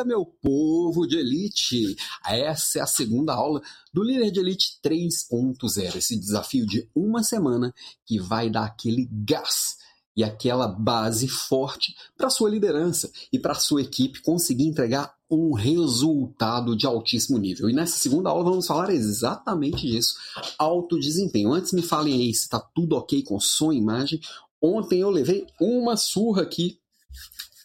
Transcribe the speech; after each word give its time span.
dia, 0.00 0.04
meu 0.04 0.24
povo 0.24 1.06
de 1.06 1.18
elite! 1.18 1.96
Essa 2.26 2.78
é 2.78 2.82
a 2.82 2.86
segunda 2.86 3.34
aula 3.34 3.60
do 3.92 4.02
Líder 4.02 4.30
de 4.30 4.40
Elite 4.40 4.78
3.0, 4.82 5.96
esse 5.96 6.18
desafio 6.18 6.66
de 6.66 6.88
uma 6.94 7.22
semana 7.22 7.74
que 8.06 8.18
vai 8.18 8.50
dar 8.50 8.64
aquele 8.64 9.08
gás 9.12 9.76
e 10.16 10.24
aquela 10.24 10.66
base 10.66 11.28
forte 11.28 11.94
para 12.16 12.30
sua 12.30 12.50
liderança 12.50 13.10
e 13.32 13.38
para 13.38 13.54
sua 13.54 13.82
equipe 13.82 14.22
conseguir 14.22 14.66
entregar 14.66 15.14
um 15.30 15.52
resultado 15.52 16.76
de 16.76 16.86
altíssimo 16.86 17.38
nível. 17.38 17.70
E 17.70 17.72
nessa 17.72 17.96
segunda 17.96 18.30
aula 18.30 18.44
vamos 18.44 18.66
falar 18.66 18.90
exatamente 18.90 19.86
disso, 19.86 20.14
alto 20.58 20.98
desempenho. 20.98 21.52
Antes 21.52 21.72
me 21.72 21.82
falem 21.82 22.14
aí 22.14 22.34
se 22.34 22.42
está 22.42 22.58
tudo 22.58 22.96
ok 22.96 23.22
com 23.22 23.38
som 23.38 23.72
e 23.72 23.76
imagem. 23.76 24.20
Ontem 24.60 25.00
eu 25.00 25.10
levei 25.10 25.46
uma 25.60 25.96
surra 25.96 26.42
aqui 26.42 26.80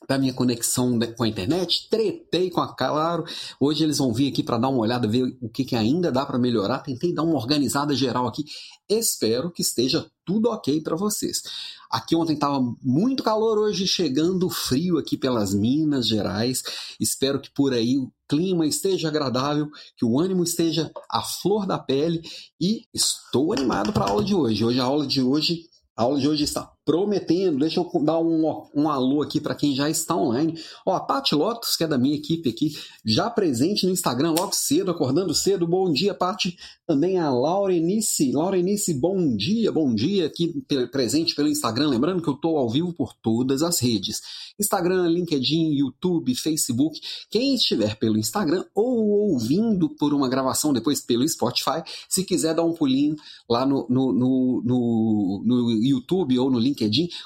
da 0.08 0.18
minha 0.18 0.34
conexão 0.34 1.00
com 1.18 1.24
a 1.24 1.28
internet, 1.28 1.88
tretei 1.90 2.50
com 2.50 2.62
a 2.62 2.76
Claro. 2.76 3.24
Hoje 3.60 3.84
eles 3.84 3.98
vão 3.98 4.14
vir 4.14 4.32
aqui 4.32 4.44
para 4.44 4.58
dar 4.58 4.70
uma 4.70 4.80
olhada, 4.80 5.08
ver 5.08 5.38
o 5.42 5.50
que, 5.50 5.64
que 5.64 5.76
ainda 5.76 6.12
dá 6.12 6.26
para 6.26 6.38
melhorar. 6.38 6.80
Tentei 6.80 7.14
dar 7.14 7.24
uma 7.24 7.36
organizada 7.36 7.96
geral 7.96 8.28
aqui. 8.28 8.44
Espero 8.88 9.52
que 9.52 9.62
esteja 9.62 10.06
tudo 10.24 10.50
ok 10.50 10.82
para 10.82 10.96
vocês. 10.96 11.42
Aqui 11.90 12.16
ontem 12.16 12.34
estava 12.34 12.60
muito 12.82 13.24
calor, 13.24 13.58
hoje 13.58 13.88
chegando 13.88 14.50
frio 14.50 14.98
aqui 14.98 15.18
pelas 15.18 15.54
Minas 15.54 16.08
Gerais. 16.08 16.64
Espero 17.00 17.40
que 17.40 17.52
por 17.52 17.74
aí 17.74 17.98
o 17.98 18.12
clima 18.28 18.66
esteja 18.66 19.08
agradável, 19.08 19.68
que 19.96 20.06
o 20.06 20.20
ânimo 20.20 20.44
esteja 20.44 20.92
à 21.10 21.22
flor 21.22 21.66
da 21.66 21.78
pele 21.78 22.22
e 22.60 22.84
estou 22.94 23.54
animado 23.54 23.94
para 23.94 24.06
a 24.06 24.10
aula 24.10 24.24
de 24.24 24.36
hoje. 24.36 24.66
Hoje 24.66 24.80
a 24.80 24.84
aula 24.84 25.08
de 25.08 25.22
hoje 25.22 25.64
a 25.98 26.04
aula 26.04 26.20
de 26.20 26.28
hoje 26.28 26.44
está 26.44 26.75
prometendo. 26.86 27.60
Deixa 27.60 27.80
eu 27.80 28.04
dar 28.04 28.20
um, 28.20 28.68
um 28.74 28.88
alô 28.88 29.24
aqui 29.24 29.42
para 29.42 29.56
quem 29.56 29.76
já 29.76 29.90
está 29.90 30.16
online. 30.16 30.58
Ó, 30.86 30.94
a 30.94 31.00
Paty 31.00 31.34
Lotus, 31.34 31.76
que 31.76 31.84
é 31.84 31.88
da 31.88 31.98
minha 31.98 32.16
equipe 32.16 32.48
aqui, 32.48 32.72
já 33.04 33.30
presente 33.30 33.86
no 33.86 33.92
Instagram 33.92 34.32
logo 34.32 34.54
cedo, 34.54 34.92
acordando 34.92 35.34
cedo. 35.34 35.68
Bom 35.68 35.92
dia, 35.92 36.14
Paty. 36.14 36.56
Também 36.86 37.18
a 37.18 37.32
Laurenice. 37.32 38.32
Laurenice, 38.32 38.94
bom 38.94 39.36
dia, 39.36 39.72
bom 39.72 39.94
dia 39.94 40.28
aqui 40.28 40.64
presente 40.92 41.34
pelo 41.34 41.48
Instagram. 41.48 41.90
Lembrando 41.90 42.22
que 42.22 42.30
eu 42.30 42.36
estou 42.36 42.58
ao 42.58 42.70
vivo 42.70 42.94
por 42.94 43.14
todas 43.14 43.64
as 43.64 43.80
redes: 43.80 44.22
Instagram, 44.60 45.08
LinkedIn, 45.08 45.74
YouTube, 45.74 46.36
Facebook. 46.36 47.00
Quem 47.30 47.56
estiver 47.56 47.98
pelo 47.98 48.20
Instagram 48.20 48.64
ou 48.76 49.32
ouvindo 49.32 49.90
por 49.90 50.14
uma 50.14 50.30
gravação 50.30 50.72
depois 50.72 51.02
pelo 51.02 51.28
Spotify, 51.28 51.82
se 52.08 52.24
quiser 52.24 52.54
dar 52.54 52.64
um 52.64 52.74
pulinho 52.74 53.16
lá 53.50 53.66
no, 53.66 53.88
no, 53.90 54.14
no, 54.14 54.62
no, 54.64 55.44
no 55.44 55.72
YouTube 55.72 56.38
ou 56.38 56.52
no 56.52 56.60
LinkedIn, 56.60 56.75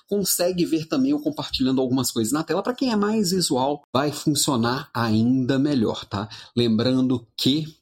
consegue 0.07 0.65
ver 0.65 0.85
também 0.85 1.11
eu 1.11 1.19
compartilhando 1.19 1.81
algumas 1.81 2.11
coisas 2.11 2.31
na 2.31 2.43
tela. 2.43 2.63
Para 2.63 2.73
quem 2.73 2.91
é 2.91 2.95
mais 2.95 3.31
visual, 3.31 3.83
vai 3.93 4.11
funcionar 4.11 4.89
ainda 4.93 5.57
melhor, 5.57 6.05
tá? 6.05 6.29
Lembrando 6.55 7.27
que 7.35 7.78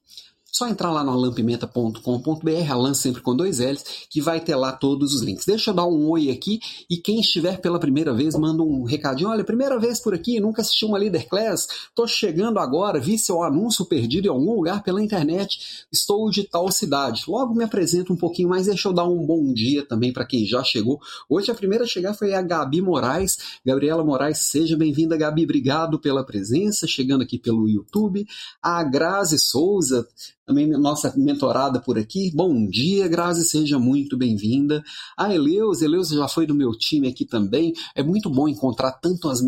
só 0.57 0.67
entrar 0.67 0.91
lá 0.91 1.03
no 1.03 1.11
alampimenta.com.br, 1.11 2.71
Alan 2.71 2.95
sempre 2.95 3.21
com 3.21 3.35
dois 3.35 3.59
L's, 3.59 3.85
que 4.09 4.19
vai 4.19 4.41
ter 4.41 4.55
lá 4.55 4.71
todos 4.71 5.13
os 5.13 5.21
links. 5.21 5.45
Deixa 5.45 5.69
eu 5.69 5.73
dar 5.75 5.85
um 5.85 6.09
oi 6.09 6.31
aqui 6.31 6.59
e 6.89 6.97
quem 6.97 7.19
estiver 7.19 7.61
pela 7.61 7.79
primeira 7.79 8.11
vez, 8.11 8.33
manda 8.33 8.63
um 8.63 8.83
recadinho. 8.83 9.29
Olha, 9.29 9.43
primeira 9.43 9.79
vez 9.79 9.99
por 9.99 10.15
aqui, 10.15 10.39
nunca 10.39 10.63
assisti 10.63 10.83
uma 10.83 10.97
Leader 10.97 11.29
Class, 11.29 11.67
tô 11.93 12.07
chegando 12.07 12.57
agora, 12.57 12.99
vi 12.99 13.19
seu 13.19 13.43
anúncio 13.43 13.85
perdido 13.85 14.25
em 14.25 14.29
algum 14.29 14.55
lugar 14.55 14.81
pela 14.81 14.99
internet, 14.99 15.85
estou 15.91 16.27
de 16.31 16.43
tal 16.43 16.71
cidade. 16.71 17.25
Logo 17.27 17.53
me 17.53 17.63
apresento 17.63 18.11
um 18.11 18.17
pouquinho 18.17 18.49
mais, 18.49 18.65
deixa 18.65 18.89
eu 18.89 18.93
dar 18.93 19.05
um 19.05 19.23
bom 19.23 19.53
dia 19.53 19.85
também 19.85 20.11
para 20.11 20.25
quem 20.25 20.43
já 20.43 20.63
chegou. 20.63 20.99
Hoje 21.29 21.51
a 21.51 21.55
primeira 21.55 21.83
a 21.83 21.87
chegar 21.87 22.15
foi 22.15 22.33
a 22.33 22.41
Gabi 22.41 22.81
Moraes. 22.81 23.37
Gabriela 23.63 24.03
Moraes, 24.03 24.39
seja 24.39 24.75
bem-vinda, 24.75 25.15
Gabi, 25.15 25.43
obrigado 25.43 25.99
pela 25.99 26.25
presença, 26.25 26.87
chegando 26.87 27.21
aqui 27.21 27.37
pelo 27.37 27.69
YouTube. 27.69 28.25
A 28.59 28.83
Grazi 28.83 29.37
Souza, 29.37 30.07
também 30.47 30.65
nossa 30.69 31.13
mentorada 31.17 31.81
por 31.81 31.99
aqui. 31.99 32.31
Bom 32.33 32.65
dia, 32.65 33.05
Grazi, 33.09 33.43
seja 33.43 33.77
muito 33.77 34.15
bem-vinda. 34.15 34.81
A 35.17 35.35
Eleus, 35.35 35.81
Eleus 35.81 36.07
já 36.07 36.25
foi 36.29 36.47
do 36.47 36.55
meu 36.55 36.71
time 36.71 37.09
aqui 37.09 37.25
também. 37.25 37.73
É 37.93 38.01
muito 38.01 38.29
bom 38.29 38.47
encontrar 38.47 38.93
tanto 38.93 39.27
as, 39.27 39.41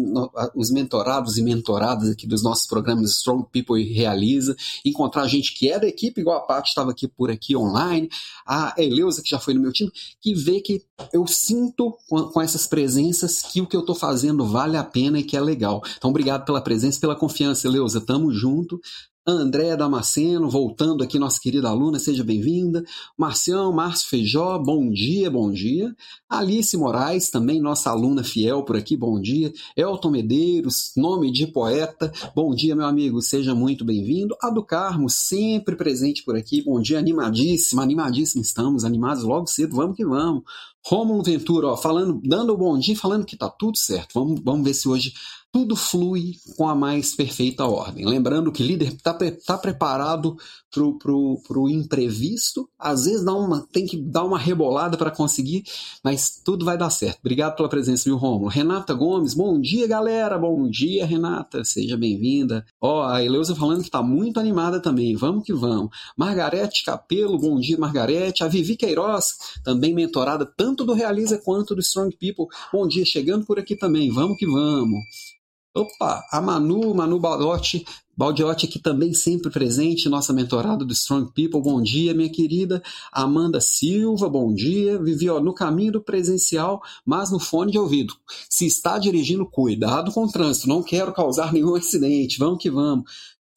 os 0.54 0.70
mentorados 0.70 1.38
e 1.38 1.42
mentoradas 1.42 2.10
aqui 2.10 2.28
dos 2.28 2.44
nossos 2.44 2.68
programas 2.68 3.12
Strong 3.12 3.48
People 3.50 3.82
e 3.82 3.94
Realiza, 3.94 4.58
encontrar 4.84 5.26
gente 5.30 5.58
que 5.58 5.72
é 5.72 5.80
da 5.80 5.88
equipe, 5.88 6.20
igual 6.20 6.40
a 6.40 6.42
Paty 6.42 6.68
estava 6.68 6.92
aqui 6.92 7.08
por 7.08 7.32
aqui 7.32 7.56
online, 7.56 8.10
a 8.46 8.76
Eleusa, 8.78 9.22
que 9.24 9.30
já 9.30 9.40
foi 9.40 9.54
do 9.54 9.62
meu 9.62 9.72
time, 9.72 9.90
que 10.20 10.36
vê 10.36 10.60
que 10.60 10.84
eu 11.14 11.26
sinto 11.26 11.98
com, 12.10 12.24
com 12.24 12.42
essas 12.42 12.68
presenças 12.68 13.42
que 13.42 13.62
o 13.62 13.68
que 13.68 13.76
eu 13.76 13.82
estou 13.82 13.96
fazendo 13.96 14.46
vale 14.46 14.76
a 14.76 14.84
pena 14.84 15.18
e 15.18 15.24
que 15.24 15.38
é 15.38 15.42
legal. 15.42 15.82
Então, 15.98 16.10
obrigado 16.10 16.44
pela 16.44 16.60
presença, 16.60 17.00
pela 17.00 17.16
confiança, 17.16 17.68
Eleusa. 17.68 18.02
Tamo 18.02 18.34
junto. 18.34 18.82
Andréa 19.32 19.78
Damasceno, 19.78 20.50
voltando 20.50 21.04
aqui, 21.04 21.20
nossa 21.20 21.40
querida 21.40 21.70
aluna, 21.70 22.00
seja 22.00 22.24
bem-vinda. 22.24 22.84
Marcião, 23.18 23.72
Márcio 23.72 24.08
Feijó, 24.10 24.58
bom 24.58 24.90
dia, 24.90 25.30
bom 25.30 25.52
dia. 25.52 25.96
Alice 26.30 26.76
Moraes, 26.76 27.30
também 27.30 27.62
nossa 27.62 27.90
aluna 27.90 28.24
fiel 28.24 28.64
por 28.64 28.76
aqui, 28.76 28.98
bom 28.98 29.20
dia. 29.20 29.54
Elton 29.76 30.12
Medeiros, 30.12 30.92
nome 30.96 31.32
de 31.32 31.48
poeta, 31.48 32.12
bom 32.36 32.54
dia, 32.56 32.76
meu 32.76 32.86
amigo, 32.86 33.22
seja 33.22 33.54
muito 33.54 33.86
bem-vindo. 33.86 34.36
A 34.42 34.50
do 34.50 34.64
Carmo, 34.64 35.10
sempre 35.10 35.76
presente 35.76 36.24
por 36.24 36.36
aqui, 36.36 36.62
bom 36.62 36.80
dia, 36.82 36.98
animadíssima, 36.98 37.84
animadíssima 37.84 38.42
estamos, 38.42 38.84
animados 38.84 39.24
logo 39.24 39.48
cedo, 39.48 39.76
vamos 39.76 39.96
que 39.96 40.06
vamos. 40.06 40.44
Rômulo 40.86 41.22
Ventura, 41.22 41.68
ó, 41.68 41.78
falando, 41.78 42.22
dando 42.24 42.54
o 42.54 42.58
bom 42.58 42.78
dia, 42.80 42.96
falando 42.96 43.26
que 43.26 43.38
tá 43.38 43.50
tudo 43.50 43.78
certo. 43.78 44.14
Vamos, 44.14 44.42
vamos 44.44 44.64
ver 44.64 44.74
se 44.74 44.88
hoje 44.88 45.14
tudo 45.52 45.76
flui 45.76 46.36
com 46.56 46.68
a 46.68 46.76
mais 46.76 47.16
perfeita 47.16 47.66
ordem. 47.66 48.06
Lembrando 48.06 48.52
que 48.52 48.64
líder 48.64 48.90
está 48.90 49.18
tá 49.46 49.58
preparado 49.58 50.38
para 50.72 51.12
o 51.12 51.70
imprevisto, 51.70 52.70
às 52.78 53.06
vezes 53.06 53.26
dá 53.26 53.34
uma, 53.34 53.68
tem 53.72 53.86
que 53.86 53.98
dar 53.98 54.24
uma 54.24 54.38
rebolada 54.38 54.96
para 54.96 55.10
conseguir, 55.10 55.64
mas 56.04 56.40
tudo 56.44 56.64
vai 56.64 56.78
dar 56.78 56.92
certo. 56.92 57.20
Obrigado 57.20 57.56
pela 57.56 57.68
presença, 57.68 58.04
viu, 58.06 58.18
Romulo? 58.18 58.48
Renata 58.48 58.94
Gomes, 58.94 59.34
bom 59.34 59.60
dia, 59.60 59.88
galera. 59.88 60.38
Bom 60.38 60.70
dia, 60.70 61.06
Renata. 61.06 61.64
Seja 61.64 61.98
bem-vinda. 61.98 62.64
Ó, 62.80 63.04
a 63.04 63.24
Eleusa 63.24 63.56
falando 63.56 63.80
que 63.80 63.88
está 63.88 64.04
muito 64.04 64.40
animada 64.40 64.80
também. 64.80 65.16
Vamos 65.16 65.44
que 65.44 65.54
vamos. 65.54 65.90
Margarete 66.16 66.86
Capelo, 66.86 67.40
bom 67.40 67.60
dia, 67.60 67.78
Margarete. 67.78 68.44
A 68.44 68.48
Vivi 68.48 68.78
Queiroz, 68.78 69.38
também 69.64 69.94
mentorada 69.94 70.46
tanto 70.46 70.86
do 70.86 70.94
Realiza 70.94 71.40
quanto 71.40 71.74
do 71.74 71.82
Strong 71.82 72.16
People. 72.18 72.46
Bom 72.72 72.88
dia, 72.88 73.04
chegando 73.06 73.46
por 73.46 73.58
aqui 73.58 73.76
também. 73.76 74.12
Vamos 74.12 74.38
que 74.38 74.46
vamos. 74.46 75.40
Opa, 75.76 76.26
a 76.32 76.42
Manu, 76.42 76.96
Manu 76.96 77.20
Balotti, 77.20 77.86
Baldiotti 78.20 78.66
aqui 78.66 78.80
também 78.80 79.14
sempre 79.14 79.50
presente, 79.50 80.10
nossa 80.10 80.34
mentorada 80.34 80.84
do 80.84 80.92
Strong 80.92 81.32
People. 81.34 81.62
Bom 81.62 81.82
dia, 81.82 82.14
minha 82.14 82.30
querida. 82.30 82.84
Amanda 83.14 83.62
Silva, 83.62 84.28
bom 84.28 84.54
dia. 84.54 85.02
Vivi 85.02 85.30
ó, 85.30 85.40
no 85.40 85.54
caminho 85.54 85.94
do 85.94 86.02
presencial, 86.02 86.82
mas 87.06 87.32
no 87.32 87.40
fone 87.40 87.72
de 87.72 87.80
ouvido. 87.80 88.14
Se 88.50 88.66
está 88.66 89.00
dirigindo, 89.00 89.46
cuidado 89.46 90.12
com 90.12 90.26
o 90.26 90.30
trânsito. 90.30 90.68
Não 90.68 90.84
quero 90.84 91.14
causar 91.14 91.54
nenhum 91.54 91.76
acidente. 91.76 92.40
Vamos 92.40 92.62
que 92.62 92.70
vamos. 92.70 93.10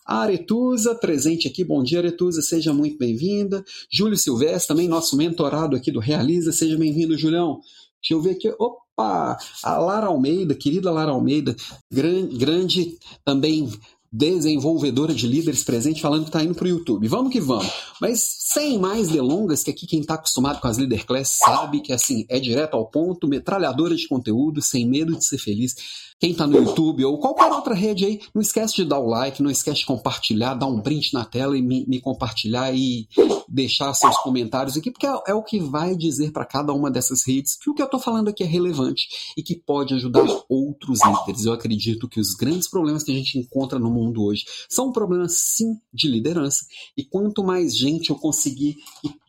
A 0.07 0.19
Aretusa, 0.19 0.95
presente 0.95 1.49
aqui. 1.49 1.65
Bom 1.65 1.83
dia, 1.83 1.99
Aretusa. 1.99 2.41
Seja 2.41 2.73
muito 2.73 2.97
bem-vinda. 2.99 3.65
Júlio 3.91 4.17
Silvestre, 4.17 4.69
também 4.69 4.87
nosso 4.87 5.17
mentorado 5.17 5.75
aqui 5.75 5.91
do 5.91 5.99
Realiza. 5.99 6.53
Seja 6.53 6.77
bem-vindo, 6.77 7.19
Julião. 7.19 7.61
Deixa 8.03 8.15
eu 8.15 8.21
ver 8.21 8.33
aqui. 8.33 8.53
Opa! 8.59 9.39
A 9.63 9.79
Lara 9.79 10.07
Almeida, 10.07 10.55
querida 10.55 10.91
Lara 10.91 11.13
Almeida, 11.13 11.57
grande, 11.91 12.37
grande 12.37 12.99
também 13.25 13.71
desenvolvedora 14.13 15.15
de 15.15 15.27
líderes 15.27 15.65
presente, 15.65 16.03
falando 16.03 16.25
que 16.25 16.29
está 16.29 16.45
indo 16.45 16.55
para 16.55 16.67
o 16.67 16.69
YouTube. 16.69 17.09
Vamos 17.09 17.33
que 17.33 17.41
vamos. 17.41 17.73
Mas 17.99 18.21
sem 18.21 18.79
mais 18.79 19.09
delongas, 19.09 19.63
que 19.63 19.71
aqui 19.71 19.87
quem 19.87 20.01
está 20.01 20.15
acostumado 20.15 20.61
com 20.61 20.69
as 20.69 20.77
Leader 20.77 21.07
Class 21.07 21.39
sabe 21.39 21.81
que 21.81 21.95
assim 21.95 22.27
é 22.29 22.39
direto 22.39 22.75
ao 22.75 22.85
ponto, 22.85 23.27
metralhadora 23.27 23.97
de 23.97 24.07
conteúdo, 24.07 24.61
sem 24.61 24.87
medo 24.87 25.17
de 25.17 25.25
ser 25.25 25.39
feliz. 25.39 25.75
Quem 26.21 26.33
está 26.33 26.47
no 26.47 26.59
YouTube 26.59 27.05
ou 27.07 27.19
qualquer 27.19 27.51
outra 27.51 27.75
rede 27.75 28.05
aí, 28.05 28.21
não 28.35 28.43
esquece 28.43 28.77
de 28.77 28.85
dar 28.85 29.01
o 29.01 29.09
like, 29.09 29.43
não 29.43 29.51
esquece 29.51 29.81
de 29.81 29.87
compartilhar, 29.87 30.55
dar 30.55 30.67
um 30.67 30.81
print 30.81 31.15
na 31.15 31.25
tela 31.25 31.57
e 31.57 31.63
me, 31.63 31.87
me 31.87 31.99
compartilhar 31.99 32.73
e 32.75 33.09
deixar 33.53 33.93
seus 33.93 34.17
comentários 34.19 34.77
aqui, 34.77 34.91
porque 34.91 35.07
é, 35.07 35.15
é 35.29 35.35
o 35.35 35.43
que 35.43 35.61
vai 35.61 35.95
dizer 35.95 36.33
para 36.33 36.47
cada 36.47 36.73
uma 36.73 36.91
dessas 36.91 37.27
redes 37.27 37.57
que 37.57 37.69
o 37.69 37.75
que 37.75 37.83
eu 37.83 37.87
estou 37.87 38.01
falando 38.01 38.29
aqui 38.29 38.43
é 38.43 38.47
relevante 38.47 39.09
e 39.37 39.43
que 39.43 39.55
pode 39.55 39.93
ajudar 39.95 40.25
outros 40.49 41.01
líderes. 41.05 41.45
Eu 41.45 41.53
acredito 41.53 42.09
que 42.09 42.19
os 42.19 42.35
grandes 42.35 42.69
problemas 42.69 43.03
que 43.03 43.13
a 43.13 43.15
gente 43.15 43.39
encontra 43.39 43.79
no 43.79 43.91
mundo 43.91 44.25
hoje 44.25 44.45
são 44.69 44.91
problemas 44.91 45.39
sim 45.39 45.79
de 45.93 46.09
liderança 46.09 46.65
e 46.97 47.05
quanto 47.05 47.45
mais 47.45 47.77
gente 47.77 48.09
eu 48.09 48.17
conseguir 48.17 48.77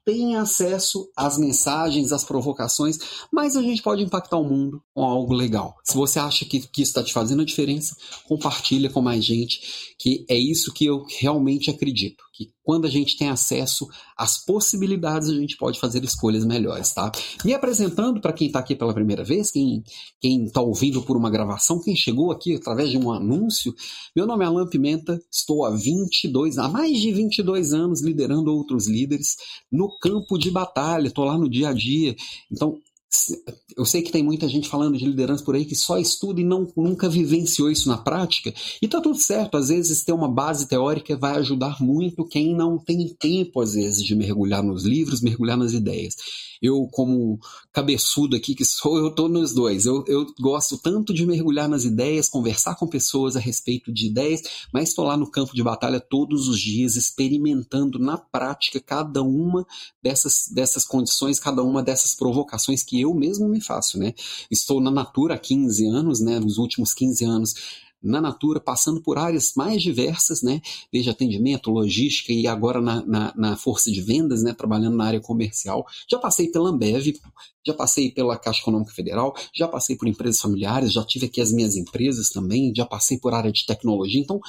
tem 0.05 0.35
acesso 0.35 1.09
às 1.15 1.37
mensagens, 1.37 2.11
às 2.11 2.23
provocações, 2.23 2.97
mas 3.31 3.55
a 3.55 3.61
gente 3.61 3.81
pode 3.81 4.03
impactar 4.03 4.37
o 4.37 4.43
mundo 4.43 4.81
com 4.93 5.03
algo 5.03 5.33
legal. 5.33 5.75
Se 5.83 5.95
você 5.95 6.19
acha 6.19 6.45
que, 6.45 6.59
que 6.59 6.81
isso 6.81 6.91
está 6.91 7.03
te 7.03 7.13
fazendo 7.13 7.41
a 7.41 7.45
diferença, 7.45 7.95
compartilha 8.27 8.89
com 8.89 9.01
mais 9.01 9.23
gente, 9.23 9.95
que 9.97 10.25
é 10.29 10.37
isso 10.37 10.73
que 10.73 10.85
eu 10.85 11.05
realmente 11.19 11.69
acredito, 11.69 12.23
que 12.33 12.51
quando 12.63 12.85
a 12.85 12.89
gente 12.89 13.17
tem 13.17 13.29
acesso 13.29 13.87
às 14.17 14.43
possibilidades, 14.43 15.29
a 15.29 15.35
gente 15.35 15.57
pode 15.57 15.79
fazer 15.79 16.03
escolhas 16.03 16.45
melhores, 16.45 16.93
tá? 16.93 17.11
Me 17.43 17.53
apresentando 17.53 18.19
para 18.21 18.33
quem 18.33 18.47
está 18.47 18.59
aqui 18.59 18.75
pela 18.75 18.93
primeira 18.93 19.23
vez, 19.23 19.51
quem 19.51 19.83
está 20.23 20.61
ouvindo 20.61 21.01
por 21.03 21.17
uma 21.17 21.29
gravação, 21.29 21.81
quem 21.81 21.95
chegou 21.95 22.31
aqui 22.31 22.55
através 22.55 22.89
de 22.89 22.97
um 22.97 23.11
anúncio, 23.11 23.73
meu 24.15 24.25
nome 24.25 24.43
é 24.43 24.47
Alan 24.47 24.67
Pimenta, 24.67 25.21
estou 25.31 25.65
há 25.65 25.71
22, 25.71 26.57
há 26.57 26.67
mais 26.67 26.97
de 26.99 27.11
22 27.11 27.73
anos 27.73 28.01
liderando 28.01 28.53
outros 28.53 28.87
líderes 28.87 29.35
no 29.71 29.92
campo 29.99 30.37
de 30.37 30.51
batalha, 30.51 31.07
estou 31.07 31.25
lá 31.25 31.37
no 31.37 31.49
dia 31.49 31.69
a 31.69 31.73
dia. 31.73 32.15
Então, 32.51 32.77
eu 33.77 33.85
sei 33.85 34.01
que 34.01 34.11
tem 34.11 34.23
muita 34.23 34.47
gente 34.47 34.67
falando 34.67 34.97
de 34.97 35.05
liderança 35.05 35.43
por 35.43 35.55
aí 35.55 35.65
que 35.65 35.75
só 35.75 35.97
estuda 35.97 36.41
e 36.41 36.43
não, 36.43 36.67
nunca 36.75 37.07
vivenciou 37.07 37.69
isso 37.69 37.87
na 37.87 37.97
prática. 37.97 38.53
E 38.81 38.87
tá 38.87 38.99
tudo 38.99 39.17
certo, 39.17 39.55
às 39.55 39.69
vezes 39.69 40.03
ter 40.03 40.13
uma 40.13 40.27
base 40.27 40.67
teórica 40.67 41.15
vai 41.15 41.37
ajudar 41.37 41.81
muito 41.81 42.27
quem 42.27 42.55
não 42.55 42.77
tem 42.77 43.07
tempo, 43.19 43.61
às 43.61 43.73
vezes, 43.73 44.03
de 44.03 44.15
mergulhar 44.15 44.63
nos 44.63 44.83
livros, 44.83 45.21
mergulhar 45.21 45.57
nas 45.57 45.73
ideias. 45.73 46.15
Eu, 46.63 46.87
como 46.89 47.37
cabeçudo 47.73 48.37
aqui 48.37 48.55
que 48.55 48.63
sou, 48.63 48.97
eu 48.97 49.11
tô 49.11 49.27
nos 49.27 49.53
dois. 49.53 49.85
Eu, 49.85 50.05
eu 50.07 50.25
gosto 50.39 50.77
tanto 50.77 51.13
de 51.13 51.25
mergulhar 51.25 51.67
nas 51.67 51.83
ideias, 51.83 52.29
conversar 52.29 52.75
com 52.75 52.87
pessoas 52.87 53.35
a 53.35 53.39
respeito 53.39 53.91
de 53.91 54.07
ideias, 54.07 54.41
mas 54.71 54.89
estou 54.89 55.03
lá 55.03 55.17
no 55.17 55.29
campo 55.29 55.53
de 55.53 55.61
batalha 55.61 55.99
todos 55.99 56.47
os 56.47 56.57
dias, 56.57 56.95
experimentando 56.95 57.99
na 57.99 58.17
prática 58.17 58.79
cada 58.79 59.21
uma 59.21 59.67
dessas, 60.01 60.47
dessas 60.49 60.85
condições, 60.85 61.37
cada 61.37 61.61
uma 61.61 61.83
dessas 61.83 62.15
provocações 62.15 62.81
que 62.81 63.01
eu 63.01 63.13
mesmo 63.13 63.49
me 63.49 63.59
faço, 63.59 63.99
né? 63.99 64.13
Estou 64.49 64.79
na 64.79 64.89
Natura 64.89 65.35
há 65.35 65.37
15 65.37 65.85
anos, 65.87 66.21
né? 66.21 66.39
Nos 66.39 66.57
últimos 66.57 66.93
15 66.93 67.25
anos 67.25 67.53
na 68.03 68.19
Natura, 68.19 68.59
passando 68.59 69.01
por 69.01 69.17
áreas 69.17 69.53
mais 69.55 69.81
diversas, 69.81 70.41
né? 70.41 70.61
Desde 70.91 71.09
atendimento, 71.09 71.71
logística 71.71 72.33
e 72.33 72.45
agora 72.45 72.81
na, 72.81 73.05
na, 73.05 73.33
na, 73.35 73.57
força 73.57 73.89
de 73.89 74.01
vendas, 74.01 74.43
né? 74.43 74.53
Trabalhando 74.53 74.97
na 74.97 75.05
área 75.05 75.21
comercial. 75.21 75.85
Já 76.09 76.19
passei 76.19 76.49
pela 76.49 76.69
Ambev, 76.69 77.13
já 77.65 77.73
passei 77.73 78.11
pela 78.11 78.37
Caixa 78.37 78.61
Econômica 78.61 78.91
Federal, 78.91 79.33
já 79.55 79.67
passei 79.67 79.95
por 79.95 80.07
empresas 80.07 80.41
familiares, 80.41 80.91
já 80.91 81.03
tive 81.03 81.27
aqui 81.27 81.39
as 81.39 81.53
minhas 81.53 81.75
empresas 81.75 82.29
também, 82.29 82.73
já 82.75 82.85
passei 82.85 83.17
por 83.17 83.33
área 83.33 83.51
de 83.51 83.65
tecnologia. 83.65 84.19
Então, 84.19 84.39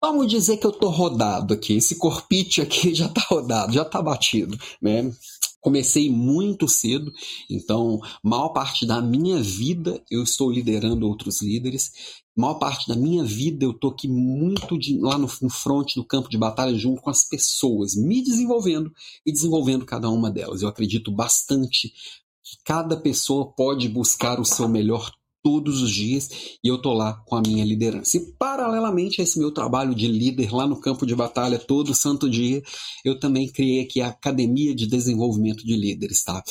vamos 0.00 0.28
dizer 0.28 0.56
que 0.58 0.66
eu 0.66 0.72
tô 0.72 0.88
rodado 0.88 1.54
aqui. 1.54 1.74
Esse 1.74 1.96
corpite 1.96 2.60
aqui 2.60 2.94
já 2.94 3.08
tá 3.08 3.22
rodado, 3.28 3.72
já 3.72 3.84
tá 3.84 4.00
batido, 4.00 4.56
né? 4.80 5.12
Comecei 5.62 6.10
muito 6.10 6.68
cedo, 6.68 7.12
então, 7.48 8.00
maior 8.20 8.48
parte 8.48 8.84
da 8.84 9.00
minha 9.00 9.40
vida 9.40 10.02
eu 10.10 10.24
estou 10.24 10.50
liderando 10.50 11.06
outros 11.06 11.40
líderes. 11.40 11.92
Maior 12.36 12.54
parte 12.54 12.88
da 12.88 12.96
minha 12.96 13.22
vida 13.22 13.64
eu 13.64 13.72
tô 13.72 13.88
aqui 13.88 14.08
muito 14.08 14.76
de, 14.76 14.98
lá 14.98 15.16
no, 15.16 15.28
no 15.40 15.48
front 15.48 15.94
do 15.94 16.04
campo 16.04 16.28
de 16.28 16.36
batalha 16.36 16.76
junto 16.76 17.00
com 17.00 17.10
as 17.10 17.24
pessoas, 17.24 17.94
me 17.94 18.20
desenvolvendo 18.24 18.92
e 19.24 19.30
desenvolvendo 19.30 19.86
cada 19.86 20.10
uma 20.10 20.32
delas. 20.32 20.62
Eu 20.62 20.68
acredito 20.68 21.12
bastante 21.12 21.92
que 22.42 22.58
cada 22.64 22.96
pessoa 22.96 23.52
pode 23.52 23.88
buscar 23.88 24.40
o 24.40 24.44
seu 24.44 24.68
melhor 24.68 25.12
todos 25.42 25.82
os 25.82 25.90
dias 25.90 26.28
e 26.62 26.68
eu 26.68 26.80
tô 26.80 26.92
lá 26.92 27.14
com 27.26 27.36
a 27.36 27.42
minha 27.42 27.64
liderança. 27.64 28.16
E 28.16 28.32
paralelamente 28.38 29.20
a 29.20 29.24
esse 29.24 29.38
meu 29.38 29.52
trabalho 29.52 29.94
de 29.94 30.06
líder 30.06 30.54
lá 30.54 30.66
no 30.66 30.80
campo 30.80 31.04
de 31.04 31.14
batalha 31.14 31.58
todo 31.58 31.94
santo 31.94 32.28
dia, 32.28 32.62
eu 33.04 33.18
também 33.18 33.50
criei 33.50 33.82
aqui 33.82 34.00
a 34.00 34.08
Academia 34.08 34.74
de 34.74 34.86
Desenvolvimento 34.86 35.64
de 35.64 35.76
Líderes, 35.76 36.22
tá? 36.22 36.42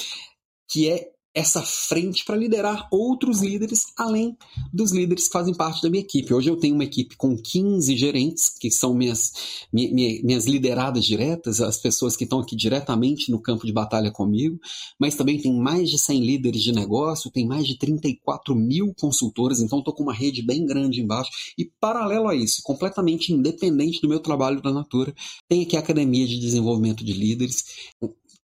Que 0.70 0.90
é 0.90 1.10
essa 1.34 1.62
frente 1.62 2.26
para 2.26 2.36
liderar 2.36 2.88
outros 2.92 3.42
líderes, 3.42 3.86
além 3.98 4.38
dos 4.74 4.92
líderes 4.92 5.28
que 5.28 5.34
fazem 5.34 5.54
parte 5.54 5.82
da 5.82 5.90
minha 5.90 6.04
equipe. 6.04 6.34
Hoje 6.34 6.50
eu 6.50 6.58
tenho 6.58 6.76
uma 6.76 6.84
equipe 6.84 7.16
com 7.16 7.38
15 7.38 7.96
gerentes, 7.96 8.50
que 8.60 8.70
são 8.70 8.94
minhas, 8.94 9.32
minhas, 9.72 10.46
lideradas 10.46 11.06
diretas, 11.06 11.62
as 11.62 11.78
pessoas 11.78 12.18
que 12.18 12.26
estão 12.26 12.40
aqui 12.40 12.56
diretamente 12.56 13.32
no 13.32 13.40
campo 13.40 13.66
de 13.66 13.72
batalha 13.72 14.12
comigo, 14.12 14.60
mas 15.00 15.16
também 15.16 15.40
tem 15.40 15.54
mais 15.54 15.90
de 15.90 15.98
100 15.98 16.20
líderes 16.20 16.62
de 16.62 16.74
negócio, 16.74 17.32
tem 17.32 17.48
mais 17.48 17.66
de 17.66 17.78
34 17.78 18.54
mil 18.54 18.94
consultores, 19.00 19.62
então 19.62 19.80
estou 19.80 19.94
com 19.94 20.04
uma 20.04 20.14
rede 20.14 20.42
bem 20.42 20.66
grande 20.66 21.02
embaixo. 21.02 21.32
E 21.58 21.66
paralelo 21.80 22.28
a 22.28 22.36
isso, 22.36 22.62
completamente 22.62 23.32
independente 23.32 24.02
do 24.02 24.10
meu 24.10 24.20
trabalho 24.20 24.62
da 24.62 24.74
Natura, 24.74 25.14
tem 25.48 25.64
aqui 25.64 25.78
a 25.78 25.80
Academia 25.80 26.28
de 26.28 26.40
Desenvolvimento 26.40 27.06
de 27.06 27.14
Líderes, 27.14 27.64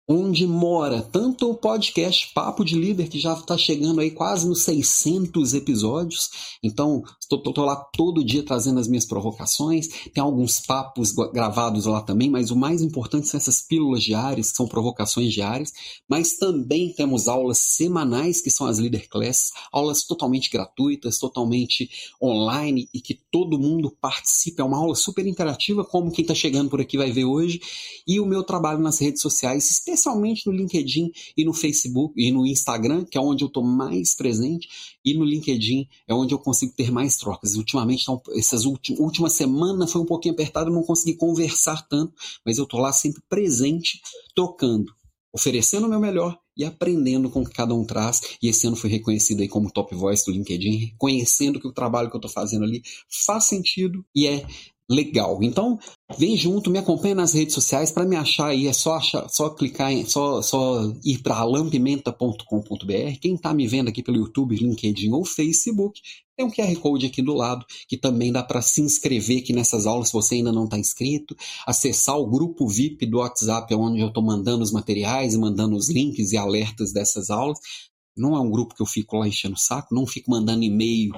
onde 0.08 0.46
mora 0.46 1.02
tanto 1.02 1.50
o 1.50 1.54
podcast 1.54 2.30
Papo 2.32 2.64
de 2.64 2.78
Líder, 2.78 3.08
que 3.08 3.18
já 3.18 3.32
está 3.32 3.58
chegando 3.58 4.00
aí 4.00 4.10
quase 4.10 4.48
nos 4.48 4.62
600 4.62 5.54
episódios. 5.54 6.30
Então, 6.62 7.02
estou 7.20 7.64
lá 7.64 7.74
todo 7.76 8.24
dia 8.24 8.44
trazendo 8.44 8.78
as 8.78 8.86
minhas 8.86 9.04
provocações. 9.04 9.88
Tem 10.14 10.22
alguns 10.22 10.60
papos 10.60 11.12
gravados 11.32 11.86
lá 11.86 12.00
também, 12.00 12.30
mas 12.30 12.52
o 12.52 12.56
mais 12.56 12.82
importante 12.82 13.26
são 13.26 13.38
essas 13.38 13.62
pílulas 13.62 14.04
diárias, 14.04 14.50
que 14.50 14.56
são 14.56 14.68
provocações 14.68 15.32
diárias. 15.32 15.72
Mas 16.08 16.36
também 16.36 16.92
temos 16.92 17.26
aulas 17.26 17.58
semanais, 17.58 18.40
que 18.40 18.50
são 18.50 18.66
as 18.66 18.78
Leader 18.78 19.08
Classes, 19.08 19.50
aulas 19.72 20.04
totalmente 20.04 20.50
gratuitas, 20.50 21.18
totalmente 21.18 21.90
online 22.22 22.88
e 22.94 23.00
que 23.00 23.14
todo 23.32 23.58
mundo 23.58 23.90
participa. 24.00 24.62
É 24.62 24.64
uma 24.64 24.78
aula 24.78 24.94
super 24.94 25.26
interativa, 25.26 25.84
como 25.84 26.12
quem 26.12 26.22
está 26.22 26.34
chegando 26.34 26.70
por 26.70 26.80
aqui 26.80 26.96
vai 26.96 27.10
ver 27.10 27.24
hoje. 27.24 27.60
E 28.06 28.20
o 28.20 28.26
meu 28.26 28.44
trabalho 28.44 28.78
nas 28.78 29.00
redes 29.00 29.20
sociais, 29.20 29.64
no 30.46 30.52
LinkedIn 30.52 31.10
e 31.36 31.44
no 31.44 31.52
Facebook 31.52 32.14
e 32.16 32.30
no 32.30 32.46
Instagram, 32.46 33.04
que 33.04 33.16
é 33.16 33.20
onde 33.20 33.44
eu 33.44 33.48
estou 33.48 33.64
mais 33.64 34.14
presente, 34.14 34.68
e 35.04 35.14
no 35.14 35.24
LinkedIn 35.24 35.86
é 36.08 36.14
onde 36.14 36.34
eu 36.34 36.38
consigo 36.38 36.72
ter 36.72 36.90
mais 36.90 37.16
trocas. 37.16 37.54
Ultimamente, 37.54 38.02
então, 38.02 38.20
essas 38.34 38.64
últimas 38.64 39.32
semanas 39.32 39.92
foi 39.92 40.02
um 40.02 40.06
pouquinho 40.06 40.34
apertado, 40.34 40.70
não 40.70 40.82
consegui 40.82 41.14
conversar 41.16 41.86
tanto, 41.88 42.12
mas 42.44 42.58
eu 42.58 42.64
estou 42.64 42.80
lá 42.80 42.92
sempre 42.92 43.22
presente, 43.28 44.00
trocando, 44.34 44.92
oferecendo 45.32 45.86
o 45.86 45.90
meu 45.90 46.00
melhor 46.00 46.38
e 46.56 46.64
aprendendo 46.64 47.28
com 47.28 47.42
o 47.42 47.44
que 47.44 47.52
cada 47.52 47.74
um 47.74 47.84
traz. 47.84 48.36
E 48.42 48.48
esse 48.48 48.66
ano 48.66 48.76
fui 48.76 48.88
reconhecido 48.88 49.42
aí 49.42 49.48
como 49.48 49.70
top 49.70 49.94
voice 49.94 50.24
do 50.24 50.32
LinkedIn, 50.32 50.76
reconhecendo 50.76 51.60
que 51.60 51.68
o 51.68 51.72
trabalho 51.72 52.08
que 52.08 52.16
eu 52.16 52.18
estou 52.18 52.30
fazendo 52.30 52.64
ali 52.64 52.82
faz 53.26 53.44
sentido 53.44 54.04
e 54.14 54.26
é 54.26 54.46
legal. 54.88 55.42
Então, 55.42 55.78
vem 56.18 56.36
junto, 56.36 56.70
me 56.70 56.78
acompanha 56.78 57.14
nas 57.14 57.32
redes 57.32 57.54
sociais. 57.54 57.90
Para 57.90 58.04
me 58.04 58.16
achar 58.16 58.48
aí 58.48 58.66
é 58.66 58.72
só, 58.72 58.94
achar, 58.94 59.28
só 59.28 59.50
clicar, 59.50 59.92
em, 59.92 60.04
só, 60.04 60.40
só 60.42 60.92
ir 61.04 61.18
para 61.18 61.36
alampimenta.com.br. 61.38 63.18
Quem 63.20 63.34
está 63.34 63.52
me 63.52 63.66
vendo 63.66 63.88
aqui 63.88 64.02
pelo 64.02 64.18
YouTube, 64.18 64.56
LinkedIn 64.56 65.12
ou 65.12 65.24
Facebook, 65.24 66.00
tem 66.36 66.44
um 66.44 66.50
QR 66.50 66.76
Code 66.80 67.06
aqui 67.06 67.22
do 67.22 67.32
lado 67.32 67.64
que 67.88 67.96
também 67.96 68.30
dá 68.30 68.42
para 68.42 68.60
se 68.60 68.82
inscrever 68.82 69.38
aqui 69.38 69.54
nessas 69.54 69.86
aulas 69.86 70.08
se 70.08 70.12
você 70.12 70.34
ainda 70.34 70.52
não 70.52 70.64
está 70.64 70.78
inscrito, 70.78 71.34
acessar 71.66 72.18
o 72.18 72.26
grupo 72.28 72.68
VIP 72.68 73.06
do 73.06 73.18
WhatsApp, 73.18 73.74
onde 73.74 74.00
eu 74.00 74.08
estou 74.08 74.22
mandando 74.22 74.62
os 74.62 74.70
materiais, 74.70 75.34
mandando 75.34 75.74
os 75.74 75.88
links 75.88 76.32
e 76.32 76.36
alertas 76.36 76.92
dessas 76.92 77.30
aulas. 77.30 77.58
Não 78.16 78.34
é 78.36 78.40
um 78.40 78.50
grupo 78.50 78.74
que 78.74 78.82
eu 78.82 78.86
fico 78.86 79.18
lá 79.18 79.28
enchendo 79.28 79.54
o 79.54 79.58
saco, 79.58 79.94
não 79.94 80.06
fico 80.06 80.30
mandando 80.30 80.64
e-mail 80.64 81.12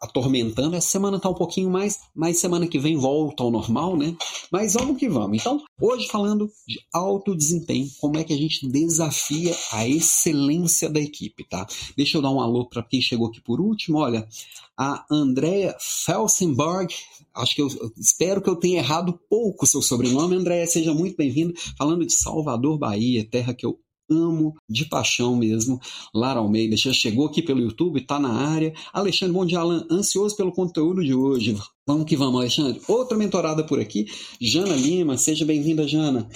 atormentando. 0.00 0.76
Essa 0.76 0.88
semana 0.88 1.18
tá 1.18 1.28
um 1.28 1.34
pouquinho 1.34 1.70
mais, 1.70 2.00
mas 2.14 2.38
semana 2.38 2.66
que 2.66 2.78
vem 2.78 2.96
volta 2.96 3.42
ao 3.42 3.50
normal, 3.50 3.96
né? 3.96 4.16
Mas 4.50 4.74
vamos 4.74 4.98
que 4.98 5.08
vamos. 5.08 5.38
Então, 5.38 5.62
hoje 5.80 6.08
falando 6.08 6.50
de 6.66 6.78
alto 6.92 7.34
desempenho, 7.34 7.90
como 8.00 8.18
é 8.18 8.24
que 8.24 8.32
a 8.32 8.36
gente 8.36 8.68
desafia 8.68 9.56
a 9.72 9.88
excelência 9.88 10.88
da 10.88 11.00
equipe, 11.00 11.44
tá? 11.44 11.66
Deixa 11.96 12.18
eu 12.18 12.22
dar 12.22 12.30
um 12.30 12.40
alô 12.40 12.66
para 12.66 12.82
quem 12.82 13.00
chegou 13.00 13.28
aqui 13.28 13.40
por 13.40 13.60
último. 13.60 13.98
Olha, 13.98 14.28
a 14.76 15.06
Andrea 15.10 15.74
Felsenberg, 15.80 16.94
acho 17.34 17.54
que 17.54 17.62
eu 17.62 17.68
espero 17.96 18.42
que 18.42 18.50
eu 18.50 18.56
tenha 18.56 18.78
errado 18.78 19.18
pouco 19.28 19.66
seu 19.66 19.80
sobrenome, 19.80 20.36
Andréia, 20.36 20.66
seja 20.66 20.92
muito 20.92 21.16
bem-vindo. 21.16 21.54
Falando 21.78 22.04
de 22.04 22.12
Salvador, 22.12 22.78
Bahia, 22.78 23.26
terra 23.28 23.54
que 23.54 23.64
eu 23.64 23.78
amo 24.10 24.54
de 24.68 24.84
paixão 24.86 25.36
mesmo. 25.36 25.80
Lara 26.14 26.40
Almeida 26.40 26.76
já 26.76 26.92
chegou 26.92 27.26
aqui 27.26 27.42
pelo 27.42 27.60
YouTube, 27.60 28.00
está 28.00 28.18
na 28.18 28.32
área. 28.32 28.72
Alexandre 28.92 29.34
Bom 29.34 29.46
dia, 29.46 29.58
Alan, 29.58 29.86
ansioso 29.90 30.36
pelo 30.36 30.52
conteúdo 30.52 31.04
de 31.04 31.14
hoje. 31.14 31.56
Vamos 31.86 32.06
que 32.06 32.16
vamos, 32.16 32.40
Alexandre. 32.40 32.80
Outra 32.88 33.16
mentorada 33.16 33.64
por 33.64 33.80
aqui, 33.80 34.06
Jana 34.40 34.74
Lima, 34.74 35.16
seja 35.16 35.44
bem-vinda, 35.44 35.86
Jana. 35.86 36.28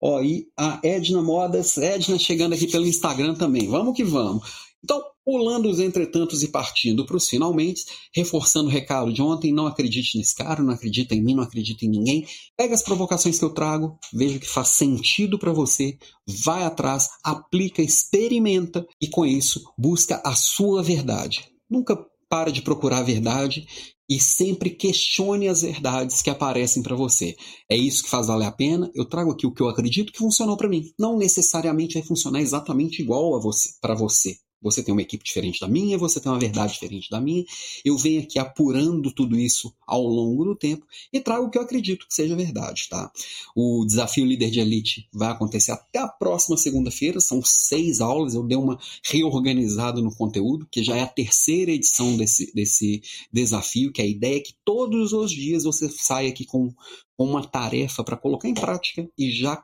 Ó, 0.00 0.22
e 0.22 0.46
a 0.56 0.80
Edna 0.82 1.22
Modas, 1.22 1.76
Edna 1.76 2.18
chegando 2.18 2.54
aqui 2.54 2.66
pelo 2.66 2.86
Instagram 2.86 3.34
também. 3.34 3.68
Vamos 3.68 3.96
que 3.96 4.04
vamos. 4.04 4.68
Então, 4.82 5.02
pulando 5.28 5.68
os 5.68 5.78
entretantos 5.78 6.42
e 6.42 6.48
partindo 6.48 7.04
para 7.04 7.18
os 7.18 7.28
finalmente, 7.28 7.84
reforçando 8.14 8.70
o 8.70 8.72
recado 8.72 9.12
de 9.12 9.20
ontem, 9.20 9.52
não 9.52 9.66
acredite 9.66 10.16
nesse 10.16 10.34
cara, 10.34 10.62
não 10.62 10.72
acredita 10.72 11.14
em 11.14 11.22
mim, 11.22 11.34
não 11.34 11.42
acredita 11.42 11.84
em 11.84 11.90
ninguém. 11.90 12.26
Pega 12.56 12.74
as 12.74 12.82
provocações 12.82 13.38
que 13.38 13.44
eu 13.44 13.52
trago, 13.52 13.98
veja 14.10 14.38
o 14.38 14.40
que 14.40 14.48
faz 14.48 14.68
sentido 14.68 15.38
para 15.38 15.52
você, 15.52 15.98
vai 16.26 16.62
atrás, 16.62 17.10
aplica, 17.22 17.82
experimenta 17.82 18.86
e 18.98 19.06
com 19.06 19.26
isso 19.26 19.62
busca 19.76 20.18
a 20.24 20.34
sua 20.34 20.82
verdade. 20.82 21.46
Nunca 21.68 21.94
para 22.26 22.50
de 22.50 22.62
procurar 22.62 23.00
a 23.00 23.02
verdade 23.02 23.66
e 24.08 24.18
sempre 24.18 24.70
questione 24.70 25.46
as 25.46 25.60
verdades 25.60 26.22
que 26.22 26.30
aparecem 26.30 26.82
para 26.82 26.96
você. 26.96 27.36
É 27.70 27.76
isso 27.76 28.02
que 28.02 28.08
faz 28.08 28.28
valer 28.28 28.46
a 28.46 28.52
pena. 28.52 28.90
Eu 28.94 29.04
trago 29.04 29.30
aqui 29.30 29.46
o 29.46 29.52
que 29.52 29.60
eu 29.60 29.68
acredito 29.68 30.10
que 30.10 30.18
funcionou 30.18 30.56
para 30.56 30.70
mim. 30.70 30.90
Não 30.98 31.18
necessariamente 31.18 31.98
vai 31.98 32.02
funcionar 32.02 32.40
exatamente 32.40 33.02
igual 33.02 33.36
a 33.36 33.40
você, 33.40 33.72
para 33.78 33.94
você. 33.94 34.38
Você 34.60 34.82
tem 34.82 34.92
uma 34.92 35.02
equipe 35.02 35.24
diferente 35.24 35.60
da 35.60 35.68
minha, 35.68 35.96
você 35.96 36.20
tem 36.20 36.30
uma 36.30 36.38
verdade 36.38 36.72
diferente 36.72 37.08
da 37.10 37.20
minha. 37.20 37.44
Eu 37.84 37.96
venho 37.96 38.22
aqui 38.22 38.38
apurando 38.38 39.12
tudo 39.12 39.38
isso 39.38 39.72
ao 39.86 40.02
longo 40.02 40.44
do 40.44 40.56
tempo 40.56 40.84
e 41.12 41.20
trago 41.20 41.46
o 41.46 41.50
que 41.50 41.58
eu 41.58 41.62
acredito 41.62 42.06
que 42.06 42.14
seja 42.14 42.34
verdade, 42.34 42.88
tá? 42.88 43.10
O 43.54 43.84
desafio 43.86 44.26
líder 44.26 44.50
de 44.50 44.60
elite 44.60 45.08
vai 45.12 45.30
acontecer 45.30 45.72
até 45.72 46.00
a 46.00 46.08
próxima 46.08 46.56
segunda-feira, 46.56 47.20
são 47.20 47.40
seis 47.42 48.00
aulas. 48.00 48.34
Eu 48.34 48.42
dei 48.42 48.56
uma 48.56 48.78
reorganizada 49.04 50.00
no 50.00 50.14
conteúdo, 50.14 50.66
que 50.70 50.82
já 50.82 50.96
é 50.96 51.02
a 51.02 51.06
terceira 51.06 51.70
edição 51.70 52.16
desse, 52.16 52.52
desse 52.52 53.02
desafio, 53.32 53.92
que 53.92 54.02
a 54.02 54.06
ideia 54.06 54.38
é 54.38 54.40
que 54.40 54.54
todos 54.64 55.12
os 55.12 55.30
dias 55.30 55.64
você 55.64 55.88
saia 55.88 56.28
aqui 56.28 56.44
com 56.44 56.74
uma 57.16 57.44
tarefa 57.44 58.04
para 58.04 58.16
colocar 58.16 58.48
em 58.48 58.54
prática 58.54 59.08
e 59.18 59.30
já, 59.30 59.62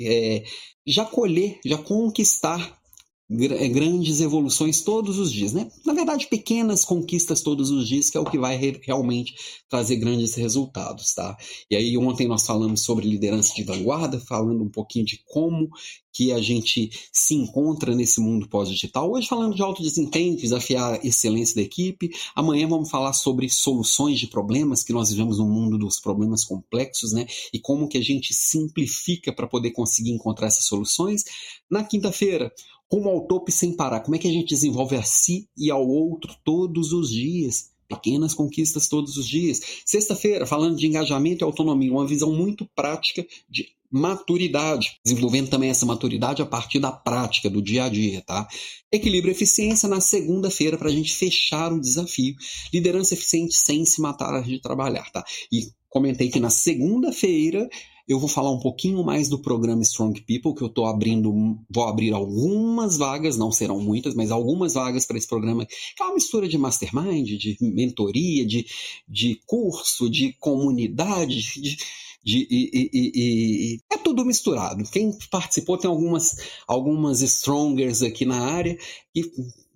é, 0.00 0.44
já 0.84 1.04
colher, 1.04 1.60
já 1.64 1.78
conquistar 1.78 2.81
grandes 3.30 4.20
evoluções 4.20 4.82
todos 4.82 5.18
os 5.18 5.32
dias, 5.32 5.52
né? 5.52 5.70
Na 5.86 5.94
verdade, 5.94 6.26
pequenas 6.26 6.84
conquistas 6.84 7.40
todos 7.40 7.70
os 7.70 7.88
dias, 7.88 8.10
que 8.10 8.18
é 8.18 8.20
o 8.20 8.24
que 8.24 8.38
vai 8.38 8.56
re 8.56 8.78
realmente 8.82 9.34
trazer 9.68 9.96
grandes 9.96 10.34
resultados, 10.34 11.14
tá? 11.14 11.36
E 11.70 11.76
aí 11.76 11.96
ontem 11.96 12.28
nós 12.28 12.46
falamos 12.46 12.82
sobre 12.82 13.08
liderança 13.08 13.54
de 13.54 13.62
vanguarda, 13.62 14.20
falando 14.20 14.62
um 14.62 14.68
pouquinho 14.68 15.06
de 15.06 15.22
como 15.24 15.70
que 16.12 16.30
a 16.30 16.40
gente 16.40 16.90
se 17.10 17.34
encontra 17.34 17.94
nesse 17.94 18.20
mundo 18.20 18.46
pós-digital. 18.48 19.10
Hoje 19.10 19.26
falando 19.26 19.54
de 19.54 19.62
alto 19.62 19.82
desempenho, 19.82 20.36
desafiar 20.36 20.94
a 20.94 21.06
excelência 21.06 21.56
da 21.56 21.62
equipe. 21.62 22.10
Amanhã 22.36 22.68
vamos 22.68 22.90
falar 22.90 23.14
sobre 23.14 23.48
soluções 23.48 24.20
de 24.20 24.26
problemas, 24.26 24.84
que 24.84 24.92
nós 24.92 25.08
vivemos 25.08 25.38
um 25.38 25.48
mundo 25.48 25.78
dos 25.78 25.98
problemas 25.98 26.44
complexos, 26.44 27.12
né? 27.12 27.26
E 27.52 27.58
como 27.58 27.88
que 27.88 27.96
a 27.96 28.02
gente 28.02 28.34
simplifica 28.34 29.32
para 29.32 29.46
poder 29.46 29.70
conseguir 29.70 30.10
encontrar 30.10 30.48
essas 30.48 30.66
soluções. 30.66 31.24
Na 31.70 31.82
quinta-feira, 31.82 32.52
como 32.92 33.08
ao 33.08 33.26
topo 33.26 33.48
e 33.48 33.52
sem 33.54 33.72
parar. 33.72 34.00
Como 34.00 34.14
é 34.14 34.18
que 34.18 34.28
a 34.28 34.30
gente 34.30 34.50
desenvolve 34.50 34.96
a 34.96 35.02
si 35.02 35.48
e 35.56 35.70
ao 35.70 35.88
outro 35.88 36.36
todos 36.44 36.92
os 36.92 37.08
dias? 37.08 37.70
Pequenas 37.88 38.34
conquistas 38.34 38.86
todos 38.86 39.16
os 39.16 39.26
dias. 39.26 39.62
Sexta-feira, 39.86 40.44
falando 40.44 40.76
de 40.76 40.86
engajamento 40.86 41.42
e 41.42 41.46
autonomia, 41.46 41.90
uma 41.90 42.06
visão 42.06 42.34
muito 42.34 42.68
prática 42.76 43.26
de 43.48 43.66
maturidade, 43.90 44.98
desenvolvendo 45.02 45.48
também 45.48 45.70
essa 45.70 45.86
maturidade 45.86 46.42
a 46.42 46.46
partir 46.46 46.80
da 46.80 46.92
prática, 46.92 47.48
do 47.48 47.62
dia 47.62 47.84
a 47.84 47.88
dia, 47.88 48.20
tá? 48.26 48.46
Equilíbrio 48.92 49.32
e 49.32 49.36
eficiência 49.36 49.88
na 49.88 50.02
segunda-feira 50.02 50.76
para 50.76 50.90
a 50.90 50.92
gente 50.92 51.14
fechar 51.14 51.72
o 51.72 51.80
desafio. 51.80 52.34
Liderança 52.74 53.14
eficiente 53.14 53.54
sem 53.54 53.86
se 53.86 54.02
matar 54.02 54.42
de 54.42 54.60
trabalhar, 54.60 55.10
tá? 55.10 55.24
E 55.50 55.62
comentei 55.88 56.28
que 56.28 56.40
na 56.40 56.50
segunda-feira 56.50 57.70
eu 58.06 58.18
vou 58.18 58.28
falar 58.28 58.50
um 58.50 58.58
pouquinho 58.58 59.02
mais 59.04 59.28
do 59.28 59.40
programa 59.40 59.82
Strong 59.82 60.20
People, 60.22 60.54
que 60.54 60.62
eu 60.62 60.68
estou 60.68 60.86
abrindo, 60.86 61.32
vou 61.70 61.84
abrir 61.84 62.12
algumas 62.12 62.96
vagas, 62.96 63.36
não 63.36 63.52
serão 63.52 63.80
muitas, 63.80 64.14
mas 64.14 64.30
algumas 64.30 64.74
vagas 64.74 65.06
para 65.06 65.16
esse 65.16 65.28
programa, 65.28 65.66
que 65.66 66.02
é 66.02 66.04
uma 66.04 66.14
mistura 66.14 66.48
de 66.48 66.58
mastermind, 66.58 67.28
de 67.38 67.56
mentoria, 67.60 68.44
de, 68.46 68.66
de 69.08 69.40
curso, 69.46 70.10
de 70.10 70.32
comunidade, 70.38 71.40
de, 71.60 71.76
de, 72.24 72.46
e, 72.50 72.90
e, 72.92 73.12
e, 73.14 73.80
é 73.92 73.96
tudo 73.96 74.24
misturado. 74.24 74.84
Quem 74.90 75.16
participou 75.30 75.78
tem 75.78 75.90
algumas, 75.90 76.36
algumas 76.66 77.20
strongers 77.20 78.02
aqui 78.02 78.24
na 78.24 78.40
área 78.40 78.76
e 79.14 79.22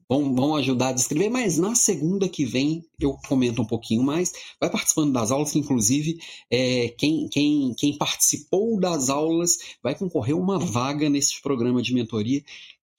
vão, 0.09 0.35
vão 0.35 0.57
ajudar 0.57 0.89
a 0.89 0.93
descrever, 0.93 1.29
mas 1.29 1.59
na 1.59 1.75
segunda 1.75 2.29
que 2.29 2.45
vem 2.45 2.85
eu 3.01 3.17
comento 3.29 3.63
um 3.63 3.67
pouquinho 3.67 4.03
mais. 4.03 4.33
Vai 4.61 4.71
participando 4.71 5.13
das 5.13 5.31
aulas, 5.31 5.53
que 5.53 5.59
inclusive 5.59 6.19
é, 6.51 6.89
quem, 6.99 7.29
quem, 7.29 7.75
quem 7.77 7.97
participou 7.97 8.79
das 8.79 9.11
aulas 9.11 9.57
vai 9.83 9.95
concorrer 9.95 10.35
a 10.35 10.39
uma 10.39 10.59
vaga 10.59 11.09
nesse 11.09 11.41
programa 11.43 11.83
de 11.83 11.95
mentoria 11.95 12.43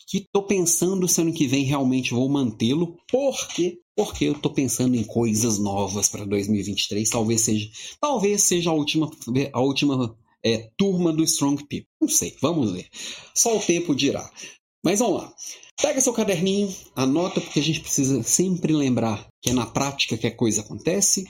que 0.10 0.20
estou 0.20 0.44
pensando 0.44 1.08
se 1.08 1.20
ano 1.20 1.34
que 1.34 1.46
vem 1.46 1.66
realmente 1.66 2.14
vou 2.14 2.30
mantê-lo, 2.30 2.98
porque 3.10 3.80
porque 3.94 4.26
eu 4.26 4.34
estou 4.34 4.54
pensando 4.54 4.96
em 4.96 5.04
coisas 5.04 5.58
novas 5.58 6.08
para 6.08 6.24
2023. 6.24 7.10
Talvez 7.10 7.42
seja, 7.42 7.68
talvez 8.00 8.44
seja 8.44 8.70
a 8.70 8.74
última, 8.74 9.10
a 9.52 9.60
última 9.60 10.16
é, 10.46 10.70
turma 10.78 11.12
do 11.12 11.24
Strong 11.24 11.64
People. 11.64 11.88
Não 12.00 12.08
sei, 12.08 12.36
vamos 12.40 12.72
ver. 12.72 12.88
Só 13.34 13.58
o 13.58 13.60
tempo 13.60 13.96
dirá. 13.96 14.30
Mas 14.88 15.00
vamos 15.00 15.22
lá. 15.22 15.34
Pega 15.82 16.00
seu 16.00 16.14
caderninho, 16.14 16.74
anota, 16.96 17.42
porque 17.42 17.60
a 17.60 17.62
gente 17.64 17.82
precisa 17.82 18.24
sempre 18.24 18.72
lembrar 18.72 19.28
que 19.42 19.50
é 19.50 19.54
na 19.54 19.66
prática 19.66 20.18
que 20.18 20.26
a 20.26 20.34
coisa 20.34 20.62
acontece. 20.62 21.26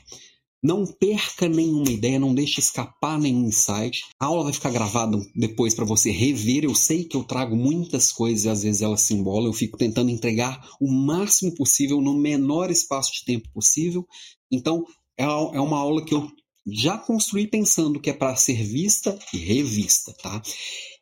Não 0.63 0.85
perca 0.85 1.49
nenhuma 1.49 1.89
ideia, 1.89 2.19
não 2.19 2.35
deixe 2.35 2.59
escapar 2.59 3.17
nenhum 3.17 3.47
insight. 3.47 4.03
A 4.19 4.27
aula 4.27 4.43
vai 4.43 4.53
ficar 4.53 4.69
gravada 4.69 5.17
depois 5.35 5.73
para 5.73 5.85
você 5.85 6.11
rever. 6.11 6.65
Eu 6.65 6.75
sei 6.75 7.03
que 7.05 7.17
eu 7.17 7.23
trago 7.23 7.55
muitas 7.55 8.11
coisas 8.11 8.45
e 8.45 8.49
às 8.49 8.61
vezes 8.61 8.83
elas 8.83 9.01
se 9.01 9.15
embolam. 9.15 9.47
Eu 9.47 9.53
fico 9.53 9.75
tentando 9.75 10.11
entregar 10.11 10.63
o 10.79 10.87
máximo 10.91 11.55
possível 11.55 11.99
no 11.99 12.13
menor 12.13 12.69
espaço 12.69 13.11
de 13.11 13.25
tempo 13.25 13.49
possível. 13.51 14.05
Então, 14.51 14.85
é, 15.17 15.23
é 15.23 15.59
uma 15.59 15.79
aula 15.79 16.05
que 16.05 16.13
eu 16.13 16.29
já 16.67 16.97
construí 16.97 17.47
pensando 17.47 18.00
que 18.00 18.09
é 18.09 18.13
para 18.13 18.36
ser 18.36 18.62
vista 18.63 19.17
e 19.33 19.38
revista, 19.38 20.13
tá? 20.21 20.41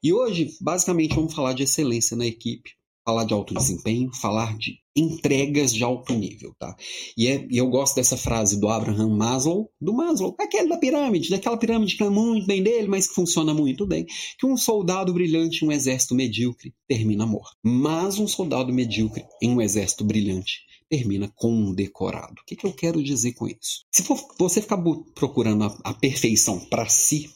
E 0.04 0.14
hoje, 0.14 0.56
basicamente, 0.62 1.16
vamos 1.16 1.34
falar 1.34 1.54
de 1.54 1.64
excelência 1.64 2.16
na 2.16 2.26
equipe 2.26 2.72
falar 3.06 3.24
de 3.24 3.34
alto 3.34 3.54
desempenho, 3.54 4.10
falar 4.16 4.58
de 4.58 4.80
entregas 4.98 5.72
de 5.72 5.84
alto 5.84 6.14
nível, 6.14 6.56
tá? 6.58 6.76
E, 7.16 7.28
é, 7.28 7.48
e 7.52 7.58
eu 7.58 7.68
gosto 7.68 7.96
dessa 7.96 8.18
frase 8.18 8.60
do 8.60 8.68
Abraham 8.68 9.16
Maslow, 9.16 9.70
do 9.80 9.94
Maslow, 9.94 10.36
aquele 10.40 10.70
da 10.70 10.78
pirâmide, 10.78 11.30
daquela 11.30 11.58
pirâmide 11.58 11.96
que 11.96 12.04
é 12.04 12.10
muito 12.10 12.48
bem 12.48 12.64
dele, 12.64 12.88
mas 12.88 13.08
que 13.08 13.14
funciona 13.14 13.54
muito 13.54 13.86
bem, 13.86 14.06
que 14.40 14.48
um 14.48 14.58
soldado 14.58 15.14
brilhante 15.14 15.64
em 15.64 15.68
um 15.68 15.72
exército 15.72 16.16
medíocre 16.16 16.74
termina 16.88 17.28
morto. 17.28 17.56
Mas 17.64 18.18
um 18.18 18.28
soldado 18.28 18.74
medíocre 18.74 19.24
em 19.42 19.52
um 19.52 19.62
exército 19.62 20.04
brilhante 20.04 20.66
termina 20.96 21.32
condecorado. 21.36 22.36
O 22.42 22.46
que, 22.46 22.56
que 22.56 22.66
eu 22.66 22.74
quero 22.74 23.04
dizer 23.04 23.34
com 23.34 23.48
isso? 23.48 23.86
Se 23.92 24.02
for, 24.04 24.18
você 24.40 24.62
ficar 24.62 24.82
procurando 25.14 25.66
a, 25.66 25.78
a 25.84 25.94
perfeição 25.94 26.60
para 26.60 26.88
si, 26.88 27.35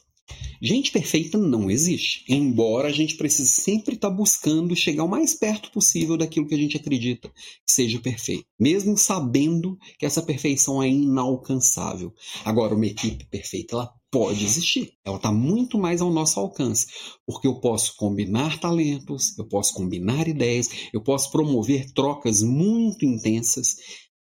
Gente 0.62 0.92
perfeita 0.92 1.38
não 1.38 1.70
existe, 1.70 2.22
embora 2.28 2.88
a 2.88 2.92
gente 2.92 3.16
precise 3.16 3.48
sempre 3.48 3.94
estar 3.94 4.10
tá 4.10 4.14
buscando 4.14 4.76
chegar 4.76 5.04
o 5.04 5.08
mais 5.08 5.34
perto 5.34 5.70
possível 5.70 6.18
daquilo 6.18 6.46
que 6.46 6.54
a 6.54 6.58
gente 6.58 6.76
acredita 6.76 7.28
que 7.30 7.72
seja 7.72 7.98
perfeito, 7.98 8.44
mesmo 8.58 8.96
sabendo 8.98 9.78
que 9.98 10.04
essa 10.04 10.20
perfeição 10.20 10.82
é 10.82 10.88
inalcançável. 10.88 12.12
Agora, 12.44 12.74
uma 12.74 12.86
equipe 12.86 13.26
perfeita, 13.30 13.74
ela 13.74 13.90
pode 14.10 14.44
existir, 14.44 14.92
ela 15.04 15.16
está 15.16 15.32
muito 15.32 15.78
mais 15.78 16.02
ao 16.02 16.10
nosso 16.10 16.38
alcance, 16.38 16.86
porque 17.24 17.46
eu 17.46 17.60
posso 17.60 17.96
combinar 17.96 18.58
talentos, 18.58 19.38
eu 19.38 19.46
posso 19.46 19.72
combinar 19.72 20.28
ideias, 20.28 20.68
eu 20.92 21.00
posso 21.00 21.30
promover 21.30 21.90
trocas 21.92 22.42
muito 22.42 23.06
intensas 23.06 23.76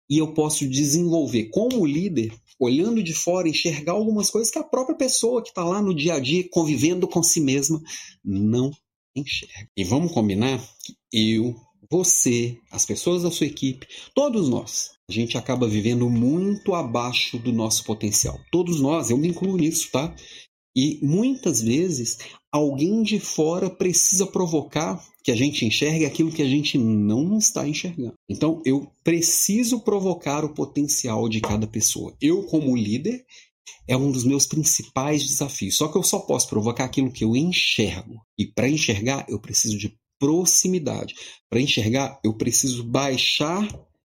e 0.09 0.17
eu 0.17 0.33
posso 0.33 0.67
desenvolver 0.67 1.49
como 1.49 1.85
líder 1.85 2.33
olhando 2.59 3.03
de 3.03 3.13
fora, 3.13 3.49
enxergar 3.49 3.93
algumas 3.93 4.29
coisas 4.29 4.51
que 4.51 4.59
a 4.59 4.63
própria 4.63 4.95
pessoa 4.95 5.41
que 5.41 5.49
está 5.49 5.63
lá 5.63 5.81
no 5.81 5.93
dia 5.93 6.15
a 6.15 6.19
dia 6.19 6.47
convivendo 6.49 7.07
com 7.07 7.21
si 7.21 7.41
mesma 7.41 7.81
não 8.23 8.71
enxerga. 9.15 9.69
E 9.75 9.83
vamos 9.83 10.11
combinar 10.11 10.59
que 10.83 10.95
eu, 11.11 11.55
você, 11.89 12.57
as 12.71 12.85
pessoas 12.85 13.23
da 13.23 13.31
sua 13.31 13.47
equipe, 13.47 13.87
todos 14.15 14.49
nós, 14.49 14.91
a 15.09 15.11
gente 15.11 15.37
acaba 15.37 15.67
vivendo 15.67 16.09
muito 16.09 16.73
abaixo 16.73 17.37
do 17.37 17.51
nosso 17.51 17.83
potencial. 17.83 18.39
Todos 18.51 18.79
nós, 18.79 19.09
eu 19.09 19.17
me 19.17 19.27
incluo 19.27 19.57
nisso, 19.57 19.89
tá? 19.91 20.15
E 20.75 20.99
muitas 21.01 21.61
vezes 21.61 22.17
alguém 22.51 23.03
de 23.03 23.19
fora 23.19 23.69
precisa 23.69 24.25
provocar 24.25 25.03
que 25.23 25.31
a 25.31 25.35
gente 25.35 25.65
enxergue 25.65 26.05
aquilo 26.05 26.31
que 26.31 26.41
a 26.41 26.47
gente 26.47 26.77
não 26.77 27.37
está 27.37 27.67
enxergando. 27.67 28.13
Então, 28.29 28.61
eu 28.65 28.91
preciso 29.03 29.79
provocar 29.79 30.43
o 30.43 30.53
potencial 30.53 31.29
de 31.29 31.39
cada 31.39 31.65
pessoa. 31.65 32.13
Eu, 32.21 32.43
como 32.43 32.75
líder, 32.75 33.25
é 33.87 33.95
um 33.95 34.11
dos 34.11 34.23
meus 34.23 34.45
principais 34.45 35.23
desafios. 35.25 35.77
Só 35.77 35.87
que 35.87 35.97
eu 35.97 36.03
só 36.03 36.19
posso 36.19 36.49
provocar 36.49 36.85
aquilo 36.85 37.11
que 37.11 37.23
eu 37.23 37.35
enxergo. 37.35 38.21
E 38.37 38.45
para 38.45 38.67
enxergar, 38.67 39.25
eu 39.29 39.39
preciso 39.39 39.77
de 39.77 39.95
proximidade. 40.19 41.15
Para 41.49 41.61
enxergar, 41.61 42.19
eu 42.23 42.33
preciso 42.33 42.83
baixar 42.83 43.67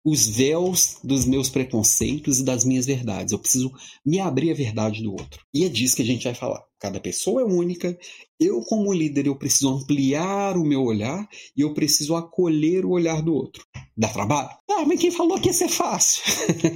os 0.10 0.26
véus 0.26 1.00
dos 1.04 1.26
meus 1.26 1.50
preconceitos 1.50 2.40
e 2.40 2.46
das 2.46 2.64
minhas 2.64 2.86
verdades. 2.86 3.34
Eu 3.34 3.40
preciso 3.40 3.70
me 4.06 4.22
abrir 4.22 4.52
à 4.52 4.54
verdade 4.54 5.04
do 5.04 5.12
outro. 5.12 5.42
E 5.54 5.66
é 5.66 5.70
disso 5.70 5.98
que 5.98 6.02
a 6.02 6.06
gente 6.06 6.24
vai 6.24 6.34
falar. 6.34 6.64
Cada 6.80 6.98
pessoa 6.98 7.42
é 7.42 7.44
única. 7.44 7.98
Eu, 8.40 8.62
como 8.62 8.94
líder, 8.94 9.28
eu 9.28 9.38
preciso 9.38 9.68
ampliar 9.68 10.56
o 10.56 10.64
meu 10.64 10.82
olhar 10.82 11.28
e 11.58 11.60
eu 11.60 11.74
preciso 11.74 12.16
acolher 12.16 12.86
o 12.86 12.92
olhar 12.92 13.22
do 13.22 13.34
outro. 13.34 13.66
Dá 13.98 14.08
trabalho? 14.08 14.58
Ah, 14.72 14.86
mas 14.88 14.98
quem 14.98 15.12
falou 15.12 15.42
que 15.42 15.50
ia 15.50 15.54
ser 15.54 15.68
fácil? 15.68 16.24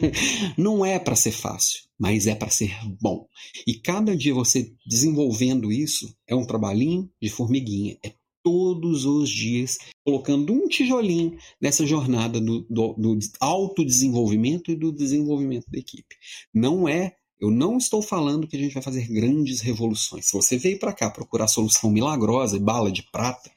Não 0.57 0.85
é 0.85 0.99
para 0.99 1.15
ser 1.15 1.31
fácil, 1.31 1.83
mas 1.97 2.27
é 2.27 2.35
para 2.35 2.49
ser 2.49 2.75
bom. 2.99 3.27
E 3.65 3.75
cada 3.75 4.13
dia 4.13 4.33
você 4.33 4.73
desenvolvendo 4.85 5.71
isso 5.71 6.13
é 6.27 6.35
um 6.35 6.45
trabalhinho 6.45 7.09
de 7.21 7.29
formiguinha. 7.29 7.97
É 8.03 8.11
todos 8.43 9.05
os 9.05 9.29
dias, 9.29 9.77
colocando 10.05 10.53
um 10.53 10.67
tijolinho 10.67 11.37
nessa 11.61 11.85
jornada 11.85 12.39
do, 12.39 12.61
do, 12.69 12.93
do 12.93 13.19
autodesenvolvimento 13.39 14.71
e 14.71 14.75
do 14.75 14.91
desenvolvimento 14.91 15.69
da 15.69 15.79
equipe. 15.79 16.15
Não 16.53 16.87
é 16.87 17.15
eu 17.41 17.49
não 17.49 17.75
estou 17.75 18.03
falando 18.03 18.47
que 18.47 18.55
a 18.55 18.59
gente 18.59 18.73
vai 18.75 18.83
fazer 18.83 19.07
grandes 19.07 19.61
revoluções. 19.61 20.27
Se 20.27 20.33
você 20.33 20.57
veio 20.59 20.77
para 20.77 20.93
cá 20.93 21.09
procurar 21.09 21.47
solução 21.47 21.89
milagrosa 21.89 22.55
e 22.55 22.59
bala 22.59 22.91
de 22.91 23.01
prata, 23.11 23.51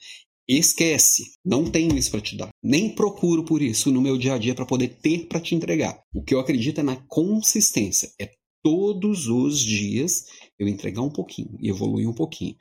esquece. 0.48 1.34
Não 1.44 1.70
tenho 1.70 1.94
isso 1.94 2.10
para 2.10 2.22
te 2.22 2.34
dar. 2.34 2.48
Nem 2.62 2.94
procuro 2.94 3.44
por 3.44 3.60
isso 3.60 3.90
no 3.90 4.00
meu 4.00 4.16
dia 4.16 4.34
a 4.34 4.38
dia 4.38 4.54
para 4.54 4.64
poder 4.64 4.88
ter 5.02 5.26
para 5.26 5.38
te 5.38 5.54
entregar. 5.54 6.00
O 6.14 6.22
que 6.22 6.34
eu 6.34 6.40
acredito 6.40 6.80
é 6.80 6.82
na 6.82 6.96
consistência. 6.96 8.10
É 8.18 8.30
todos 8.62 9.28
os 9.28 9.60
dias 9.60 10.24
eu 10.58 10.66
entregar 10.66 11.02
um 11.02 11.10
pouquinho 11.10 11.54
e 11.60 11.68
evoluir 11.68 12.08
um 12.08 12.14
pouquinho. 12.14 12.56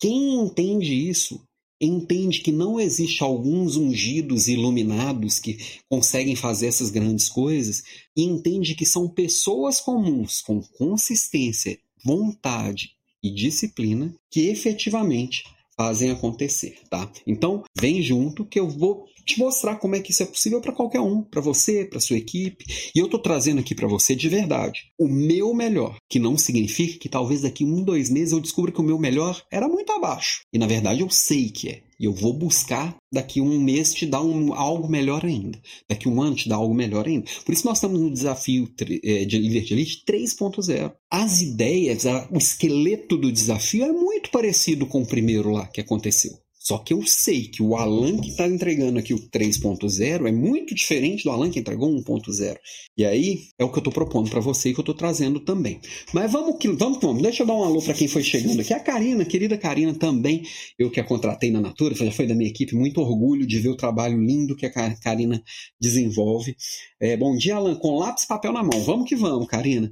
Quem 0.00 0.40
entende 0.40 0.94
isso 0.94 1.44
entende 1.84 2.40
que 2.40 2.52
não 2.52 2.78
existe 2.78 3.22
alguns 3.22 3.76
ungidos 3.76 4.48
iluminados 4.48 5.38
que 5.38 5.58
conseguem 5.88 6.36
fazer 6.36 6.66
essas 6.66 6.90
grandes 6.90 7.28
coisas 7.28 7.82
e 8.16 8.22
entende 8.22 8.74
que 8.74 8.86
são 8.86 9.08
pessoas 9.08 9.80
comuns 9.80 10.40
com 10.40 10.60
consistência, 10.60 11.78
vontade 12.04 12.92
e 13.22 13.30
disciplina 13.30 14.14
que 14.30 14.48
efetivamente 14.48 15.44
fazem 15.76 16.10
acontecer, 16.10 16.78
tá? 16.88 17.10
Então, 17.26 17.64
vem 17.76 18.00
junto 18.02 18.44
que 18.44 18.60
eu 18.60 18.68
vou 18.68 19.06
te 19.24 19.38
mostrar 19.38 19.76
como 19.76 19.96
é 19.96 20.00
que 20.00 20.12
isso 20.12 20.22
é 20.22 20.26
possível 20.26 20.60
para 20.60 20.72
qualquer 20.72 21.00
um, 21.00 21.22
para 21.22 21.40
você, 21.40 21.84
para 21.84 22.00
sua 22.00 22.16
equipe. 22.16 22.64
E 22.94 22.98
eu 22.98 23.08
tô 23.08 23.18
trazendo 23.18 23.60
aqui 23.60 23.74
para 23.74 23.88
você 23.88 24.14
de 24.14 24.28
verdade 24.28 24.80
o 24.98 25.08
meu 25.08 25.54
melhor, 25.54 25.96
que 26.08 26.18
não 26.18 26.36
significa 26.36 26.98
que 26.98 27.08
talvez 27.08 27.42
daqui 27.42 27.64
um, 27.64 27.82
dois 27.82 28.10
meses 28.10 28.32
eu 28.32 28.40
descubra 28.40 28.72
que 28.72 28.80
o 28.80 28.84
meu 28.84 28.98
melhor 28.98 29.42
era 29.50 29.68
muito 29.68 29.92
abaixo. 29.92 30.42
E 30.52 30.58
na 30.58 30.66
verdade 30.66 31.00
eu 31.00 31.10
sei 31.10 31.50
que 31.50 31.68
é. 31.68 31.82
E 31.98 32.06
eu 32.06 32.12
vou 32.12 32.32
buscar 32.32 32.96
daqui 33.12 33.40
um 33.40 33.60
mês 33.60 33.94
te 33.94 34.04
dar 34.04 34.22
um, 34.22 34.52
algo 34.52 34.88
melhor 34.88 35.24
ainda. 35.24 35.60
Daqui 35.88 36.08
um 36.08 36.20
ano 36.20 36.34
te 36.34 36.48
dar 36.48 36.56
algo 36.56 36.74
melhor 36.74 37.06
ainda. 37.06 37.26
Por 37.44 37.52
isso 37.52 37.66
nós 37.66 37.78
estamos 37.78 38.00
no 38.00 38.10
desafio 38.10 38.68
é, 39.02 39.24
de 39.24 39.38
líder 39.38 39.62
de 39.62 39.74
elite 39.74 40.04
3.0. 40.06 40.92
As 41.10 41.40
ideias, 41.40 42.04
o 42.30 42.36
esqueleto 42.36 43.16
do 43.16 43.30
desafio 43.30 43.84
é 43.84 43.92
muito 43.92 44.30
parecido 44.30 44.86
com 44.86 45.02
o 45.02 45.06
primeiro 45.06 45.50
lá 45.50 45.66
que 45.68 45.80
aconteceu. 45.80 46.43
Só 46.66 46.78
que 46.78 46.94
eu 46.94 47.02
sei 47.06 47.48
que 47.48 47.62
o 47.62 47.76
Alan 47.76 48.16
que 48.16 48.30
está 48.30 48.48
entregando 48.48 48.98
aqui 48.98 49.12
o 49.12 49.18
3.0 49.28 50.26
é 50.26 50.32
muito 50.32 50.74
diferente 50.74 51.24
do 51.24 51.30
Alan 51.30 51.50
que 51.50 51.58
entregou 51.58 51.90
1.0. 51.90 52.56
E 52.96 53.04
aí 53.04 53.42
é 53.58 53.64
o 53.64 53.70
que 53.70 53.76
eu 53.76 53.80
estou 53.80 53.92
propondo 53.92 54.30
para 54.30 54.40
você 54.40 54.70
e 54.70 54.72
que 54.72 54.80
eu 54.80 54.82
estou 54.82 54.94
trazendo 54.94 55.40
também. 55.40 55.78
Mas 56.14 56.32
vamos 56.32 56.56
que 56.58 56.68
vamos, 56.68 56.98
vamos. 57.02 57.22
Deixa 57.22 57.42
eu 57.42 57.46
dar 57.46 57.52
um 57.52 57.64
alô 57.64 57.82
para 57.82 57.92
quem 57.92 58.08
foi 58.08 58.22
chegando 58.22 58.60
aqui. 58.60 58.72
A 58.72 58.80
Karina, 58.80 59.26
querida 59.26 59.58
Karina 59.58 59.92
também, 59.92 60.42
eu 60.78 60.90
que 60.90 60.98
a 60.98 61.04
contratei 61.04 61.50
na 61.50 61.60
Natura, 61.60 61.94
já 61.94 62.10
foi 62.10 62.26
da 62.26 62.34
minha 62.34 62.48
equipe, 62.48 62.74
muito 62.74 62.98
orgulho 62.98 63.46
de 63.46 63.58
ver 63.58 63.68
o 63.68 63.76
trabalho 63.76 64.18
lindo 64.18 64.56
que 64.56 64.64
a 64.64 64.94
Karina 64.96 65.42
desenvolve. 65.78 66.56
É, 66.98 67.14
bom 67.14 67.36
dia, 67.36 67.56
Alan, 67.56 67.74
com 67.74 67.98
lápis 67.98 68.24
e 68.24 68.28
papel 68.28 68.54
na 68.54 68.62
mão. 68.62 68.80
Vamos 68.84 69.06
que 69.06 69.14
vamos, 69.14 69.46
Karina. 69.48 69.90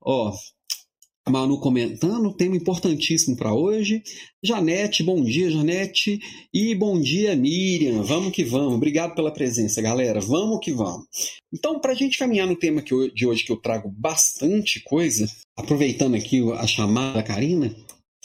Ó, 0.00 0.32
Manu 1.30 1.58
comentando, 1.58 2.34
tema 2.34 2.54
importantíssimo 2.54 3.34
para 3.34 3.54
hoje. 3.54 4.02
Janete, 4.42 5.02
bom 5.02 5.22
dia, 5.22 5.50
Janete. 5.50 6.20
E 6.52 6.74
bom 6.74 7.00
dia, 7.00 7.34
Miriam. 7.34 8.02
Vamos 8.02 8.30
que 8.30 8.44
vamos. 8.44 8.74
Obrigado 8.74 9.14
pela 9.14 9.32
presença, 9.32 9.80
galera. 9.80 10.20
Vamos 10.20 10.60
que 10.62 10.70
vamos. 10.70 11.06
Então, 11.52 11.80
para 11.80 11.92
a 11.92 11.94
gente 11.94 12.18
caminhar 12.18 12.46
no 12.46 12.56
tema 12.56 12.82
de 12.82 13.26
hoje, 13.26 13.42
que 13.42 13.50
eu 13.50 13.56
trago 13.56 13.90
bastante 13.90 14.82
coisa, 14.84 15.26
aproveitando 15.56 16.14
aqui 16.14 16.42
a 16.52 16.66
chamada 16.66 17.14
da 17.14 17.22
Karina, 17.22 17.74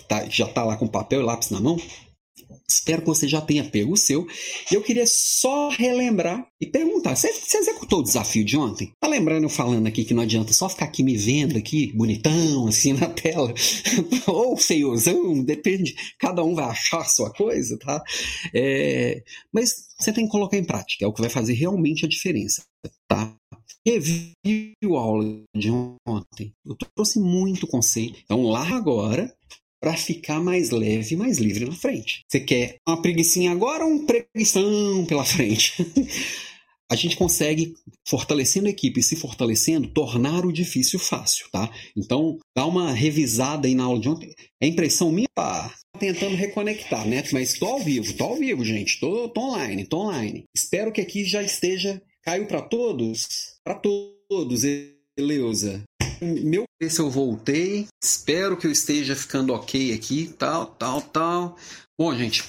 tá, 0.07 0.27
já 0.27 0.45
está 0.45 0.65
lá 0.65 0.75
com 0.75 0.85
papel 0.85 1.21
e 1.21 1.23
lápis 1.23 1.51
na 1.51 1.61
mão, 1.61 1.77
Espero 2.67 3.01
que 3.01 3.07
você 3.07 3.27
já 3.27 3.41
tenha 3.41 3.63
pego 3.63 3.93
o 3.93 3.97
seu. 3.97 4.27
Eu 4.71 4.81
queria 4.81 5.05
só 5.07 5.69
relembrar 5.69 6.47
e 6.59 6.65
perguntar: 6.65 7.15
você, 7.15 7.29
executou 7.29 7.99
o 7.99 8.03
desafio 8.03 8.43
de 8.43 8.57
ontem? 8.57 8.91
Tá 8.99 9.07
lembrando 9.07 9.47
falando 9.49 9.87
aqui 9.87 10.03
que 10.03 10.13
não 10.13 10.23
adianta 10.23 10.53
só 10.53 10.69
ficar 10.69 10.85
aqui 10.85 11.03
me 11.03 11.17
vendo 11.17 11.57
aqui, 11.57 11.91
bonitão, 11.93 12.67
assim 12.67 12.93
na 12.99 13.07
tela, 13.07 13.53
ou 14.27 14.57
feiozão, 14.57 15.43
depende, 15.43 15.95
cada 16.19 16.43
um 16.43 16.55
vai 16.55 16.65
achar 16.65 17.01
a 17.01 17.05
sua 17.05 17.31
coisa, 17.31 17.77
tá? 17.77 18.01
É, 18.53 19.21
mas 19.53 19.89
você 19.99 20.11
tem 20.13 20.25
que 20.25 20.31
colocar 20.31 20.57
em 20.57 20.63
prática, 20.63 21.05
é 21.05 21.07
o 21.07 21.13
que 21.13 21.21
vai 21.21 21.29
fazer 21.29 21.53
realmente 21.53 22.05
a 22.05 22.09
diferença, 22.09 22.63
tá? 23.07 23.35
Reviu 23.85 24.97
a 24.97 24.99
aula 24.99 25.43
de 25.55 25.71
ontem. 26.07 26.53
Eu 26.65 26.75
trouxe 26.95 27.19
muito 27.19 27.65
conceito. 27.65 28.19
Então, 28.23 28.43
lá 28.43 28.67
agora, 28.75 29.33
para 29.79 29.95
ficar 29.95 30.41
mais 30.41 30.69
leve, 30.69 31.15
mais 31.15 31.37
livre 31.37 31.65
na 31.65 31.71
frente. 31.71 32.23
Você 32.27 32.39
quer 32.39 32.77
uma 32.87 33.01
preguiçinha 33.01 33.51
agora 33.51 33.85
ou 33.85 33.91
um 33.91 34.05
preguição 34.05 35.05
pela 35.05 35.23
frente? 35.23 35.73
a 36.91 36.95
gente 36.95 37.15
consegue, 37.15 37.75
fortalecendo 38.07 38.67
a 38.67 38.71
equipe 38.71 38.99
e 38.99 39.03
se 39.03 39.15
fortalecendo, 39.15 39.87
tornar 39.87 40.45
o 40.45 40.51
difícil 40.51 40.99
fácil, 40.99 41.47
tá? 41.51 41.71
Então, 41.95 42.37
dá 42.55 42.65
uma 42.65 42.91
revisada 42.91 43.67
aí 43.67 43.75
na 43.75 43.83
aula 43.83 43.99
de 43.99 44.09
ontem. 44.09 44.33
É 44.61 44.67
impressão 44.67 45.11
minha, 45.11 45.27
pá, 45.35 45.73
tentando 45.99 46.35
reconectar, 46.35 47.07
né? 47.07 47.23
Mas 47.31 47.53
tô 47.53 47.67
ao 47.67 47.79
vivo, 47.79 48.13
tô 48.13 48.23
ao 48.25 48.35
vivo, 48.35 48.65
gente. 48.65 48.99
Tô, 48.99 49.29
tô 49.29 49.41
online, 49.41 49.85
tô 49.85 49.99
online. 49.99 50.43
Espero 50.55 50.91
que 50.91 51.01
aqui 51.01 51.23
já 51.23 51.43
esteja. 51.43 52.01
Caiu 52.23 52.47
para 52.47 52.61
todos? 52.61 53.27
Para 53.63 53.75
todos, 53.75 54.63
Eleusa 55.17 55.83
meu 56.21 56.65
se 56.87 56.99
eu 56.99 57.09
voltei. 57.09 57.87
Espero 58.03 58.57
que 58.57 58.67
eu 58.67 58.71
esteja 58.71 59.15
ficando 59.15 59.53
ok 59.53 59.93
aqui, 59.93 60.33
tal, 60.37 60.67
tal, 60.67 61.01
tal. 61.01 61.57
Bom, 61.99 62.15
gente, 62.15 62.43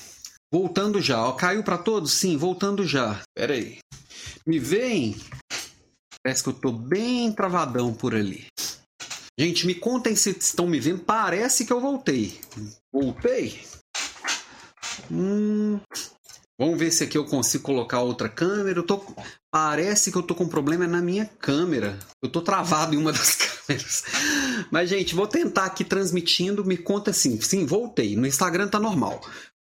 voltando 0.52 1.00
já. 1.00 1.24
Ó, 1.24 1.32
caiu 1.32 1.62
para 1.62 1.78
todos? 1.78 2.12
Sim, 2.12 2.36
voltando 2.36 2.86
já. 2.86 3.20
Pera 3.34 3.54
aí. 3.54 3.78
Me 4.46 4.58
veem? 4.58 5.16
Parece 6.22 6.42
que 6.42 6.48
eu 6.48 6.54
tô 6.54 6.72
bem 6.72 7.32
travadão 7.32 7.92
por 7.92 8.14
ali. 8.14 8.46
Gente, 9.38 9.66
me 9.66 9.74
contem 9.74 10.14
se 10.14 10.30
estão 10.30 10.66
me 10.66 10.78
vendo. 10.78 11.00
Parece 11.00 11.64
que 11.64 11.72
eu 11.72 11.80
voltei. 11.80 12.38
Voltei? 12.92 13.60
Hum, 15.10 15.80
Vamos 16.60 16.78
ver 16.78 16.92
se 16.92 17.04
aqui 17.04 17.16
eu 17.16 17.24
consigo 17.24 17.64
colocar 17.64 18.02
outra 18.02 18.28
câmera. 18.28 18.80
Eu 18.80 18.82
tô... 18.82 19.02
Parece 19.50 20.12
que 20.12 20.18
eu 20.18 20.22
tô 20.22 20.34
com 20.34 20.46
problema 20.46 20.86
na 20.86 21.00
minha 21.00 21.24
câmera. 21.24 21.98
Eu 22.22 22.28
tô 22.28 22.42
travado 22.42 22.94
em 22.94 22.98
uma 22.98 23.12
das. 23.12 23.38
Mas, 24.70 24.88
gente, 24.88 25.14
vou 25.14 25.26
tentar 25.26 25.66
aqui 25.66 25.84
transmitindo. 25.84 26.64
Me 26.64 26.76
conta 26.76 27.10
assim. 27.10 27.40
Sim, 27.40 27.66
voltei. 27.66 28.16
No 28.16 28.26
Instagram 28.26 28.68
tá 28.68 28.78
normal. 28.78 29.20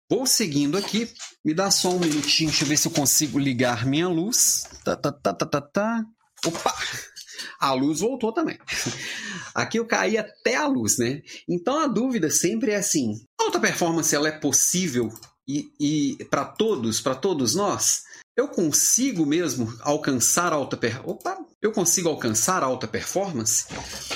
Vou 0.10 0.26
seguindo 0.26 0.78
aqui. 0.78 1.10
Me 1.44 1.54
dá 1.54 1.70
só 1.70 1.90
um 1.90 2.00
minutinho. 2.00 2.50
Deixa 2.50 2.64
eu 2.64 2.68
ver 2.68 2.78
se 2.78 2.88
eu 2.88 2.92
consigo 2.92 3.38
ligar 3.38 3.86
minha 3.86 4.08
luz. 4.08 4.68
Tá, 4.84 4.96
tá, 4.96 5.12
tá, 5.12 5.34
tá, 5.34 5.46
tá, 5.46 5.62
tá. 5.62 6.06
Opa! 6.46 6.74
A 7.60 7.74
luz 7.74 8.00
voltou 8.00 8.32
também. 8.32 8.58
Aqui 9.54 9.78
eu 9.80 9.86
caí 9.86 10.18
até 10.18 10.56
a 10.56 10.68
luz, 10.68 10.98
né? 10.98 11.22
Então 11.48 11.78
a 11.80 11.88
dúvida 11.88 12.30
sempre 12.30 12.72
é 12.72 12.78
assim: 12.78 13.14
alta 13.40 13.60
performance 13.60 14.16
ela 14.16 14.30
é 14.30 14.40
possível 14.40 15.10
e, 15.48 15.72
e 15.80 16.26
para 16.26 16.46
todos, 16.46 17.02
para 17.02 17.16
todos 17.16 17.56
nós, 17.56 18.04
eu 18.40 18.48
consigo 18.48 19.26
mesmo 19.26 19.74
alcançar 19.82 20.54
alta 20.54 20.78
per... 20.78 21.02
Opa, 21.04 21.38
eu 21.62 21.74
consigo 21.74 22.08
alcançar 22.08 22.64
alta 22.64 22.88
performance? 22.88 23.66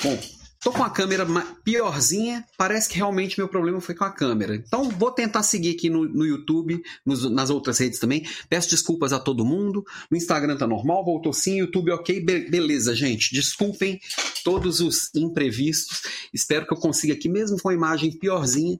Bom, 0.02 0.18
tô 0.62 0.72
com 0.72 0.82
a 0.82 0.88
câmera 0.88 1.26
piorzinha, 1.62 2.42
parece 2.56 2.88
que 2.88 2.96
realmente 2.96 3.38
meu 3.38 3.46
problema 3.48 3.82
foi 3.82 3.94
com 3.94 4.04
a 4.04 4.10
câmera. 4.10 4.54
Então 4.56 4.88
vou 4.88 5.10
tentar 5.10 5.42
seguir 5.42 5.74
aqui 5.76 5.90
no, 5.90 6.08
no 6.08 6.24
YouTube, 6.24 6.82
nos, 7.04 7.30
nas 7.30 7.50
outras 7.50 7.76
redes 7.76 7.98
também. 7.98 8.26
Peço 8.48 8.70
desculpas 8.70 9.12
a 9.12 9.20
todo 9.20 9.44
mundo. 9.44 9.84
No 10.10 10.16
Instagram 10.16 10.56
tá 10.56 10.66
normal, 10.66 11.04
voltou 11.04 11.34
sim, 11.34 11.58
YouTube 11.58 11.90
ok, 11.92 12.24
Be 12.24 12.48
beleza, 12.48 12.94
gente. 12.94 13.30
Desculpem 13.34 14.00
todos 14.42 14.80
os 14.80 15.14
imprevistos. 15.14 16.00
Espero 16.32 16.66
que 16.66 16.72
eu 16.72 16.78
consiga 16.78 17.12
aqui, 17.12 17.28
mesmo 17.28 17.60
com 17.60 17.68
a 17.68 17.74
imagem 17.74 18.10
piorzinha, 18.10 18.78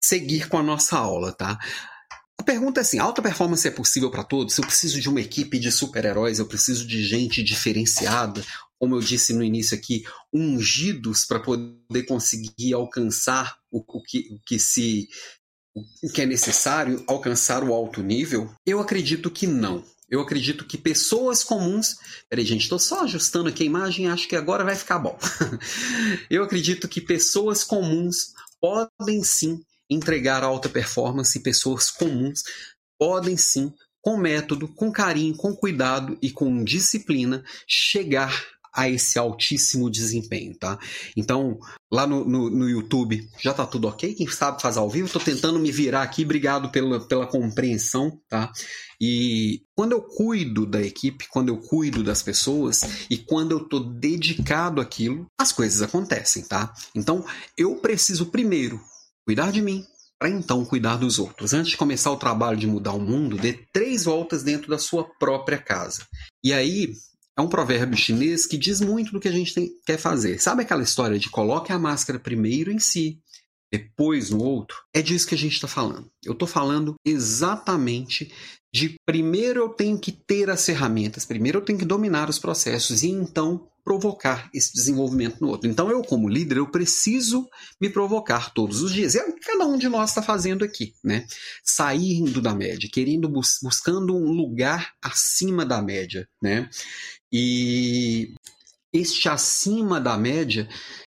seguir 0.00 0.48
com 0.48 0.56
a 0.56 0.62
nossa 0.62 0.96
aula, 0.96 1.32
tá? 1.32 1.58
A 2.38 2.42
pergunta 2.42 2.80
é 2.80 2.82
assim: 2.82 2.98
alta 2.98 3.22
performance 3.22 3.66
é 3.66 3.70
possível 3.70 4.10
para 4.10 4.24
todos? 4.24 4.56
Eu 4.58 4.64
preciso 4.64 5.00
de 5.00 5.08
uma 5.08 5.20
equipe 5.20 5.58
de 5.58 5.70
super-heróis, 5.70 6.38
eu 6.38 6.46
preciso 6.46 6.86
de 6.86 7.02
gente 7.02 7.42
diferenciada, 7.42 8.44
como 8.78 8.96
eu 8.96 9.00
disse 9.00 9.32
no 9.32 9.42
início 9.42 9.76
aqui, 9.76 10.04
ungidos 10.32 11.24
para 11.24 11.40
poder 11.40 12.02
conseguir 12.06 12.74
alcançar 12.74 13.56
o, 13.70 13.78
o, 13.86 14.02
que, 14.02 14.28
o 14.30 14.40
que 14.44 14.58
se 14.58 15.08
o 16.02 16.08
que 16.12 16.22
é 16.22 16.26
necessário, 16.26 17.02
alcançar 17.06 17.64
o 17.64 17.72
alto 17.72 18.02
nível? 18.02 18.52
Eu 18.64 18.80
acredito 18.80 19.30
que 19.30 19.46
não. 19.46 19.84
Eu 20.08 20.20
acredito 20.20 20.64
que 20.64 20.78
pessoas 20.78 21.42
comuns. 21.42 21.96
Peraí, 22.28 22.44
gente, 22.44 22.62
estou 22.62 22.78
só 22.78 23.02
ajustando 23.02 23.48
aqui 23.48 23.64
a 23.64 23.66
imagem, 23.66 24.08
acho 24.08 24.28
que 24.28 24.36
agora 24.36 24.62
vai 24.62 24.76
ficar 24.76 24.98
bom. 24.98 25.18
eu 26.30 26.44
acredito 26.44 26.86
que 26.88 27.00
pessoas 27.00 27.64
comuns 27.64 28.32
podem 28.60 29.24
sim 29.24 29.60
entregar 29.88 30.42
alta 30.42 30.68
performance 30.68 31.38
e 31.38 31.42
pessoas 31.42 31.90
comuns 31.90 32.42
podem 32.98 33.36
sim, 33.36 33.72
com 34.00 34.16
método, 34.16 34.68
com 34.68 34.92
carinho, 34.92 35.36
com 35.36 35.54
cuidado 35.54 36.16
e 36.20 36.30
com 36.30 36.62
disciplina, 36.62 37.44
chegar 37.66 38.32
a 38.74 38.88
esse 38.88 39.18
altíssimo 39.18 39.88
desempenho, 39.88 40.52
tá? 40.58 40.76
Então, 41.16 41.58
lá 41.92 42.06
no, 42.06 42.24
no, 42.24 42.50
no 42.50 42.68
YouTube, 42.68 43.28
já 43.40 43.54
tá 43.54 43.64
tudo 43.64 43.86
ok? 43.86 44.12
Quem 44.14 44.26
sabe 44.26 44.60
faz 44.60 44.76
ao 44.76 44.90
vivo? 44.90 45.08
Tô 45.08 45.20
tentando 45.20 45.60
me 45.60 45.70
virar 45.70 46.02
aqui, 46.02 46.24
obrigado 46.24 46.68
pela, 46.70 46.98
pela 47.06 47.26
compreensão, 47.26 48.20
tá? 48.28 48.50
E 49.00 49.62
quando 49.76 49.92
eu 49.92 50.02
cuido 50.02 50.66
da 50.66 50.82
equipe, 50.82 51.28
quando 51.30 51.50
eu 51.50 51.58
cuido 51.58 52.02
das 52.02 52.20
pessoas 52.20 52.82
e 53.08 53.16
quando 53.16 53.52
eu 53.52 53.60
tô 53.60 53.78
dedicado 53.78 54.80
àquilo, 54.80 55.26
as 55.38 55.52
coisas 55.52 55.80
acontecem, 55.80 56.42
tá? 56.42 56.72
Então, 56.96 57.24
eu 57.56 57.76
preciso 57.76 58.26
primeiro 58.26 58.80
cuidar 59.26 59.50
de 59.50 59.60
mim, 59.60 59.84
para 60.18 60.28
então 60.28 60.64
cuidar 60.64 60.96
dos 60.96 61.18
outros. 61.18 61.52
Antes 61.52 61.72
de 61.72 61.76
começar 61.76 62.10
o 62.10 62.16
trabalho 62.16 62.56
de 62.56 62.66
mudar 62.66 62.92
o 62.92 63.00
mundo, 63.00 63.36
dê 63.36 63.52
três 63.72 64.04
voltas 64.04 64.42
dentro 64.42 64.70
da 64.70 64.78
sua 64.78 65.04
própria 65.18 65.58
casa. 65.58 66.06
E 66.42 66.52
aí, 66.52 66.92
é 67.36 67.42
um 67.42 67.48
provérbio 67.48 67.96
chinês 67.96 68.46
que 68.46 68.56
diz 68.56 68.80
muito 68.80 69.12
do 69.12 69.20
que 69.20 69.28
a 69.28 69.32
gente 69.32 69.52
tem, 69.52 69.70
quer 69.84 69.98
fazer. 69.98 70.40
Sabe 70.40 70.62
aquela 70.62 70.82
história 70.82 71.18
de 71.18 71.28
coloque 71.28 71.72
a 71.72 71.78
máscara 71.78 72.18
primeiro 72.18 72.70
em 72.70 72.78
si, 72.78 73.18
depois 73.72 74.30
no 74.30 74.42
outro? 74.42 74.76
É 74.94 75.02
disso 75.02 75.26
que 75.26 75.34
a 75.34 75.38
gente 75.38 75.54
está 75.54 75.66
falando. 75.66 76.08
Eu 76.24 76.32
estou 76.32 76.46
falando 76.46 76.94
exatamente 77.04 78.32
de 78.72 78.94
primeiro 79.06 79.60
eu 79.60 79.68
tenho 79.68 79.98
que 79.98 80.12
ter 80.12 80.48
as 80.50 80.64
ferramentas, 80.64 81.24
primeiro 81.24 81.58
eu 81.58 81.64
tenho 81.64 81.78
que 81.78 81.84
dominar 81.84 82.28
os 82.28 82.38
processos 82.38 83.02
e 83.02 83.08
então 83.08 83.68
provocar 83.84 84.48
esse 84.52 84.72
desenvolvimento 84.72 85.40
no 85.40 85.48
outro. 85.48 85.68
Então, 85.68 85.90
eu, 85.90 86.02
como 86.02 86.28
líder, 86.28 86.56
eu 86.56 86.70
preciso 86.70 87.48
me 87.78 87.90
provocar 87.90 88.52
todos 88.54 88.82
os 88.82 88.92
dias. 88.92 89.14
É 89.14 89.22
o 89.22 89.34
que 89.34 89.40
cada 89.40 89.66
um 89.66 89.76
de 89.76 89.88
nós 89.88 90.10
está 90.10 90.22
fazendo 90.22 90.64
aqui, 90.64 90.94
né? 91.04 91.26
Saindo 91.62 92.40
da 92.40 92.54
média, 92.54 92.88
querendo 92.90 93.28
bus 93.28 93.58
buscando 93.62 94.16
um 94.16 94.32
lugar 94.32 94.94
acima 95.02 95.66
da 95.66 95.82
média, 95.82 96.26
né? 96.42 96.68
E 97.30 98.34
este 98.92 99.28
acima 99.28 100.00
da 100.00 100.16
média 100.16 100.68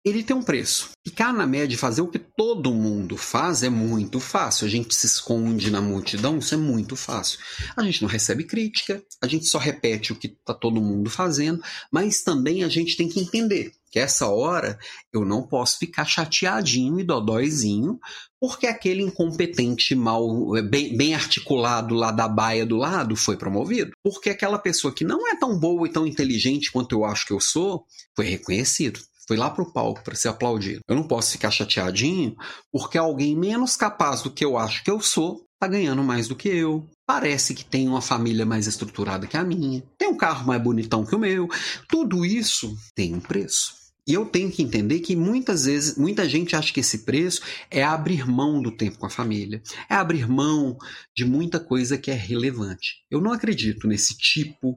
ele 0.03 0.23
tem 0.23 0.35
um 0.35 0.41
preço. 0.41 0.91
Ficar 1.05 1.33
na 1.33 1.45
média 1.45 1.75
e 1.75 1.77
fazer 1.77 2.01
o 2.01 2.07
que 2.07 2.19
todo 2.19 2.73
mundo 2.73 3.17
faz 3.17 3.63
é 3.63 3.69
muito 3.69 4.19
fácil. 4.19 4.65
A 4.65 4.69
gente 4.69 4.95
se 4.95 5.05
esconde 5.05 5.69
na 5.69 5.81
multidão, 5.81 6.37
isso 6.37 6.53
é 6.53 6.57
muito 6.57 6.95
fácil. 6.95 7.39
A 7.75 7.83
gente 7.83 8.01
não 8.01 8.09
recebe 8.09 8.45
crítica, 8.45 9.03
a 9.21 9.27
gente 9.27 9.45
só 9.45 9.57
repete 9.57 10.13
o 10.13 10.15
que 10.15 10.27
está 10.27 10.53
todo 10.53 10.81
mundo 10.81 11.09
fazendo, 11.09 11.61
mas 11.91 12.21
também 12.21 12.63
a 12.63 12.69
gente 12.69 12.95
tem 12.95 13.09
que 13.09 13.19
entender 13.19 13.73
que 13.91 13.99
essa 13.99 14.27
hora 14.27 14.77
eu 15.11 15.25
não 15.25 15.41
posso 15.41 15.79
ficar 15.79 16.05
chateadinho 16.05 16.99
e 16.99 17.03
dodóizinho 17.03 17.99
porque 18.39 18.67
aquele 18.67 19.01
incompetente 19.01 19.95
mal, 19.95 20.55
é, 20.55 20.61
bem, 20.61 20.95
bem, 20.95 21.13
articulado 21.13 21.93
lá 21.95 22.11
da 22.11 22.27
baia 22.27 22.65
do 22.65 22.77
lado 22.77 23.15
foi 23.15 23.35
promovido. 23.35 23.91
Porque 24.01 24.29
aquela 24.29 24.59
pessoa 24.59 24.93
que 24.93 25.03
não 25.03 25.27
é 25.27 25.35
tão 25.35 25.59
boa 25.59 25.87
e 25.87 25.91
tão 25.91 26.07
inteligente 26.07 26.71
quanto 26.71 26.95
eu 26.95 27.03
acho 27.03 27.25
que 27.25 27.33
eu 27.33 27.39
sou, 27.41 27.83
foi 28.15 28.25
reconhecido 28.25 29.01
foi 29.29 29.37
lá 29.37 29.47
pro 29.47 29.71
palco 29.71 30.03
para 30.03 30.15
ser 30.15 30.27
aplaudido. 30.27 30.81
Eu 30.87 30.95
não 30.95 31.03
posso 31.03 31.33
ficar 31.33 31.51
chateadinho 31.51 32.35
porque 32.71 32.97
alguém 32.97 33.37
menos 33.37 33.75
capaz 33.75 34.23
do 34.23 34.31
que 34.31 34.43
eu 34.43 34.57
acho 34.57 34.83
que 34.83 34.89
eu 34.89 34.99
sou 34.99 35.45
tá 35.59 35.67
ganhando 35.67 36.03
mais 36.03 36.27
do 36.27 36.35
que 36.35 36.49
eu. 36.49 36.89
Parece 37.05 37.53
que 37.53 37.63
tem 37.63 37.87
uma 37.87 38.01
família 38.01 38.43
mais 38.43 38.65
estruturada 38.65 39.27
que 39.27 39.37
a 39.37 39.43
minha, 39.43 39.83
tem 39.99 40.07
um 40.07 40.17
carro 40.17 40.47
mais 40.47 40.59
bonitão 40.59 41.05
que 41.05 41.15
o 41.15 41.19
meu. 41.19 41.47
Tudo 41.87 42.25
isso 42.25 42.75
tem 42.95 43.13
um 43.13 43.19
preço. 43.19 43.77
E 44.07 44.13
eu 44.15 44.25
tenho 44.25 44.51
que 44.51 44.63
entender 44.63 45.01
que 45.01 45.15
muitas 45.15 45.65
vezes, 45.65 45.95
muita 45.95 46.27
gente 46.27 46.55
acha 46.55 46.73
que 46.73 46.79
esse 46.79 47.05
preço 47.05 47.43
é 47.69 47.83
abrir 47.83 48.27
mão 48.27 48.59
do 48.59 48.71
tempo 48.71 48.97
com 48.97 49.05
a 49.05 49.09
família, 49.11 49.61
é 49.87 49.93
abrir 49.93 50.27
mão 50.27 50.75
de 51.15 51.23
muita 51.23 51.59
coisa 51.59 51.99
que 51.99 52.09
é 52.09 52.15
relevante. 52.15 53.03
Eu 53.11 53.21
não 53.21 53.31
acredito 53.31 53.87
nesse 53.87 54.17
tipo 54.17 54.75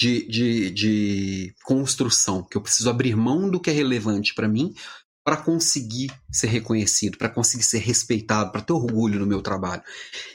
de, 0.00 0.26
de, 0.26 0.70
de 0.70 1.54
construção, 1.62 2.42
que 2.42 2.56
eu 2.56 2.62
preciso 2.62 2.88
abrir 2.88 3.14
mão 3.14 3.50
do 3.50 3.60
que 3.60 3.68
é 3.68 3.72
relevante 3.72 4.34
para 4.34 4.48
mim 4.48 4.72
para 5.22 5.36
conseguir 5.36 6.10
ser 6.32 6.46
reconhecido, 6.46 7.18
para 7.18 7.28
conseguir 7.28 7.64
ser 7.64 7.80
respeitado, 7.80 8.50
para 8.50 8.62
ter 8.62 8.72
orgulho 8.72 9.20
no 9.20 9.26
meu 9.26 9.42
trabalho. 9.42 9.82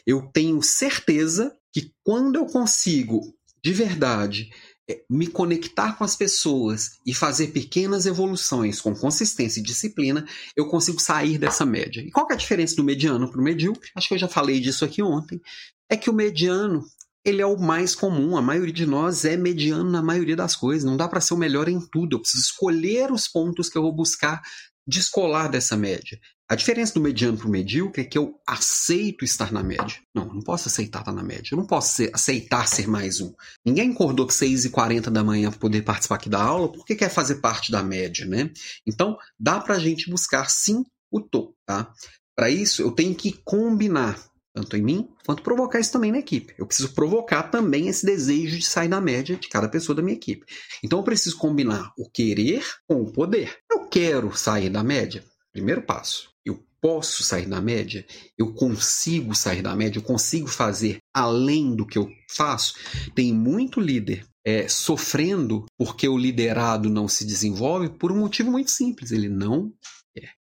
Eu 0.05 0.29
tenho 0.31 0.61
certeza 0.61 1.51
que 1.73 1.91
quando 2.03 2.35
eu 2.35 2.45
consigo, 2.45 3.21
de 3.63 3.73
verdade, 3.73 4.51
é, 4.87 5.01
me 5.09 5.25
conectar 5.25 5.97
com 5.97 6.03
as 6.03 6.15
pessoas 6.15 6.99
e 7.03 7.11
fazer 7.11 7.47
pequenas 7.47 8.05
evoluções 8.05 8.79
com 8.79 8.93
consistência 8.93 9.59
e 9.59 9.63
disciplina, 9.63 10.27
eu 10.55 10.67
consigo 10.67 11.01
sair 11.01 11.39
dessa 11.39 11.65
média. 11.65 12.01
E 12.01 12.11
qual 12.11 12.27
é 12.29 12.33
a 12.33 12.37
diferença 12.37 12.75
do 12.75 12.83
mediano 12.83 13.31
para 13.31 13.41
o 13.41 13.43
medíocre? 13.43 13.89
Acho 13.95 14.09
que 14.09 14.13
eu 14.13 14.19
já 14.19 14.27
falei 14.27 14.59
disso 14.59 14.85
aqui 14.85 15.01
ontem. 15.01 15.41
É 15.89 15.97
que 15.97 16.09
o 16.09 16.13
mediano 16.13 16.85
ele 17.25 17.41
é 17.41 17.45
o 17.45 17.57
mais 17.57 17.95
comum. 17.95 18.37
A 18.37 18.41
maioria 18.41 18.73
de 18.73 18.85
nós 18.85 19.25
é 19.25 19.35
mediano 19.35 19.89
na 19.89 20.01
maioria 20.01 20.35
das 20.35 20.55
coisas. 20.55 20.83
Não 20.83 20.95
dá 20.95 21.07
para 21.07 21.19
ser 21.19 21.33
o 21.33 21.37
melhor 21.37 21.67
em 21.67 21.79
tudo. 21.79 22.15
Eu 22.15 22.21
preciso 22.21 22.43
escolher 22.43 23.11
os 23.11 23.27
pontos 23.27 23.67
que 23.67 23.77
eu 23.77 23.81
vou 23.81 23.91
buscar 23.91 24.41
descolar 24.87 25.49
dessa 25.49 25.75
média. 25.75 26.19
A 26.47 26.53
diferença 26.53 26.93
do 26.93 27.01
mediano 27.01 27.35
para 27.35 27.47
o 27.47 27.49
medíocre 27.49 28.03
é 28.03 28.05
que 28.05 28.15
eu 28.15 28.39
aceito 28.47 29.25
estar 29.25 29.51
na 29.51 29.63
média. 29.63 29.99
Não, 30.13 30.27
eu 30.27 30.33
não 30.35 30.41
posso 30.41 30.67
aceitar 30.67 30.99
estar 30.99 31.11
na 31.11 31.23
média. 31.23 31.49
Eu 31.51 31.57
não 31.57 31.65
posso 31.65 31.95
ser, 31.95 32.11
aceitar 32.13 32.67
ser 32.67 32.87
mais 32.87 33.19
um. 33.19 33.33
Ninguém 33.65 33.91
acordou 33.91 34.27
6h40 34.27 35.09
da 35.09 35.23
manhã 35.23 35.49
para 35.49 35.59
poder 35.59 35.81
participar 35.81 36.15
aqui 36.15 36.29
da 36.29 36.43
aula 36.43 36.71
porque 36.71 36.95
quer 36.95 37.09
fazer 37.09 37.35
parte 37.35 37.71
da 37.71 37.81
média, 37.81 38.27
né? 38.27 38.51
Então, 38.85 39.17
dá 39.39 39.59
para 39.59 39.73
a 39.73 39.79
gente 39.79 40.07
buscar 40.07 40.47
sim 40.47 40.85
o 41.11 41.19
topo, 41.19 41.55
tá? 41.65 41.91
Para 42.35 42.51
isso, 42.51 42.83
eu 42.83 42.91
tenho 42.91 43.15
que 43.15 43.31
combinar 43.43 44.19
tanto 44.55 44.77
em 44.77 44.81
mim 44.81 45.09
quanto 45.25 45.43
provocar 45.43 45.81
isso 45.81 45.91
também 45.91 46.13
na 46.13 46.19
equipe. 46.19 46.55
Eu 46.57 46.65
preciso 46.65 46.93
provocar 46.93 47.43
também 47.43 47.89
esse 47.89 48.05
desejo 48.05 48.57
de 48.57 48.65
sair 48.65 48.87
da 48.87 49.01
média 49.01 49.35
de 49.35 49.49
cada 49.49 49.67
pessoa 49.67 49.93
da 49.93 50.01
minha 50.01 50.15
equipe. 50.15 50.45
Então 50.81 50.99
eu 50.99 51.03
preciso 51.03 51.37
combinar 51.37 51.91
o 51.97 52.09
querer 52.09 52.65
com 52.87 53.01
o 53.01 53.11
poder. 53.11 53.57
Eu 53.69 53.89
quero 53.89 54.35
sair 54.35 54.69
da 54.69 54.81
média. 54.81 55.25
Primeiro 55.51 55.81
passo. 55.81 56.29
Eu 56.45 56.63
posso 56.81 57.21
sair 57.21 57.47
da 57.47 57.59
média, 57.59 58.05
eu 58.37 58.53
consigo 58.53 59.35
sair 59.35 59.61
da 59.61 59.75
média, 59.75 59.97
eu 59.99 60.03
consigo 60.03 60.47
fazer 60.47 60.99
além 61.13 61.75
do 61.75 61.85
que 61.85 61.97
eu 61.97 62.07
faço. 62.29 62.75
Tem 63.13 63.33
muito 63.33 63.81
líder 63.81 64.25
é, 64.45 64.67
sofrendo 64.69 65.65
porque 65.77 66.07
o 66.07 66.17
liderado 66.17 66.89
não 66.89 67.07
se 67.07 67.25
desenvolve 67.25 67.89
por 67.89 68.11
um 68.11 68.19
motivo 68.19 68.51
muito 68.51 68.71
simples: 68.71 69.11
ele 69.11 69.27
não 69.27 69.73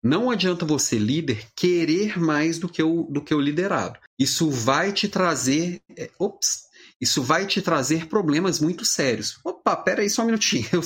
não 0.02 0.30
adianta 0.30 0.66
você, 0.66 0.98
líder, 0.98 1.46
querer 1.56 2.20
mais 2.20 2.58
do 2.60 2.70
que 2.70 2.84
o, 2.84 3.04
do 3.04 3.22
que 3.22 3.34
o 3.34 3.40
liderado. 3.40 4.00
Isso 4.20 4.50
vai 4.50 4.92
te 4.92 5.08
trazer. 5.08 5.80
É, 5.98 6.10
ops, 6.20 6.64
isso 7.02 7.22
vai 7.22 7.46
te 7.46 7.62
trazer 7.62 8.08
problemas 8.08 8.60
muito 8.60 8.86
sérios. 8.86 9.38
Opa, 9.44 9.76
pera 9.76 10.02
aí 10.02 10.10
só 10.10 10.22
um 10.22 10.28
minutinho. 10.28 10.66
Eu, 10.72 10.82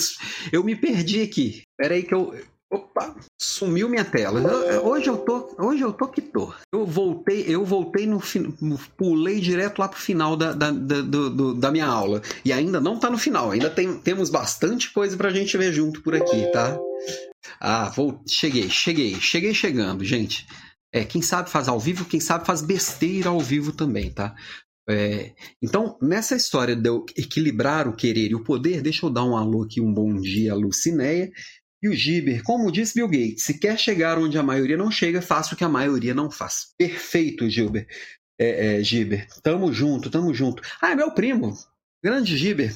eu 0.51 0.63
me 0.63 0.75
perdi 0.75 1.21
aqui. 1.21 1.61
Pera 1.77 1.93
aí 1.93 2.03
que 2.03 2.13
eu. 2.13 2.33
Opa, 2.69 3.15
sumiu 3.39 3.87
minha 3.87 4.03
tela. 4.03 4.41
Hoje 4.81 5.07
eu 5.07 5.17
tô, 5.17 5.55
hoje 5.57 5.81
eu 5.81 5.93
tô 5.93 6.05
que 6.07 6.21
tô. 6.21 6.53
Eu 6.73 6.85
voltei, 6.85 7.45
eu 7.47 7.63
voltei 7.63 8.05
no, 8.05 8.19
pulei 8.97 9.39
direto 9.39 9.79
lá 9.79 9.87
pro 9.87 9.97
final 9.97 10.35
da, 10.35 10.51
da, 10.51 10.71
da, 10.71 11.01
do, 11.01 11.53
da 11.53 11.71
minha 11.71 11.85
aula. 11.85 12.21
E 12.43 12.51
ainda 12.51 12.81
não 12.81 12.99
tá 12.99 13.09
no 13.09 13.17
final, 13.17 13.51
ainda 13.51 13.69
tem, 13.69 13.97
temos 13.99 14.29
bastante 14.29 14.91
coisa 14.91 15.15
pra 15.15 15.29
gente 15.29 15.57
ver 15.57 15.71
junto 15.71 16.01
por 16.01 16.13
aqui, 16.13 16.51
tá? 16.51 16.77
Ah, 17.59 17.89
vou, 17.89 18.23
cheguei, 18.27 18.69
cheguei, 18.69 19.15
cheguei 19.15 19.53
chegando, 19.53 20.03
gente. 20.03 20.45
É, 20.93 21.03
quem 21.03 21.21
sabe 21.21 21.49
faz 21.49 21.67
ao 21.67 21.79
vivo, 21.79 22.05
quem 22.05 22.19
sabe 22.19 22.45
faz 22.45 22.61
besteira 22.61 23.29
ao 23.29 23.39
vivo 23.39 23.71
também, 23.71 24.11
tá? 24.11 24.35
É, 24.89 25.33
então, 25.61 25.97
nessa 26.01 26.35
história 26.35 26.75
de 26.75 26.87
eu 26.87 27.05
equilibrar 27.15 27.87
o 27.87 27.95
querer 27.95 28.31
e 28.31 28.35
o 28.35 28.43
poder, 28.43 28.81
deixa 28.81 29.05
eu 29.05 29.09
dar 29.09 29.25
um 29.25 29.35
alô 29.35 29.63
aqui, 29.63 29.81
um 29.81 29.93
bom 29.93 30.15
dia 30.15 30.55
Lucinéia. 30.55 31.29
E 31.83 31.89
o 31.89 31.93
Giber, 31.93 32.41
como 32.43 32.71
disse 32.71 32.95
Bill 32.95 33.07
Gates, 33.07 33.43
se 33.43 33.59
quer 33.59 33.77
chegar 33.77 34.17
onde 34.17 34.37
a 34.37 34.43
maioria 34.43 34.77
não 34.77 34.89
chega, 34.89 35.21
faça 35.21 35.53
o 35.53 35.57
que 35.57 35.63
a 35.63 35.69
maioria 35.69 36.13
não 36.13 36.31
faz. 36.31 36.73
Perfeito, 36.77 37.49
Gilber. 37.49 37.85
É, 38.39 38.79
é, 38.79 38.83
Giber, 38.83 39.27
tamo 39.43 39.71
junto, 39.71 40.09
tamo 40.09 40.33
junto. 40.33 40.63
Ah, 40.81 40.91
é 40.91 40.95
meu 40.95 41.11
primo, 41.11 41.53
grande 42.03 42.35
Giber. 42.37 42.73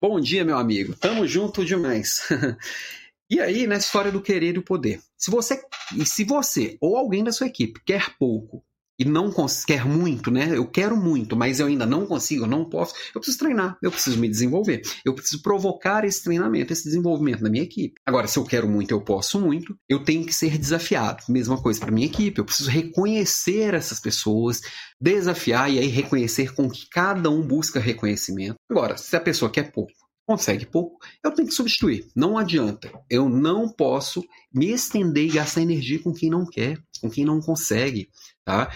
Bom 0.00 0.20
dia, 0.20 0.44
meu 0.44 0.58
amigo. 0.58 0.94
Tamo 0.96 1.26
junto 1.26 1.64
demais. 1.64 2.28
E 3.30 3.40
aí, 3.40 3.66
na 3.66 3.76
história 3.76 4.12
do 4.12 4.20
querer 4.20 4.54
e 4.54 4.58
o 4.58 4.64
poder. 4.64 5.00
Se 5.16 5.30
você, 5.30 5.62
e 5.96 6.04
se 6.04 6.24
você 6.24 6.76
ou 6.80 6.96
alguém 6.96 7.24
da 7.24 7.32
sua 7.32 7.46
equipe 7.46 7.80
quer 7.84 8.16
pouco 8.18 8.62
e 8.98 9.04
não 9.04 9.32
quer 9.66 9.84
muito, 9.84 10.30
né? 10.30 10.56
Eu 10.56 10.66
quero 10.70 10.96
muito, 10.96 11.36
mas 11.36 11.58
eu 11.58 11.66
ainda 11.66 11.84
não 11.84 12.06
consigo, 12.06 12.44
eu 12.44 12.48
não 12.48 12.68
posso. 12.68 12.94
Eu 13.14 13.20
preciso 13.20 13.38
treinar, 13.38 13.76
eu 13.82 13.90
preciso 13.90 14.18
me 14.18 14.28
desenvolver. 14.28 14.82
Eu 15.04 15.14
preciso 15.14 15.42
provocar 15.42 16.04
esse 16.04 16.22
treinamento, 16.22 16.72
esse 16.72 16.84
desenvolvimento 16.84 17.42
na 17.42 17.50
minha 17.50 17.64
equipe. 17.64 17.94
Agora, 18.06 18.28
se 18.28 18.38
eu 18.38 18.44
quero 18.44 18.68
muito, 18.68 18.92
eu 18.92 19.00
posso 19.00 19.40
muito, 19.40 19.76
eu 19.88 20.04
tenho 20.04 20.24
que 20.24 20.32
ser 20.32 20.56
desafiado. 20.58 21.24
Mesma 21.28 21.60
coisa 21.60 21.80
para 21.80 21.90
minha 21.90 22.06
equipe, 22.06 22.38
eu 22.38 22.44
preciso 22.44 22.70
reconhecer 22.70 23.74
essas 23.74 23.98
pessoas, 23.98 24.60
desafiar 25.00 25.72
e 25.72 25.78
aí 25.78 25.88
reconhecer 25.88 26.54
com 26.54 26.70
que 26.70 26.88
cada 26.88 27.30
um 27.30 27.42
busca 27.42 27.80
reconhecimento. 27.80 28.54
Agora, 28.70 28.96
se 28.96 29.16
a 29.16 29.20
pessoa 29.20 29.50
quer 29.50 29.72
pouco, 29.72 29.92
consegue 30.26 30.66
pouco, 30.66 30.98
eu 31.22 31.30
tenho 31.30 31.48
que 31.48 31.54
substituir. 31.54 32.06
Não 32.14 32.38
adianta. 32.38 32.90
Eu 33.10 33.28
não 33.28 33.68
posso 33.68 34.24
me 34.52 34.70
estender 34.70 35.26
e 35.26 35.32
gastar 35.32 35.62
energia 35.62 35.98
com 35.98 36.12
quem 36.12 36.30
não 36.30 36.46
quer, 36.46 36.78
com 37.00 37.10
quem 37.10 37.24
não 37.24 37.40
consegue, 37.40 38.08
tá? 38.44 38.70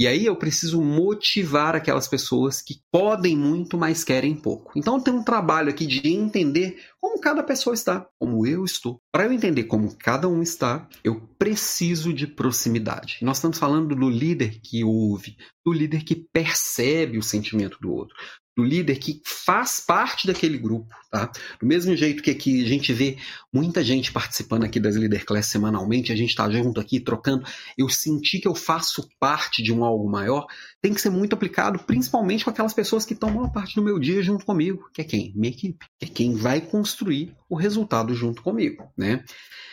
E 0.00 0.06
aí 0.06 0.26
eu 0.26 0.36
preciso 0.36 0.80
motivar 0.80 1.74
aquelas 1.74 2.06
pessoas 2.06 2.62
que 2.62 2.76
podem 2.88 3.36
muito, 3.36 3.76
mas 3.76 4.04
querem 4.04 4.36
pouco. 4.36 4.70
Então 4.76 5.00
tem 5.00 5.12
um 5.12 5.24
trabalho 5.24 5.70
aqui 5.70 5.86
de 5.86 6.08
entender 6.08 6.78
como 7.00 7.20
cada 7.20 7.42
pessoa 7.42 7.74
está, 7.74 8.08
como 8.16 8.46
eu 8.46 8.64
estou. 8.64 9.00
Para 9.10 9.24
eu 9.24 9.32
entender 9.32 9.64
como 9.64 9.96
cada 9.98 10.28
um 10.28 10.40
está, 10.40 10.88
eu 11.02 11.20
preciso 11.36 12.12
de 12.12 12.28
proximidade. 12.28 13.18
Nós 13.22 13.38
estamos 13.38 13.58
falando 13.58 13.96
do 13.96 14.08
líder 14.08 14.60
que 14.62 14.84
ouve, 14.84 15.36
do 15.66 15.72
líder 15.72 16.04
que 16.04 16.14
percebe 16.14 17.18
o 17.18 17.22
sentimento 17.22 17.76
do 17.80 17.92
outro, 17.92 18.14
do 18.58 18.64
líder 18.64 18.98
que 18.98 19.22
faz 19.24 19.78
parte 19.78 20.26
daquele 20.26 20.58
grupo, 20.58 20.92
tá? 21.12 21.30
Do 21.60 21.64
mesmo 21.64 21.94
jeito 21.94 22.20
que 22.20 22.32
aqui 22.32 22.64
a 22.64 22.66
gente 22.66 22.92
vê 22.92 23.16
muita 23.52 23.84
gente 23.84 24.10
participando 24.10 24.64
aqui 24.64 24.80
das 24.80 24.96
Leader 24.96 25.24
Class 25.24 25.46
semanalmente, 25.46 26.10
a 26.10 26.16
gente 26.16 26.30
está 26.30 26.50
junto 26.50 26.80
aqui 26.80 26.98
trocando, 26.98 27.46
eu 27.78 27.88
senti 27.88 28.40
que 28.40 28.48
eu 28.48 28.56
faço 28.56 29.08
parte 29.20 29.62
de 29.62 29.72
um 29.72 29.84
algo 29.84 30.10
maior, 30.10 30.44
tem 30.82 30.92
que 30.92 31.00
ser 31.00 31.10
muito 31.10 31.34
aplicado, 31.34 31.78
principalmente 31.78 32.42
com 32.42 32.50
aquelas 32.50 32.74
pessoas 32.74 33.06
que 33.06 33.14
estão 33.14 33.30
maior 33.30 33.52
parte 33.52 33.76
do 33.76 33.82
meu 33.82 33.96
dia 33.96 34.20
junto 34.24 34.44
comigo, 34.44 34.90
que 34.92 35.02
é 35.02 35.04
quem? 35.04 35.32
Minha 35.36 35.52
equipe, 35.52 35.86
que 35.96 36.06
é 36.06 36.08
quem 36.08 36.34
vai 36.34 36.60
construir 36.60 37.36
o 37.48 37.56
resultado 37.56 38.14
junto 38.14 38.42
comigo, 38.42 38.92
né? 38.96 39.24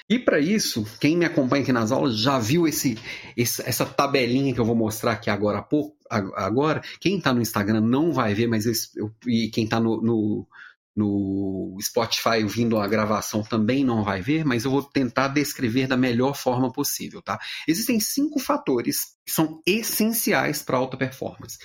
E 0.09 0.19
para 0.19 0.39
isso, 0.39 0.85
quem 0.99 1.17
me 1.17 1.25
acompanha 1.25 1.63
aqui 1.63 1.73
nas 1.73 1.91
aulas 1.91 2.17
já 2.17 2.37
viu 2.37 2.67
esse, 2.67 2.97
essa 3.35 3.85
tabelinha 3.85 4.53
que 4.53 4.59
eu 4.59 4.65
vou 4.65 4.75
mostrar 4.75 5.13
aqui 5.13 5.31
agora 5.31 5.63
pouco, 5.63 5.97
agora, 6.09 6.81
quem 6.99 7.17
está 7.17 7.33
no 7.33 7.41
Instagram 7.41 7.81
não 7.81 8.11
vai 8.13 8.35
ver, 8.35 8.47
mas 8.47 8.65
eu, 8.95 9.11
e 9.25 9.49
quem 9.49 9.63
está 9.63 9.79
no, 9.79 9.99
no, 10.01 10.47
no, 10.95 11.77
Spotify 11.81 12.43
ouvindo 12.43 12.77
a 12.77 12.87
gravação 12.87 13.41
também 13.41 13.83
não 13.83 14.03
vai 14.03 14.21
ver, 14.21 14.45
mas 14.45 14.63
eu 14.63 14.69
vou 14.69 14.83
tentar 14.83 15.29
descrever 15.29 15.87
da 15.87 15.97
melhor 15.97 16.35
forma 16.35 16.71
possível, 16.71 17.19
tá? 17.21 17.39
Existem 17.67 17.99
cinco 17.99 18.39
fatores 18.39 19.15
que 19.25 19.33
são 19.33 19.59
essenciais 19.65 20.61
para 20.61 20.77
alta 20.77 20.95
performance. 20.95 21.57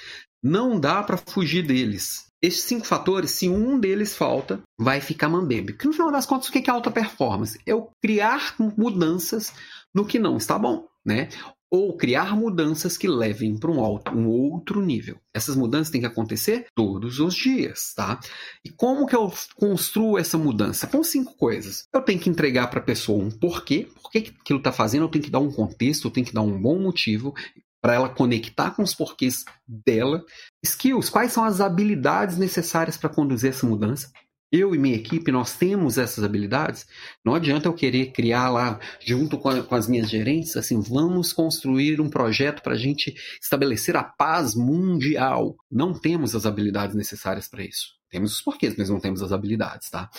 Não 0.43 0.81
dá 0.81 1.03
para 1.03 1.19
fugir 1.19 1.67
deles. 1.67 2.30
Esses 2.43 2.63
cinco 2.63 2.87
fatores, 2.87 3.33
se 3.33 3.49
um 3.49 3.79
deles 3.79 4.17
falta, 4.17 4.63
vai 4.79 5.01
ficar 5.01 5.29
mambembe. 5.29 5.73
Porque 5.73 5.87
no 5.87 5.93
final 5.93 6.11
das 6.11 6.27
contas, 6.27 6.49
o 6.49 6.53
que 6.53 6.71
é 6.71 6.73
alta 6.73 6.91
performance? 6.91 7.59
É 7.67 7.73
eu 7.73 7.91
criar 8.03 8.55
mudanças 8.59 9.53
no 9.95 10.07
que 10.07 10.19
não 10.19 10.37
está 10.37 10.59
bom, 10.59 10.87
né? 11.05 11.29
ou 11.71 11.97
criar 11.97 12.37
mudanças 12.37 12.97
que 12.99 13.07
levem 13.07 13.57
para 13.57 13.71
um, 13.71 13.81
um, 14.13 14.27
outro 14.27 14.85
nível. 14.85 15.17
Essas 15.33 15.55
mudanças 15.55 15.91
têm 15.91 16.01
que 16.01 16.07
acontecer 16.07 16.67
todos 16.75 17.21
os 17.21 17.35
dias, 17.35 17.95
tá? 17.95 18.19
E 18.65 18.71
como 18.71 19.07
que 19.07 19.15
eu 19.15 19.33
construo 19.55 20.19
essa 20.19 20.37
mudança? 20.37 20.89
Com 20.89 21.05
cinco 21.05 21.37
coisas. 21.37 21.85
Eu 21.95 22.03
tenho 22.03 22.19
que 22.19 22.29
entregar 22.29 22.67
para 22.67 22.81
a 22.81 22.85
pessoa 22.85 23.23
um 23.23 23.31
porquê, 23.31 23.89
por 24.03 24.11
que 24.11 24.19
aquilo 24.19 24.59
está 24.59 24.73
fazendo, 24.73 25.05
eu 25.05 25.09
tenho 25.09 25.25
que 25.25 25.31
dar 25.31 25.39
um 25.39 25.53
contexto, 25.53 26.09
eu 26.09 26.11
tenho 26.11 26.27
que 26.27 26.35
dar 26.35 26.43
um 26.43 26.61
bom 26.61 26.79
motivo 26.81 27.33
para 27.81 27.95
ela 27.95 28.09
conectar 28.09 28.73
com 28.73 28.83
os 28.83 28.95
porquês 28.95 29.45
dela. 29.67 30.25
Skills, 30.65 31.11
quais 31.11 31.33
são 31.33 31.45
as 31.45 31.61
habilidades 31.61 32.37
necessárias 32.37 32.97
para 32.97 33.09
conduzir 33.09 33.51
essa 33.51 33.67
mudança? 33.67 34.11
eu 34.53 34.75
e 34.75 34.79
minha 34.79 34.97
equipe, 34.97 35.31
nós 35.31 35.57
temos 35.57 35.97
essas 35.97 36.25
habilidades. 36.25 36.87
Não 37.25 37.35
adianta 37.35 37.69
eu 37.69 37.75
querer 37.75 38.13
criar 38.13 38.51
lá, 38.51 38.81
junto 39.01 39.39
com, 39.39 39.49
a, 39.49 39.63
com 39.63 39.75
as 39.75 39.87
minhas 39.87 40.11
gerentes, 40.11 40.57
assim, 40.57 40.81
vamos 40.81 41.33
construir 41.33 42.01
um 42.01 42.11
projeto 42.11 42.63
para 42.63 42.75
a 42.75 42.79
gente 42.79 43.15
estabelecer 43.41 43.97
a 43.97 44.03
paz 44.03 44.55
mundial. 44.55 45.57
Não 45.71 45.93
temos 45.93 46.35
as 46.35 46.47
habilidades 46.47 46.97
necessárias 46.97 47.47
para 47.47 47.65
isso. 47.65 48.00
Temos 48.11 48.35
os 48.35 48.43
porquês, 48.43 48.75
mas 48.77 48.91
não 48.91 48.99
temos 48.99 49.23
as 49.23 49.33
habilidades, 49.33 49.89
tá? 49.89 50.11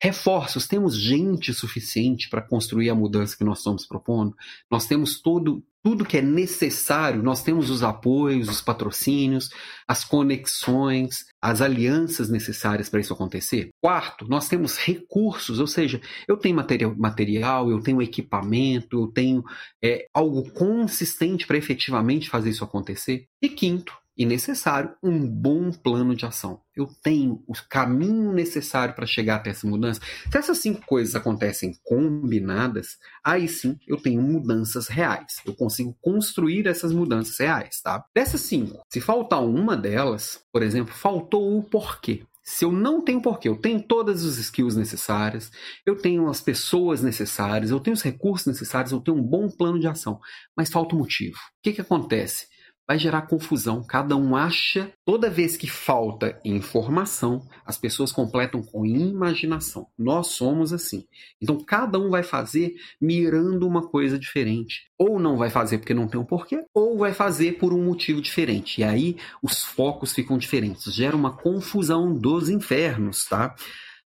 Reforços, 0.00 0.68
temos 0.68 0.96
gente 0.96 1.52
suficiente 1.52 2.28
para 2.28 2.42
construir 2.42 2.88
a 2.88 2.94
mudança 2.94 3.36
que 3.36 3.42
nós 3.42 3.58
estamos 3.58 3.84
propondo. 3.84 4.32
Nós 4.70 4.86
temos 4.86 5.20
todo, 5.20 5.64
tudo 5.82 6.04
que 6.04 6.18
é 6.18 6.22
necessário, 6.22 7.20
nós 7.20 7.42
temos 7.42 7.68
os 7.68 7.82
apoios, 7.82 8.48
os 8.48 8.60
patrocínios, 8.60 9.50
as 9.88 10.04
conexões, 10.04 11.24
as 11.42 11.60
alianças 11.60 12.28
necessárias 12.28 12.88
para 12.88 13.00
isso 13.00 13.12
acontecer. 13.12 13.70
Quarto, 13.82 14.28
nós 14.28 14.46
temos 14.46 14.78
recursos, 14.78 15.58
ou 15.58 15.66
seja, 15.66 16.00
eu 16.28 16.36
tenho 16.36 16.54
material, 16.96 17.68
eu 17.68 17.80
tenho 17.80 18.00
equipamento, 18.00 19.00
eu 19.00 19.08
tenho 19.08 19.42
é, 19.82 20.06
algo 20.14 20.48
consistente 20.52 21.44
para 21.44 21.58
efetivamente 21.58 22.30
fazer 22.30 22.50
isso 22.50 22.62
acontecer. 22.62 23.24
E 23.42 23.48
quinto, 23.48 23.92
e 24.18 24.26
necessário 24.26 24.96
um 25.00 25.24
bom 25.24 25.70
plano 25.70 26.12
de 26.12 26.26
ação. 26.26 26.60
Eu 26.76 26.88
tenho 27.04 27.40
o 27.46 27.52
caminho 27.70 28.32
necessário 28.32 28.92
para 28.92 29.06
chegar 29.06 29.36
até 29.36 29.50
essa 29.50 29.66
mudança. 29.66 30.00
Se 30.30 30.36
essas 30.36 30.58
cinco 30.58 30.84
coisas 30.84 31.14
acontecem 31.14 31.72
combinadas, 31.84 32.98
aí 33.24 33.46
sim 33.46 33.78
eu 33.86 33.96
tenho 33.96 34.20
mudanças 34.20 34.88
reais. 34.88 35.40
Eu 35.46 35.54
consigo 35.54 35.96
construir 36.02 36.66
essas 36.66 36.92
mudanças 36.92 37.38
reais, 37.38 37.80
tá? 37.80 38.04
Dessas 38.12 38.40
cinco, 38.40 38.84
se 38.92 39.00
faltar 39.00 39.44
uma 39.44 39.76
delas, 39.76 40.40
por 40.52 40.64
exemplo, 40.64 40.92
faltou 40.92 41.56
o 41.56 41.62
porquê. 41.62 42.24
Se 42.42 42.64
eu 42.64 42.72
não 42.72 43.02
tenho 43.04 43.20
porquê, 43.20 43.48
eu 43.48 43.56
tenho 43.56 43.80
todas 43.80 44.24
as 44.24 44.38
skills 44.38 44.74
necessárias, 44.74 45.50
eu 45.84 45.94
tenho 45.94 46.26
as 46.28 46.40
pessoas 46.40 47.02
necessárias, 47.02 47.70
eu 47.70 47.78
tenho 47.78 47.94
os 47.94 48.02
recursos 48.02 48.46
necessários, 48.46 48.90
eu 48.90 49.00
tenho 49.00 49.18
um 49.18 49.22
bom 49.22 49.48
plano 49.48 49.78
de 49.78 49.86
ação, 49.86 50.18
mas 50.56 50.70
falta 50.70 50.96
o 50.96 50.98
motivo. 50.98 51.36
O 51.36 51.62
que, 51.62 51.74
que 51.74 51.82
acontece? 51.82 52.46
Vai 52.88 52.98
gerar 52.98 53.22
confusão. 53.22 53.84
Cada 53.84 54.16
um 54.16 54.34
acha, 54.34 54.90
toda 55.04 55.28
vez 55.28 55.58
que 55.58 55.68
falta 55.68 56.40
informação, 56.42 57.46
as 57.66 57.76
pessoas 57.76 58.10
completam 58.10 58.62
com 58.62 58.86
imaginação. 58.86 59.86
Nós 59.98 60.28
somos 60.28 60.72
assim. 60.72 61.04
Então 61.40 61.58
cada 61.62 61.98
um 61.98 62.08
vai 62.08 62.22
fazer 62.22 62.72
mirando 62.98 63.66
uma 63.66 63.86
coisa 63.86 64.18
diferente. 64.18 64.88
Ou 64.96 65.20
não 65.20 65.36
vai 65.36 65.50
fazer 65.50 65.78
porque 65.78 65.92
não 65.92 66.08
tem 66.08 66.18
um 66.18 66.24
porquê, 66.24 66.64
ou 66.72 66.96
vai 66.96 67.12
fazer 67.12 67.58
por 67.58 67.74
um 67.74 67.84
motivo 67.84 68.22
diferente. 68.22 68.80
E 68.80 68.84
aí 68.84 69.16
os 69.42 69.62
focos 69.62 70.14
ficam 70.14 70.38
diferentes. 70.38 70.94
Gera 70.94 71.14
uma 71.14 71.36
confusão 71.36 72.16
dos 72.16 72.48
infernos, 72.48 73.26
tá? 73.26 73.54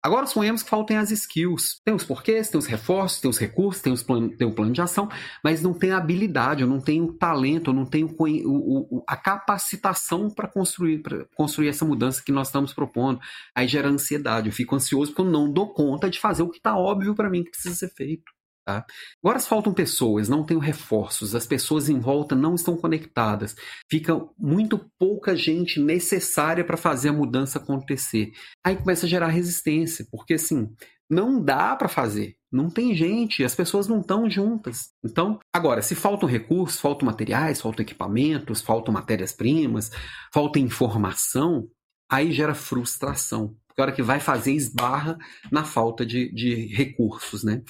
Agora 0.05 0.27
sonhamos 0.27 0.61
que 0.61 0.69
faltem 0.69 0.97
as 0.97 1.09
skills. 1.09 1.81
Tem 1.83 1.91
os 1.91 2.03
porquês, 2.03 2.47
tem 2.47 2.59
os 2.59 2.67
reforços, 2.67 3.19
tem 3.19 3.27
os 3.27 3.39
recursos, 3.39 3.81
tem, 3.81 3.91
os 3.91 4.03
plan 4.03 4.29
tem 4.29 4.47
o 4.47 4.53
plano 4.53 4.71
de 4.71 4.79
ação, 4.79 5.09
mas 5.43 5.63
não 5.63 5.73
tem 5.73 5.93
a 5.93 5.97
habilidade, 5.97 6.61
eu 6.61 6.67
não 6.67 6.79
tenho 6.79 7.05
o 7.05 7.13
talento, 7.13 7.71
eu 7.71 7.73
não 7.73 7.87
tenho 7.87 8.15
o, 8.15 8.97
o, 8.97 9.03
a 9.07 9.17
capacitação 9.17 10.29
para 10.29 10.47
construir, 10.47 11.01
construir 11.33 11.69
essa 11.69 11.83
mudança 11.83 12.21
que 12.23 12.31
nós 12.31 12.49
estamos 12.49 12.71
propondo. 12.71 13.19
Aí 13.55 13.67
gera 13.67 13.89
ansiedade, 13.89 14.47
eu 14.47 14.53
fico 14.53 14.75
ansioso 14.75 15.11
porque 15.11 15.27
eu 15.27 15.31
não 15.31 15.51
dou 15.51 15.73
conta 15.73 16.07
de 16.07 16.19
fazer 16.19 16.43
o 16.43 16.51
que 16.51 16.57
está 16.57 16.77
óbvio 16.77 17.15
para 17.15 17.27
mim 17.27 17.43
que 17.43 17.49
precisa 17.49 17.73
ser 17.73 17.89
feito. 17.89 18.34
Tá? 18.65 18.83
Agora 19.23 19.39
faltam 19.39 19.71
pessoas, 19.71 20.27
não 20.27 20.43
tenho 20.43 20.59
reforços, 20.59 21.35
as 21.35 21.45
pessoas 21.45 21.87
em 21.87 21.99
volta 21.99 22.33
não 22.35 22.55
estão 22.55 22.75
conectadas, 22.75 23.55
fica 23.87 24.19
muito 24.39 24.89
pouca 24.97 25.35
gente 25.35 25.79
necessária 25.79 26.65
para 26.65 26.75
fazer 26.75 27.09
a 27.09 27.13
mudança 27.13 27.59
acontecer. 27.59 28.31
Aí 28.65 28.75
começa 28.75 29.05
a 29.05 29.09
gerar 29.09 29.27
resistência, 29.27 30.07
porque 30.09 30.33
assim, 30.33 30.73
não 31.07 31.39
dá 31.39 31.75
para 31.75 31.87
fazer, 31.87 32.37
não 32.51 32.67
tem 32.67 32.95
gente, 32.95 33.43
as 33.43 33.53
pessoas 33.53 33.87
não 33.87 33.99
estão 34.01 34.27
juntas. 34.27 34.89
Então, 35.03 35.37
agora, 35.53 35.83
se 35.83 35.93
faltam 35.93 36.27
recursos, 36.27 36.79
faltam 36.79 37.05
materiais, 37.05 37.61
faltam 37.61 37.83
equipamentos, 37.83 38.61
faltam 38.61 38.91
matérias-primas, 38.91 39.91
falta 40.33 40.57
informação, 40.57 41.69
aí 42.09 42.31
gera 42.31 42.55
frustração. 42.55 43.55
Porque 43.67 43.81
a 43.81 43.83
hora 43.83 43.91
que 43.91 44.01
vai 44.01 44.19
fazer 44.19 44.53
esbarra 44.53 45.17
na 45.51 45.63
falta 45.63 46.03
de, 46.03 46.33
de 46.33 46.65
recursos, 46.73 47.43
né? 47.43 47.61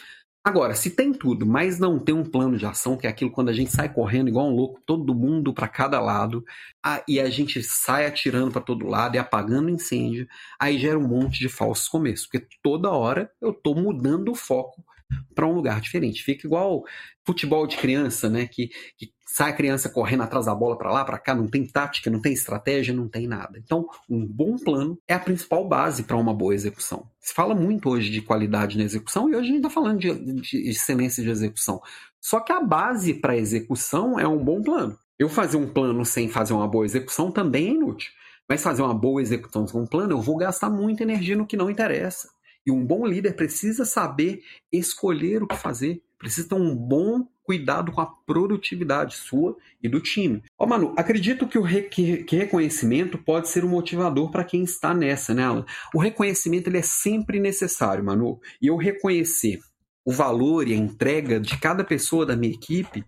Agora, 0.47 0.75
se 0.75 0.91
tem 0.91 1.11
tudo, 1.11 1.43
mas 1.43 1.79
não 1.79 1.97
tem 1.97 2.13
um 2.13 2.23
plano 2.23 2.55
de 2.55 2.67
ação, 2.67 2.95
que 2.95 3.07
é 3.07 3.09
aquilo 3.09 3.31
quando 3.31 3.49
a 3.49 3.53
gente 3.53 3.71
sai 3.71 3.91
correndo 3.91 4.29
igual 4.29 4.47
um 4.47 4.55
louco, 4.55 4.79
todo 4.85 5.15
mundo 5.15 5.51
para 5.51 5.67
cada 5.67 5.99
lado, 5.99 6.45
a, 6.83 7.03
e 7.07 7.19
a 7.19 7.27
gente 7.31 7.63
sai 7.63 8.05
atirando 8.05 8.51
para 8.51 8.61
todo 8.61 8.85
lado 8.85 9.15
e 9.15 9.17
apagando 9.17 9.71
incêndio, 9.71 10.27
aí 10.59 10.77
gera 10.77 10.99
um 10.99 11.07
monte 11.07 11.39
de 11.39 11.49
falsos 11.49 11.87
começos, 11.87 12.27
porque 12.27 12.47
toda 12.61 12.91
hora 12.91 13.31
eu 13.41 13.49
estou 13.49 13.73
mudando 13.73 14.31
o 14.31 14.35
foco 14.35 14.85
para 15.33 15.47
um 15.47 15.53
lugar 15.53 15.81
diferente. 15.81 16.23
Fica 16.23 16.45
igual 16.45 16.83
futebol 17.25 17.65
de 17.65 17.77
criança, 17.77 18.29
né? 18.29 18.47
Que, 18.47 18.69
que 18.97 19.11
sai 19.25 19.51
a 19.51 19.53
criança 19.53 19.89
correndo 19.89 20.23
atrás 20.23 20.45
da 20.45 20.53
bola 20.53 20.77
para 20.77 20.91
lá, 20.91 21.03
para 21.03 21.17
cá, 21.17 21.33
não 21.33 21.47
tem 21.47 21.65
tática, 21.65 22.09
não 22.09 22.21
tem 22.21 22.33
estratégia, 22.33 22.93
não 22.93 23.09
tem 23.09 23.27
nada. 23.27 23.57
Então, 23.57 23.87
um 24.09 24.25
bom 24.25 24.55
plano 24.57 24.97
é 25.07 25.13
a 25.13 25.19
principal 25.19 25.67
base 25.67 26.03
para 26.03 26.15
uma 26.15 26.33
boa 26.33 26.53
execução. 26.53 27.09
Se 27.19 27.33
fala 27.33 27.55
muito 27.55 27.89
hoje 27.89 28.11
de 28.11 28.21
qualidade 28.21 28.77
na 28.77 28.83
execução 28.83 29.29
e 29.29 29.35
hoje 29.35 29.49
a 29.49 29.51
gente 29.51 29.57
está 29.57 29.69
falando 29.69 29.99
de, 29.99 30.13
de 30.41 30.69
excelência 30.69 31.23
de 31.23 31.29
execução. 31.29 31.81
Só 32.21 32.39
que 32.39 32.51
a 32.51 32.61
base 32.61 33.13
para 33.15 33.33
a 33.33 33.37
execução 33.37 34.19
é 34.19 34.27
um 34.27 34.43
bom 34.43 34.61
plano. 34.61 34.97
Eu 35.17 35.29
fazer 35.29 35.57
um 35.57 35.67
plano 35.67 36.05
sem 36.05 36.29
fazer 36.29 36.53
uma 36.53 36.67
boa 36.67 36.85
execução 36.85 37.31
também 37.31 37.69
é 37.69 37.71
inútil. 37.71 38.11
Mas 38.47 38.61
fazer 38.61 38.83
uma 38.83 38.93
boa 38.93 39.21
execução 39.21 39.65
com 39.65 39.81
um 39.81 39.87
plano, 39.87 40.13
eu 40.13 40.21
vou 40.21 40.37
gastar 40.37 40.69
muita 40.69 41.03
energia 41.03 41.35
no 41.35 41.47
que 41.47 41.57
não 41.57 41.69
interessa. 41.69 42.29
E 42.65 42.71
um 42.71 42.85
bom 42.85 43.05
líder 43.05 43.35
precisa 43.35 43.85
saber 43.85 44.41
escolher 44.71 45.43
o 45.43 45.47
que 45.47 45.55
fazer, 45.55 46.01
precisa 46.17 46.49
ter 46.49 46.55
um 46.55 46.75
bom 46.75 47.27
cuidado 47.43 47.91
com 47.91 48.01
a 48.01 48.05
produtividade 48.05 49.15
sua 49.15 49.55
e 49.81 49.87
do 49.87 50.01
time. 50.01 50.43
Ó, 50.57 50.65
Manu, 50.65 50.93
acredito 50.97 51.47
que 51.47 51.59
o 51.59 51.61
re 51.61 51.83
que, 51.83 52.23
que 52.23 52.35
reconhecimento 52.35 53.17
pode 53.17 53.49
ser 53.49 53.63
um 53.63 53.69
motivador 53.69 54.31
para 54.31 54.43
quem 54.43 54.63
está 54.63 54.93
nessa, 54.93 55.33
né, 55.33 55.43
Alan? 55.43 55.65
O 55.93 55.99
reconhecimento 55.99 56.67
ele 56.67 56.79
é 56.79 56.83
sempre 56.83 57.39
necessário, 57.39 58.03
Manu. 58.03 58.39
E 58.61 58.67
eu 58.67 58.75
reconhecer 58.75 59.59
o 60.03 60.11
valor 60.11 60.67
e 60.67 60.73
a 60.73 60.77
entrega 60.77 61.39
de 61.39 61.57
cada 61.57 61.83
pessoa 61.83 62.25
da 62.25 62.35
minha 62.35 62.53
equipe 62.53 63.05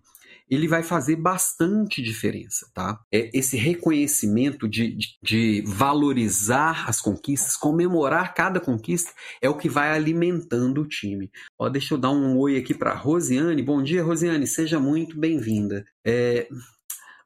ele 0.49 0.67
vai 0.67 0.81
fazer 0.81 1.15
bastante 1.15 2.01
diferença, 2.01 2.69
tá? 2.73 2.99
É 3.11 3.29
esse 3.33 3.57
reconhecimento 3.57 4.67
de, 4.67 4.95
de, 4.95 5.17
de, 5.21 5.63
valorizar 5.65 6.89
as 6.89 7.01
conquistas, 7.01 7.57
comemorar 7.57 8.33
cada 8.33 8.59
conquista, 8.59 9.11
é 9.41 9.49
o 9.49 9.57
que 9.57 9.67
vai 9.67 9.91
alimentando 9.91 10.81
o 10.81 10.87
time. 10.87 11.29
Ó, 11.59 11.69
deixa 11.69 11.93
eu 11.93 11.97
dar 11.97 12.11
um 12.11 12.37
oi 12.37 12.57
aqui 12.57 12.73
para 12.73 12.93
Rosiane. 12.93 13.61
Bom 13.61 13.83
dia, 13.83 14.03
Rosiane, 14.03 14.47
seja 14.47 14.79
muito 14.79 15.19
bem-vinda. 15.19 15.85
É... 16.05 16.47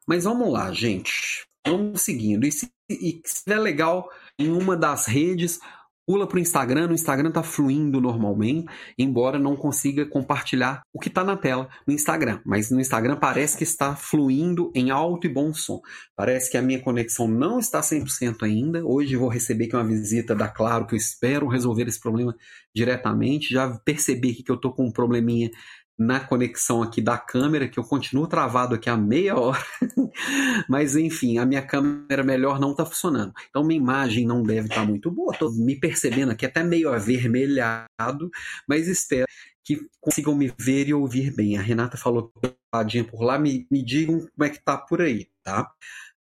Mas 0.06 0.24
vamos 0.24 0.52
lá, 0.52 0.72
gente. 0.72 1.46
Vamos 1.66 2.02
seguindo. 2.02 2.44
E 2.44 2.50
se, 2.50 2.72
e 2.90 3.22
se 3.24 3.52
é 3.52 3.58
legal 3.58 4.10
em 4.38 4.50
uma 4.50 4.76
das 4.76 5.06
redes, 5.06 5.60
pula 6.06 6.26
para 6.26 6.36
o 6.36 6.40
Instagram, 6.40 6.88
no 6.88 6.94
Instagram 6.94 7.28
está 7.28 7.42
fluindo 7.42 8.00
normalmente, 8.00 8.66
embora 8.98 9.38
não 9.38 9.56
consiga 9.56 10.04
compartilhar 10.06 10.82
o 10.92 10.98
que 10.98 11.08
está 11.08 11.22
na 11.24 11.36
tela 11.36 11.68
no 11.86 11.94
Instagram. 11.94 12.40
Mas 12.44 12.70
no 12.70 12.80
Instagram 12.80 13.16
parece 13.16 13.56
que 13.56 13.64
está 13.64 13.94
fluindo 13.94 14.70
em 14.74 14.90
alto 14.90 15.26
e 15.26 15.30
bom 15.32 15.54
som. 15.54 15.80
Parece 16.16 16.50
que 16.50 16.56
a 16.56 16.62
minha 16.62 16.80
conexão 16.80 17.28
não 17.28 17.58
está 17.58 17.80
100% 17.80 18.42
ainda. 18.42 18.84
Hoje 18.84 19.16
vou 19.16 19.28
receber 19.28 19.66
aqui 19.66 19.76
uma 19.76 19.84
visita 19.84 20.34
da 20.34 20.48
Claro, 20.48 20.86
que 20.86 20.94
eu 20.94 20.98
espero 20.98 21.48
resolver 21.48 21.88
esse 21.88 22.00
problema 22.00 22.34
diretamente. 22.74 23.52
Já 23.52 23.70
percebi 23.84 24.42
que 24.42 24.50
eu 24.50 24.56
estou 24.56 24.72
com 24.72 24.86
um 24.86 24.92
probleminha 24.92 25.50
na 25.98 26.20
conexão 26.20 26.82
aqui 26.82 27.00
da 27.00 27.18
câmera, 27.18 27.68
que 27.68 27.78
eu 27.78 27.84
continuo 27.84 28.26
travado 28.26 28.74
aqui 28.74 28.88
há 28.88 28.96
meia 28.96 29.36
hora. 29.38 29.62
Mas 30.68 30.96
enfim, 30.96 31.38
a 31.38 31.46
minha 31.46 31.62
câmera 31.62 32.22
melhor 32.24 32.58
não 32.58 32.72
está 32.72 32.84
funcionando. 32.84 33.32
Então 33.48 33.64
minha 33.64 33.80
imagem 33.80 34.26
não 34.26 34.42
deve 34.42 34.68
estar 34.68 34.82
tá 34.82 34.86
muito 34.86 35.10
boa. 35.10 35.32
Estou 35.32 35.52
me 35.52 35.78
percebendo 35.78 36.32
aqui 36.32 36.46
até 36.46 36.62
meio 36.62 36.92
avermelhado, 36.92 38.30
mas 38.68 38.88
espero 38.88 39.26
que 39.64 39.78
consigam 40.00 40.34
me 40.34 40.52
ver 40.58 40.88
e 40.88 40.94
ouvir 40.94 41.34
bem. 41.34 41.56
A 41.56 41.62
Renata 41.62 41.96
falou 41.96 42.32
padinha 42.70 43.04
por 43.04 43.22
lá, 43.22 43.38
me, 43.38 43.66
me 43.70 43.84
digam 43.84 44.20
como 44.20 44.44
é 44.44 44.50
que 44.50 44.62
tá 44.62 44.76
por 44.76 45.00
aí, 45.00 45.28
tá? 45.42 45.70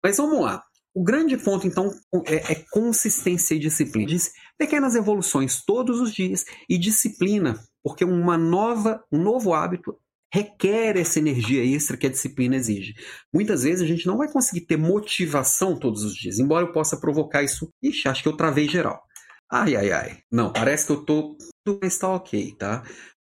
Mas 0.02 0.16
vamos 0.16 0.40
lá. 0.40 0.64
O 0.94 1.04
grande 1.04 1.36
ponto, 1.36 1.66
então, 1.66 1.92
é, 2.26 2.52
é 2.52 2.64
consistência 2.72 3.54
e 3.54 3.58
disciplina. 3.58 4.10
Pequenas 4.56 4.96
evoluções 4.96 5.62
todos 5.64 6.00
os 6.00 6.12
dias 6.12 6.44
e 6.68 6.76
disciplina 6.76 7.62
porque 7.82 8.04
uma 8.04 8.36
nova, 8.36 9.02
um 9.10 9.22
novo 9.22 9.52
hábito 9.54 9.98
requer 10.32 10.96
essa 10.96 11.18
energia 11.18 11.64
extra 11.64 11.96
que 11.96 12.06
a 12.06 12.10
disciplina 12.10 12.56
exige. 12.56 12.94
Muitas 13.32 13.62
vezes 13.62 13.82
a 13.82 13.86
gente 13.86 14.06
não 14.06 14.18
vai 14.18 14.30
conseguir 14.30 14.66
ter 14.66 14.76
motivação 14.76 15.78
todos 15.78 16.02
os 16.04 16.14
dias, 16.14 16.38
embora 16.38 16.66
eu 16.66 16.72
possa 16.72 17.00
provocar 17.00 17.42
isso. 17.42 17.70
Ixi, 17.82 18.08
acho 18.08 18.22
que 18.22 18.28
eu 18.28 18.36
travei 18.36 18.68
geral. 18.68 19.02
Ai, 19.50 19.76
ai, 19.76 19.90
ai. 19.90 20.18
Não, 20.30 20.52
parece 20.52 20.86
que 20.86 20.92
eu 20.92 21.04
tô. 21.04 21.36
Tudo 21.64 21.86
está 21.86 22.08
ok, 22.08 22.54
tá? 22.58 22.82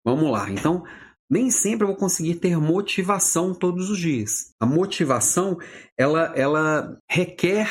Vamos 0.05 0.31
lá. 0.31 0.49
Então, 0.51 0.83
nem 1.29 1.49
sempre 1.49 1.83
eu 1.83 1.87
vou 1.87 1.97
conseguir 1.97 2.35
ter 2.35 2.57
motivação 2.57 3.53
todos 3.55 3.89
os 3.89 3.97
dias. 3.97 4.53
A 4.59 4.65
motivação, 4.65 5.57
ela, 5.97 6.31
ela 6.35 6.97
requer 7.09 7.67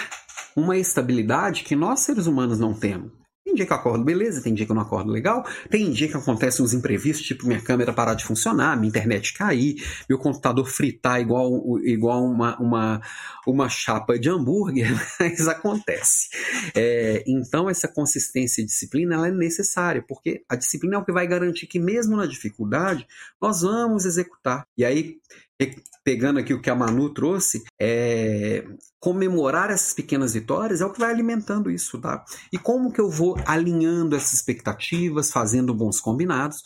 uma 0.56 0.76
estabilidade 0.76 1.62
que 1.62 1.76
nós 1.76 2.00
seres 2.00 2.26
humanos 2.26 2.58
não 2.58 2.74
temos. 2.74 3.19
Tem 3.50 3.56
dia 3.56 3.66
que 3.66 3.72
eu 3.72 3.76
acordo 3.76 4.04
beleza, 4.04 4.40
tem 4.40 4.54
dia 4.54 4.64
que 4.64 4.70
eu 4.70 4.76
não 4.76 4.82
acordo 4.82 5.10
legal, 5.10 5.44
tem 5.68 5.90
dia 5.90 6.06
que 6.06 6.16
acontecem 6.16 6.64
uns 6.64 6.72
imprevistos, 6.72 7.26
tipo 7.26 7.48
minha 7.48 7.60
câmera 7.60 7.92
parar 7.92 8.14
de 8.14 8.24
funcionar, 8.24 8.76
minha 8.76 8.88
internet 8.88 9.34
cair, 9.34 9.74
meu 10.08 10.18
computador 10.18 10.64
fritar 10.66 11.20
igual, 11.20 11.80
igual 11.80 12.24
uma, 12.24 12.56
uma, 12.60 13.02
uma 13.44 13.68
chapa 13.68 14.16
de 14.16 14.30
hambúrguer, 14.30 14.88
mas 15.18 15.48
acontece. 15.48 16.28
É, 16.76 17.24
então 17.26 17.68
essa 17.68 17.88
consistência 17.88 18.62
e 18.62 18.64
disciplina 18.64 19.16
ela 19.16 19.26
é 19.26 19.32
necessária, 19.32 20.04
porque 20.06 20.44
a 20.48 20.54
disciplina 20.54 20.94
é 20.94 20.98
o 20.98 21.04
que 21.04 21.10
vai 21.10 21.26
garantir 21.26 21.66
que 21.66 21.80
mesmo 21.80 22.16
na 22.16 22.26
dificuldade, 22.26 23.04
nós 23.42 23.62
vamos 23.62 24.04
executar. 24.04 24.64
E 24.78 24.84
aí 24.84 25.16
pegando 26.04 26.38
aqui 26.38 26.54
o 26.54 26.60
que 26.60 26.70
a 26.70 26.74
Manu 26.74 27.12
trouxe, 27.12 27.62
é, 27.78 28.64
comemorar 29.00 29.70
essas 29.70 29.94
pequenas 29.94 30.34
vitórias 30.34 30.82
é 30.82 30.84
o 30.84 30.92
que 30.92 31.00
vai 31.00 31.10
alimentando 31.10 31.70
isso, 31.70 31.98
tá? 31.98 32.22
E 32.52 32.58
como 32.58 32.92
que 32.92 33.00
eu 33.00 33.08
vou 33.08 33.36
alinhando 33.46 34.14
essas 34.14 34.34
expectativas, 34.34 35.32
fazendo 35.32 35.74
bons 35.74 35.98
combinados 35.98 36.62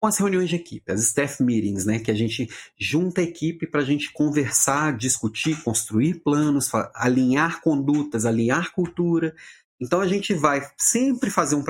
com 0.00 0.08
as 0.08 0.16
reuniões 0.16 0.48
de 0.48 0.56
equipe, 0.56 0.90
as 0.90 1.02
staff 1.02 1.42
meetings, 1.42 1.84
né? 1.84 1.98
Que 1.98 2.10
a 2.10 2.14
gente 2.14 2.48
junta 2.78 3.20
a 3.20 3.24
equipe 3.24 3.66
para 3.66 3.82
a 3.82 3.84
gente 3.84 4.12
conversar, 4.12 4.96
discutir, 4.96 5.62
construir 5.62 6.22
planos, 6.22 6.70
alinhar 6.94 7.60
condutas, 7.60 8.24
alinhar 8.24 8.72
cultura. 8.72 9.34
Então 9.78 10.00
a 10.00 10.08
gente 10.08 10.32
vai 10.32 10.66
sempre 10.78 11.30
fazer 11.30 11.56
um, 11.56 11.64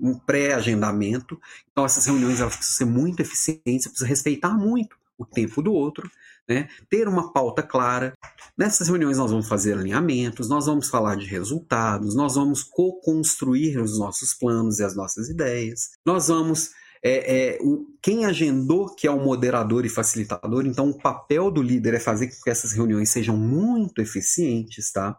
um 0.00 0.18
pré-agendamento. 0.18 1.40
Então 1.70 1.84
essas 1.84 2.06
reuniões 2.06 2.40
elas 2.40 2.56
precisam 2.56 2.78
ser 2.78 2.92
muito 2.92 3.20
eficientes, 3.20 3.86
precisa 3.86 4.06
respeitar 4.06 4.50
muito 4.50 4.99
o 5.20 5.26
tempo 5.26 5.62
do 5.62 5.72
outro, 5.72 6.10
né? 6.48 6.68
ter 6.88 7.06
uma 7.06 7.32
pauta 7.32 7.62
clara. 7.62 8.14
Nessas 8.56 8.88
reuniões 8.88 9.18
nós 9.18 9.30
vamos 9.30 9.48
fazer 9.48 9.74
alinhamentos, 9.74 10.48
nós 10.48 10.66
vamos 10.66 10.88
falar 10.88 11.16
de 11.16 11.26
resultados, 11.26 12.14
nós 12.14 12.34
vamos 12.34 12.62
co-construir 12.62 13.78
os 13.78 13.98
nossos 13.98 14.32
planos 14.32 14.78
e 14.78 14.84
as 14.84 14.96
nossas 14.96 15.28
ideias, 15.28 15.90
nós 16.04 16.28
vamos 16.28 16.70
é, 17.02 17.54
é, 17.54 17.58
o, 17.62 17.86
quem 18.02 18.24
agendou, 18.24 18.94
que 18.94 19.06
é 19.06 19.10
o 19.10 19.22
moderador 19.22 19.86
e 19.86 19.88
facilitador, 19.88 20.66
então 20.66 20.90
o 20.90 20.98
papel 20.98 21.50
do 21.50 21.62
líder 21.62 21.94
é 21.94 22.00
fazer 22.00 22.28
com 22.28 22.42
que 22.42 22.50
essas 22.50 22.72
reuniões 22.72 23.10
sejam 23.10 23.36
muito 23.36 24.00
eficientes, 24.02 24.92
tá? 24.92 25.16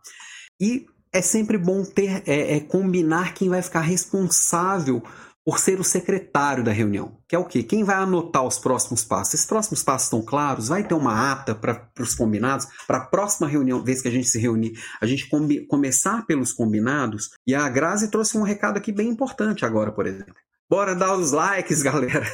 E 0.60 0.86
é 1.12 1.22
sempre 1.22 1.58
bom 1.58 1.84
ter, 1.84 2.24
é, 2.28 2.58
é 2.58 2.60
combinar 2.60 3.34
quem 3.34 3.50
vai 3.50 3.62
ficar 3.62 3.82
responsável 3.82 5.04
por 5.46 5.60
ser 5.60 5.80
o 5.80 5.84
secretário 5.84 6.64
da 6.64 6.72
reunião, 6.72 7.18
que 7.28 7.36
é 7.36 7.40
o 7.40 7.46
quê? 7.46 7.64
Quem 7.64 7.84
vai 7.84 7.96
anotar 7.96 8.46
os 8.46 8.60
próximos 8.60 9.04
passos? 9.04 9.34
Esses 9.34 9.46
próximos 9.46 9.82
passos 9.82 10.08
estão 10.08 10.22
claros? 10.22 10.68
Vai 10.68 10.88
ter 10.88 10.94
uma 10.94 11.32
ata 11.32 11.56
para 11.56 11.90
os 12.00 12.14
combinados? 12.14 12.68
Para 12.86 12.98
a 13.00 13.06
próxima 13.06 13.48
reunião, 13.48 13.84
vez 13.84 14.02
que 14.02 14.08
a 14.08 14.12
gente 14.12 14.28
se 14.28 14.40
reunir, 14.40 14.74
a 15.02 15.06
gente 15.06 15.28
começar 15.68 16.26
pelos 16.26 16.54
combinados? 16.54 17.30
E 17.46 17.56
a 17.56 17.68
Grazi 17.70 18.10
trouxe 18.10 18.38
um 18.38 18.44
recado 18.44 18.78
aqui 18.78 18.92
bem 18.92 19.10
importante 19.10 19.66
agora, 19.66 19.92
por 19.92 20.06
exemplo. 20.06 20.36
Bora 20.72 20.96
dar 20.96 21.18
os 21.18 21.34
likes, 21.34 21.82
galera. 21.84 22.26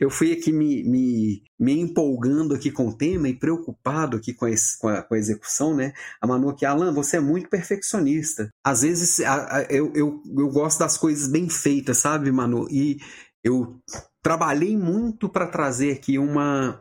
Eu 0.00 0.08
fui 0.08 0.30
aqui 0.30 0.52
me, 0.52 0.84
me, 0.84 1.42
me 1.58 1.80
empolgando 1.80 2.54
aqui 2.54 2.70
com 2.70 2.86
o 2.86 2.96
tema 2.96 3.28
e 3.28 3.36
preocupado 3.36 4.16
aqui 4.16 4.32
com, 4.32 4.46
esse, 4.46 4.78
com, 4.78 4.86
a, 4.86 5.02
com 5.02 5.14
a 5.14 5.18
execução, 5.18 5.74
né? 5.74 5.92
A 6.20 6.26
Manu 6.28 6.50
aqui, 6.50 6.64
Alan, 6.64 6.94
você 6.94 7.16
é 7.16 7.20
muito 7.20 7.50
perfeccionista. 7.50 8.48
Às 8.64 8.82
vezes 8.82 9.18
a, 9.18 9.56
a, 9.56 9.62
eu, 9.64 9.92
eu, 9.96 10.22
eu 10.24 10.48
gosto 10.50 10.78
das 10.78 10.96
coisas 10.96 11.26
bem 11.26 11.48
feitas, 11.48 11.98
sabe, 11.98 12.30
Manu? 12.30 12.68
E 12.70 12.98
eu 13.42 13.80
trabalhei 14.22 14.76
muito 14.76 15.28
para 15.28 15.48
trazer 15.48 15.90
aqui 15.90 16.20
uma, 16.20 16.80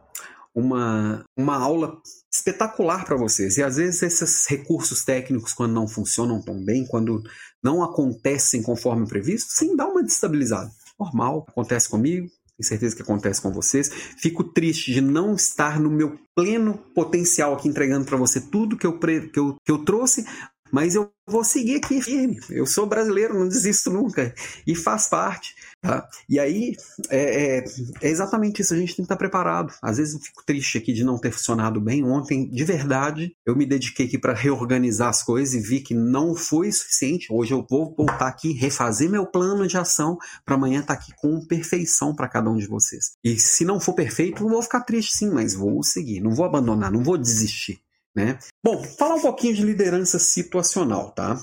uma, 0.54 1.26
uma 1.36 1.58
aula 1.58 2.00
espetacular 2.32 3.06
para 3.06 3.18
vocês. 3.18 3.58
E 3.58 3.64
às 3.64 3.78
vezes 3.78 4.04
esses 4.04 4.46
recursos 4.48 5.04
técnicos, 5.04 5.52
quando 5.52 5.74
não 5.74 5.88
funcionam 5.88 6.40
tão 6.44 6.64
bem, 6.64 6.86
quando 6.86 7.24
não 7.64 7.82
acontecem 7.82 8.62
conforme 8.62 9.08
previsto, 9.08 9.52
sim, 9.52 9.76
dá 9.76 9.88
uma 9.88 10.04
destabilizada 10.04 10.72
normal, 11.04 11.46
acontece 11.48 11.90
comigo, 11.90 12.28
tenho 12.58 12.68
certeza 12.68 12.96
que 12.96 13.02
acontece 13.02 13.42
com 13.42 13.52
vocês. 13.52 13.90
Fico 13.90 14.44
triste 14.44 14.94
de 14.94 15.02
não 15.02 15.34
estar 15.34 15.80
no 15.80 15.90
meu 15.90 16.20
pleno 16.36 16.78
potencial 16.94 17.54
aqui 17.54 17.68
entregando 17.68 18.06
para 18.06 18.18
você 18.18 18.40
tudo 18.40 18.78
que 18.78 18.86
eu, 18.86 18.98
que, 19.00 19.40
eu, 19.40 19.56
que 19.64 19.72
eu 19.72 19.84
trouxe, 19.84 20.26
mas 20.72 20.96
eu 20.96 21.12
vou 21.28 21.44
seguir 21.44 21.78
aqui 21.78 22.02
firme. 22.02 22.40
Eu 22.50 22.66
sou 22.66 22.86
brasileiro, 22.86 23.38
não 23.38 23.48
desisto 23.48 23.90
nunca. 23.90 24.34
E 24.66 24.76
faz 24.76 25.08
parte. 25.08 25.56
Tá? 25.82 26.08
E 26.30 26.40
aí, 26.40 26.76
é, 27.10 27.58
é, 27.58 27.66
é, 28.02 28.08
exatamente 28.08 28.62
isso. 28.62 28.74
A 28.74 28.78
gente 28.78 28.90
tem 28.90 28.98
que 28.98 29.02
estar 29.02 29.18
preparado. 29.18 29.74
Às 29.82 29.98
vezes 29.98 30.14
eu 30.14 30.20
fico 30.20 30.44
triste 30.46 30.78
aqui 30.78 30.94
de 30.94 31.04
não 31.04 31.18
ter 31.18 31.32
funcionado 31.32 31.82
bem. 31.82 32.04
Ontem, 32.04 32.48
de 32.48 32.64
verdade, 32.64 33.36
eu 33.44 33.56
me 33.56 33.66
dediquei 33.66 34.06
aqui 34.06 34.18
para 34.18 34.34
reorganizar 34.34 35.10
as 35.10 35.24
coisas 35.24 35.56
e 35.56 35.60
vi 35.60 35.80
que 35.80 35.96
não 35.96 36.36
foi 36.36 36.72
suficiente. 36.72 37.28
Hoje 37.32 37.54
eu 37.56 37.66
vou 37.68 37.96
voltar 37.98 38.28
aqui, 38.28 38.52
refazer 38.54 39.10
meu 39.10 39.26
plano 39.26 39.68
de 39.68 39.76
ação 39.76 40.20
para 40.46 40.54
amanhã 40.54 40.82
estar 40.82 40.96
tá 40.96 41.02
aqui 41.02 41.14
com 41.16 41.44
perfeição 41.48 42.16
para 42.16 42.30
cada 42.30 42.52
um 42.52 42.58
de 42.58 42.68
vocês. 42.68 43.14
E 43.24 43.40
se 43.40 43.66
não 43.66 43.80
for 43.80 43.94
perfeito, 43.94 44.48
vou 44.48 44.62
ficar 44.62 44.82
triste 44.82 45.18
sim, 45.18 45.32
mas 45.32 45.56
vou 45.56 45.82
seguir. 45.82 46.22
Não 46.22 46.36
vou 46.36 46.46
abandonar, 46.46 46.92
não 46.92 47.04
vou 47.04 47.18
desistir. 47.18 47.82
Né? 48.16 48.38
Bom, 48.64 48.84
falar 48.84 49.16
um 49.16 49.22
pouquinho 49.22 49.56
de 49.56 49.64
liderança 49.64 50.20
situacional, 50.20 51.12
tá? 51.12 51.40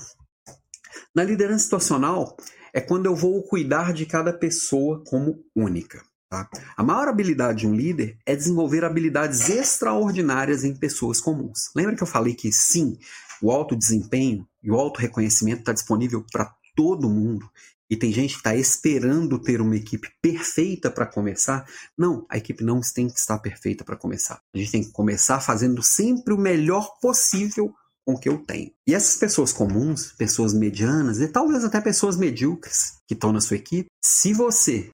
Na 1.13 1.23
liderança 1.23 1.63
situacional 1.63 2.37
é 2.73 2.81
quando 2.81 3.05
eu 3.05 3.15
vou 3.15 3.43
cuidar 3.43 3.93
de 3.93 4.05
cada 4.05 4.33
pessoa 4.33 5.03
como 5.05 5.43
única. 5.55 6.03
Tá? 6.29 6.47
A 6.77 6.83
maior 6.83 7.07
habilidade 7.07 7.59
de 7.59 7.67
um 7.67 7.73
líder 7.73 8.17
é 8.25 8.35
desenvolver 8.35 8.85
habilidades 8.85 9.49
extraordinárias 9.49 10.63
em 10.63 10.75
pessoas 10.75 11.19
comuns. 11.19 11.71
Lembra 11.75 11.95
que 11.95 12.03
eu 12.03 12.07
falei 12.07 12.35
que 12.35 12.51
sim, 12.51 12.97
o 13.41 13.51
alto 13.51 13.75
desempenho 13.75 14.47
e 14.61 14.69
o 14.69 14.75
alto 14.75 14.99
reconhecimento 14.99 15.61
está 15.61 15.73
disponível 15.73 16.23
para 16.31 16.53
todo 16.75 17.09
mundo 17.09 17.49
e 17.89 17.97
tem 17.97 18.13
gente 18.13 18.33
que 18.33 18.39
está 18.39 18.55
esperando 18.55 19.39
ter 19.39 19.59
uma 19.59 19.75
equipe 19.75 20.09
perfeita 20.21 20.91
para 20.91 21.07
começar. 21.07 21.65
Não, 21.97 22.23
a 22.29 22.37
equipe 22.37 22.63
não 22.63 22.79
tem 22.81 23.09
que 23.09 23.19
estar 23.19 23.39
perfeita 23.39 23.83
para 23.83 23.95
começar. 23.95 24.39
A 24.53 24.57
gente 24.57 24.71
tem 24.71 24.83
que 24.83 24.91
começar 24.91 25.39
fazendo 25.39 25.81
sempre 25.81 26.33
o 26.33 26.37
melhor 26.37 26.99
possível 27.01 27.73
com 28.09 28.13
o 28.13 28.19
que 28.19 28.27
eu 28.27 28.39
tenho. 28.39 28.71
E 28.87 28.95
essas 28.95 29.17
pessoas 29.17 29.53
comuns, 29.53 30.13
pessoas 30.13 30.51
medianas 30.51 31.19
e 31.19 31.27
talvez 31.27 31.63
até 31.63 31.79
pessoas 31.79 32.17
medíocres 32.17 32.95
que 33.07 33.13
estão 33.13 33.31
na 33.31 33.39
sua 33.39 33.57
equipe, 33.57 33.87
se 34.03 34.33
você, 34.33 34.89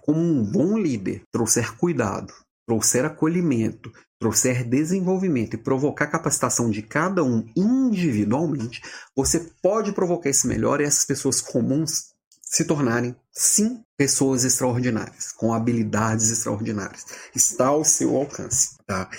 como 0.00 0.18
um 0.18 0.42
bom 0.42 0.76
líder, 0.76 1.22
trouxer 1.30 1.76
cuidado, 1.76 2.32
trouxer 2.66 3.04
acolhimento, 3.04 3.92
trouxer 4.18 4.68
desenvolvimento 4.68 5.54
e 5.54 5.58
provocar 5.58 6.08
capacitação 6.08 6.68
de 6.68 6.82
cada 6.82 7.22
um 7.22 7.46
individualmente, 7.54 8.82
você 9.14 9.48
pode 9.62 9.92
provocar 9.92 10.30
esse 10.30 10.48
melhor 10.48 10.80
e 10.80 10.84
essas 10.84 11.04
pessoas 11.04 11.40
comuns 11.40 12.16
se 12.48 12.64
tornarem, 12.64 13.14
sim, 13.32 13.82
pessoas 13.96 14.44
extraordinárias, 14.44 15.32
com 15.32 15.52
habilidades 15.52 16.30
extraordinárias. 16.30 17.04
Está 17.34 17.66
ao 17.66 17.84
seu 17.84 18.16
alcance, 18.16 18.76
tá? 18.86 19.10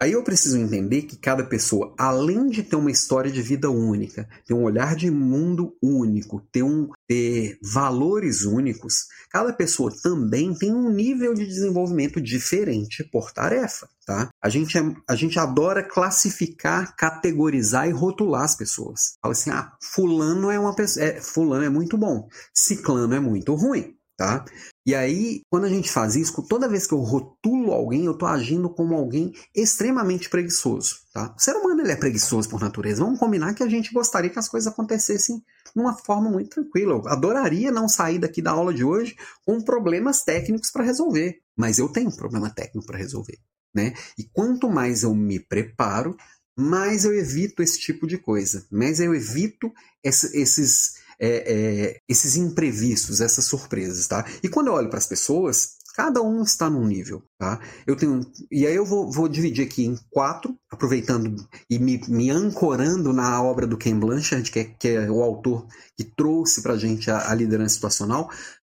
Aí 0.00 0.12
eu 0.12 0.22
preciso 0.22 0.56
entender 0.56 1.02
que 1.02 1.16
cada 1.16 1.42
pessoa, 1.42 1.92
além 1.98 2.48
de 2.48 2.62
ter 2.62 2.76
uma 2.76 2.90
história 2.90 3.32
de 3.32 3.42
vida 3.42 3.68
única, 3.68 4.28
ter 4.46 4.54
um 4.54 4.62
olhar 4.62 4.94
de 4.94 5.10
mundo 5.10 5.76
único, 5.82 6.40
ter, 6.52 6.62
um, 6.62 6.88
ter 7.08 7.58
valores 7.60 8.42
únicos, 8.42 9.06
cada 9.28 9.52
pessoa 9.52 9.92
também 10.00 10.54
tem 10.54 10.72
um 10.72 10.88
nível 10.88 11.34
de 11.34 11.44
desenvolvimento 11.44 12.20
diferente 12.20 13.02
por 13.10 13.32
tarefa. 13.32 13.88
Tá? 14.06 14.30
A, 14.40 14.48
gente 14.48 14.78
é, 14.78 14.82
a 15.08 15.16
gente 15.16 15.36
adora 15.36 15.82
classificar, 15.82 16.94
categorizar 16.96 17.88
e 17.88 17.92
rotular 17.92 18.44
as 18.44 18.54
pessoas. 18.54 19.16
Fala 19.20 19.32
assim: 19.32 19.50
ah, 19.50 19.72
fulano 19.82 20.48
é 20.48 20.58
uma 20.60 20.74
pessoa. 20.76 21.04
É, 21.04 21.20
fulano 21.20 21.64
é 21.64 21.68
muito 21.68 21.98
bom, 21.98 22.28
ciclano 22.54 23.14
é 23.14 23.20
muito 23.20 23.52
ruim. 23.54 23.96
Tá? 24.16 24.44
E 24.88 24.94
aí, 24.94 25.42
quando 25.50 25.64
a 25.64 25.68
gente 25.68 25.92
faz 25.92 26.16
isso, 26.16 26.42
toda 26.48 26.66
vez 26.66 26.86
que 26.86 26.94
eu 26.94 27.00
rotulo 27.00 27.72
alguém, 27.72 28.06
eu 28.06 28.12
estou 28.12 28.26
agindo 28.26 28.70
como 28.70 28.94
alguém 28.94 29.34
extremamente 29.54 30.30
preguiçoso. 30.30 31.00
Tá? 31.12 31.34
O 31.36 31.38
ser 31.38 31.54
humano 31.56 31.82
ele 31.82 31.92
é 31.92 31.96
preguiçoso 31.96 32.48
por 32.48 32.58
natureza. 32.58 33.04
Vamos 33.04 33.20
combinar 33.20 33.52
que 33.52 33.62
a 33.62 33.68
gente 33.68 33.92
gostaria 33.92 34.30
que 34.30 34.38
as 34.38 34.48
coisas 34.48 34.72
acontecessem 34.72 35.36
de 35.36 35.78
uma 35.78 35.92
forma 35.92 36.30
muito 36.30 36.48
tranquila. 36.48 36.94
Eu 36.94 37.06
adoraria 37.06 37.70
não 37.70 37.86
sair 37.86 38.18
daqui 38.18 38.40
da 38.40 38.52
aula 38.52 38.72
de 38.72 38.82
hoje 38.82 39.14
com 39.44 39.60
problemas 39.60 40.22
técnicos 40.22 40.70
para 40.70 40.84
resolver. 40.84 41.38
Mas 41.54 41.78
eu 41.78 41.90
tenho 41.90 42.08
um 42.08 42.16
problema 42.16 42.48
técnico 42.48 42.86
para 42.86 42.96
resolver. 42.96 43.38
Né? 43.74 43.92
E 44.16 44.24
quanto 44.24 44.70
mais 44.70 45.02
eu 45.02 45.14
me 45.14 45.38
preparo, 45.38 46.16
mais 46.56 47.04
eu 47.04 47.14
evito 47.14 47.62
esse 47.62 47.78
tipo 47.78 48.06
de 48.06 48.16
coisa. 48.16 48.66
Mais 48.70 49.00
eu 49.00 49.14
evito 49.14 49.70
esse, 50.02 50.34
esses 50.34 50.94
é, 51.20 51.28
é, 51.28 52.00
esses 52.08 52.36
imprevistos, 52.36 53.20
essas 53.20 53.44
surpresas, 53.44 54.06
tá? 54.06 54.24
E 54.42 54.48
quando 54.48 54.68
eu 54.68 54.74
olho 54.74 54.88
para 54.88 54.98
as 54.98 55.06
pessoas, 55.06 55.78
cada 55.98 56.22
um 56.22 56.42
está 56.42 56.70
num 56.70 56.86
nível, 56.86 57.24
tá? 57.36 57.60
Eu 57.84 57.96
tenho 57.96 58.20
e 58.52 58.64
aí 58.64 58.74
eu 58.76 58.86
vou, 58.86 59.10
vou 59.10 59.28
dividir 59.28 59.66
aqui 59.66 59.84
em 59.84 59.98
quatro, 60.10 60.56
aproveitando 60.70 61.34
e 61.68 61.78
me, 61.78 62.00
me 62.06 62.30
ancorando 62.30 63.12
na 63.12 63.42
obra 63.42 63.66
do 63.66 63.76
Ken 63.76 63.98
Blanchard, 63.98 64.48
que 64.50 64.60
é, 64.60 64.64
que 64.64 64.88
é 64.88 65.10
o 65.10 65.22
autor 65.22 65.66
que 65.96 66.04
trouxe 66.04 66.62
para 66.62 66.74
a 66.74 66.78
gente 66.78 67.10
a 67.10 67.34
liderança 67.34 67.74
situacional. 67.74 68.30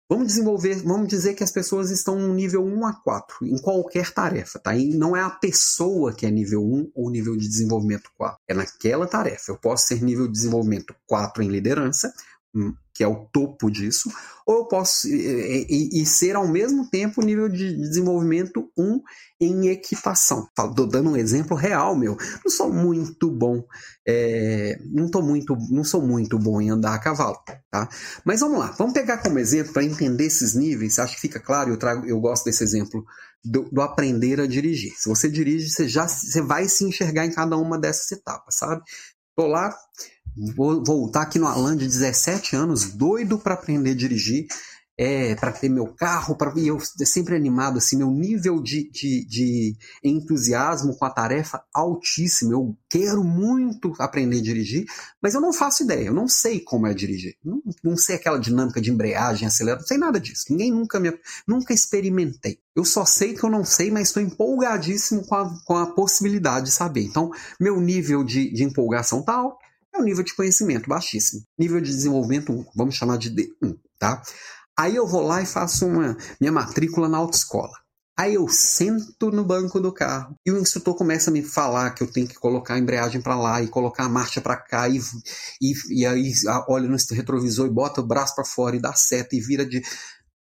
Vamos 0.06 0.26
desenvolver, 0.26 0.82
vamos 0.82 1.08
dizer 1.08 1.32
que 1.32 1.42
as 1.42 1.50
pessoas 1.50 1.90
estão 1.90 2.18
no 2.18 2.34
nível 2.34 2.62
1 2.62 2.86
a 2.86 2.92
4 2.92 3.46
em 3.46 3.56
qualquer 3.56 4.10
tarefa, 4.10 4.58
tá? 4.58 4.76
E 4.76 4.90
não 4.90 5.16
é 5.16 5.22
a 5.22 5.30
pessoa 5.30 6.12
que 6.12 6.26
é 6.26 6.30
nível 6.30 6.62
1 6.62 6.92
ou 6.94 7.10
nível 7.10 7.34
de 7.34 7.48
desenvolvimento 7.48 8.10
4, 8.18 8.38
é 8.46 8.52
naquela 8.52 9.06
tarefa. 9.06 9.50
Eu 9.50 9.56
posso 9.56 9.86
ser 9.86 10.02
nível 10.02 10.26
de 10.26 10.34
desenvolvimento 10.34 10.94
4 11.08 11.42
em 11.42 11.48
liderança, 11.48 12.12
que 12.94 13.02
é 13.02 13.08
o 13.08 13.26
topo 13.32 13.68
disso, 13.68 14.08
ou 14.46 14.58
eu 14.58 14.68
posso 14.68 15.08
e, 15.08 15.66
e, 15.68 16.02
e 16.02 16.06
ser 16.06 16.36
ao 16.36 16.46
mesmo 16.46 16.88
tempo 16.88 17.20
nível 17.20 17.48
de 17.48 17.76
desenvolvimento 17.76 18.70
1 18.78 19.00
em 19.40 19.68
equitação. 19.68 20.46
Estou 20.46 20.86
dando 20.86 21.10
um 21.10 21.16
exemplo 21.16 21.56
real, 21.56 21.96
meu. 21.96 22.16
Não 22.44 22.52
sou 22.52 22.72
muito 22.72 23.28
bom, 23.28 23.64
é, 24.06 24.78
não 24.84 25.10
tô 25.10 25.20
muito, 25.22 25.56
não 25.70 25.82
sou 25.82 26.00
muito 26.00 26.38
bom 26.38 26.60
em 26.60 26.70
andar 26.70 26.94
a 26.94 27.00
cavalo, 27.00 27.36
tá? 27.70 27.88
Mas 28.24 28.40
vamos 28.40 28.60
lá, 28.60 28.70
vamos 28.78 28.94
pegar 28.94 29.18
como 29.18 29.40
exemplo 29.40 29.72
para 29.72 29.82
entender 29.82 30.26
esses 30.26 30.54
níveis. 30.54 30.98
Acho 31.00 31.16
que 31.16 31.20
fica 31.20 31.40
claro. 31.40 31.70
Eu 31.70 31.76
trago, 31.76 32.06
eu 32.06 32.20
gosto 32.20 32.44
desse 32.44 32.62
exemplo 32.62 33.04
do, 33.44 33.68
do, 33.70 33.82
aprender 33.82 34.40
a 34.40 34.46
dirigir. 34.46 34.92
Se 34.96 35.08
você 35.08 35.28
dirige, 35.28 35.68
você 35.68 35.86
já 35.86 36.08
você 36.08 36.40
vai 36.40 36.68
se 36.68 36.84
enxergar 36.84 37.26
em 37.26 37.30
cada 37.30 37.56
uma 37.56 37.78
dessas 37.78 38.10
etapas, 38.12 38.56
sabe? 38.56 38.82
Tô 39.36 39.46
lá, 39.46 39.76
Vou 40.36 40.82
voltar 40.84 41.22
aqui 41.22 41.38
no 41.38 41.46
Alan 41.46 41.76
de 41.76 41.86
17 41.86 42.56
anos, 42.56 42.90
doido 42.90 43.38
para 43.38 43.54
aprender 43.54 43.90
a 43.90 43.94
dirigir, 43.94 44.48
é, 44.96 45.34
para 45.34 45.52
ter 45.52 45.68
meu 45.68 45.86
carro, 45.86 46.36
para 46.36 46.52
eu 46.58 46.78
sempre 46.80 47.34
animado 47.34 47.78
assim, 47.78 47.96
meu 47.96 48.10
nível 48.10 48.62
de, 48.62 48.88
de, 48.90 49.24
de, 49.26 49.76
entusiasmo 50.02 50.96
com 50.96 51.04
a 51.04 51.10
tarefa 51.10 51.62
altíssimo. 51.74 52.52
Eu 52.52 52.76
quero 52.88 53.24
muito 53.24 53.92
aprender 53.98 54.38
a 54.38 54.42
dirigir, 54.42 54.86
mas 55.20 55.34
eu 55.34 55.40
não 55.40 55.52
faço 55.52 55.82
ideia, 55.82 56.06
eu 56.06 56.14
não 56.14 56.28
sei 56.28 56.60
como 56.60 56.86
é 56.86 56.94
dirigir, 56.94 57.36
não, 57.44 57.60
não 57.82 57.96
sei 57.96 58.16
aquela 58.16 58.38
dinâmica 58.38 58.80
de 58.80 58.90
embreagem, 58.90 59.46
aceleração, 59.46 59.82
não 59.82 59.88
sei 59.88 59.98
nada 59.98 60.20
disso. 60.20 60.44
Ninguém 60.50 60.70
nunca 60.70 61.00
me, 61.00 61.12
nunca 61.46 61.74
experimentei. 61.74 62.58
Eu 62.76 62.84
só 62.84 63.04
sei 63.04 63.34
que 63.34 63.44
eu 63.44 63.50
não 63.50 63.64
sei, 63.64 63.90
mas 63.90 64.08
estou 64.08 64.22
empolgadíssimo 64.22 65.26
com 65.26 65.34
a, 65.34 65.58
com 65.64 65.76
a 65.76 65.86
possibilidade 65.92 66.66
de 66.66 66.72
saber. 66.72 67.02
Então, 67.02 67.30
meu 67.58 67.80
nível 67.80 68.24
de, 68.24 68.52
de 68.52 68.62
empolgação 68.62 69.22
tá 69.22 69.34
alto 69.34 69.64
um 69.96 70.02
nível 70.02 70.24
de 70.24 70.34
conhecimento 70.34 70.88
baixíssimo. 70.88 71.44
Nível 71.58 71.80
de 71.80 71.90
desenvolvimento 71.90 72.52
1, 72.52 72.66
vamos 72.74 72.94
chamar 72.94 73.16
de 73.16 73.30
D1, 73.30 73.76
tá? 73.98 74.22
Aí 74.76 74.96
eu 74.96 75.06
vou 75.06 75.22
lá 75.22 75.40
e 75.40 75.46
faço 75.46 75.86
uma 75.86 76.16
minha 76.40 76.52
matrícula 76.52 77.08
na 77.08 77.18
autoescola. 77.18 77.84
Aí 78.16 78.34
eu 78.34 78.48
sento 78.48 79.32
no 79.32 79.44
banco 79.44 79.80
do 79.80 79.92
carro 79.92 80.36
e 80.46 80.52
o 80.52 80.58
instrutor 80.58 80.94
começa 80.94 81.30
a 81.30 81.32
me 81.32 81.42
falar 81.42 81.90
que 81.90 82.02
eu 82.02 82.06
tenho 82.10 82.28
que 82.28 82.36
colocar 82.36 82.74
a 82.74 82.78
embreagem 82.78 83.20
para 83.20 83.34
lá 83.34 83.60
e 83.60 83.66
colocar 83.66 84.04
a 84.04 84.08
marcha 84.08 84.40
para 84.40 84.56
cá 84.56 84.88
e, 84.88 85.00
e, 85.60 85.72
e 85.90 86.06
aí 86.06 86.32
olha 86.68 86.88
no 86.88 86.96
retrovisor 87.10 87.66
e 87.66 87.70
bota 87.70 88.00
o 88.00 88.06
braço 88.06 88.36
para 88.36 88.44
fora 88.44 88.76
e 88.76 88.80
dá 88.80 88.92
seta 88.92 89.34
e 89.34 89.40
vira 89.40 89.66
de 89.66 89.82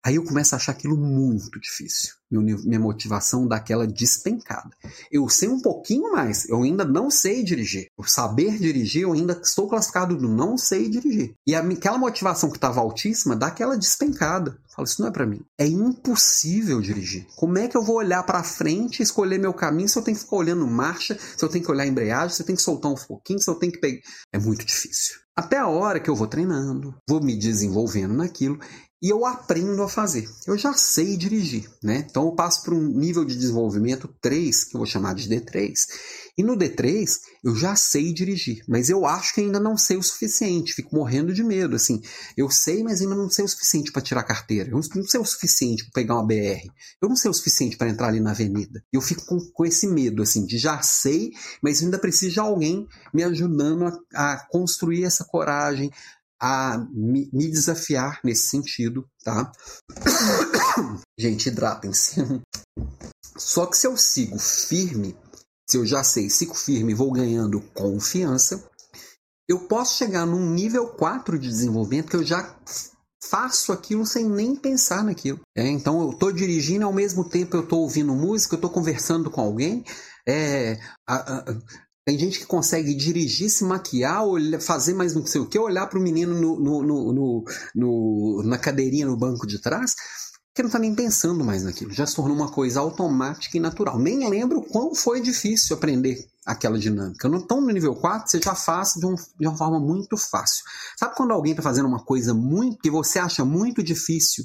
Aí 0.03 0.15
eu 0.15 0.23
começo 0.23 0.55
a 0.55 0.57
achar 0.57 0.71
aquilo 0.71 0.97
muito 0.97 1.59
difícil. 1.59 2.13
minha 2.31 2.79
motivação 2.79 3.47
daquela 3.47 3.85
despencada. 3.85 4.71
Eu 5.11 5.29
sei 5.29 5.47
um 5.47 5.61
pouquinho 5.61 6.13
mais, 6.13 6.49
eu 6.49 6.63
ainda 6.63 6.83
não 6.83 7.11
sei 7.11 7.43
dirigir. 7.43 7.87
O 7.95 8.03
saber 8.03 8.57
dirigir, 8.57 9.03
eu 9.03 9.13
ainda 9.13 9.39
estou 9.43 9.67
classificado 9.67 10.17
do 10.17 10.27
não 10.27 10.57
sei 10.57 10.89
dirigir. 10.89 11.35
E 11.45 11.53
aquela 11.53 11.99
motivação 11.99 12.49
que 12.49 12.57
estava 12.57 12.79
altíssima, 12.79 13.35
dá 13.35 13.47
aquela 13.47 13.77
despencada. 13.77 14.51
Eu 14.51 14.75
falo, 14.75 14.87
isso 14.87 15.01
não 15.01 15.09
é 15.09 15.11
para 15.11 15.27
mim. 15.27 15.41
É 15.55 15.67
impossível 15.67 16.81
dirigir. 16.81 17.27
Como 17.35 17.59
é 17.59 17.67
que 17.67 17.77
eu 17.77 17.83
vou 17.83 17.97
olhar 17.97 18.23
para 18.23 18.43
frente 18.43 19.01
e 19.01 19.03
escolher 19.03 19.37
meu 19.37 19.53
caminho 19.53 19.87
se 19.87 19.99
eu 19.99 20.03
tenho 20.03 20.17
que 20.17 20.23
ficar 20.23 20.37
olhando 20.37 20.65
marcha, 20.65 21.15
se 21.37 21.45
eu 21.45 21.49
tenho 21.49 21.63
que 21.63 21.71
olhar 21.71 21.85
embreagem, 21.85 22.35
se 22.35 22.41
eu 22.41 22.45
tenho 22.45 22.57
que 22.57 22.63
soltar 22.63 22.91
um 22.91 22.95
pouquinho, 22.95 23.39
se 23.39 23.49
eu 23.49 23.55
tenho 23.55 23.71
que 23.71 23.79
pegar. 23.79 24.01
É 24.33 24.39
muito 24.39 24.65
difícil. 24.65 25.21
Até 25.35 25.57
a 25.57 25.67
hora 25.67 25.99
que 25.99 26.09
eu 26.09 26.15
vou 26.15 26.27
treinando, 26.27 26.95
vou 27.07 27.23
me 27.23 27.37
desenvolvendo 27.37 28.13
naquilo 28.13 28.59
e 29.01 29.09
eu 29.09 29.25
aprendo 29.25 29.81
a 29.81 29.89
fazer. 29.89 30.29
Eu 30.45 30.57
já 30.57 30.73
sei 30.73 31.17
dirigir, 31.17 31.67
né? 31.81 32.05
Então 32.07 32.25
eu 32.25 32.33
passo 32.33 32.63
para 32.63 32.75
um 32.75 32.87
nível 32.87 33.25
de 33.25 33.35
desenvolvimento 33.35 34.07
3, 34.21 34.65
que 34.65 34.75
eu 34.75 34.79
vou 34.79 34.85
chamar 34.85 35.15
de 35.15 35.27
D3. 35.27 35.73
E 36.37 36.43
no 36.43 36.55
D3 36.55 37.19
eu 37.43 37.55
já 37.55 37.75
sei 37.75 38.13
dirigir, 38.13 38.63
mas 38.67 38.89
eu 38.89 39.05
acho 39.05 39.33
que 39.33 39.41
ainda 39.41 39.59
não 39.59 39.75
sei 39.75 39.97
o 39.97 40.03
suficiente, 40.03 40.73
fico 40.73 40.95
morrendo 40.95 41.33
de 41.33 41.43
medo, 41.43 41.75
assim. 41.75 41.99
Eu 42.37 42.49
sei, 42.51 42.83
mas 42.83 43.01
ainda 43.01 43.15
não 43.15 43.29
sei 43.29 43.43
o 43.43 43.47
suficiente 43.47 43.91
para 43.91 44.01
tirar 44.01 44.23
carteira. 44.23 44.69
Eu 44.69 44.75
não 44.75 45.03
sei 45.03 45.19
o 45.19 45.25
suficiente 45.25 45.83
para 45.85 45.93
pegar 45.93 46.15
uma 46.15 46.25
BR. 46.25 46.69
Eu 47.01 47.09
não 47.09 47.15
sei 47.15 47.31
o 47.31 47.33
suficiente 47.33 47.77
para 47.77 47.89
entrar 47.89 48.07
ali 48.07 48.19
na 48.19 48.31
avenida. 48.31 48.83
Eu 48.93 49.01
fico 49.01 49.25
com, 49.25 49.39
com, 49.51 49.65
esse 49.65 49.87
medo, 49.87 50.21
assim, 50.21 50.45
de 50.45 50.59
já 50.59 50.81
sei, 50.83 51.31
mas 51.61 51.81
ainda 51.81 51.97
preciso 51.97 52.33
de 52.33 52.39
alguém 52.39 52.87
me 53.11 53.23
ajudando 53.23 53.85
a, 54.13 54.33
a 54.33 54.47
construir 54.49 55.03
essa 55.03 55.25
coragem, 55.25 55.91
a 56.41 56.77
me, 56.91 57.29
me 57.31 57.47
desafiar 57.49 58.19
nesse 58.23 58.47
sentido, 58.47 59.05
tá? 59.23 59.51
Gente, 61.17 61.49
hidratem-se. 61.49 62.15
Só 63.37 63.67
que 63.67 63.77
se 63.77 63.85
eu 63.85 63.95
sigo 63.95 64.39
firme, 64.39 65.15
se 65.69 65.77
eu 65.77 65.85
já 65.85 66.03
sei, 66.03 66.29
sigo 66.29 66.55
firme 66.55 66.95
vou 66.95 67.11
ganhando 67.11 67.61
confiança, 67.73 68.67
eu 69.47 69.67
posso 69.67 69.97
chegar 69.97 70.25
num 70.25 70.49
nível 70.49 70.87
4 70.87 71.37
de 71.37 71.47
desenvolvimento 71.47 72.09
que 72.09 72.15
eu 72.15 72.23
já 72.23 72.57
faço 73.23 73.71
aquilo 73.71 74.05
sem 74.05 74.27
nem 74.27 74.55
pensar 74.55 75.03
naquilo. 75.03 75.39
É, 75.55 75.67
então 75.67 76.01
eu 76.01 76.11
estou 76.11 76.31
dirigindo 76.31 76.85
ao 76.85 76.93
mesmo 76.93 77.23
tempo 77.27 77.55
eu 77.55 77.63
estou 77.63 77.81
ouvindo 77.81 78.15
música, 78.15 78.55
eu 78.55 78.57
estou 78.57 78.71
conversando 78.71 79.29
com 79.29 79.41
alguém. 79.41 79.83
É, 80.27 80.79
a, 81.07 81.15
a, 81.15 81.45
tem 82.11 82.19
gente 82.19 82.39
que 82.39 82.45
consegue 82.45 82.93
dirigir, 82.93 83.49
se 83.49 83.63
maquiar, 83.63 84.21
fazer 84.59 84.93
mais 84.93 85.15
não 85.15 85.25
sei 85.25 85.39
o 85.39 85.45
que, 85.45 85.57
olhar 85.57 85.87
para 85.87 85.97
o 85.97 86.01
menino 86.01 86.33
no, 86.33 86.59
no, 86.59 87.13
no, 87.13 87.45
no, 87.73 88.43
na 88.43 88.57
cadeirinha 88.57 89.05
no 89.05 89.15
banco 89.15 89.47
de 89.47 89.61
trás, 89.61 89.95
que 90.53 90.61
não 90.61 90.67
está 90.67 90.77
nem 90.77 90.93
pensando 90.93 91.41
mais 91.45 91.63
naquilo. 91.63 91.93
Já 91.93 92.05
se 92.05 92.13
tornou 92.13 92.35
uma 92.35 92.51
coisa 92.51 92.81
automática 92.81 93.55
e 93.55 93.61
natural. 93.61 93.97
Nem 93.97 94.29
lembro 94.29 94.61
quão 94.61 94.93
foi 94.93 95.21
difícil 95.21 95.73
aprender 95.77 96.17
aquela 96.45 96.77
dinâmica. 96.77 97.29
No, 97.29 97.37
então, 97.37 97.61
no 97.61 97.71
nível 97.71 97.95
4, 97.95 98.29
você 98.29 98.41
já 98.41 98.55
faz 98.55 98.91
de, 98.97 99.05
um, 99.05 99.15
de 99.15 99.47
uma 99.47 99.55
forma 99.55 99.79
muito 99.79 100.17
fácil. 100.17 100.65
Sabe 100.99 101.15
quando 101.15 101.31
alguém 101.31 101.53
está 101.53 101.63
fazendo 101.63 101.87
uma 101.87 102.03
coisa 102.03 102.33
muito 102.33 102.79
que 102.79 102.91
você 102.91 103.19
acha 103.19 103.45
muito 103.45 103.81
difícil 103.81 104.43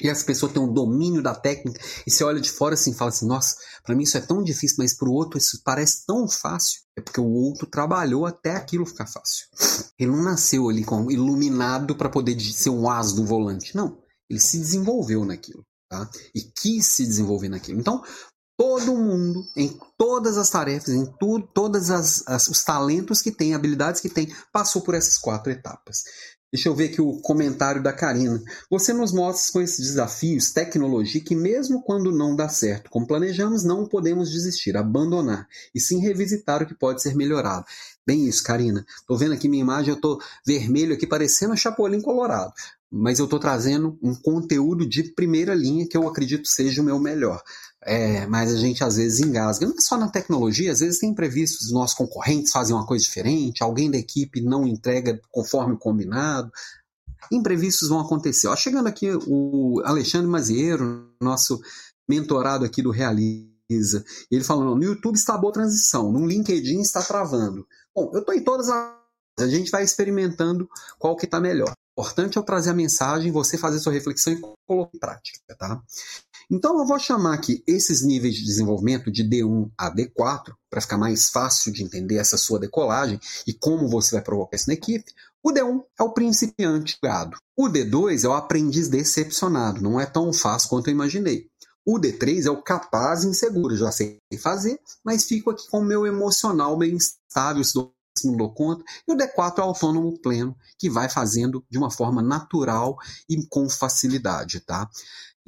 e 0.00 0.08
as 0.08 0.22
pessoas 0.22 0.52
têm 0.52 0.62
um 0.62 0.72
domínio 0.72 1.22
da 1.22 1.34
técnica 1.34 1.80
e 2.06 2.10
você 2.10 2.22
olha 2.24 2.40
de 2.40 2.50
fora 2.50 2.74
assim 2.74 2.92
e 2.92 2.94
fala 2.94 3.10
assim, 3.10 3.26
nossa, 3.26 3.56
para 3.84 3.94
mim 3.94 4.04
isso 4.04 4.16
é 4.16 4.20
tão 4.20 4.42
difícil, 4.42 4.76
mas 4.78 4.96
para 4.96 5.08
o 5.08 5.12
outro 5.12 5.38
isso 5.38 5.60
parece 5.64 6.06
tão 6.06 6.28
fácil. 6.28 6.80
É 6.96 7.00
porque 7.00 7.20
o 7.20 7.30
outro 7.30 7.66
trabalhou 7.66 8.26
até 8.26 8.54
aquilo 8.54 8.86
ficar 8.86 9.06
fácil. 9.06 9.46
Ele 9.98 10.10
não 10.10 10.22
nasceu 10.22 10.68
ali 10.68 10.84
com, 10.84 11.10
iluminado 11.10 11.96
para 11.96 12.08
poder 12.08 12.38
ser 12.40 12.70
um 12.70 12.88
as 12.88 13.12
do 13.12 13.24
volante. 13.24 13.76
Não, 13.76 13.98
ele 14.28 14.40
se 14.40 14.58
desenvolveu 14.58 15.24
naquilo. 15.24 15.64
Tá? 15.88 16.08
E 16.34 16.42
quis 16.42 16.86
se 16.86 17.06
desenvolver 17.06 17.48
naquilo. 17.48 17.80
Então, 17.80 18.02
Todo 18.60 18.92
mundo, 18.96 19.44
em 19.56 19.78
todas 19.96 20.36
as 20.36 20.50
tarefas, 20.50 20.92
em 20.92 21.06
tudo, 21.16 21.46
todos 21.54 21.88
os 21.88 22.64
talentos 22.64 23.22
que 23.22 23.30
tem, 23.30 23.54
habilidades 23.54 24.00
que 24.00 24.08
tem, 24.08 24.34
passou 24.52 24.82
por 24.82 24.96
essas 24.96 25.16
quatro 25.16 25.52
etapas. 25.52 26.02
Deixa 26.50 26.70
eu 26.70 26.74
ver 26.74 26.86
aqui 26.86 27.00
o 27.02 27.20
comentário 27.20 27.82
da 27.82 27.92
Karina. 27.92 28.42
Você 28.70 28.94
nos 28.94 29.12
mostra 29.12 29.52
com 29.52 29.60
esses 29.60 29.86
desafios, 29.86 30.50
tecnologia, 30.50 31.20
que 31.20 31.36
mesmo 31.36 31.82
quando 31.82 32.10
não 32.10 32.34
dá 32.34 32.48
certo 32.48 32.88
como 32.88 33.06
planejamos, 33.06 33.64
não 33.64 33.86
podemos 33.86 34.30
desistir, 34.30 34.74
abandonar, 34.74 35.46
e 35.74 35.80
sim 35.80 36.00
revisitar 36.00 36.62
o 36.62 36.66
que 36.66 36.74
pode 36.74 37.02
ser 37.02 37.14
melhorado. 37.14 37.66
Bem 38.06 38.26
isso, 38.26 38.42
Karina. 38.42 38.86
Tô 39.06 39.14
vendo 39.14 39.34
aqui 39.34 39.46
minha 39.46 39.62
imagem, 39.62 39.92
eu 39.92 40.00
tô 40.00 40.18
vermelho 40.46 40.94
aqui, 40.94 41.06
parecendo 41.06 41.52
um 41.52 41.56
Chapolin 41.56 42.00
Colorado. 42.00 42.54
Mas 42.90 43.18
eu 43.18 43.28
tô 43.28 43.38
trazendo 43.38 43.98
um 44.02 44.14
conteúdo 44.14 44.88
de 44.88 45.02
primeira 45.02 45.54
linha 45.54 45.86
que 45.86 45.98
eu 45.98 46.08
acredito 46.08 46.48
seja 46.48 46.80
o 46.80 46.84
meu 46.84 46.98
melhor. 46.98 47.42
É, 47.82 48.26
mas 48.26 48.52
a 48.52 48.56
gente 48.56 48.82
às 48.82 48.96
vezes 48.96 49.20
engasga. 49.20 49.66
Não 49.66 49.74
é 49.74 49.80
só 49.80 49.96
na 49.96 50.08
tecnologia, 50.08 50.72
às 50.72 50.80
vezes 50.80 50.98
tem 50.98 51.10
imprevistos, 51.10 51.70
nossos 51.72 51.96
concorrentes 51.96 52.52
fazem 52.52 52.74
uma 52.74 52.86
coisa 52.86 53.04
diferente, 53.04 53.62
alguém 53.62 53.90
da 53.90 53.98
equipe 53.98 54.40
não 54.40 54.66
entrega 54.66 55.20
conforme 55.30 55.76
combinado. 55.78 56.50
Imprevistos 57.30 57.88
vão 57.88 58.00
acontecer. 58.00 58.48
Ó, 58.48 58.56
chegando 58.56 58.88
aqui 58.88 59.10
o 59.26 59.80
Alexandre 59.84 60.28
Mazieiro, 60.28 61.10
nosso 61.20 61.60
mentorado 62.08 62.64
aqui 62.64 62.82
do 62.82 62.90
Realiza. 62.90 64.04
Ele 64.30 64.42
falando: 64.42 64.74
no 64.74 64.84
YouTube 64.84 65.16
está 65.16 65.36
boa 65.36 65.52
transição, 65.52 66.10
no 66.10 66.26
LinkedIn 66.26 66.80
está 66.80 67.02
travando. 67.02 67.66
Bom, 67.94 68.10
eu 68.14 68.20
estou 68.20 68.34
em 68.34 68.42
todas 68.42 68.68
as. 68.68 68.98
A 69.40 69.46
gente 69.46 69.70
vai 69.70 69.84
experimentando 69.84 70.68
qual 70.98 71.14
que 71.14 71.24
está 71.24 71.38
melhor. 71.38 71.72
O 71.96 72.00
importante 72.00 72.36
é 72.36 72.40
eu 72.40 72.44
trazer 72.44 72.70
a 72.70 72.74
mensagem, 72.74 73.30
você 73.30 73.56
fazer 73.56 73.78
sua 73.78 73.92
reflexão 73.92 74.32
e 74.32 74.40
colocar 74.66 74.90
em 74.94 74.98
prática, 74.98 75.56
tá? 75.56 75.80
Então 76.50 76.78
eu 76.78 76.86
vou 76.86 76.98
chamar 76.98 77.34
aqui 77.34 77.62
esses 77.66 78.02
níveis 78.02 78.34
de 78.34 78.42
desenvolvimento 78.42 79.10
de 79.10 79.22
D1 79.22 79.70
a 79.76 79.94
D4 79.94 80.54
para 80.70 80.80
ficar 80.80 80.96
mais 80.96 81.28
fácil 81.28 81.70
de 81.70 81.82
entender 81.82 82.16
essa 82.16 82.38
sua 82.38 82.58
decolagem 82.58 83.20
e 83.46 83.52
como 83.52 83.86
você 83.86 84.12
vai 84.12 84.24
provocar 84.24 84.56
isso 84.56 84.68
na 84.68 84.74
equipe. 84.74 85.12
O 85.42 85.52
D1 85.52 85.82
é 86.00 86.02
o 86.02 86.12
principiante 86.14 86.98
gado. 87.02 87.36
O 87.54 87.68
D2 87.68 88.24
é 88.24 88.28
o 88.28 88.32
aprendiz 88.32 88.88
decepcionado, 88.88 89.82
não 89.82 90.00
é 90.00 90.06
tão 90.06 90.32
fácil 90.32 90.70
quanto 90.70 90.88
eu 90.88 90.92
imaginei. 90.92 91.50
O 91.84 91.98
D3 91.98 92.46
é 92.46 92.50
o 92.50 92.62
capaz 92.62 93.24
inseguro, 93.24 93.76
já 93.76 93.92
sei 93.92 94.18
fazer, 94.40 94.80
mas 95.04 95.24
fico 95.24 95.50
aqui 95.50 95.68
com 95.70 95.80
o 95.80 95.84
meu 95.84 96.06
emocional 96.06 96.76
bem 96.76 96.94
instável, 96.94 97.62
se 97.64 97.74
não 98.24 98.36
dou 98.36 98.52
conta. 98.52 98.84
E 99.06 99.12
o 99.12 99.16
D4 99.16 99.58
é 99.58 99.60
o 99.60 99.64
autônomo 99.64 100.18
pleno, 100.20 100.56
que 100.78 100.90
vai 100.90 101.08
fazendo 101.08 101.64
de 101.70 101.78
uma 101.78 101.90
forma 101.90 102.20
natural 102.20 102.96
e 103.28 103.46
com 103.46 103.68
facilidade, 103.70 104.60
tá? 104.60 104.88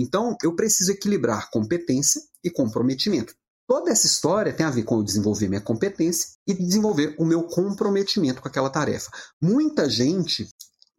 Então, 0.01 0.35
eu 0.43 0.57
preciso 0.57 0.93
equilibrar 0.93 1.51
competência 1.51 2.23
e 2.43 2.51
comprometimento. 2.51 3.35
Toda 3.69 3.91
essa 3.91 4.07
história 4.07 4.53
tem 4.53 4.65
a 4.65 4.71
ver 4.71 4.83
com 4.83 4.97
eu 4.97 5.03
desenvolver 5.03 5.47
minha 5.47 5.61
competência 5.61 6.31
e 6.49 6.55
desenvolver 6.55 7.15
o 7.19 7.25
meu 7.25 7.43
comprometimento 7.45 8.41
com 8.41 8.49
aquela 8.49 8.71
tarefa. 8.71 9.11
Muita 9.41 9.89
gente 9.89 10.49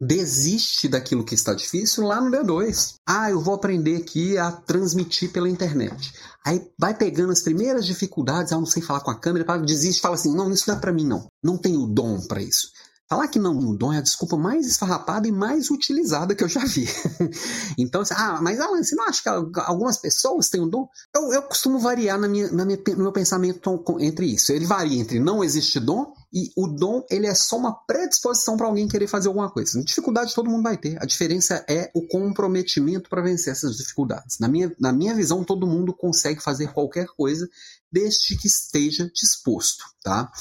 desiste 0.00 0.88
daquilo 0.88 1.24
que 1.24 1.34
está 1.34 1.52
difícil 1.52 2.04
lá 2.04 2.20
no 2.20 2.30
D2. 2.30 2.94
Ah, 3.06 3.30
eu 3.30 3.40
vou 3.40 3.54
aprender 3.54 3.96
aqui 3.96 4.38
a 4.38 4.50
transmitir 4.50 5.30
pela 5.32 5.48
internet. 5.48 6.12
Aí 6.46 6.66
vai 6.78 6.96
pegando 6.96 7.32
as 7.32 7.42
primeiras 7.42 7.84
dificuldades, 7.84 8.52
ah, 8.52 8.56
não 8.56 8.66
sei 8.66 8.82
falar 8.82 9.00
com 9.00 9.10
a 9.10 9.18
câmera, 9.18 9.58
desiste, 9.58 10.00
fala 10.00 10.14
assim: 10.14 10.34
"Não, 10.34 10.50
isso 10.50 10.64
não 10.68 10.76
é 10.76 10.80
para 10.80 10.92
mim 10.92 11.06
não. 11.06 11.28
Não 11.42 11.58
tenho 11.58 11.86
dom 11.86 12.20
para 12.26 12.40
isso". 12.40 12.68
Falar 13.12 13.28
que 13.28 13.38
não 13.38 13.52
mudou 13.52 13.92
é 13.92 13.98
a 13.98 14.00
desculpa 14.00 14.38
mais 14.38 14.66
esfarrapada 14.66 15.28
e 15.28 15.30
mais 15.30 15.70
utilizada 15.70 16.34
que 16.34 16.42
eu 16.42 16.48
já 16.48 16.64
vi. 16.64 16.88
então, 17.76 18.00
assim, 18.00 18.14
ah, 18.16 18.40
mas 18.40 18.58
Alan, 18.58 18.82
você 18.82 18.96
não 18.96 19.06
acha 19.06 19.22
que 19.22 19.28
algumas 19.60 19.98
pessoas 19.98 20.48
têm 20.48 20.62
um 20.62 20.66
dom? 20.66 20.88
Eu, 21.14 21.30
eu 21.30 21.42
costumo 21.42 21.78
variar 21.78 22.18
na 22.18 22.26
minha, 22.26 22.50
na 22.50 22.64
minha, 22.64 22.78
no 22.96 23.02
meu 23.02 23.12
pensamento 23.12 23.84
entre 24.00 24.24
isso. 24.24 24.50
Ele 24.50 24.64
varia 24.64 24.98
entre 24.98 25.20
não 25.20 25.44
existe 25.44 25.78
dom 25.78 26.14
e 26.32 26.50
o 26.56 26.66
dom 26.66 27.04
ele 27.10 27.26
é 27.26 27.34
só 27.34 27.58
uma 27.58 27.74
predisposição 27.84 28.56
para 28.56 28.66
alguém 28.66 28.88
querer 28.88 29.06
fazer 29.06 29.28
alguma 29.28 29.50
coisa. 29.50 29.84
Dificuldade 29.84 30.34
todo 30.34 30.48
mundo 30.48 30.62
vai 30.62 30.78
ter. 30.78 30.96
A 30.98 31.04
diferença 31.04 31.62
é 31.68 31.90
o 31.94 32.06
comprometimento 32.06 33.10
para 33.10 33.20
vencer 33.20 33.52
essas 33.52 33.76
dificuldades. 33.76 34.38
Na 34.38 34.48
minha, 34.48 34.74
na 34.80 34.90
minha 34.90 35.14
visão, 35.14 35.44
todo 35.44 35.66
mundo 35.66 35.92
consegue 35.92 36.42
fazer 36.42 36.72
qualquer 36.72 37.08
coisa 37.08 37.46
desde 37.92 38.38
que 38.38 38.46
esteja 38.46 39.10
disposto, 39.14 39.84
tá? 40.02 40.32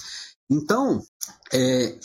Então, 0.52 1.02
é, 1.54 1.98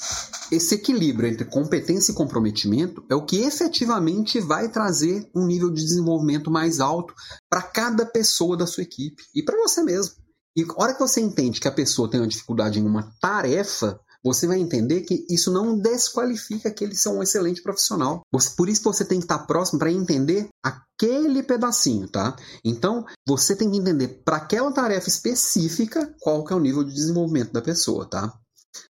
esse 0.53 0.77
equilíbrio 0.77 1.29
entre 1.29 1.45
competência 1.45 2.13
e 2.13 2.15
comprometimento 2.15 3.05
é 3.11 3.15
o 3.17 3.27
que 3.27 3.39
efetivamente 3.41 4.39
vai 4.39 4.69
trazer 4.71 5.29
um 5.35 5.45
nível 5.45 5.69
de 5.69 5.83
desenvolvimento 5.83 6.49
mais 6.49 6.79
alto 6.79 7.13
para 7.51 7.61
cada 7.61 8.07
pessoa 8.07 8.57
da 8.57 8.65
sua 8.65 8.85
equipe 8.85 9.21
e 9.35 9.43
para 9.43 9.59
você 9.59 9.83
mesmo. 9.83 10.15
E 10.57 10.63
a 10.63 10.83
hora 10.83 10.95
que 10.95 11.01
você 11.01 11.21
entende 11.21 11.61
que 11.61 11.67
a 11.67 11.73
pessoa 11.73 12.09
tem 12.09 12.21
uma 12.21 12.29
dificuldade 12.29 12.79
em 12.79 12.87
uma 12.87 13.13
tarefa, 13.21 13.99
você 14.27 14.45
vai 14.45 14.59
entender 14.59 15.03
que 15.03 15.25
isso 15.31 15.53
não 15.53 15.79
desqualifica 15.79 16.69
que 16.69 16.83
ele 16.83 16.97
seja 16.97 17.15
um 17.15 17.23
excelente 17.23 17.63
profissional. 17.63 18.23
Por 18.57 18.69
isso 18.69 18.83
você 18.83 19.05
tem 19.05 19.21
que 19.21 19.25
estar 19.25 19.47
próximo 19.47 19.79
para 19.79 19.93
entender 19.93 20.49
aquele 20.65 21.45
pedacinho, 21.45 22.09
tá? 22.09 22.35
Então, 22.65 23.07
você 23.25 23.55
tem 23.55 23.71
que 23.71 23.79
entender 23.79 24.23
para 24.25 24.39
aquela 24.39 24.73
tarefa 24.73 25.09
específica 25.09 26.13
qual 26.21 26.45
que 26.45 26.53
é 26.53 26.57
o 26.57 26.61
nível 26.61 26.83
de 26.83 26.93
desenvolvimento 26.93 27.53
da 27.53 27.63
pessoa, 27.63 28.05
tá? 28.05 28.35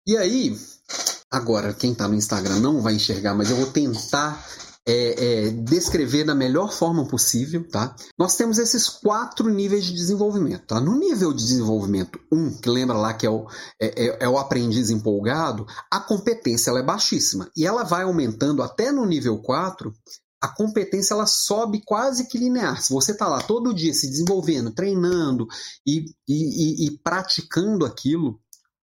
E 0.06 0.16
aí, 0.16 0.56
agora 1.28 1.74
quem 1.74 1.90
está 1.90 2.06
no 2.06 2.14
Instagram 2.14 2.60
não 2.60 2.80
vai 2.80 2.94
enxergar, 2.94 3.34
mas 3.34 3.50
eu 3.50 3.56
vou 3.56 3.66
tentar 3.66 4.40
é, 4.86 5.46
é, 5.46 5.50
descrever 5.50 6.24
da 6.24 6.34
melhor 6.34 6.72
forma 6.72 7.06
possível, 7.06 7.66
tá? 7.68 7.94
Nós 8.18 8.36
temos 8.36 8.58
esses 8.58 8.88
quatro 8.88 9.48
níveis 9.48 9.84
de 9.84 9.94
desenvolvimento, 9.94 10.66
tá? 10.66 10.80
No 10.80 10.98
nível 10.98 11.32
de 11.32 11.42
desenvolvimento 11.42 12.20
1, 12.30 12.38
um, 12.38 12.54
que 12.54 12.68
lembra 12.68 12.96
lá 12.96 13.14
que 13.14 13.26
é 13.26 13.30
o, 13.30 13.46
é, 13.80 14.06
é, 14.06 14.24
é, 14.24 14.28
o 14.28 14.38
aprendiz 14.38 14.90
empolgado, 14.90 15.66
a 15.90 16.00
competência 16.00 16.70
ela 16.70 16.80
é 16.80 16.84
baixíssima 16.84 17.50
e 17.56 17.66
ela 17.66 17.82
vai 17.82 18.02
aumentando 18.02 18.62
até 18.62 18.92
no 18.92 19.06
nível 19.06 19.38
4 19.40 19.92
a 20.44 20.48
competência 20.48 21.14
ela 21.14 21.24
sobe 21.26 21.80
quase 21.86 22.28
que 22.28 22.36
linear. 22.36 22.82
Se 22.82 22.92
você 22.92 23.12
está 23.12 23.26
lá 23.26 23.40
todo 23.40 23.72
dia 23.72 23.94
se 23.94 24.06
desenvolvendo, 24.06 24.74
treinando 24.74 25.46
e, 25.86 26.04
e, 26.28 26.84
e, 26.84 26.86
e 26.86 26.98
praticando 26.98 27.86
aquilo, 27.86 28.38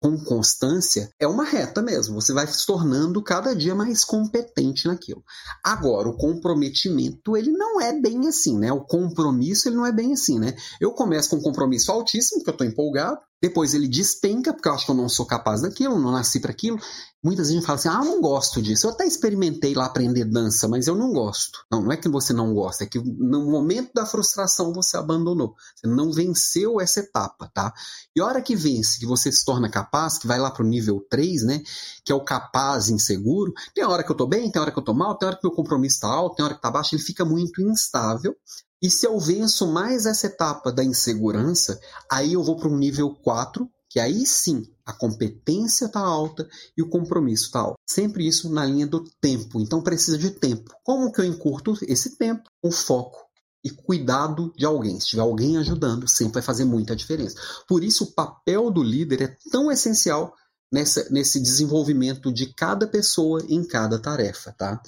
com 0.06 0.24
constância, 0.24 1.10
é 1.20 1.26
uma 1.26 1.44
reta 1.44 1.82
mesmo. 1.82 2.22
Você 2.22 2.32
vai 2.32 2.46
se 2.46 2.64
tornando 2.64 3.24
cada 3.24 3.56
dia 3.56 3.74
mais 3.74 4.04
competente 4.04 4.88
naquilo. 4.88 5.24
Agora, 5.64 6.08
o 6.08 6.16
comprometimento, 6.16 7.36
ele 7.36 7.52
não 7.52 7.82
é 7.82 7.92
bem 8.00 8.28
assim, 8.28 8.60
né? 8.60 8.72
O 8.72 8.86
compromisso, 8.86 9.68
ele 9.68 9.78
não 9.78 9.86
é 9.86 9.92
bem 9.92 10.14
assim, 10.14 10.38
né? 10.38 10.56
Eu 10.80 10.92
começo 10.92 11.32
com 11.32 11.38
um 11.38 11.42
compromisso 11.42 11.92
altíssimo, 11.92 12.40
porque 12.40 12.52
eu 12.52 12.54
estou 12.54 12.68
empolgado, 12.68 13.20
depois 13.42 13.74
ele 13.74 13.88
despenca, 13.88 14.54
porque 14.54 14.68
eu 14.68 14.74
acho 14.74 14.86
que 14.86 14.92
eu 14.92 14.96
não 14.96 15.10
sou 15.10 15.26
capaz 15.26 15.62
daquilo, 15.62 16.00
não 16.00 16.12
nasci 16.12 16.40
para 16.40 16.52
aquilo. 16.52 16.80
Muitas 17.24 17.50
vezes 17.50 17.66
fala 17.66 17.78
assim: 17.78 17.90
ah, 17.90 18.00
eu 18.04 18.06
não 18.06 18.22
gosto 18.22 18.62
disso. 18.62 18.88
Eu 18.88 18.92
até 18.92 19.06
experimentei 19.06 19.74
lá 19.74 19.86
aprender 19.86 20.26
dança, 20.26 20.68
mas 20.68 20.88
eu 20.88 20.96
não 20.96 21.12
gosto. 21.12 21.60
Não, 21.72 21.82
não 21.82 21.92
é 21.92 21.98
que 21.98 22.08
você 22.08 22.34
não 22.34 22.54
gosta, 22.54 22.84
é 22.84 22.88
que 22.88 23.00
no 23.00 23.50
momento 23.50 23.92
da 23.94 24.06
frustração 24.06 24.74
você 24.74 24.96
abandonou. 24.98 25.56
Você 25.76 25.88
não 25.88 26.12
venceu 26.12 26.80
essa 26.80 27.02
etapa, 27.02 27.50
tá? 27.54 27.74
E 28.16 28.22
a 28.22 28.26
hora 28.26 28.42
que 28.42 28.56
vence, 28.56 29.00
que 29.00 29.06
você 29.06 29.32
se 29.32 29.44
torna 29.44 29.70
capaz, 29.70 30.18
que 30.18 30.28
vai 30.28 30.40
lá 30.40 30.50
pro 30.50 30.66
nível 30.66 31.06
3, 31.10 31.44
né? 31.44 31.62
Que 32.04 32.12
é 32.12 32.16
o 32.16 32.24
capaz 32.24 32.90
inseguro. 32.90 33.54
Tem 33.74 33.84
hora 33.84 34.04
que 34.04 34.12
eu 34.12 34.16
tô 34.16 34.28
bem, 34.28 34.50
tem 34.52 34.62
hora 34.62 34.72
que 34.72 34.80
eu 34.80 34.84
tô 34.84 34.94
mal, 34.94 35.18
tem 35.18 35.28
hora 35.28 35.38
que 35.38 35.48
meu 35.48 35.56
compromisso 35.56 36.00
tá 36.02 36.08
alto, 36.08 36.36
tem 36.36 36.46
hora 36.46 36.56
que 36.56 36.62
tá 36.62 36.72
baixo, 36.72 36.96
ele 36.96 37.04
fica 37.04 37.26
muito 37.26 37.62
instável. 37.62 38.36
E 38.82 38.90
se 38.90 39.06
eu 39.06 39.20
venço 39.20 39.68
mais 39.68 40.06
essa 40.06 40.28
etapa 40.28 40.72
da 40.72 40.84
insegurança, 40.84 41.80
aí 42.12 42.34
eu 42.34 42.44
vou 42.44 42.58
para 42.58 42.70
um 42.70 42.78
nível 42.78 43.16
4, 43.16 43.70
que 43.90 44.00
aí 44.00 44.26
sim 44.26 44.64
a 44.86 44.94
competência 44.94 45.86
está 45.86 46.00
alta 46.00 46.48
e 46.78 46.82
o 46.82 46.90
compromisso 46.90 47.46
está 47.46 47.60
alto. 47.60 47.80
Sempre 47.90 48.28
isso 48.28 48.50
na 48.50 48.66
linha 48.66 48.86
do 48.86 49.04
tempo. 49.22 49.60
Então 49.60 49.82
precisa 49.82 50.18
de 50.18 50.32
tempo. 50.32 50.76
Como 50.84 51.12
que 51.12 51.22
eu 51.22 51.26
encurto 51.26 51.74
esse 51.88 52.18
tempo? 52.18 52.44
O 52.62 52.72
foco 52.72 53.26
e 53.64 53.70
cuidado 53.72 54.54
de 54.56 54.64
alguém. 54.64 55.00
Se 55.00 55.08
tiver 55.08 55.24
alguém 55.24 55.58
ajudando, 55.58 56.08
sempre 56.08 56.36
vai 56.36 56.44
fazer 56.44 56.66
muita 56.66 56.96
diferença. 56.96 57.36
Por 57.68 57.84
isso 57.84 58.04
o 58.04 58.12
papel 58.12 58.70
do 58.70 58.84
líder 58.84 59.22
é 59.24 59.38
tão 59.50 59.72
essencial 59.72 60.36
nessa, 60.72 61.08
nesse 61.10 61.42
desenvolvimento 61.42 62.32
de 62.32 62.54
cada 62.54 62.86
pessoa 62.86 63.44
em 63.50 63.66
cada 63.66 63.98
tarefa, 63.98 64.52
tá? 64.52 64.80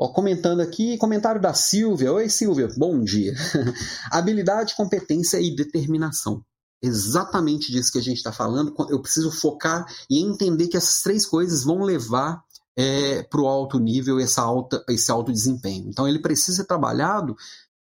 Ó, 0.00 0.08
comentando 0.08 0.60
aqui, 0.60 0.96
comentário 0.96 1.38
da 1.38 1.52
Silvia. 1.52 2.10
Oi, 2.10 2.30
Silvia, 2.30 2.68
bom 2.78 3.04
dia. 3.04 3.34
Habilidade, 4.10 4.74
competência 4.74 5.38
e 5.38 5.54
determinação. 5.54 6.42
Exatamente 6.82 7.70
disso 7.70 7.92
que 7.92 7.98
a 7.98 8.02
gente 8.02 8.16
está 8.16 8.32
falando. 8.32 8.74
Eu 8.88 9.02
preciso 9.02 9.30
focar 9.30 9.84
e 10.08 10.18
entender 10.18 10.68
que 10.68 10.76
essas 10.78 11.02
três 11.02 11.26
coisas 11.26 11.64
vão 11.64 11.82
levar 11.82 12.42
é, 12.74 13.22
para 13.24 13.42
o 13.42 13.46
alto 13.46 13.78
nível 13.78 14.18
essa 14.18 14.40
alta, 14.40 14.82
esse 14.88 15.12
alto 15.12 15.30
desempenho. 15.30 15.90
Então 15.90 16.08
ele 16.08 16.18
precisa 16.18 16.56
ser 16.56 16.64
trabalhado 16.64 17.36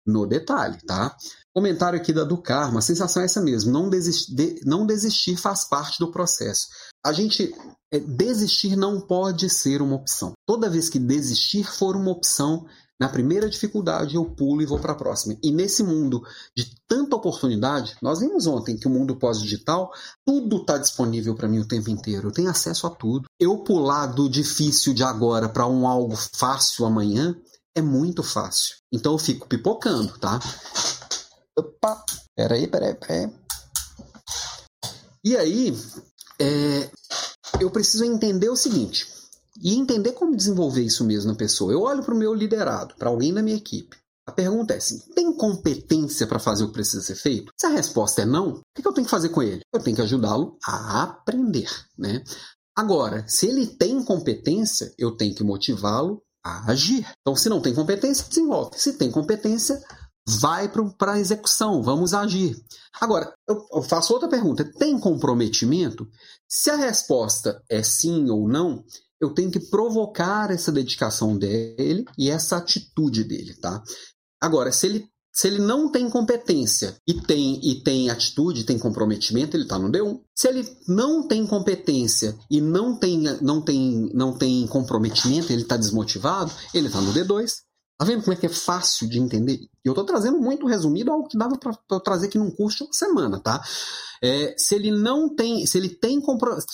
no 0.05 0.27
detalhe, 0.27 0.79
tá? 0.85 1.16
Comentário 1.55 2.01
aqui 2.01 2.12
da 2.12 2.25
do 2.25 2.43
Karma, 2.43 2.81
a 2.81 2.83
sensação 2.83 3.23
é 3.23 3.27
essa 3.27 3.41
mesmo, 3.41 3.71
não 3.71 3.89
desistir, 3.89 4.35
de, 4.35 4.61
não 4.64 4.85
desistir 4.85 5.37
faz 5.37 5.69
parte 5.69 6.01
do 6.01 6.11
processo. 6.11 6.66
A 7.05 7.12
gente 7.12 7.55
desistir 7.97 8.76
não 8.76 9.01
pode 9.01 9.49
ser 9.49 9.80
uma 9.80 9.97
opção. 9.97 10.32
Toda 10.47 10.68
vez 10.68 10.89
que 10.89 10.99
desistir 10.99 11.64
for 11.64 11.97
uma 11.97 12.11
opção, 12.11 12.66
na 13.01 13.09
primeira 13.09 13.49
dificuldade 13.49 14.16
eu 14.16 14.24
pulo 14.24 14.61
e 14.61 14.66
vou 14.66 14.78
para 14.78 14.93
a 14.93 14.97
próxima. 14.97 15.36
E 15.43 15.53
nesse 15.53 15.82
mundo 15.82 16.22
de 16.57 16.74
tanta 16.86 17.16
oportunidade, 17.16 17.97
nós 18.03 18.18
vimos 18.18 18.47
ontem 18.47 18.76
que 18.76 18.89
o 18.89 18.91
mundo 18.91 19.16
pós-digital, 19.16 19.91
tudo 20.26 20.57
está 20.57 20.76
disponível 20.76 21.34
para 21.34 21.49
mim 21.49 21.61
o 21.61 21.68
tempo 21.68 21.89
inteiro. 21.91 22.28
Eu 22.28 22.32
tenho 22.32 22.51
acesso 22.51 22.86
a 22.86 22.91
tudo. 22.91 23.28
Eu 23.39 23.59
pular 23.59 24.07
do 24.07 24.28
difícil 24.28 24.93
de 24.93 25.05
agora 25.05 25.49
para 25.49 25.66
um 25.66 25.86
algo 25.86 26.16
fácil 26.16 26.84
amanhã 26.84 27.36
é 27.74 27.80
muito 27.80 28.22
fácil. 28.22 28.76
Então 28.93 29.12
eu 29.12 29.18
fico 29.18 29.47
pipocando, 29.47 30.18
tá? 30.18 30.41
Opa, 31.57 32.05
peraí, 32.36 32.66
peraí, 32.66 32.95
peraí. 32.95 33.32
E 35.24 35.36
aí, 35.36 35.76
é, 36.41 36.91
eu 37.61 37.71
preciso 37.71 38.05
entender 38.05 38.49
o 38.49 38.57
seguinte, 38.57 39.07
e 39.61 39.75
entender 39.75 40.13
como 40.13 40.37
desenvolver 40.37 40.83
isso 40.83 41.05
mesmo 41.05 41.33
na 41.33 41.37
pessoa. 41.37 41.73
Eu 41.73 41.83
olho 41.83 42.03
para 42.03 42.15
o 42.15 42.19
meu 42.19 42.33
liderado, 42.33 42.95
para 42.97 43.09
alguém 43.09 43.33
da 43.33 43.43
minha 43.43 43.57
equipe. 43.57 43.97
A 44.27 44.33
pergunta 44.33 44.75
é 44.75 44.77
assim: 44.77 44.99
tem 45.15 45.33
competência 45.33 46.27
para 46.27 46.39
fazer 46.39 46.65
o 46.65 46.69
que 46.69 46.75
precisa 46.75 47.03
ser 47.03 47.17
feito? 47.17 47.53
Se 47.59 47.67
a 47.67 47.71
resposta 47.71 48.23
é 48.23 48.27
não, 48.27 48.57
o 48.59 48.63
que 48.75 48.87
eu 48.87 48.93
tenho 48.93 49.07
que 49.07 49.11
fazer 49.11 49.31
com 49.31 49.43
ele? 49.43 49.63
Eu 49.73 49.81
tenho 49.81 49.97
que 49.97 50.03
ajudá-lo 50.03 50.57
a 50.65 51.03
aprender, 51.03 51.71
né? 51.97 52.23
Agora, 52.77 53.25
se 53.27 53.47
ele 53.47 53.67
tem 53.67 54.03
competência, 54.05 54.93
eu 54.97 55.17
tenho 55.17 55.35
que 55.35 55.43
motivá-lo 55.43 56.23
a 56.45 56.71
agir. 56.71 57.05
Então, 57.21 57.35
se 57.35 57.49
não 57.49 57.61
tem 57.61 57.75
competência, 57.75 58.27
desenvolve. 58.29 58.79
Se 58.79 58.93
tem 58.93 59.11
competência, 59.11 59.83
vai 60.29 60.70
para 60.99 61.12
a 61.12 61.18
execução, 61.18 61.83
vamos 61.83 62.12
agir. 62.12 62.55
Agora, 63.01 63.33
eu 63.49 63.83
faço 63.83 64.12
outra 64.12 64.29
pergunta: 64.29 64.70
tem 64.79 64.99
comprometimento? 64.99 66.07
Se 66.47 66.68
a 66.70 66.76
resposta 66.76 67.62
é 67.68 67.83
sim 67.83 68.29
ou 68.29 68.47
não, 68.47 68.85
eu 69.20 69.33
tenho 69.33 69.51
que 69.51 69.59
provocar 69.59 70.51
essa 70.51 70.70
dedicação 70.70 71.37
dele 71.37 72.05
e 72.18 72.29
essa 72.29 72.59
atitude 72.59 73.24
dele, 73.24 73.55
tá? 73.55 73.83
Agora, 74.41 74.70
se 74.70 74.87
ele, 74.87 75.07
se 75.33 75.49
ele 75.49 75.61
não 75.61 75.91
tem 75.91 76.09
competência 76.11 76.97
e 77.07 77.14
tem, 77.14 77.59
e 77.62 77.83
tem 77.83 78.11
atitude, 78.11 78.64
tem 78.64 78.79
comprometimento, 78.79 79.57
ele 79.57 79.64
está 79.64 79.79
no 79.79 79.91
D1. 79.91 80.20
Se 80.37 80.49
ele 80.49 80.68
não 80.87 81.26
tem 81.26 81.47
competência 81.47 82.37
e 82.51 82.61
não 82.61 82.97
tem, 82.97 83.18
não 83.41 83.62
tem, 83.62 84.11
não 84.14 84.37
tem 84.37 84.66
comprometimento, 84.66 85.53
ele 85.53 85.62
está 85.62 85.76
desmotivado, 85.76 86.53
ele 86.74 86.87
está 86.87 87.01
no 87.01 87.12
D2. 87.12 87.51
Tá 87.99 88.05
vendo 88.05 88.22
como 88.22 88.32
é 88.32 88.36
que 88.36 88.46
é 88.46 88.49
fácil 88.49 89.09
de 89.09 89.18
entender? 89.18 89.59
Eu 89.84 89.90
estou 89.90 90.05
trazendo 90.05 90.38
muito 90.38 90.66
resumido 90.68 91.11
algo 91.11 91.26
que 91.26 91.36
dava 91.36 91.59
para 91.59 91.99
trazer 91.99 92.28
aqui 92.28 92.38
num 92.38 92.49
curso 92.49 92.78
de 92.78 92.84
uma 92.84 92.92
semana, 92.92 93.40
tá? 93.40 93.61
É, 94.22 94.55
se 94.57 94.76
ele 94.76 94.92
não 94.92 95.34
tem, 95.34 95.66
se 95.66 95.76
ele 95.76 95.88
tem 95.88 96.20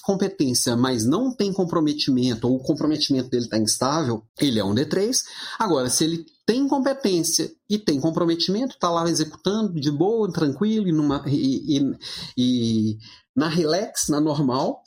competência, 0.03 0.77
mas 0.77 1.07
não 1.07 1.35
tem 1.35 1.51
comprometimento, 1.51 2.47
ou 2.47 2.57
o 2.57 2.63
comprometimento 2.63 3.31
dele 3.31 3.45
está 3.45 3.57
instável, 3.57 4.23
ele 4.39 4.59
é 4.59 4.65
um 4.65 4.75
D3. 4.75 5.17
Agora, 5.59 5.89
se 5.89 6.05
ele 6.05 6.27
tem 6.45 6.69
competência 6.69 7.51
e 7.71 7.79
tem 7.79 7.99
comprometimento, 7.99 8.75
está 8.75 8.91
lá 8.91 9.09
executando 9.09 9.81
de 9.81 9.91
boa, 9.91 10.31
tranquilo, 10.31 10.87
e, 10.87 10.93
numa, 10.93 11.25
e, 11.27 11.79
e, 11.79 11.97
e 12.37 12.99
na 13.35 13.49
relax, 13.49 14.09
na 14.09 14.21
normal, 14.21 14.83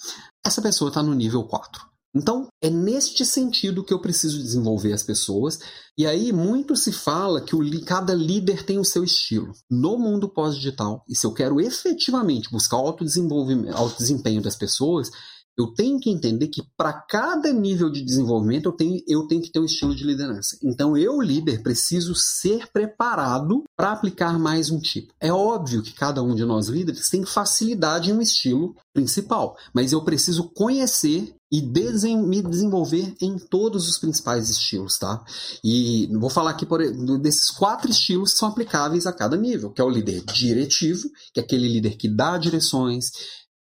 essa 0.46 0.62
pessoa 0.62 0.90
está 0.90 1.02
no 1.02 1.16
nível 1.16 1.44
4. 1.46 1.97
Então, 2.16 2.48
é 2.62 2.70
neste 2.70 3.26
sentido 3.26 3.84
que 3.84 3.94
eu 3.94 4.02
preciso 4.02 4.42
desenvolver 4.42 4.94
as 4.94 5.04
pessoas. 5.04 5.60
E 5.98 6.06
aí, 6.06 6.32
muito 6.32 6.76
se 6.76 6.92
fala 6.92 7.42
que 7.42 7.56
o, 7.56 7.86
cada 7.86 8.14
líder 8.14 8.64
tem 8.64 8.80
o 8.80 8.86
seu 8.86 9.04
estilo. 9.04 9.54
No 9.70 9.98
mundo 9.98 10.30
pós-digital, 10.30 11.04
e 11.08 11.16
se 11.16 11.26
eu 11.26 11.34
quero 11.34 11.62
efetivamente 11.62 12.50
buscar 12.50 12.78
o 12.78 12.88
autodesenvolvimento, 12.88 13.76
alto 13.76 13.98
desempenho 13.98 14.42
das 14.42 14.56
pessoas, 14.56 15.12
eu 15.58 15.68
tenho 15.68 16.00
que 16.00 16.10
entender 16.10 16.48
que 16.48 16.62
para 16.78 16.94
cada 16.94 17.52
nível 17.52 17.90
de 17.90 18.04
desenvolvimento 18.04 18.68
eu 18.68 18.72
tenho, 18.72 19.02
eu 19.08 19.28
tenho 19.28 19.42
que 19.42 19.52
ter 19.52 19.60
um 19.60 19.66
estilo 19.66 19.96
de 19.96 20.04
liderança. 20.04 20.58
Então 20.64 20.96
eu, 20.96 21.20
líder, 21.20 21.64
preciso 21.64 22.14
ser 22.14 22.68
preparado 22.72 23.64
para 23.76 23.92
aplicar 23.92 24.38
mais 24.38 24.70
um 24.70 24.80
tipo. 24.80 25.14
É 25.20 25.34
óbvio 25.34 25.82
que 25.82 25.94
cada 25.94 26.22
um 26.22 26.36
de 26.36 26.46
nós 26.46 26.68
líderes 26.68 27.10
tem 27.10 27.26
facilidade 27.26 28.12
em 28.12 28.14
um 28.14 28.22
estilo 28.22 28.76
principal, 28.94 29.58
mas 29.74 29.92
eu 29.92 30.04
preciso 30.04 30.50
conhecer 30.56 31.34
e 31.52 31.62
me 31.62 32.42
desenvolver 32.42 33.16
em 33.22 33.40
todos 33.40 33.88
os 33.88 33.98
principais 33.98 34.50
estilos, 34.50 34.98
tá? 34.98 35.24
E 35.64 36.08
vou 36.20 36.30
falar 36.30 36.52
aqui 36.52 36.66
por, 36.66 36.82
desses 37.20 37.50
quatro 37.50 37.90
estilos 37.90 38.34
que 38.34 38.40
são 38.40 38.50
aplicáveis 38.50 39.08
a 39.08 39.14
cada 39.14 39.38
nível, 39.38 39.72
que 39.72 39.80
é 39.80 39.84
o 39.84 39.90
líder 39.90 40.22
diretivo, 40.26 41.10
que 41.34 41.40
é 41.40 41.44
aquele 41.44 41.70
líder 41.70 41.96
que 41.96 42.10
dá 42.10 42.38
direções, 42.38 43.12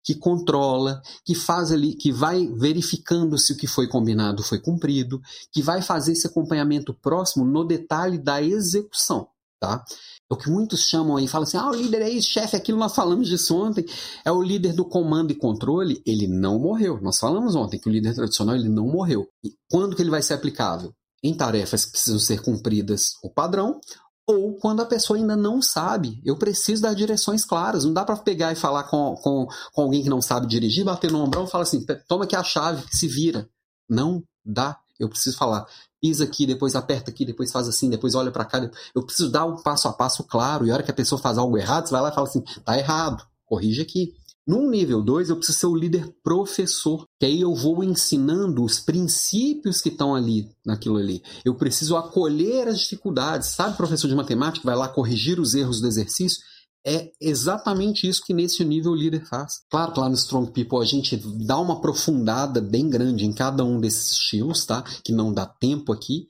que 0.07 0.15
controla, 0.15 1.01
que 1.25 1.35
faz 1.35 1.69
ali, 1.69 1.93
que 1.93 2.13
vai 2.13 2.47
verificando 2.47 3.37
se 3.37 3.51
o 3.51 3.57
que 3.57 3.67
foi 3.67 3.89
combinado 3.89 4.41
foi 4.41 4.57
cumprido, 4.57 5.19
que 5.51 5.61
vai 5.61 5.81
fazer 5.81 6.13
esse 6.13 6.25
acompanhamento 6.25 6.93
próximo 6.93 7.43
no 7.43 7.65
detalhe 7.65 8.17
da 8.17 8.41
execução, 8.41 9.27
tá? 9.59 9.83
É 10.31 10.33
o 10.33 10.37
que 10.37 10.49
muitos 10.49 10.87
chamam 10.87 11.17
aí, 11.17 11.27
falam 11.27 11.43
assim: 11.43 11.57
"Ah, 11.57 11.69
o 11.69 11.75
líder 11.75 12.03
é 12.03 12.09
isso, 12.09 12.29
chefe, 12.29 12.55
aquilo 12.55 12.79
nós 12.79 12.95
falamos 12.95 13.27
disso 13.27 13.53
ontem". 13.53 13.85
É 14.23 14.31
o 14.31 14.41
líder 14.41 14.71
do 14.71 14.85
comando 14.85 15.31
e 15.31 15.35
controle, 15.35 16.01
ele 16.05 16.25
não 16.25 16.57
morreu. 16.57 17.01
Nós 17.01 17.19
falamos 17.19 17.53
ontem 17.53 17.77
que 17.77 17.89
o 17.89 17.91
líder 17.91 18.15
tradicional 18.15 18.55
ele 18.55 18.69
não 18.69 18.87
morreu. 18.87 19.27
E 19.43 19.51
quando 19.69 19.93
que 19.93 20.01
ele 20.01 20.09
vai 20.09 20.21
ser 20.21 20.35
aplicável? 20.35 20.93
Em 21.21 21.35
tarefas 21.35 21.83
que 21.83 21.91
precisam 21.91 22.19
ser 22.19 22.41
cumpridas 22.41 23.15
o 23.21 23.29
padrão 23.29 23.81
ou 24.27 24.55
quando 24.55 24.81
a 24.81 24.85
pessoa 24.85 25.17
ainda 25.17 25.37
não 25.37 25.61
sabe. 25.61 26.21
Eu 26.25 26.35
preciso 26.35 26.81
dar 26.81 26.93
direções 26.93 27.45
claras. 27.45 27.85
Não 27.85 27.93
dá 27.93 28.03
para 28.03 28.17
pegar 28.17 28.51
e 28.51 28.55
falar 28.55 28.83
com, 28.83 29.15
com, 29.15 29.47
com 29.73 29.81
alguém 29.81 30.03
que 30.03 30.09
não 30.09 30.21
sabe 30.21 30.45
dirigir, 30.45 30.83
bater 30.83 31.09
no 31.09 31.21
ombrão 31.21 31.45
e 31.45 31.47
falar 31.47 31.63
assim: 31.63 31.85
toma 32.07 32.25
aqui 32.25 32.35
a 32.35 32.43
chave, 32.43 32.83
se 32.91 33.07
vira. 33.07 33.49
Não 33.89 34.21
dá. 34.45 34.77
Eu 34.99 35.07
preciso 35.07 35.37
falar, 35.37 35.65
pisa 36.01 36.25
aqui, 36.25 36.45
depois 36.45 36.75
aperta 36.75 37.09
aqui, 37.09 37.23
depois 37.23 37.51
faz 37.51 37.67
assim, 37.67 37.89
depois 37.89 38.15
olha 38.15 38.31
para 38.31 38.43
cá. 38.43 38.69
Eu 38.93 39.05
preciso 39.05 39.29
dar 39.29 39.45
um 39.45 39.61
passo 39.61 39.87
a 39.87 39.93
passo 39.93 40.23
claro. 40.25 40.65
E 40.65 40.71
a 40.71 40.73
hora 40.73 40.83
que 40.83 40.91
a 40.91 40.93
pessoa 40.93 41.21
faz 41.21 41.37
algo 41.37 41.57
errado, 41.57 41.87
você 41.87 41.91
vai 41.91 42.01
lá 42.01 42.09
e 42.09 42.13
fala 42.15 42.27
assim: 42.27 42.43
tá 42.65 42.77
errado, 42.77 43.25
corrige 43.45 43.81
aqui. 43.81 44.13
Num 44.47 44.69
nível 44.69 45.01
2, 45.01 45.29
eu 45.29 45.35
preciso 45.35 45.59
ser 45.59 45.65
o 45.65 45.75
líder 45.75 46.15
professor, 46.23 47.05
que 47.19 47.25
aí 47.25 47.41
eu 47.41 47.53
vou 47.53 47.83
ensinando 47.83 48.63
os 48.63 48.79
princípios 48.79 49.81
que 49.81 49.89
estão 49.89 50.15
ali, 50.15 50.49
naquilo 50.65 50.95
ali. 50.95 51.21
Eu 51.43 51.55
preciso 51.55 51.97
acolher 51.97 52.69
as 52.69 52.79
dificuldades. 52.79 53.49
Sabe, 53.49 53.75
professor 53.75 54.07
de 54.07 54.15
matemática, 54.15 54.65
vai 54.65 54.75
lá 54.75 54.87
corrigir 54.87 55.37
os 55.37 55.53
erros 55.53 55.81
do 55.81 55.87
exercício? 55.87 56.39
É 56.85 57.11
exatamente 57.19 58.07
isso 58.07 58.23
que 58.23 58.33
nesse 58.33 58.63
nível 58.63 58.93
o 58.93 58.95
líder 58.95 59.25
faz. 59.25 59.55
Claro 59.69 59.91
que 59.91 59.99
lá 59.99 60.07
no 60.07 60.15
Strong 60.15 60.51
People 60.53 60.79
a 60.79 60.85
gente 60.85 61.17
dá 61.45 61.59
uma 61.59 61.73
aprofundada 61.73 62.61
bem 62.61 62.89
grande 62.89 63.25
em 63.25 63.33
cada 63.33 63.65
um 63.65 63.81
desses 63.81 64.13
estilos, 64.13 64.65
tá? 64.65 64.81
Que 65.03 65.11
não 65.11 65.33
dá 65.33 65.45
tempo 65.45 65.91
aqui. 65.91 66.27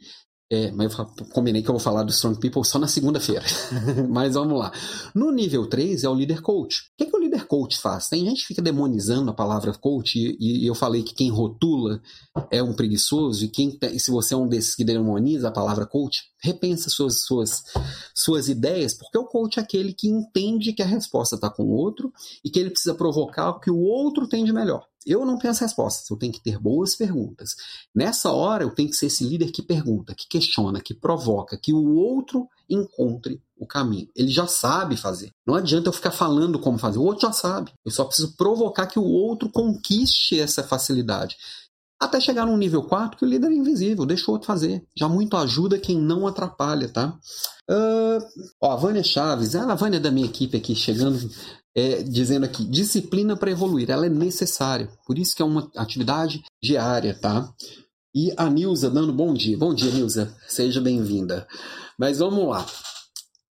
É, 0.50 0.72
mas 0.72 0.98
eu 0.98 1.06
combinei 1.34 1.62
que 1.62 1.70
eu 1.70 1.74
vou 1.74 1.80
falar 1.80 2.04
do 2.04 2.12
Strong 2.12 2.40
People 2.40 2.64
só 2.64 2.80
na 2.80 2.88
segunda-feira. 2.88 3.44
mas 4.08 4.36
vamos 4.36 4.58
lá. 4.58 4.72
No 5.14 5.30
nível 5.32 5.68
3 5.68 6.06
é 6.06 6.10
o 6.10 6.16
líder 6.16 6.42
coach. 6.42 6.78
O 6.78 6.98
que, 6.98 7.04
é 7.04 7.06
que 7.06 7.16
o 7.16 7.20
líder 7.20 7.46
coach 7.48 7.78
faz? 7.78 8.08
Tem 8.08 8.24
gente 8.24 8.42
que 8.42 8.48
fica 8.48 8.62
demonizando 8.62 9.30
a 9.30 9.34
palavra 9.34 9.74
coach 9.74 10.18
e, 10.18 10.64
e 10.64 10.66
eu 10.66 10.74
falei 10.74 11.04
que 11.04 11.14
quem 11.14 11.30
rotula 11.30 12.02
é 12.50 12.64
um 12.64 12.74
preguiçoso 12.74 13.44
e 13.44 13.50
quem 13.50 13.78
se 13.98 14.10
você 14.10 14.34
é 14.34 14.38
um 14.38 14.48
desses 14.48 14.74
que 14.74 14.86
demoniza 14.86 15.50
a 15.50 15.52
palavra 15.52 15.86
coach, 15.86 16.24
repensa 16.40 16.90
suas, 16.90 17.22
suas, 17.22 17.64
suas 18.14 18.48
ideias, 18.48 18.94
porque 18.94 19.18
o 19.18 19.26
coach 19.26 19.60
é 19.60 19.62
aquele 19.62 19.94
que 19.94 20.08
entende 20.08 20.74
que 20.74 20.82
a 20.82 20.86
resposta 20.86 21.36
está 21.36 21.50
com 21.50 21.64
o 21.64 21.72
outro 21.72 22.12
e 22.44 22.50
que 22.50 22.60
ele 22.60 22.70
precisa 22.70 22.96
provocar 22.96 23.50
o 23.50 23.60
que 23.60 23.72
o 23.72 23.80
outro 23.80 24.28
tem 24.28 24.46
de 24.46 24.54
melhor. 24.54 24.86
Eu 25.06 25.26
não 25.26 25.38
tenho 25.38 25.52
as 25.52 25.60
respostas, 25.60 26.10
eu 26.10 26.18
tenho 26.18 26.34
que 26.34 26.42
ter 26.42 26.60
boas 26.60 26.94
perguntas. 26.94 27.56
Nessa 27.96 28.30
hora, 28.30 28.66
eu 28.66 28.72
tenho 28.72 28.90
que 28.90 28.96
ser 28.96 29.06
esse 29.06 29.24
líder 29.24 29.52
que 29.54 29.62
pergunta, 29.62 30.14
que 30.14 30.28
questiona, 30.28 30.82
que 30.82 30.94
provoca, 30.94 31.58
que 31.58 31.72
o 31.72 31.96
outro 31.96 32.46
encontre 32.70 33.42
o 33.58 33.66
caminho. 33.66 34.10
Ele 34.14 34.28
já 34.28 34.46
sabe 34.46 34.98
fazer. 34.98 35.32
Não 35.46 35.56
adianta 35.56 35.88
eu 35.88 35.94
ficar 35.94 36.12
falando 36.12 36.60
como 36.60 36.78
fazer, 36.78 37.00
o 37.00 37.04
outro 37.04 37.22
já 37.22 37.32
sabe. 37.32 37.72
Eu 37.86 37.92
só 37.92 38.04
preciso 38.04 38.36
provocar 38.36 38.86
que 38.88 39.00
o 39.00 39.06
outro 39.06 39.50
conquiste 39.50 40.38
essa 40.38 40.62
facilidade. 40.62 41.38
Até 42.00 42.20
chegar 42.20 42.46
num 42.46 42.58
nível 42.58 42.84
4 42.84 43.18
que 43.18 43.26
o 43.26 43.28
líder 43.28 43.52
é 43.52 43.56
invisível, 43.56 44.06
deixa 44.06 44.30
o 44.30 44.34
outro 44.34 44.48
fazer. 44.48 44.86
Já 44.96 45.10
muito 45.10 45.36
ajuda 45.36 45.80
quem 45.80 45.98
não 45.98 46.28
atrapalha, 46.28 46.90
tá? 46.90 47.18
Uh, 47.70 48.24
ó, 48.62 48.74
a 48.74 48.76
Vânia 48.76 49.04
Chaves, 49.04 49.56
a 49.56 49.74
Vânia 49.74 50.00
da 50.00 50.12
minha 50.12 50.28
equipe 50.28 50.56
aqui, 50.58 50.76
chegando 50.76 51.18
é, 51.78 52.02
dizendo 52.02 52.44
aqui, 52.44 52.66
disciplina 52.66 53.38
para 53.38 53.52
evoluir, 53.52 53.92
ela 53.92 54.08
é 54.08 54.10
necessária. 54.10 54.90
Por 55.06 55.20
isso 55.20 55.36
que 55.36 55.44
é 55.44 55.46
uma 55.46 55.72
atividade 55.76 56.44
diária, 56.62 57.14
tá? 57.14 57.54
E 58.16 58.34
a 58.36 58.50
Nilza 58.50 58.90
dando 58.90 59.14
bom 59.14 59.32
dia. 59.32 59.56
Bom 59.56 59.76
dia, 59.76 59.92
Nilza. 59.92 60.36
Seja 60.48 60.82
bem-vinda. 60.82 61.48
Mas 61.96 62.18
vamos 62.18 62.48
lá. 62.48 62.66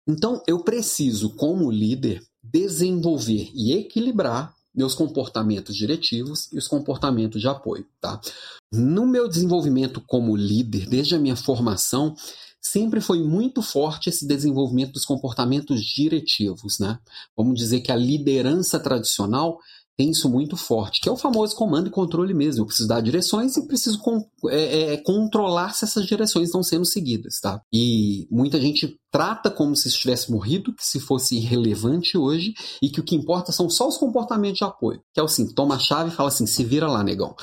Então, 0.07 0.43
eu 0.47 0.63
preciso, 0.63 1.31
como 1.31 1.71
líder, 1.71 2.23
desenvolver 2.43 3.51
e 3.55 3.73
equilibrar 3.73 4.55
meus 4.75 4.95
comportamentos 4.95 5.77
diretivos 5.77 6.49
e 6.53 6.59
os 6.59 6.69
comportamentos 6.69 7.41
de 7.41 7.49
apoio, 7.49 7.87
tá? 8.01 8.21
No 8.73 9.07
meu 9.07 9.29
desenvolvimento 9.29 10.01
como 10.07 10.37
líder, 10.37 10.87
desde 10.87 11.15
a 11.15 11.19
minha 11.19 11.37
formação, 11.37 12.15
sempre 12.61 13.01
foi 13.01 13.23
muito 13.23 13.63
forte 13.63 14.09
esse 14.09 14.27
desenvolvimento 14.27 14.93
dos 14.93 15.05
comportamentos 15.05 15.83
diretivos, 15.85 16.79
né? 16.79 16.99
Vamos 17.37 17.59
dizer 17.59 17.81
que 17.81 17.91
a 17.91 17.97
liderança 17.97 18.79
tradicional 18.79 19.59
isso 20.09 20.31
muito 20.31 20.57
forte, 20.57 21.01
que 21.01 21.09
é 21.09 21.13
o 21.13 21.17
famoso 21.17 21.57
comando 21.57 21.89
e 21.89 21.91
controle 21.91 22.33
mesmo. 22.33 22.63
Eu 22.63 22.67
preciso 22.67 22.89
dar 22.89 23.01
direções 23.01 23.57
e 23.57 23.67
preciso 23.67 24.01
é, 24.49 24.95
é, 24.95 24.97
controlar 24.99 25.75
se 25.75 25.85
essas 25.85 26.07
direções 26.07 26.47
estão 26.47 26.63
sendo 26.63 26.87
seguidas, 26.87 27.41
tá? 27.41 27.61
E 27.73 28.27
muita 28.31 28.61
gente 28.61 28.97
trata 29.11 29.51
como 29.51 29.75
se 29.75 29.89
estivesse 29.89 30.31
morrido, 30.31 30.73
que 30.73 30.87
se 30.87 31.01
fosse 31.01 31.37
irrelevante 31.37 32.17
hoje, 32.17 32.55
e 32.81 32.89
que 32.89 33.01
o 33.01 33.05
que 33.05 33.17
importa 33.17 33.53
são 33.53 33.69
só 33.69 33.89
os 33.89 33.97
comportamentos 33.97 34.59
de 34.59 34.65
apoio. 34.65 35.03
Que 35.13 35.21
é 35.21 35.23
o 35.23 35.27
assim, 35.27 35.53
toma 35.53 35.75
a 35.75 35.79
chave 35.79 36.11
e 36.11 36.15
fala 36.15 36.29
assim, 36.29 36.47
se 36.47 36.65
vira 36.65 36.89
lá, 36.89 37.03
negão. 37.03 37.35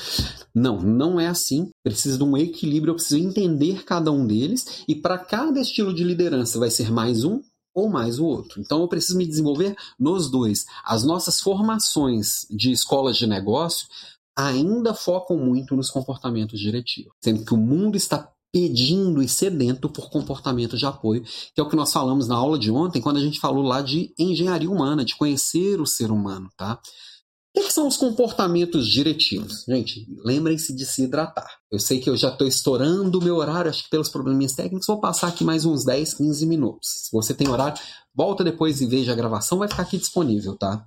Não, 0.55 0.81
não 0.81 1.19
é 1.19 1.27
assim. 1.27 1.69
Precisa 1.83 2.17
de 2.17 2.23
um 2.23 2.37
equilíbrio, 2.37 2.91
eu 2.91 2.95
preciso 2.95 3.17
entender 3.17 3.83
cada 3.83 4.11
um 4.11 4.25
deles, 4.25 4.83
e 4.87 4.95
para 4.95 5.17
cada 5.17 5.59
estilo 5.59 5.93
de 5.93 6.03
liderança 6.03 6.57
vai 6.57 6.71
ser 6.71 6.91
mais 6.91 7.23
um 7.23 7.41
ou 7.77 7.87
mais 7.87 8.17
o 8.17 8.25
outro. 8.25 8.59
Então 8.59 8.81
eu 8.81 8.87
preciso 8.87 9.19
me 9.19 9.27
desenvolver 9.27 9.75
nos 9.99 10.31
dois. 10.31 10.65
As 10.83 11.03
nossas 11.03 11.39
formações 11.39 12.47
de 12.49 12.71
escolas 12.71 13.15
de 13.15 13.27
negócio 13.27 13.87
ainda 14.35 14.95
focam 14.95 15.37
muito 15.37 15.75
nos 15.75 15.91
comportamentos 15.91 16.59
diretivos, 16.59 17.13
sendo 17.23 17.45
que 17.45 17.53
o 17.53 17.57
mundo 17.57 17.95
está 17.95 18.31
pedindo 18.51 19.21
e 19.21 19.29
sedento 19.29 19.89
por 19.89 20.09
comportamento 20.09 20.75
de 20.75 20.87
apoio, 20.87 21.23
que 21.53 21.61
é 21.61 21.63
o 21.63 21.69
que 21.69 21.75
nós 21.75 21.93
falamos 21.93 22.27
na 22.27 22.35
aula 22.35 22.57
de 22.57 22.71
ontem, 22.71 22.99
quando 22.99 23.17
a 23.17 23.21
gente 23.21 23.39
falou 23.39 23.61
lá 23.61 23.83
de 23.83 24.11
engenharia 24.17 24.71
humana, 24.71 25.05
de 25.05 25.15
conhecer 25.15 25.79
o 25.79 25.85
ser 25.85 26.09
humano, 26.09 26.49
tá? 26.57 26.79
O 27.57 27.61
que 27.61 27.73
são 27.73 27.87
os 27.87 27.97
comportamentos 27.97 28.87
diretivos? 28.87 29.65
Gente, 29.67 30.05
lembrem-se 30.23 30.75
de 30.75 30.85
se 30.85 31.01
hidratar. 31.01 31.49
Eu 31.71 31.79
sei 31.79 31.99
que 31.99 32.07
eu 32.07 32.15
já 32.15 32.29
estou 32.29 32.47
estourando 32.47 33.17
o 33.17 33.23
meu 33.23 33.37
horário, 33.37 33.71
acho 33.71 33.85
que 33.85 33.89
pelos 33.89 34.09
probleminhas 34.09 34.53
técnicos, 34.53 34.85
vou 34.85 34.99
passar 34.99 35.29
aqui 35.29 35.43
mais 35.43 35.65
uns 35.65 35.83
10, 35.83 36.13
15 36.13 36.45
minutos. 36.45 36.87
Se 37.05 37.11
você 37.11 37.33
tem 37.33 37.49
horário, 37.49 37.81
volta 38.13 38.43
depois 38.43 38.79
e 38.79 38.85
veja 38.85 39.11
a 39.11 39.15
gravação, 39.15 39.57
vai 39.57 39.67
ficar 39.67 39.81
aqui 39.81 39.97
disponível, 39.97 40.55
tá? 40.55 40.85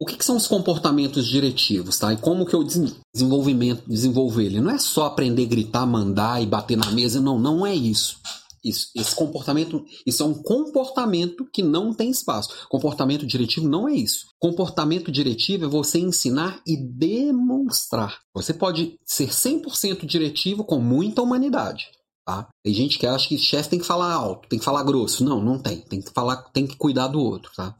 O 0.00 0.06
que, 0.06 0.16
que, 0.16 0.24
são 0.24 0.34
os 0.34 0.46
comportamentos 0.46 1.26
diretivos, 1.26 1.98
tá? 1.98 2.14
E 2.14 2.16
como 2.16 2.46
que 2.46 2.54
eu 2.54 2.64
desenvolvimento, 2.64 3.86
desenvolvo 3.86 4.40
ele? 4.40 4.62
Não 4.62 4.70
é 4.70 4.78
só 4.78 5.04
aprender 5.04 5.42
a 5.42 5.48
gritar, 5.48 5.84
mandar 5.84 6.42
e 6.42 6.46
bater 6.46 6.78
na 6.78 6.90
mesa, 6.90 7.20
não, 7.20 7.38
não 7.38 7.66
é 7.66 7.74
isso. 7.74 8.16
Isso, 8.62 8.88
esse 8.94 9.14
comportamento, 9.14 9.84
isso 10.06 10.22
é 10.22 10.26
um 10.26 10.34
comportamento 10.34 11.48
que 11.50 11.62
não 11.62 11.94
tem 11.94 12.10
espaço. 12.10 12.68
Comportamento 12.68 13.26
diretivo 13.26 13.68
não 13.68 13.88
é 13.88 13.94
isso. 13.94 14.26
Comportamento 14.38 15.10
diretivo 15.10 15.64
é 15.64 15.68
você 15.68 15.98
ensinar 15.98 16.60
e 16.66 16.76
demonstrar. 16.76 18.20
Você 18.34 18.52
pode 18.52 18.98
ser 19.04 19.28
100% 19.28 20.04
diretivo 20.04 20.62
com 20.62 20.78
muita 20.78 21.22
humanidade. 21.22 21.86
Tá? 22.26 22.48
Tem 22.62 22.74
gente 22.74 22.98
que 22.98 23.06
acha 23.06 23.28
que 23.28 23.38
chefe 23.38 23.70
tem 23.70 23.78
que 23.78 23.86
falar 23.86 24.12
alto, 24.12 24.48
tem 24.48 24.58
que 24.58 24.64
falar 24.64 24.82
grosso. 24.82 25.24
Não, 25.24 25.42
não 25.42 25.58
tem. 25.58 25.80
Tem 25.80 26.02
que 26.02 26.12
falar, 26.12 26.36
tem 26.52 26.66
que 26.66 26.76
cuidar 26.76 27.08
do 27.08 27.18
outro. 27.18 27.50
Tá? 27.56 27.74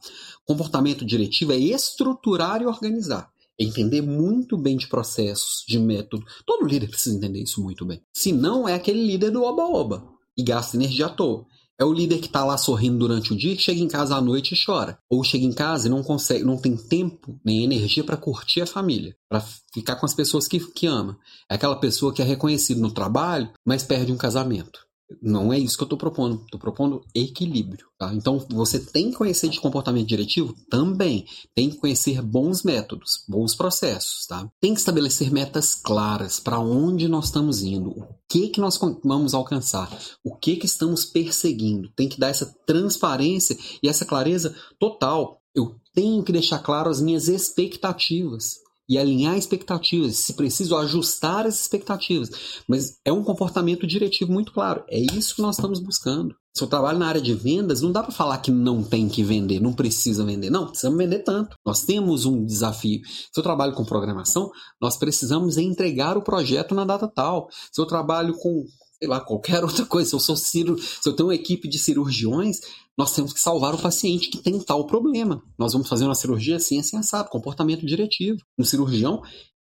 Comportamento 0.45 1.05
diretivo 1.05 1.53
é 1.53 1.57
estruturar 1.57 2.61
e 2.61 2.65
organizar 2.65 3.29
entender 3.59 4.01
muito 4.01 4.57
bem 4.57 4.75
de 4.75 4.87
processos, 4.87 5.63
de 5.67 5.77
método. 5.77 6.25
Todo 6.47 6.65
líder 6.65 6.89
precisa 6.89 7.15
entender 7.15 7.43
isso 7.43 7.61
muito 7.61 7.85
bem. 7.85 8.01
Se 8.11 8.31
não, 8.31 8.67
é 8.67 8.73
aquele 8.73 9.05
líder 9.05 9.29
do 9.29 9.43
oba-oba 9.43 10.10
e 10.37 10.43
gasta 10.43 10.77
energia 10.77 11.07
à 11.07 11.09
toa. 11.09 11.45
É 11.79 11.83
o 11.83 11.91
líder 11.91 12.19
que 12.19 12.27
está 12.27 12.45
lá 12.45 12.59
sorrindo 12.59 12.99
durante 12.99 13.33
o 13.33 13.35
dia 13.35 13.55
que 13.55 13.61
chega 13.63 13.81
em 13.81 13.87
casa 13.87 14.15
à 14.15 14.21
noite 14.21 14.53
e 14.53 14.65
chora. 14.65 14.99
Ou 15.09 15.23
chega 15.23 15.45
em 15.45 15.51
casa 15.51 15.87
e 15.87 15.89
não 15.89 16.03
consegue, 16.03 16.43
não 16.43 16.55
tem 16.55 16.77
tempo 16.77 17.39
nem 17.43 17.63
energia 17.63 18.03
para 18.03 18.15
curtir 18.15 18.61
a 18.61 18.67
família, 18.67 19.15
para 19.27 19.43
ficar 19.73 19.95
com 19.95 20.05
as 20.05 20.13
pessoas 20.13 20.47
que, 20.47 20.59
que 20.59 20.85
ama. 20.85 21.17
É 21.49 21.55
aquela 21.55 21.75
pessoa 21.75 22.13
que 22.13 22.21
é 22.21 22.25
reconhecida 22.25 22.79
no 22.79 22.91
trabalho, 22.91 23.51
mas 23.65 23.81
perde 23.81 24.11
um 24.11 24.17
casamento. 24.17 24.79
Não 25.21 25.51
é 25.51 25.57
isso 25.57 25.77
que 25.77 25.83
eu 25.83 25.85
estou 25.85 25.97
propondo. 25.97 26.41
Estou 26.43 26.59
propondo 26.59 27.03
equilíbrio. 27.13 27.87
Tá? 27.97 28.13
Então, 28.13 28.45
você 28.49 28.79
tem 28.79 29.11
que 29.11 29.17
conhecer 29.17 29.49
de 29.49 29.59
comportamento 29.59 30.07
diretivo? 30.07 30.55
Também. 30.69 31.25
Tem 31.55 31.69
que 31.69 31.77
conhecer 31.77 32.21
bons 32.21 32.63
métodos, 32.63 33.23
bons 33.27 33.55
processos. 33.55 34.25
Tá? 34.27 34.49
Tem 34.59 34.73
que 34.73 34.79
estabelecer 34.79 35.31
metas 35.31 35.75
claras 35.75 36.39
para 36.39 36.59
onde 36.59 37.07
nós 37.07 37.25
estamos 37.25 37.61
indo, 37.61 37.89
o 37.89 38.07
que, 38.29 38.49
que 38.49 38.61
nós 38.61 38.79
vamos 39.03 39.33
alcançar, 39.33 39.89
o 40.23 40.35
que, 40.35 40.55
que 40.55 40.65
estamos 40.65 41.05
perseguindo. 41.05 41.91
Tem 41.95 42.07
que 42.07 42.19
dar 42.19 42.29
essa 42.29 42.53
transparência 42.65 43.57
e 43.81 43.89
essa 43.89 44.05
clareza 44.05 44.55
total. 44.79 45.41
Eu 45.53 45.75
tenho 45.93 46.23
que 46.23 46.31
deixar 46.31 46.59
claro 46.59 46.89
as 46.89 47.01
minhas 47.01 47.27
expectativas 47.27 48.60
e 48.91 48.97
alinhar 48.97 49.37
expectativas, 49.37 50.17
se 50.17 50.33
preciso 50.33 50.75
ajustar 50.75 51.47
as 51.47 51.61
expectativas. 51.61 52.29
Mas 52.67 52.97
é 53.05 53.13
um 53.13 53.23
comportamento 53.23 53.87
diretivo 53.87 54.33
muito 54.33 54.51
claro. 54.51 54.83
É 54.89 54.99
isso 54.99 55.33
que 55.33 55.41
nós 55.41 55.55
estamos 55.55 55.79
buscando. 55.79 56.35
Se 56.53 56.61
eu 56.61 56.67
trabalho 56.67 56.99
na 56.99 57.07
área 57.07 57.21
de 57.21 57.33
vendas, 57.33 57.81
não 57.81 57.89
dá 57.89 58.03
para 58.03 58.11
falar 58.11 58.39
que 58.39 58.51
não 58.51 58.83
tem 58.83 59.07
que 59.07 59.23
vender, 59.23 59.61
não 59.61 59.71
precisa 59.71 60.25
vender. 60.25 60.49
Não, 60.49 60.67
precisamos 60.67 60.97
vender 60.97 61.19
tanto. 61.19 61.55
Nós 61.65 61.85
temos 61.85 62.25
um 62.25 62.43
desafio. 62.43 62.99
Se 63.05 63.39
eu 63.39 63.41
trabalho 63.41 63.73
com 63.73 63.85
programação, 63.85 64.51
nós 64.81 64.97
precisamos 64.97 65.57
entregar 65.57 66.17
o 66.17 66.21
projeto 66.21 66.75
na 66.75 66.83
data 66.83 67.07
tal. 67.07 67.47
Se 67.71 67.79
eu 67.79 67.85
trabalho 67.85 68.33
com 68.33 68.65
sei 69.01 69.09
lá, 69.09 69.19
qualquer 69.19 69.63
outra 69.65 69.85
coisa. 69.85 70.09
Se 70.09 70.15
eu 70.15 70.19
sou 70.19 70.37
ciro, 70.37 70.77
se 70.77 71.09
eu 71.09 71.13
tenho 71.13 71.29
uma 71.29 71.35
equipe 71.35 71.67
de 71.67 71.79
cirurgiões, 71.79 72.59
nós 72.97 73.15
temos 73.15 73.33
que 73.33 73.39
salvar 73.39 73.73
o 73.73 73.81
paciente 73.81 74.29
que 74.29 74.37
tem 74.37 74.59
tal 74.59 74.85
problema. 74.85 75.41
Nós 75.57 75.73
vamos 75.73 75.89
fazer 75.89 76.05
uma 76.05 76.15
cirurgia 76.15 76.57
assim, 76.57 76.79
assim, 76.79 76.97
assado, 76.97 77.29
comportamento 77.29 77.85
diretivo. 77.85 78.37
Um 78.57 78.63
cirurgião, 78.63 79.23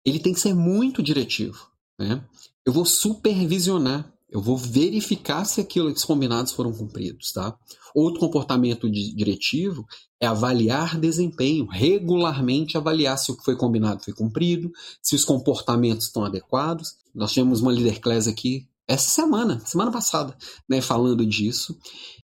ele 0.04 0.20
tem 0.20 0.32
que 0.32 0.40
ser 0.40 0.54
muito 0.54 1.02
diretivo. 1.02 1.66
Né? 1.98 2.24
Eu 2.64 2.72
vou 2.72 2.84
supervisionar, 2.84 4.12
eu 4.30 4.40
vou 4.40 4.56
verificar 4.56 5.44
se 5.44 5.60
aqueles 5.60 6.04
combinados 6.04 6.52
foram 6.52 6.72
cumpridos. 6.72 7.32
Tá? 7.32 7.56
Outro 7.94 8.20
comportamento 8.20 8.88
diretivo 8.88 9.84
é 10.20 10.26
avaliar 10.26 11.00
desempenho, 11.00 11.66
regularmente 11.66 12.76
avaliar 12.76 13.18
se 13.18 13.32
o 13.32 13.36
que 13.36 13.44
foi 13.44 13.56
combinado 13.56 14.04
foi 14.04 14.14
cumprido, 14.14 14.70
se 15.02 15.16
os 15.16 15.24
comportamentos 15.24 16.06
estão 16.06 16.24
adequados. 16.24 16.94
Nós 17.14 17.32
tivemos 17.32 17.60
uma 17.60 17.72
líder 17.72 17.98
class 17.98 18.28
aqui 18.28 18.68
essa 18.88 19.08
semana, 19.08 19.60
semana 19.64 19.90
passada, 19.90 20.36
né, 20.68 20.80
falando 20.80 21.26
disso. 21.26 21.76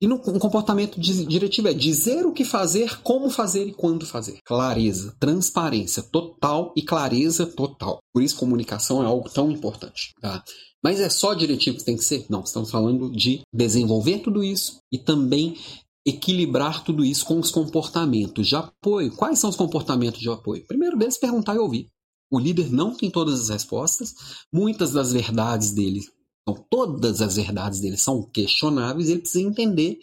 E 0.01 0.08
no 0.08 0.16
um 0.16 0.39
comportamento 0.39 0.99
diretivo 0.99 1.68
é 1.68 1.74
dizer 1.74 2.26
o 2.26 2.32
que 2.32 2.43
fazer, 2.43 3.01
como 3.01 3.30
fazer 3.30 3.68
e 3.68 3.74
quando 3.74 4.05
fazer. 4.05 4.39
Clareza, 4.45 5.16
transparência 5.20 6.03
total 6.03 6.74
e 6.76 6.82
clareza 6.82 7.45
total. 7.45 7.99
Por 8.14 8.22
isso, 8.22 8.36
comunicação 8.36 9.01
é 9.01 9.05
algo 9.05 9.30
tão 9.30 9.51
importante. 9.51 10.14
Tá? 10.22 10.43
Mas 10.84 10.99
é 10.99 11.10
só 11.10 11.34
diretivo 11.34 11.78
que 11.78 11.86
tem 11.86 11.97
que 11.97 12.03
ser? 12.03 12.26
Não, 12.30 12.41
estamos 12.41 12.70
falando 12.70 13.12
de 13.12 13.41
desenvolver 13.53 14.20
tudo 14.20 14.43
isso 14.43 14.80
e 14.91 14.97
também 14.97 15.58
equilibrar 16.05 16.84
tudo 16.84 17.03
isso 17.03 17.26
com 17.26 17.39
os 17.39 17.51
comportamentos 17.51 18.47
de 18.47 18.55
apoio. 18.55 19.16
Quais 19.16 19.39
são 19.39 19.49
os 19.49 19.55
comportamentos 19.55 20.20
de 20.20 20.30
apoio? 20.30 20.66
Primeiro 20.68 20.97
deles, 20.97 21.18
perguntar 21.18 21.55
e 21.55 21.60
ouvir. 21.60 21.88
O 22.32 22.39
líder 22.39 22.72
não 22.72 22.95
tem 22.95 23.10
todas 23.10 23.41
as 23.41 23.49
respostas, 23.49 24.14
muitas 24.53 24.91
das 24.91 25.12
verdades 25.12 25.72
dele 25.72 26.01
então, 26.48 26.66
todas 26.70 27.22
as 27.22 27.36
verdades 27.36 27.82
dele 27.82 27.98
são 27.98 28.24
questionáveis 28.24 29.10
ele 29.10 29.20
precisa 29.20 29.45
entender 29.45 30.00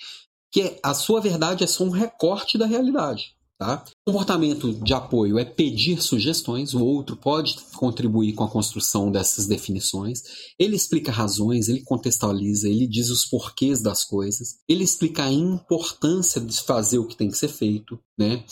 que 0.52 0.78
a 0.82 0.92
sua 0.92 1.20
verdade 1.20 1.64
é 1.64 1.66
só 1.66 1.84
um 1.84 1.90
recorte 1.90 2.58
da 2.58 2.66
realidade. 2.66 3.34
Tá? 3.58 3.84
O 4.06 4.12
comportamento 4.12 4.72
de 4.72 4.92
apoio 4.92 5.38
é 5.38 5.44
pedir 5.44 6.02
sugestões, 6.02 6.74
o 6.74 6.84
outro 6.84 7.16
pode 7.16 7.56
contribuir 7.76 8.34
com 8.34 8.44
a 8.44 8.50
construção 8.50 9.10
dessas 9.10 9.46
definições. 9.46 10.22
Ele 10.58 10.76
explica 10.76 11.10
razões, 11.10 11.68
ele 11.68 11.82
contextualiza, 11.82 12.68
ele 12.68 12.86
diz 12.86 13.10
os 13.10 13.24
porquês 13.24 13.80
das 13.80 14.04
coisas, 14.04 14.56
ele 14.68 14.84
explica 14.84 15.24
a 15.24 15.32
importância 15.32 16.40
de 16.40 16.60
fazer 16.60 16.98
o 16.98 17.06
que 17.06 17.16
tem 17.16 17.30
que 17.30 17.38
ser 17.38 17.48
feito. 17.48 17.98
Né? 18.18 18.44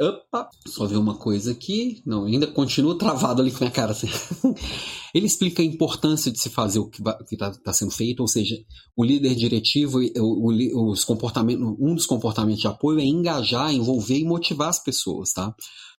Opa, 0.00 0.48
só 0.66 0.86
ver 0.86 0.96
uma 0.96 1.16
coisa 1.16 1.50
aqui. 1.50 2.00
Não, 2.06 2.24
ainda 2.24 2.46
continua 2.46 2.96
travado 2.96 3.42
ali 3.42 3.50
com 3.50 3.58
a 3.58 3.60
minha 3.60 3.70
cara. 3.70 3.90
Assim. 3.90 4.06
Ele 5.12 5.26
explica 5.26 5.60
a 5.60 5.64
importância 5.64 6.30
de 6.30 6.38
se 6.38 6.48
fazer 6.50 6.78
o 6.78 6.88
que 6.88 7.02
está 7.32 7.50
tá 7.50 7.72
sendo 7.72 7.90
feito, 7.90 8.20
ou 8.20 8.28
seja, 8.28 8.56
o 8.96 9.04
líder 9.04 9.34
diretivo, 9.34 9.98
o, 9.98 10.52
o, 10.52 10.90
os 10.92 11.04
comportamentos, 11.04 11.64
um 11.80 11.94
dos 11.94 12.06
comportamentos 12.06 12.60
de 12.60 12.68
apoio 12.68 13.00
é 13.00 13.04
engajar, 13.04 13.74
envolver 13.74 14.18
e 14.18 14.24
motivar 14.24 14.68
as 14.68 14.82
pessoas, 14.82 15.32
tá? 15.32 15.52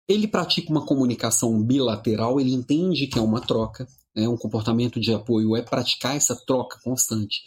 Ele 0.06 0.28
pratica 0.28 0.70
uma 0.70 0.86
comunicação 0.86 1.62
bilateral, 1.62 2.40
ele 2.40 2.54
entende 2.54 3.08
que 3.08 3.18
é 3.18 3.22
uma 3.22 3.40
troca, 3.40 3.86
né? 4.14 4.28
um 4.28 4.36
comportamento 4.36 5.00
de 5.00 5.12
apoio 5.12 5.56
é 5.56 5.62
praticar 5.62 6.16
essa 6.16 6.36
troca 6.46 6.78
constante. 6.82 7.42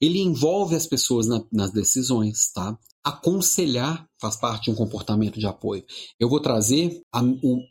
Ele 0.00 0.18
envolve 0.18 0.74
as 0.74 0.86
pessoas 0.86 1.26
na, 1.26 1.42
nas 1.52 1.70
decisões, 1.70 2.50
tá? 2.52 2.76
Aconselhar 3.04 4.08
faz 4.18 4.36
parte 4.36 4.64
de 4.64 4.70
um 4.70 4.74
comportamento 4.74 5.38
de 5.38 5.46
apoio. 5.46 5.84
Eu 6.18 6.28
vou 6.28 6.40
trazer 6.40 7.02
a, 7.12 7.20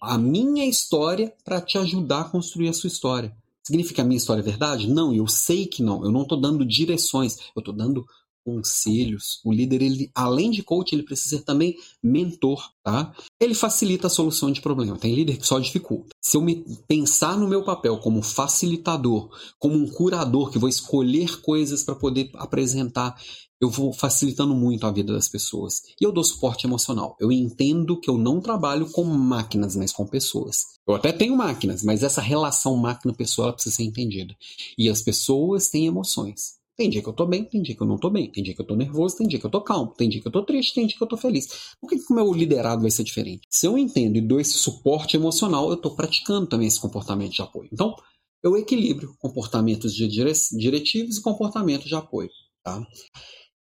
a 0.01 0.17
minha 0.17 0.65
história 0.65 1.33
para 1.43 1.59
te 1.59 1.77
ajudar 1.77 2.21
a 2.21 2.29
construir 2.29 2.69
a 2.69 2.73
sua 2.73 2.87
história. 2.87 3.35
Significa 3.65 3.95
que 3.95 4.01
a 4.01 4.03
minha 4.03 4.17
história 4.17 4.41
é 4.41 4.43
verdade? 4.43 4.87
Não, 4.87 5.13
eu 5.13 5.25
sei 5.27 5.65
que 5.65 5.81
não. 5.81 6.03
Eu 6.03 6.11
não 6.11 6.23
estou 6.23 6.39
dando 6.39 6.65
direções, 6.65 7.37
eu 7.55 7.59
estou 7.59 7.73
dando 7.73 8.05
conselhos. 8.43 9.39
O 9.43 9.51
líder, 9.51 9.81
ele, 9.81 10.11
além 10.13 10.51
de 10.51 10.61
coach, 10.61 10.93
ele 10.93 11.03
precisa 11.03 11.37
ser 11.37 11.43
também 11.43 11.77
mentor, 12.01 12.71
tá? 12.83 13.13
Ele 13.39 13.53
facilita 13.53 14.07
a 14.07 14.09
solução 14.09 14.51
de 14.51 14.61
problema. 14.61 14.97
Tem 14.97 15.15
líder 15.15 15.37
que 15.37 15.47
só 15.47 15.59
dificulta. 15.59 16.09
Se 16.21 16.37
eu 16.37 16.41
me 16.41 16.65
pensar 16.87 17.37
no 17.37 17.47
meu 17.47 17.63
papel 17.63 17.97
como 17.99 18.21
facilitador, 18.21 19.29
como 19.57 19.75
um 19.75 19.87
curador 19.87 20.51
que 20.51 20.59
vou 20.59 20.69
escolher 20.69 21.41
coisas 21.41 21.83
para 21.83 21.95
poder 21.95 22.29
apresentar, 22.35 23.15
eu 23.63 23.69
vou 23.69 23.93
facilitando 23.93 24.53
muito 24.53 24.85
a 24.85 24.91
vida 24.91 25.13
das 25.13 25.29
pessoas. 25.29 25.83
E 25.99 26.03
eu 26.03 26.11
dou 26.11 26.23
suporte 26.23 26.67
emocional. 26.67 27.15
Eu 27.17 27.31
entendo 27.31 27.97
que 27.97 28.09
eu 28.09 28.17
não 28.17 28.41
trabalho 28.41 28.91
com 28.91 29.05
máquinas, 29.05 29.73
mas 29.75 29.93
com 29.93 30.05
pessoas. 30.05 30.65
Eu 30.85 30.95
até 30.95 31.13
tenho 31.13 31.37
máquinas, 31.37 31.81
mas 31.81 32.03
essa 32.03 32.19
relação 32.19 32.75
máquina-pessoa 32.75 33.53
precisa 33.53 33.77
ser 33.77 33.83
entendida. 33.83 34.35
E 34.77 34.89
as 34.89 35.01
pessoas 35.01 35.69
têm 35.69 35.87
emoções. 35.87 36.55
Tem 36.75 36.89
dia 36.89 37.01
que 37.01 37.07
eu 37.07 37.13
tô 37.13 37.25
bem, 37.25 37.45
tem 37.45 37.61
dia 37.61 37.73
que 37.73 37.81
eu 37.81 37.87
não 37.87 37.97
tô 37.97 38.09
bem, 38.09 38.29
tem 38.29 38.43
dia 38.43 38.53
que 38.53 38.59
eu 38.59 38.65
tô 38.65 38.75
nervoso, 38.75 39.15
tem 39.15 39.27
dia 39.27 39.39
que 39.39 39.45
eu 39.45 39.49
tô 39.49 39.61
calmo, 39.61 39.93
tem 39.93 40.09
dia 40.09 40.19
que 40.19 40.27
eu 40.27 40.31
tô 40.31 40.43
triste, 40.43 40.73
tem 40.73 40.87
dia 40.87 40.97
que 40.97 41.03
eu 41.03 41.07
tô 41.07 41.15
feliz. 41.15 41.75
Por 41.79 41.87
que, 41.89 41.99
que 41.99 42.11
o 42.11 42.15
meu 42.15 42.33
liderado 42.33 42.81
vai 42.81 42.91
ser 42.91 43.03
diferente? 43.03 43.47
Se 43.49 43.65
eu 43.65 43.77
entendo 43.77 44.17
e 44.17 44.21
dou 44.21 44.41
esse 44.41 44.57
suporte 44.57 45.15
emocional, 45.15 45.69
eu 45.69 45.77
tô 45.77 45.91
praticando 45.95 46.47
também 46.47 46.67
esse 46.67 46.81
comportamento 46.81 47.31
de 47.31 47.41
apoio. 47.41 47.69
Então, 47.71 47.95
eu 48.43 48.57
equilibro 48.57 49.15
comportamentos 49.19 49.95
de 49.95 50.07
diretivos 50.07 51.17
e 51.17 51.21
comportamentos 51.21 51.87
de 51.87 51.95
apoio. 51.95 52.29
Tá? 52.63 52.85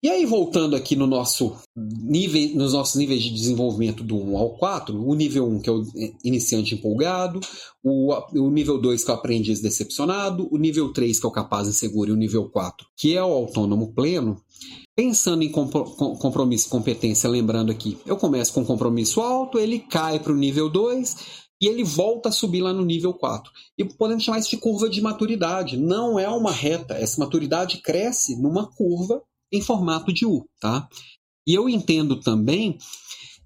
E 0.03 0.09
aí, 0.09 0.25
voltando 0.25 0.75
aqui 0.75 0.97
no 0.97 1.07
nosso 1.07 1.57
nível, 1.77 2.57
nos 2.57 2.73
nossos 2.73 2.97
níveis 2.97 3.23
de 3.23 3.31
desenvolvimento 3.35 4.03
do 4.03 4.17
1 4.17 4.39
ao 4.39 4.57
4, 4.57 4.99
o 4.99 5.15
nível 5.15 5.47
1, 5.47 5.61
que 5.61 5.69
é 5.69 5.73
o 5.73 5.85
iniciante 6.25 6.75
empolgado, 6.75 7.39
o, 7.85 8.15
o 8.33 8.51
nível 8.51 8.81
2, 8.81 9.05
que 9.05 9.11
é 9.11 9.15
o 9.15 9.17
aprendiz 9.19 9.61
decepcionado, 9.61 10.49
o 10.51 10.57
nível 10.57 10.91
3, 10.91 11.21
que 11.21 11.27
é 11.27 11.29
o 11.29 11.33
capaz 11.33 11.69
inseguro, 11.69 12.11
e 12.11 12.15
o 12.15 12.17
nível 12.17 12.49
4, 12.49 12.87
que 12.97 13.15
é 13.15 13.23
o 13.23 13.31
autônomo 13.31 13.93
pleno, 13.93 14.41
Pensando 14.97 15.43
em 15.43 15.51
compromisso 15.51 16.67
e 16.67 16.71
competência, 16.71 17.31
lembrando 17.31 17.73
aqui, 17.73 17.97
eu 18.05 18.19
começo 18.19 18.53
com 18.53 18.65
compromisso 18.67 19.23
alto, 19.23 19.59
ele 19.59 19.79
cai 19.79 20.19
para 20.21 20.33
o 20.33 20.37
nível 20.37 20.69
2 20.69 21.17
e 21.59 21.67
ele 21.69 21.83
volta 21.83 22.29
a 22.29 22.33
subir 22.33 22.61
lá 22.61 22.73
no 22.73 22.85
nível 22.85 23.15
4. 23.15 23.51
E 23.79 23.85
podemos 23.85 24.25
chamar 24.25 24.41
isso 24.41 24.51
de 24.51 24.59
curva 24.59 24.91
de 24.91 25.01
maturidade. 25.01 25.79
Não 25.79 26.19
é 26.19 26.29
uma 26.29 26.53
reta, 26.53 26.95
essa 26.95 27.19
maturidade 27.19 27.79
cresce 27.79 28.37
numa 28.37 28.67
curva 28.67 29.23
em 29.53 29.61
formato 29.61 30.13
de 30.13 30.27
U, 30.27 30.47
tá? 30.61 30.89
E 31.47 31.55
eu 31.55 31.69
entendo 31.69 32.21
também 32.21 32.79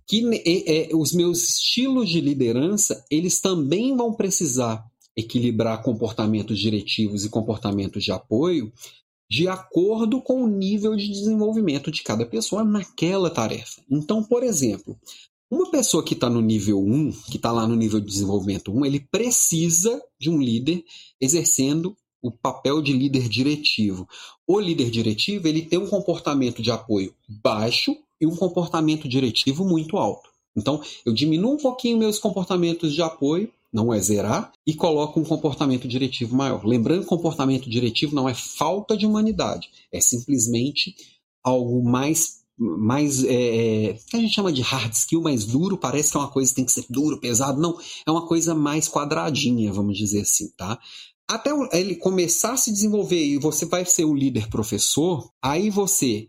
que 0.06 0.22
é, 0.44 0.90
é, 0.90 0.96
os 0.96 1.12
meus 1.12 1.48
estilos 1.48 2.08
de 2.10 2.20
liderança, 2.20 3.04
eles 3.10 3.40
também 3.40 3.96
vão 3.96 4.12
precisar 4.12 4.84
equilibrar 5.16 5.82
comportamentos 5.82 6.58
diretivos 6.58 7.24
e 7.24 7.30
comportamentos 7.30 8.02
de 8.02 8.12
apoio 8.12 8.72
de 9.30 9.48
acordo 9.48 10.20
com 10.20 10.44
o 10.44 10.46
nível 10.46 10.94
de 10.94 11.08
desenvolvimento 11.08 11.90
de 11.90 12.02
cada 12.02 12.26
pessoa 12.26 12.62
naquela 12.62 13.30
tarefa. 13.30 13.82
Então, 13.90 14.22
por 14.22 14.42
exemplo, 14.42 14.98
uma 15.50 15.70
pessoa 15.70 16.04
que 16.04 16.14
está 16.14 16.28
no 16.28 16.40
nível 16.40 16.78
1, 16.80 17.12
que 17.30 17.36
está 17.36 17.50
lá 17.50 17.66
no 17.66 17.74
nível 17.74 18.00
de 18.00 18.06
desenvolvimento 18.06 18.72
1, 18.72 18.84
ele 18.84 19.00
precisa 19.00 20.00
de 20.20 20.28
um 20.28 20.40
líder 20.40 20.84
exercendo 21.20 21.96
o 22.24 22.30
papel 22.30 22.80
de 22.80 22.94
líder 22.94 23.28
diretivo. 23.28 24.08
O 24.46 24.58
líder 24.58 24.90
diretivo 24.90 25.46
ele 25.46 25.60
tem 25.60 25.78
um 25.78 25.86
comportamento 25.86 26.62
de 26.62 26.70
apoio 26.70 27.14
baixo 27.28 27.94
e 28.18 28.26
um 28.26 28.34
comportamento 28.34 29.06
diretivo 29.06 29.62
muito 29.62 29.98
alto. 29.98 30.30
Então, 30.56 30.80
eu 31.04 31.12
diminuo 31.12 31.52
um 31.52 31.58
pouquinho 31.58 31.98
meus 31.98 32.18
comportamentos 32.18 32.94
de 32.94 33.02
apoio, 33.02 33.52
não 33.70 33.92
é 33.92 34.00
zerar, 34.00 34.50
e 34.66 34.72
coloco 34.72 35.20
um 35.20 35.24
comportamento 35.24 35.86
diretivo 35.86 36.34
maior. 36.34 36.64
Lembrando 36.64 37.02
que 37.02 37.08
comportamento 37.08 37.68
diretivo 37.68 38.14
não 38.14 38.26
é 38.26 38.32
falta 38.32 38.96
de 38.96 39.04
humanidade, 39.04 39.68
é 39.92 40.00
simplesmente 40.00 40.94
algo 41.42 41.84
mais 41.84 42.42
mais 42.56 43.24
é, 43.24 43.32
é, 43.34 43.94
que 43.94 44.16
a 44.16 44.20
gente 44.20 44.32
chama 44.32 44.52
de 44.52 44.62
hard 44.62 44.92
skill, 44.92 45.20
mais 45.20 45.44
duro, 45.44 45.76
parece 45.76 46.12
que 46.12 46.16
é 46.16 46.20
uma 46.20 46.30
coisa 46.30 46.50
que 46.50 46.54
tem 46.54 46.64
que 46.64 46.70
ser 46.70 46.84
duro, 46.88 47.18
pesado, 47.18 47.60
não, 47.60 47.76
é 48.06 48.10
uma 48.10 48.28
coisa 48.28 48.54
mais 48.54 48.88
quadradinha, 48.88 49.72
vamos 49.72 49.98
dizer 49.98 50.20
assim, 50.20 50.48
tá? 50.56 50.78
Até 51.28 51.50
ele 51.72 51.96
começar 51.96 52.52
a 52.52 52.56
se 52.56 52.72
desenvolver 52.72 53.24
e 53.24 53.38
você 53.38 53.64
vai 53.64 53.84
ser 53.84 54.04
o 54.04 54.14
líder 54.14 54.48
professor, 54.48 55.30
aí 55.42 55.70
você 55.70 56.26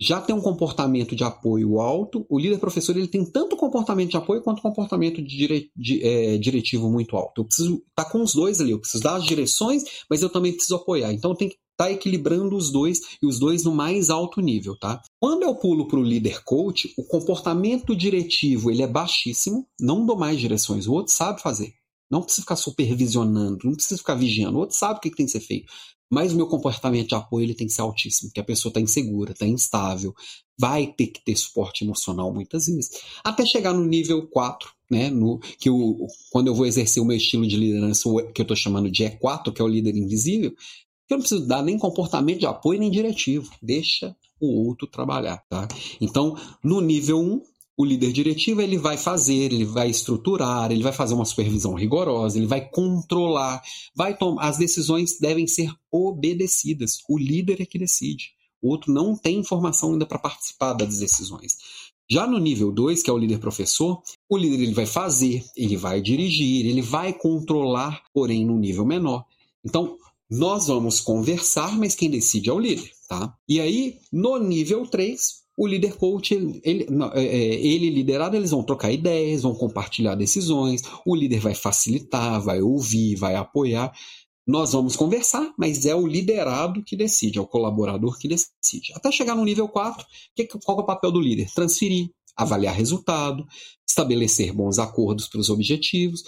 já 0.00 0.20
tem 0.20 0.34
um 0.34 0.40
comportamento 0.40 1.14
de 1.14 1.24
apoio 1.24 1.80
alto. 1.80 2.26
O 2.28 2.38
líder 2.38 2.58
professor 2.58 2.96
ele 2.96 3.08
tem 3.08 3.24
tanto 3.24 3.56
comportamento 3.56 4.10
de 4.10 4.16
apoio 4.16 4.42
quanto 4.42 4.62
comportamento 4.62 5.22
de, 5.22 5.36
dire, 5.36 5.70
de 5.76 6.02
é, 6.02 6.36
diretivo 6.36 6.90
muito 6.90 7.16
alto. 7.16 7.40
Eu 7.40 7.44
preciso 7.44 7.74
estar 7.74 8.04
tá 8.04 8.10
com 8.10 8.22
os 8.22 8.34
dois 8.34 8.60
ali. 8.60 8.72
Eu 8.72 8.80
preciso 8.80 9.02
dar 9.02 9.16
as 9.16 9.24
direções, 9.24 9.84
mas 10.10 10.22
eu 10.22 10.28
também 10.28 10.52
preciso 10.52 10.76
apoiar. 10.76 11.12
Então 11.12 11.34
tenho 11.34 11.50
que 11.50 11.56
estar 11.56 11.86
tá 11.86 11.92
equilibrando 11.92 12.56
os 12.56 12.70
dois 12.70 13.00
e 13.22 13.26
os 13.26 13.38
dois 13.38 13.64
no 13.64 13.72
mais 13.72 14.10
alto 14.10 14.40
nível, 14.40 14.76
tá? 14.78 15.00
Quando 15.20 15.44
eu 15.44 15.54
pulo 15.54 15.86
para 15.86 15.98
o 15.98 16.02
líder 16.02 16.42
coach, 16.44 16.92
o 16.98 17.04
comportamento 17.04 17.94
diretivo 17.94 18.70
ele 18.70 18.82
é 18.82 18.86
baixíssimo. 18.86 19.66
Não 19.80 20.04
dou 20.04 20.18
mais 20.18 20.38
direções. 20.38 20.86
O 20.86 20.92
outro 20.92 21.14
sabe 21.14 21.40
fazer. 21.40 21.72
Não 22.10 22.22
precisa 22.22 22.42
ficar 22.42 22.56
supervisionando, 22.56 23.58
não 23.64 23.74
precisa 23.74 23.98
ficar 23.98 24.14
vigiando. 24.14 24.56
O 24.56 24.60
outro 24.60 24.76
sabe 24.76 24.98
o 24.98 25.00
que 25.00 25.10
tem 25.10 25.26
que 25.26 25.32
ser 25.32 25.40
feito. 25.40 25.72
Mas 26.10 26.32
o 26.32 26.36
meu 26.36 26.46
comportamento 26.46 27.08
de 27.08 27.14
apoio 27.14 27.44
ele 27.44 27.54
tem 27.54 27.66
que 27.66 27.72
ser 27.72 27.80
altíssimo, 27.80 28.28
porque 28.28 28.40
a 28.40 28.44
pessoa 28.44 28.70
está 28.70 28.80
insegura, 28.80 29.32
está 29.32 29.46
instável, 29.46 30.14
vai 30.58 30.86
ter 30.86 31.08
que 31.08 31.24
ter 31.24 31.34
suporte 31.34 31.82
emocional 31.82 32.32
muitas 32.32 32.66
vezes. 32.66 32.90
Até 33.24 33.44
chegar 33.44 33.72
no 33.72 33.84
nível 33.84 34.26
4, 34.28 34.70
né, 34.90 35.10
no, 35.10 35.38
que 35.38 35.70
o, 35.70 36.06
quando 36.30 36.48
eu 36.48 36.54
vou 36.54 36.66
exercer 36.66 37.02
o 37.02 37.06
meu 37.06 37.16
estilo 37.16 37.46
de 37.46 37.56
liderança, 37.56 38.08
que 38.32 38.40
eu 38.40 38.44
estou 38.44 38.56
chamando 38.56 38.90
de 38.90 39.02
E4, 39.02 39.52
que 39.52 39.60
é 39.60 39.64
o 39.64 39.68
líder 39.68 39.96
invisível, 39.96 40.54
eu 41.08 41.16
não 41.16 41.20
preciso 41.20 41.46
dar 41.46 41.62
nem 41.62 41.78
comportamento 41.78 42.40
de 42.40 42.46
apoio 42.46 42.80
nem 42.80 42.90
diretivo. 42.90 43.50
Deixa 43.62 44.16
o 44.40 44.66
outro 44.66 44.86
trabalhar. 44.86 45.42
Tá? 45.48 45.68
Então, 46.00 46.36
no 46.62 46.80
nível 46.80 47.18
1, 47.18 47.42
o 47.76 47.84
líder 47.84 48.12
diretivo 48.12 48.60
ele 48.62 48.78
vai 48.78 48.96
fazer, 48.96 49.52
ele 49.52 49.64
vai 49.64 49.90
estruturar, 49.90 50.70
ele 50.70 50.82
vai 50.82 50.92
fazer 50.92 51.14
uma 51.14 51.24
supervisão 51.24 51.74
rigorosa, 51.74 52.38
ele 52.38 52.46
vai 52.46 52.68
controlar, 52.68 53.60
vai 53.94 54.16
tomar. 54.16 54.48
As 54.48 54.58
decisões 54.58 55.18
devem 55.18 55.46
ser 55.46 55.72
obedecidas. 55.90 56.98
O 57.08 57.18
líder 57.18 57.60
é 57.60 57.66
que 57.66 57.78
decide. 57.78 58.30
O 58.62 58.70
outro 58.70 58.92
não 58.92 59.16
tem 59.16 59.38
informação 59.38 59.92
ainda 59.92 60.06
para 60.06 60.18
participar 60.18 60.72
das 60.72 60.98
decisões. 60.98 61.56
Já 62.10 62.26
no 62.26 62.38
nível 62.38 62.70
2, 62.70 63.02
que 63.02 63.10
é 63.10 63.12
o 63.12 63.18
líder 63.18 63.38
professor, 63.38 64.00
o 64.28 64.36
líder 64.36 64.62
ele 64.62 64.74
vai 64.74 64.86
fazer, 64.86 65.44
ele 65.56 65.76
vai 65.76 66.00
dirigir, 66.00 66.66
ele 66.66 66.82
vai 66.82 67.12
controlar, 67.12 68.02
porém 68.12 68.44
no 68.44 68.58
nível 68.58 68.84
menor. 68.84 69.24
Então, 69.64 69.96
nós 70.30 70.66
vamos 70.66 71.00
conversar, 71.00 71.76
mas 71.78 71.94
quem 71.94 72.10
decide 72.10 72.50
é 72.50 72.52
o 72.52 72.58
líder, 72.58 72.90
tá? 73.08 73.34
E 73.48 73.60
aí, 73.60 73.98
no 74.12 74.38
nível 74.38 74.86
3, 74.86 75.43
o 75.56 75.66
líder 75.66 75.96
coach, 75.96 76.34
ele, 76.34 76.86
é, 77.14 77.22
é, 77.22 77.54
ele, 77.66 77.90
liderado, 77.90 78.36
eles 78.36 78.50
vão 78.50 78.62
trocar 78.62 78.90
ideias, 78.90 79.42
vão 79.42 79.54
compartilhar 79.54 80.14
decisões, 80.14 80.82
o 81.06 81.14
líder 81.14 81.38
vai 81.38 81.54
facilitar, 81.54 82.40
vai 82.40 82.60
ouvir, 82.60 83.14
vai 83.16 83.36
apoiar. 83.36 83.92
Nós 84.46 84.72
vamos 84.72 84.96
conversar, 84.96 85.54
mas 85.56 85.86
é 85.86 85.94
o 85.94 86.06
liderado 86.06 86.82
que 86.82 86.96
decide, 86.96 87.38
é 87.38 87.40
o 87.40 87.46
colaborador 87.46 88.18
que 88.18 88.28
decide. 88.28 88.92
Até 88.94 89.10
chegar 89.10 89.34
no 89.34 89.44
nível 89.44 89.68
4, 89.68 90.04
que, 90.34 90.46
qual 90.46 90.78
é 90.78 90.82
o 90.82 90.86
papel 90.86 91.10
do 91.12 91.20
líder? 91.20 91.48
Transferir, 91.54 92.10
avaliar 92.36 92.74
resultado, 92.74 93.46
estabelecer 93.88 94.52
bons 94.52 94.78
acordos 94.78 95.28
para 95.28 95.40
os 95.40 95.48
objetivos. 95.48 96.24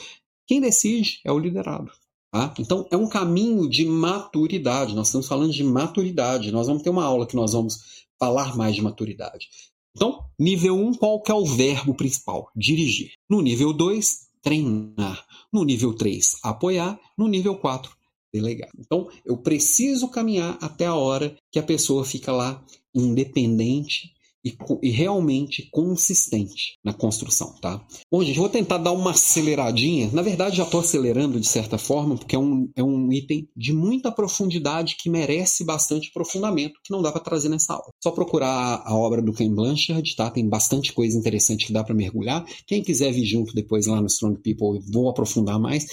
Quem 0.47 0.61
decide 0.61 1.20
é 1.24 1.33
o 1.33 1.39
liderado. 1.39 1.91
Tá? 2.33 2.55
Então, 2.59 2.87
é 2.91 2.97
um 2.97 3.09
caminho 3.09 3.68
de 3.68 3.85
maturidade. 3.85 4.95
Nós 4.95 5.09
estamos 5.09 5.27
falando 5.27 5.53
de 5.53 5.64
maturidade. 5.64 6.53
Nós 6.53 6.68
vamos 6.68 6.83
ter 6.83 6.91
uma 6.91 7.05
aula 7.05 7.27
que 7.27 7.37
nós 7.37 7.53
vamos 7.53 8.06
falar 8.19 8.57
mais 8.57 8.75
de 8.75 8.83
maturidade. 8.83 9.49
Então, 9.95 10.25
nível 10.39 10.77
1, 10.77 10.87
um, 10.89 10.95
qual 10.95 11.23
que 11.23 11.31
é 11.31 11.35
o 11.35 11.45
verbo 11.45 11.95
principal? 11.95 12.51
Dirigir. 12.55 13.12
No 13.29 13.41
nível 13.41 13.73
2, 13.73 14.27
treinar. 14.43 15.27
No 15.53 15.64
nível 15.64 15.95
3, 15.95 16.37
apoiar. 16.43 17.01
No 17.17 17.27
nível 17.27 17.57
4, 17.57 17.91
delegar. 18.33 18.71
Então, 18.79 19.09
eu 19.25 19.39
preciso 19.39 20.09
caminhar 20.09 20.59
até 20.61 20.85
a 20.85 20.95
hora 20.95 21.37
que 21.51 21.59
a 21.59 21.62
pessoa 21.62 22.05
fica 22.05 22.31
lá 22.31 22.62
independente 22.95 24.16
e, 24.47 24.57
e, 24.83 24.91
realmente 24.91 25.69
consistente 25.73 26.79
na 26.85 26.93
construção, 26.93 27.53
tá? 27.61 27.85
Bom, 28.11 28.23
gente, 28.23 28.39
vou 28.39 28.49
tentar 28.49 28.79
dar 28.79 28.93
uma 28.93 29.11
aceleradinha. 29.11 30.09
Na 30.13 30.23
verdade, 30.23 30.59
já 30.59 30.63
estou 30.63 30.81
acelerando 30.81 31.41
de 31.41 31.47
certa 31.47 31.77
forma, 31.77 32.17
porque 32.17 32.37
é 32.37 32.39
um, 32.39 32.71
é 32.77 32.83
um 32.83 33.13
item 33.13 33.49
de 33.57 33.73
muita 33.73 34.13
profundidade 34.13 34.97
que 34.97 35.11
merece 35.11 35.65
bastante 35.65 36.11
aprofundamento, 36.11 36.79
que 36.85 36.93
não 36.93 37.03
dá 37.03 37.11
para 37.11 37.21
trazer 37.21 37.49
nessa 37.49 37.73
aula. 37.73 37.91
Só 38.01 38.13
procurar 38.13 38.83
a 38.85 38.95
obra 38.95 39.21
do 39.21 39.33
Ken 39.33 39.53
Blanchard, 39.53 40.15
tá? 40.15 40.31
Tem 40.31 40.49
bastante 40.49 40.93
coisa 40.93 41.19
interessante 41.19 41.67
que 41.67 41.73
dá 41.73 41.83
para 41.83 41.95
mergulhar. 41.95 42.45
Quem 42.67 42.83
quiser 42.83 43.13
vir 43.13 43.25
junto 43.25 43.53
depois 43.53 43.87
lá 43.87 44.01
no 44.01 44.07
Strong 44.07 44.41
People, 44.43 44.81
vou 44.93 45.09
aprofundar 45.09 45.59
mais. 45.59 45.87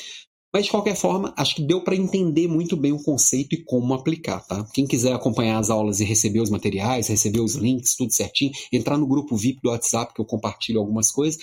Mas 0.53 0.65
de 0.65 0.71
qualquer 0.71 0.95
forma, 0.95 1.33
acho 1.35 1.55
que 1.55 1.63
deu 1.63 1.83
para 1.83 1.95
entender 1.95 2.47
muito 2.47 2.77
bem 2.77 2.91
o 2.91 3.01
conceito 3.01 3.55
e 3.55 3.63
como 3.63 3.91
aplicar, 3.95 4.39
tá? 4.41 4.63
Quem 4.71 4.85
quiser 4.85 5.13
acompanhar 5.13 5.57
as 5.57 5.71
aulas 5.71 5.99
e 5.99 6.03
receber 6.03 6.41
os 6.41 6.51
materiais, 6.51 7.07
receber 7.07 7.39
os 7.39 7.55
links, 7.55 7.95
tudo 7.95 8.13
certinho, 8.13 8.51
entrar 8.71 8.97
no 8.97 9.07
grupo 9.07 9.35
VIP 9.35 9.61
do 9.63 9.71
WhatsApp 9.71 10.13
que 10.13 10.21
eu 10.21 10.25
compartilho 10.25 10.79
algumas 10.79 11.09
coisas, 11.11 11.41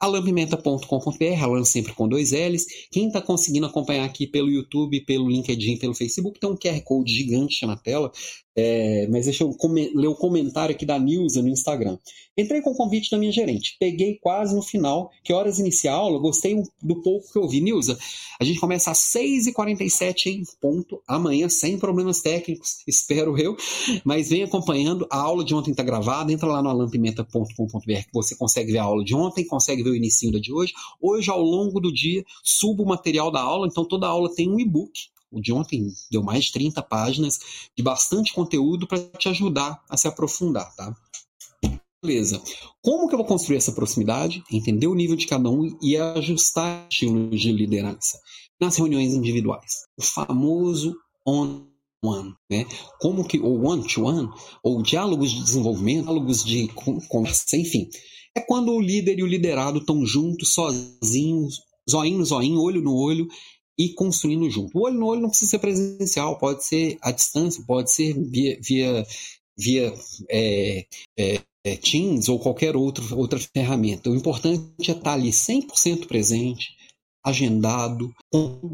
alampimenta.com.br, 0.00 1.42
Alan 1.42 1.64
sempre 1.64 1.92
com 1.92 2.08
dois 2.08 2.32
L's. 2.32 2.64
Quem 2.90 3.08
está 3.08 3.20
conseguindo 3.20 3.66
acompanhar 3.66 4.04
aqui 4.04 4.26
pelo 4.26 4.50
YouTube, 4.50 5.04
pelo 5.04 5.28
LinkedIn, 5.28 5.76
pelo 5.76 5.94
Facebook, 5.94 6.40
tem 6.40 6.50
um 6.50 6.56
QR 6.56 6.80
Code 6.82 7.12
gigante 7.12 7.66
na 7.66 7.76
tela. 7.76 8.10
É, 8.56 9.06
mas 9.08 9.26
deixa 9.26 9.44
eu 9.44 9.56
ler 9.94 10.08
o 10.08 10.14
comentário 10.14 10.74
aqui 10.74 10.84
da 10.84 10.98
Nilza 10.98 11.40
no 11.40 11.48
Instagram. 11.48 11.96
Entrei 12.36 12.60
com 12.60 12.70
o 12.70 12.76
convite 12.76 13.10
da 13.10 13.18
minha 13.18 13.30
gerente. 13.30 13.76
Peguei 13.78 14.18
quase 14.20 14.54
no 14.54 14.62
final. 14.62 15.10
Que 15.22 15.32
horas 15.32 15.58
iniciar 15.58 15.92
a 15.92 15.96
aula? 15.96 16.18
Gostei 16.18 16.60
do 16.82 17.02
pouco 17.02 17.30
que 17.32 17.38
eu 17.38 17.46
vi. 17.46 17.60
Nilza, 17.60 17.98
a 18.40 18.44
gente 18.44 18.58
começa 18.58 18.90
às 18.90 18.98
6h47 18.98 20.26
em 20.26 20.42
ponto. 20.60 21.00
Amanhã, 21.06 21.48
sem 21.48 21.78
problemas 21.78 22.20
técnicos, 22.20 22.78
espero 22.88 23.38
eu. 23.38 23.56
Mas 24.04 24.30
vem 24.30 24.42
acompanhando. 24.42 25.06
A 25.10 25.18
aula 25.18 25.44
de 25.44 25.54
ontem 25.54 25.70
está 25.70 25.82
gravada. 25.82 26.32
Entra 26.32 26.48
lá 26.48 26.62
no 26.62 26.70
alampimenta.com.br 26.70 27.84
que 27.84 28.12
você 28.12 28.34
consegue 28.34 28.72
ver 28.72 28.78
a 28.78 28.84
aula 28.84 29.04
de 29.04 29.14
ontem, 29.14 29.46
consegue 29.46 29.82
ver 29.82 29.90
o 29.90 29.96
início 29.96 30.30
da 30.32 30.38
de 30.38 30.52
hoje. 30.52 30.72
Hoje, 31.00 31.30
ao 31.30 31.42
longo 31.42 31.78
do 31.78 31.92
dia, 31.92 32.24
subo 32.42 32.82
o 32.82 32.88
material 32.88 33.30
da 33.30 33.40
aula. 33.40 33.66
Então, 33.66 33.84
toda 33.84 34.06
aula 34.06 34.34
tem 34.34 34.50
um 34.50 34.58
e-book 34.58 34.92
o 35.30 35.40
de 35.40 35.52
ontem 35.52 35.92
deu 36.10 36.22
mais 36.22 36.46
de 36.46 36.52
30 36.52 36.82
páginas 36.82 37.38
de 37.76 37.82
bastante 37.82 38.32
conteúdo 38.32 38.86
para 38.86 38.98
te 38.98 39.28
ajudar 39.28 39.82
a 39.88 39.96
se 39.96 40.08
aprofundar, 40.08 40.74
tá? 40.74 40.94
Beleza. 42.02 42.42
Como 42.82 43.08
que 43.08 43.14
eu 43.14 43.18
vou 43.18 43.26
construir 43.26 43.58
essa 43.58 43.72
proximidade? 43.72 44.42
Entender 44.50 44.86
o 44.86 44.94
nível 44.94 45.16
de 45.16 45.26
cada 45.26 45.50
um 45.50 45.76
e 45.82 45.96
ajustar 45.96 46.86
estilos 46.90 47.40
de 47.40 47.52
liderança 47.52 48.18
nas 48.58 48.76
reuniões 48.76 49.12
individuais. 49.12 49.84
O 49.98 50.02
famoso 50.02 50.96
on 51.26 51.66
one, 52.02 52.34
né? 52.50 52.66
Como 52.98 53.26
que 53.26 53.38
o 53.38 53.66
one 53.66 53.86
to 53.86 54.04
one 54.04 54.28
ou 54.62 54.82
diálogos 54.82 55.30
de 55.30 55.42
desenvolvimento, 55.42 56.04
diálogos 56.04 56.42
de 56.42 56.68
conversa, 57.08 57.56
enfim, 57.56 57.88
é 58.34 58.40
quando 58.40 58.72
o 58.72 58.80
líder 58.80 59.18
e 59.18 59.22
o 59.22 59.26
liderado 59.26 59.78
estão 59.78 60.04
juntos, 60.06 60.54
sozinhos, 60.54 61.60
zoinho 61.88 62.18
no 62.18 62.24
zoinho, 62.24 62.60
olho 62.60 62.80
no 62.80 62.94
olho 62.94 63.28
e 63.78 63.94
construindo 63.94 64.50
junto. 64.50 64.76
O 64.76 64.82
olho 64.82 64.98
no 64.98 65.06
olho 65.06 65.22
não 65.22 65.28
precisa 65.28 65.52
ser 65.52 65.58
presencial, 65.58 66.38
pode 66.38 66.64
ser 66.64 66.98
à 67.00 67.10
distância, 67.10 67.62
pode 67.66 67.90
ser 67.90 68.14
via, 68.14 68.58
via, 68.62 69.06
via 69.56 69.94
é, 70.28 70.86
é, 71.18 71.40
é, 71.64 71.76
Teams 71.76 72.28
ou 72.28 72.38
qualquer 72.38 72.76
outro, 72.76 73.18
outra 73.18 73.38
ferramenta. 73.38 74.10
O 74.10 74.16
importante 74.16 74.90
é 74.90 74.92
estar 74.92 75.12
ali 75.12 75.30
100% 75.30 76.06
presente, 76.06 76.76
agendado, 77.24 78.12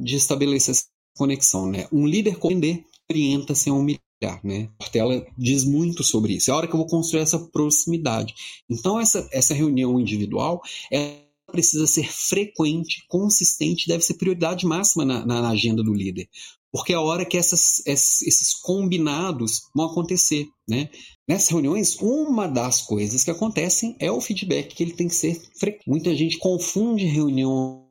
de 0.02 0.16
estabelecer 0.16 0.74
essa 0.74 0.86
conexão. 1.16 1.70
Né? 1.70 1.88
Um 1.92 2.06
líder 2.06 2.36
compreender 2.36 2.84
orienta 3.10 3.54
sem 3.54 3.72
humilhar. 3.72 4.00
Né? 4.42 4.70
Portela 4.78 5.26
diz 5.36 5.64
muito 5.64 6.02
sobre 6.02 6.34
isso. 6.34 6.50
É 6.50 6.54
a 6.54 6.56
hora 6.56 6.66
que 6.66 6.74
eu 6.74 6.78
vou 6.78 6.86
construir 6.86 7.20
essa 7.20 7.38
proximidade. 7.38 8.34
Então, 8.68 8.98
essa, 8.98 9.28
essa 9.30 9.54
reunião 9.54 10.00
individual 10.00 10.62
é 10.92 11.25
precisa 11.50 11.86
ser 11.86 12.10
frequente, 12.12 13.04
consistente, 13.08 13.88
deve 13.88 14.04
ser 14.04 14.14
prioridade 14.14 14.66
máxima 14.66 15.04
na, 15.04 15.24
na 15.24 15.48
agenda 15.48 15.82
do 15.82 15.94
líder. 15.94 16.28
Porque 16.72 16.92
é 16.92 16.96
a 16.96 17.00
hora 17.00 17.24
que 17.24 17.38
essas, 17.38 17.86
esses 17.86 18.52
combinados 18.54 19.62
vão 19.74 19.86
acontecer. 19.86 20.46
Né? 20.68 20.90
Nessas 21.28 21.48
reuniões, 21.48 21.96
uma 22.00 22.46
das 22.46 22.82
coisas 22.82 23.24
que 23.24 23.30
acontecem 23.30 23.96
é 23.98 24.10
o 24.10 24.20
feedback, 24.20 24.74
que 24.74 24.82
ele 24.82 24.92
tem 24.92 25.08
que 25.08 25.14
ser 25.14 25.40
frequente. 25.58 25.88
Muita 25.88 26.14
gente 26.14 26.38
confunde 26.38 27.06
reunião. 27.06 27.86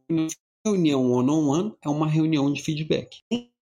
Reunião 0.66 1.12
one-on-one 1.12 1.74
é 1.84 1.90
uma 1.90 2.08
reunião 2.08 2.52
de 2.52 2.62
feedback. 2.62 3.18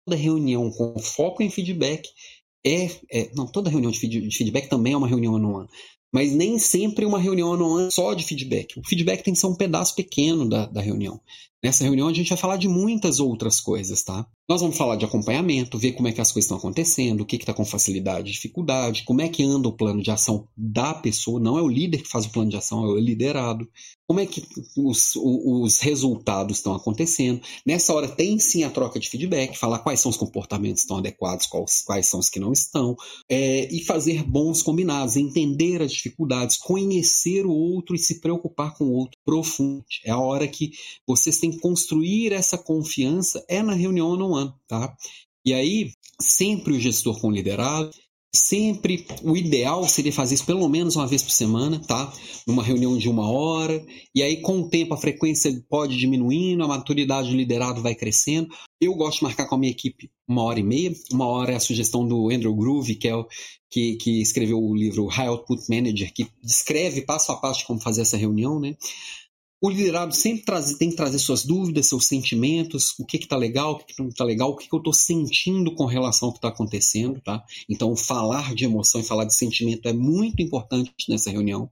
Toda 0.06 0.18
reunião 0.18 0.70
com 0.72 0.98
foco 1.00 1.42
em 1.42 1.50
feedback 1.50 2.08
é, 2.66 2.86
é, 3.12 3.32
não, 3.36 3.48
toda 3.48 3.70
reunião 3.70 3.92
de, 3.92 4.00
feedback 4.32 4.70
também 4.70 4.94
é 4.94 4.98
uma 4.98 5.08
reunião 5.08 5.34
one-on-one, 5.34 5.68
mas 6.12 6.34
nem 6.34 6.60
sempre 6.60 7.06
uma 7.06 7.20
reunião 7.20 7.56
não 7.56 7.80
é 7.80 7.90
só 7.92 8.14
de 8.14 8.26
feedback. 8.26 8.78
O 8.80 8.88
feedback 8.88 9.24
tem 9.24 9.34
que 9.34 9.40
ser 9.40 9.48
um 9.48 9.56
pedaço 9.56 9.96
pequeno 9.96 10.48
da, 10.48 10.66
da 10.66 10.82
reunião. 10.82 11.20
Nessa 11.64 11.84
reunião 11.84 12.08
a 12.08 12.14
gente 12.14 12.30
vai 12.30 12.38
falar 12.38 12.58
de 12.58 12.68
muitas 12.68 13.20
outras 13.20 13.60
coisas, 13.60 14.02
tá? 14.04 14.26
Nós 14.50 14.62
vamos 14.62 14.78
falar 14.78 14.96
de 14.96 15.06
acompanhamento, 15.06 15.78
ver 15.78 15.94
como 15.94 16.08
é 16.08 16.12
que 16.12 16.20
as 16.20 16.32
coisas 16.32 16.46
estão 16.46 16.58
acontecendo, 16.58 17.22
o 17.22 17.26
que 17.26 17.36
está 17.36 17.54
com 17.54 17.64
facilidade, 17.64 18.32
dificuldade, 18.32 19.04
como 19.06 19.22
é 19.22 19.30
que 19.30 19.44
anda 19.44 19.68
o 19.68 19.76
plano 19.76 20.02
de 20.02 20.10
ação 20.10 20.48
da 20.58 20.94
pessoa, 20.94 21.40
não 21.40 21.58
é 21.58 21.62
o 21.62 21.68
líder 21.68 22.00
que 22.00 22.10
faz 22.10 22.26
o 22.26 22.32
plano 22.32 22.50
de 22.50 22.58
ação, 22.58 22.84
é 22.84 22.88
o 22.88 22.98
liderado. 22.98 23.68
Como 24.08 24.20
é 24.20 24.26
que 24.26 24.44
os, 24.76 25.12
os 25.16 25.80
resultados 25.80 26.58
estão 26.58 26.74
acontecendo. 26.74 27.40
Nessa 27.66 27.94
hora 27.94 28.10
tem 28.10 28.38
sim 28.40 28.64
a 28.64 28.70
troca 28.70 29.00
de 29.00 29.08
feedback, 29.08 29.58
falar 29.58 29.80
quais 29.80 30.02
são 30.02 30.10
os 30.10 30.18
comportamentos 30.18 30.82
que 30.82 30.86
estão 30.86 30.98
adequados, 30.98 31.46
quais, 31.46 31.82
quais 31.86 32.10
são 32.10 32.20
os 32.20 32.28
que 32.28 32.40
não 32.40 32.52
estão, 32.52 32.96
é, 33.30 33.74
e 33.74 33.84
fazer 33.86 34.24
bons 34.24 34.62
combinados, 34.62 35.16
entender 35.16 35.82
as 35.82 35.94
dificuldades, 35.94 36.58
conhecer 36.58 37.46
o 37.46 37.52
outro 37.52 37.96
e 37.96 38.00
se 38.00 38.20
preocupar 38.20 38.74
com 38.76 38.86
o 38.86 38.92
outro 38.92 39.18
profundo. 39.26 39.84
É 40.06 40.12
a 40.12 40.20
hora 40.20 40.48
que 40.48 40.72
vocês 41.08 41.40
têm 41.40 41.52
que 41.52 41.60
construir 41.60 42.34
essa 42.34 42.58
confiança, 42.58 43.44
é 43.48 43.62
na 43.62 43.74
reunião 43.74 44.16
no 44.16 44.36
ano, 44.36 44.54
tá? 44.68 44.96
E 45.46 45.54
aí, 45.54 45.92
sempre 46.22 46.74
o 46.74 46.80
gestor 46.80 47.20
com 47.20 47.32
liderado, 47.32 47.92
Sempre 48.34 49.06
o 49.24 49.36
ideal 49.36 49.86
seria 49.90 50.14
fazer 50.14 50.36
isso 50.36 50.46
pelo 50.46 50.68
menos 50.70 50.96
uma 50.96 51.06
vez 51.06 51.22
por 51.22 51.32
semana, 51.32 51.82
tá? 51.86 52.14
Numa 52.48 52.64
reunião 52.64 52.98
de 52.98 53.10
uma 53.10 53.30
hora. 53.30 53.86
E 54.16 54.24
aí, 54.24 54.40
com 54.40 54.62
o 54.62 54.70
tempo, 54.70 54.94
a 54.94 54.98
frequência 54.98 55.52
pode 55.70 55.98
diminuindo, 55.98 56.64
a 56.64 56.68
maturidade 56.68 57.30
do 57.30 57.36
liderado 57.36 57.82
vai 57.82 57.94
crescendo. 57.94 58.48
Eu 58.82 58.96
gosto 58.96 59.20
de 59.20 59.26
marcar 59.26 59.46
com 59.46 59.54
a 59.54 59.58
minha 59.60 59.72
equipe 59.72 60.10
uma 60.28 60.42
hora 60.42 60.60
e 60.60 60.64
meia. 60.64 60.92
Uma 61.12 61.28
hora 61.28 61.52
é 61.52 61.56
a 61.56 61.60
sugestão 61.60 62.08
do 62.08 62.32
Andrew 62.32 62.56
Groove, 62.56 62.96
que 62.96 63.08
é 63.08 63.16
o 63.16 63.28
que, 63.70 63.96
que 63.98 64.20
escreveu 64.24 64.60
o 64.60 64.76
livro 64.76 65.06
High 65.06 65.28
Output 65.28 65.64
Manager, 65.70 66.12
que 66.12 66.28
descreve 66.44 67.04
passo 67.04 67.32
a 67.32 67.38
passo 67.38 67.64
como 67.68 67.80
fazer 67.80 68.02
essa 68.02 68.18
reunião, 68.18 68.60
né? 68.60 68.76
O 69.64 69.70
liderado 69.70 70.16
sempre 70.16 70.44
traz, 70.44 70.74
tem 70.74 70.90
que 70.90 70.96
trazer 70.96 71.20
suas 71.20 71.46
dúvidas, 71.46 71.86
seus 71.86 72.08
sentimentos, 72.08 72.98
o 72.98 73.06
que 73.06 73.18
está 73.18 73.38
legal, 73.38 73.74
o 73.74 73.78
que, 73.78 73.94
que 73.94 74.02
não 74.02 74.10
está 74.10 74.24
legal, 74.24 74.50
o 74.50 74.56
que, 74.56 74.68
que 74.68 74.74
eu 74.74 74.80
estou 74.80 74.94
sentindo 74.94 75.76
com 75.76 75.86
relação 75.86 76.30
ao 76.30 76.34
que 76.34 76.40
está 76.40 76.48
acontecendo, 76.48 77.22
tá? 77.22 77.44
Então, 77.70 77.96
falar 77.96 78.56
de 78.56 78.66
emoção 78.66 79.00
e 79.00 79.04
falar 79.04 79.26
de 79.26 79.36
sentimento 79.36 79.88
é 79.88 79.94
muito 79.94 80.42
importante 80.42 80.92
nessa 81.08 81.30
reunião. 81.30 81.70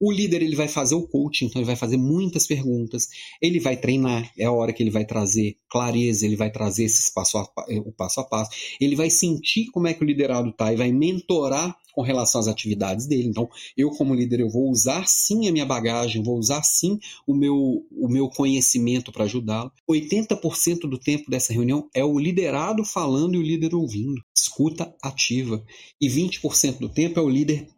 O 0.00 0.10
líder 0.10 0.42
ele 0.42 0.56
vai 0.56 0.68
fazer 0.68 0.94
o 0.94 1.06
coaching, 1.06 1.46
então 1.46 1.60
ele 1.60 1.66
vai 1.66 1.76
fazer 1.76 1.96
muitas 1.96 2.46
perguntas, 2.46 3.08
ele 3.40 3.60
vai 3.60 3.76
treinar, 3.76 4.30
é 4.36 4.44
a 4.44 4.52
hora 4.52 4.72
que 4.72 4.82
ele 4.82 4.90
vai 4.90 5.04
trazer 5.04 5.56
clareza, 5.70 6.26
ele 6.26 6.36
vai 6.36 6.50
trazer 6.50 6.84
esses 6.84 7.08
passo 7.08 7.38
a, 7.38 7.48
o 7.86 7.92
passo 7.92 8.20
a 8.20 8.24
passo, 8.24 8.50
ele 8.80 8.96
vai 8.96 9.10
sentir 9.10 9.66
como 9.66 9.86
é 9.86 9.94
que 9.94 10.02
o 10.02 10.06
liderado 10.06 10.50
está 10.50 10.72
e 10.72 10.76
vai 10.76 10.92
mentorar 10.92 11.76
com 11.94 12.02
relação 12.02 12.40
às 12.40 12.48
atividades 12.48 13.06
dele. 13.06 13.28
Então, 13.28 13.48
eu 13.76 13.90
como 13.90 14.14
líder 14.14 14.40
eu 14.40 14.50
vou 14.50 14.68
usar 14.68 15.06
sim 15.06 15.48
a 15.48 15.52
minha 15.52 15.64
bagagem, 15.64 16.22
vou 16.22 16.36
usar 16.36 16.62
sim 16.64 16.98
o 17.26 17.34
meu, 17.34 17.86
o 17.90 18.08
meu 18.08 18.28
conhecimento 18.28 19.12
para 19.12 19.24
ajudá-lo. 19.24 19.70
80% 19.88 20.80
do 20.88 20.98
tempo 20.98 21.30
dessa 21.30 21.52
reunião 21.52 21.88
é 21.94 22.04
o 22.04 22.18
liderado 22.18 22.84
falando 22.84 23.36
e 23.36 23.38
o 23.38 23.42
líder 23.42 23.74
ouvindo, 23.74 24.20
escuta 24.36 24.92
ativa. 25.00 25.64
E 26.00 26.08
20% 26.08 26.78
do 26.78 26.88
tempo 26.88 27.20
é 27.20 27.22
o 27.22 27.28
líder 27.28 27.68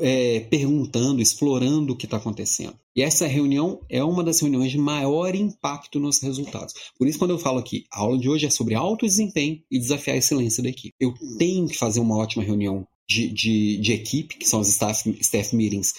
é, 0.00 0.40
perguntando, 0.40 1.20
explorando 1.20 1.92
o 1.92 1.96
que 1.96 2.06
está 2.06 2.16
acontecendo. 2.16 2.78
E 2.94 3.02
essa 3.02 3.26
reunião 3.26 3.80
é 3.88 4.02
uma 4.02 4.24
das 4.24 4.40
reuniões 4.40 4.72
de 4.72 4.78
maior 4.78 5.34
impacto 5.34 6.00
nos 6.00 6.20
resultados. 6.20 6.74
Por 6.98 7.06
isso, 7.06 7.18
quando 7.18 7.32
eu 7.32 7.38
falo 7.38 7.58
aqui, 7.58 7.84
a 7.92 8.00
aula 8.00 8.18
de 8.18 8.28
hoje 8.28 8.46
é 8.46 8.50
sobre 8.50 8.74
alto 8.74 9.04
desempenho 9.04 9.60
e 9.70 9.78
desafiar 9.78 10.14
a 10.14 10.18
excelência 10.18 10.62
da 10.62 10.70
equipe. 10.70 10.94
Eu 10.98 11.12
tenho 11.38 11.68
que 11.68 11.76
fazer 11.76 12.00
uma 12.00 12.16
ótima 12.16 12.42
reunião 12.42 12.86
de, 13.08 13.28
de, 13.28 13.76
de 13.78 13.92
equipe, 13.92 14.38
que 14.38 14.48
são 14.48 14.60
as 14.60 14.68
staff, 14.68 15.08
staff 15.20 15.54
meetings, 15.54 15.92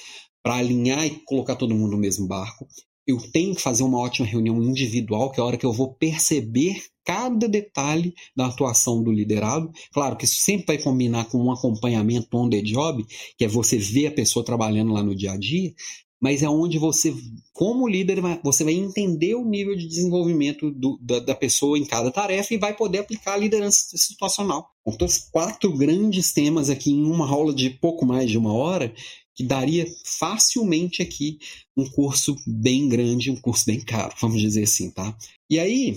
para 0.44 0.56
alinhar 0.56 1.06
e 1.06 1.22
colocar 1.26 1.56
todo 1.56 1.76
mundo 1.76 1.92
no 1.92 1.98
mesmo 1.98 2.28
barco. 2.28 2.68
Eu 3.06 3.18
tenho 3.32 3.56
que 3.56 3.62
fazer 3.62 3.84
uma 3.84 4.00
ótima 4.00 4.28
reunião 4.28 4.62
individual, 4.62 5.32
que 5.32 5.40
é 5.40 5.44
a 5.44 5.46
hora 5.46 5.58
que 5.58 5.66
eu 5.66 5.72
vou 5.72 5.94
perceber 5.94 6.82
cada 7.08 7.48
detalhe 7.48 8.14
da 8.36 8.48
atuação 8.48 9.02
do 9.02 9.14
liderado. 9.14 9.72
Claro 9.94 10.18
que 10.18 10.26
isso 10.26 10.42
sempre 10.42 10.68
vai 10.68 10.78
combinar 10.78 11.24
com 11.30 11.38
um 11.38 11.52
acompanhamento 11.54 12.36
on 12.36 12.50
the 12.50 12.62
job, 12.62 13.06
que 13.38 13.46
é 13.46 13.48
você 13.48 13.78
ver 13.78 14.08
a 14.08 14.12
pessoa 14.12 14.44
trabalhando 14.44 14.92
lá 14.92 15.02
no 15.02 15.16
dia 15.16 15.32
a 15.32 15.38
dia, 15.38 15.74
mas 16.22 16.44
é 16.44 16.50
onde 16.50 16.78
você, 16.78 17.16
como 17.54 17.88
líder, 17.88 18.20
você 18.44 18.66
vai 18.66 18.74
entender 18.74 19.36
o 19.36 19.46
nível 19.46 19.74
de 19.74 19.88
desenvolvimento 19.88 20.70
do, 20.70 21.00
da, 21.02 21.20
da, 21.20 21.36
pessoa 21.36 21.78
em 21.78 21.86
cada 21.86 22.12
tarefa 22.12 22.54
e 22.54 22.58
vai 22.58 22.76
poder 22.76 22.98
aplicar 22.98 23.36
a 23.36 23.38
liderança 23.38 23.96
situacional. 23.96 24.68
Então, 24.86 25.08
quatro 25.32 25.72
grandes 25.78 26.34
temas 26.34 26.70
aqui 26.70 26.92
em 26.92 27.06
uma 27.06 27.30
aula 27.30 27.54
de 27.54 27.70
pouco 27.70 28.06
mais 28.06 28.30
de 28.30 28.38
uma 28.38 28.52
hora, 28.52 28.94
que 29.34 29.44
daria 29.44 29.86
facilmente 30.04 31.02
aqui 31.02 31.38
um 31.78 31.88
curso 31.88 32.36
bem 32.48 32.90
grande, 32.90 33.30
um 33.30 33.40
curso 33.40 33.66
bem 33.68 33.80
caro, 33.80 34.16
vamos 34.20 34.42
dizer 34.42 34.64
assim, 34.64 34.90
tá? 34.90 35.16
E 35.48 35.60
aí, 35.60 35.96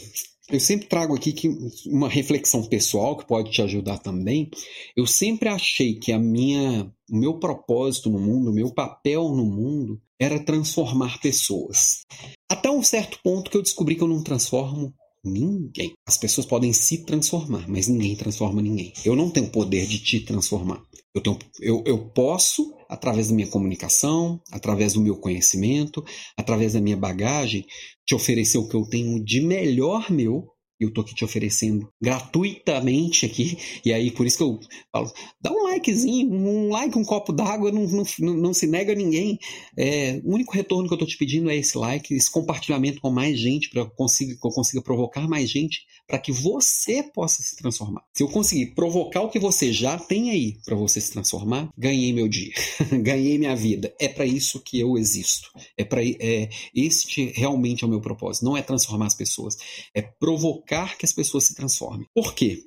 eu 0.51 0.61
sempre 0.61 0.87
trago 0.87 1.15
aqui 1.15 1.33
que 1.33 1.49
uma 1.87 2.09
reflexão 2.09 2.65
pessoal 2.65 3.17
que 3.17 3.27
pode 3.27 3.51
te 3.51 3.63
ajudar 3.63 3.99
também. 3.99 4.51
Eu 4.97 5.07
sempre 5.07 5.49
achei 5.49 5.95
que 5.95 6.13
a 6.13 6.19
minha, 6.19 6.93
o 7.11 7.17
meu 7.17 7.39
propósito 7.39 8.11
no 8.11 8.19
mundo, 8.19 8.51
o 8.51 8.55
meu 8.55 8.73
papel 8.73 9.29
no 9.31 9.45
mundo 9.45 10.01
era 10.19 10.39
transformar 10.39 11.21
pessoas. 11.21 12.05
Até 12.51 12.71
um 12.71 12.83
certo 12.83 13.19
ponto 13.23 13.51
que 13.51 13.57
eu 13.57 13.63
descobri 13.63 13.95
que 13.97 14.03
eu 14.03 14.09
não 14.09 14.23
transformo 14.23 14.93
ninguém. 15.25 15.93
As 16.07 16.17
pessoas 16.17 16.47
podem 16.47 16.73
se 16.73 17.05
transformar, 17.05 17.69
mas 17.69 17.89
ninguém 17.89 18.17
transforma 18.17 18.63
ninguém. 18.63 18.93
Eu 19.05 19.15
não 19.15 19.31
tenho 19.31 19.51
poder 19.51 19.87
de 19.87 19.99
te 19.99 20.21
transformar. 20.21 20.83
Eu, 21.15 21.21
tenho, 21.23 21.39
eu, 21.61 21.83
eu 21.87 22.11
posso, 22.11 22.73
através 22.89 23.29
da 23.29 23.35
minha 23.35 23.49
comunicação, 23.49 24.41
através 24.51 24.93
do 24.95 25.01
meu 25.01 25.17
conhecimento, 25.17 26.05
através 26.37 26.73
da 26.73 26.81
minha 26.81 26.97
bagagem, 26.97 27.67
te 28.07 28.15
oferecer 28.15 28.59
o 28.59 28.69
que 28.69 28.77
eu 28.77 28.87
tenho 28.89 29.23
de 29.23 29.41
melhor 29.41 30.11
meu 30.11 30.49
eu 30.81 30.93
tô 30.93 31.03
aqui 31.03 31.15
te 31.15 31.25
oferecendo 31.25 31.89
gratuitamente 32.01 33.27
aqui, 33.27 33.59
e 33.85 33.93
aí 33.93 34.11
por 34.11 34.27
isso 34.27 34.39
que 34.39 34.43
eu 34.43 34.59
falo, 34.91 35.13
dá 35.41 35.53
um 35.53 35.65
likezinho, 35.65 36.33
um 36.33 36.71
like, 36.71 36.99
um 36.99 37.05
copo 37.05 37.33
d'água, 37.33 37.71
não, 37.71 37.87
não, 37.87 38.35
não, 38.35 38.55
se 38.55 38.67
nega 38.67 38.93
a 38.93 38.97
ninguém. 38.97 39.39
É, 39.77 40.21
o 40.25 40.35
único 40.35 40.53
retorno 40.53 40.89
que 40.89 40.95
eu 40.95 40.99
tô 40.99 41.07
te 41.07 41.19
pedindo 41.19 41.51
é 41.51 41.57
esse 41.57 41.77
like, 41.77 42.15
esse 42.15 42.31
compartilhamento 42.31 43.01
com 43.01 43.11
mais 43.11 43.39
gente, 43.39 43.69
para 43.71 43.85
que 43.85 43.91
eu 43.91 44.51
consiga 44.51 44.83
provocar 44.83 45.29
mais 45.29 45.51
gente, 45.51 45.83
para 46.11 46.19
que 46.19 46.33
você 46.33 47.05
possa 47.05 47.41
se 47.41 47.55
transformar. 47.55 48.03
Se 48.13 48.25
eu 48.25 48.29
conseguir 48.29 48.75
provocar 48.75 49.23
o 49.23 49.31
que 49.31 49.39
você 49.39 49.73
já 49.73 49.97
tem 49.97 50.31
aí 50.31 50.59
para 50.65 50.75
você 50.75 51.01
se 51.01 51.13
transformar, 51.13 51.71
ganhei 51.79 52.13
meu 52.13 52.27
dia, 52.27 52.53
ganhei 53.01 53.39
minha 53.39 53.55
vida. 53.55 53.95
É 54.01 54.09
para 54.09 54.27
isso 54.27 54.61
que 54.61 54.81
eu 54.81 54.99
existo. 54.99 55.49
É 55.77 55.85
para 55.85 56.03
é, 56.03 56.51
este 56.75 57.27
realmente 57.27 57.85
é 57.85 57.87
o 57.87 57.91
meu 57.91 58.01
propósito. 58.01 58.45
Não 58.45 58.57
é 58.57 58.63
transformar 58.63 59.07
as 59.07 59.15
pessoas, 59.15 59.57
é 59.95 60.03
provocar 60.03 60.99
que 60.99 61.07
as 61.07 61.13
pessoas 61.13 61.45
se 61.45 61.55
transformem. 61.55 62.09
Por 62.13 62.35
quê? 62.35 62.65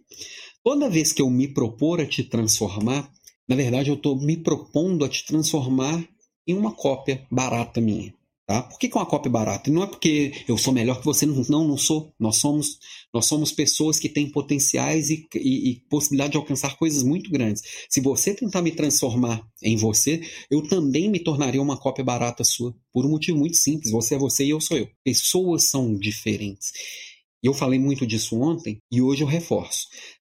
Toda 0.64 0.90
vez 0.90 1.12
que 1.12 1.22
eu 1.22 1.30
me 1.30 1.50
propor 1.50 2.00
a 2.00 2.06
te 2.06 2.24
transformar, 2.24 3.12
na 3.46 3.58
verdade 3.58 3.90
eu 3.90 3.96
estou 3.96 4.18
me 4.18 4.38
propondo 4.38 5.04
a 5.04 5.10
te 5.10 5.26
transformar 5.26 6.02
em 6.48 6.56
uma 6.56 6.74
cópia 6.74 7.28
barata 7.30 7.82
minha. 7.82 8.14
Tá? 8.46 8.62
Por 8.62 8.78
que, 8.78 8.90
que 8.90 8.98
é 8.98 9.00
uma 9.00 9.06
cópia 9.06 9.32
barata? 9.32 9.72
Não 9.72 9.84
é 9.84 9.88
porque 9.88 10.34
eu 10.50 10.58
sou 10.58 10.74
melhor 10.74 11.00
que 11.00 11.06
você, 11.06 11.26
não, 11.26 11.66
não 11.66 11.78
sou. 11.78 12.14
Nós 12.20 12.38
somos, 12.38 12.78
nós 13.14 13.26
somos 13.26 13.54
pessoas 13.54 13.98
que 13.98 14.10
têm 14.10 14.30
potenciais 14.30 15.10
e, 15.10 15.26
e, 15.36 15.72
e, 15.72 15.80
possibilidade 15.90 16.32
de 16.32 16.38
alcançar 16.38 16.78
coisas 16.78 17.04
muito 17.04 17.32
grandes. 17.32 17.64
Se 17.90 18.02
você 18.02 18.34
tentar 18.34 18.62
me 18.62 18.72
transformar 18.72 19.48
em 19.62 19.78
você, 19.78 20.22
eu 20.52 20.62
também 20.62 21.10
me 21.10 21.20
tornaria 21.20 21.62
uma 21.62 21.80
cópia 21.80 22.04
barata 22.04 22.44
sua. 22.44 22.76
Por 22.92 23.06
um 23.06 23.12
motivo 23.12 23.38
muito 23.38 23.56
simples: 23.56 23.92
você 23.92 24.16
é 24.16 24.20
você 24.20 24.44
e 24.44 24.50
eu 24.50 24.60
sou 24.60 24.78
eu. 24.78 24.90
Pessoas 25.06 25.70
são 25.70 25.96
diferentes. 25.96 26.74
Eu 27.42 27.54
falei 27.54 27.80
muito 27.80 28.06
disso 28.06 28.38
ontem 28.42 28.78
e 28.92 29.02
hoje 29.02 29.24
eu 29.24 29.28
reforço. 29.28 29.88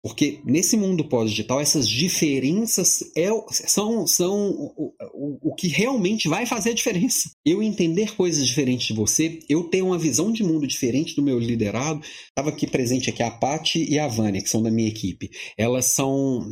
Porque 0.02 0.40
nesse 0.44 0.76
mundo 0.76 1.08
pós-digital, 1.08 1.60
essas 1.60 1.88
diferenças 1.88 3.02
é, 3.16 3.28
são, 3.50 4.06
são 4.06 4.50
o, 4.50 4.94
o, 5.12 5.50
o, 5.50 5.54
que 5.54 5.66
realmente 5.66 6.28
vai 6.28 6.46
fazer 6.46 6.70
a 6.70 6.74
diferença. 6.74 7.30
Eu 7.44 7.62
entender 7.62 8.14
coisas 8.14 8.46
diferentes 8.46 8.86
de 8.86 8.94
você, 8.94 9.40
eu 9.48 9.64
ter 9.64 9.82
uma 9.82 9.98
visão 9.98 10.30
de 10.32 10.44
mundo 10.44 10.68
diferente 10.68 11.16
do 11.16 11.22
meu 11.22 11.38
liderado. 11.38 12.00
Estava 12.28 12.50
aqui 12.50 12.66
presente 12.66 13.10
aqui 13.10 13.22
a 13.22 13.30
Paty 13.30 13.84
e 13.90 13.98
a 13.98 14.06
Vânia, 14.06 14.40
que 14.40 14.48
são 14.48 14.62
da 14.62 14.70
minha 14.70 14.88
equipe. 14.88 15.30
Elas 15.56 15.86
são 15.86 16.48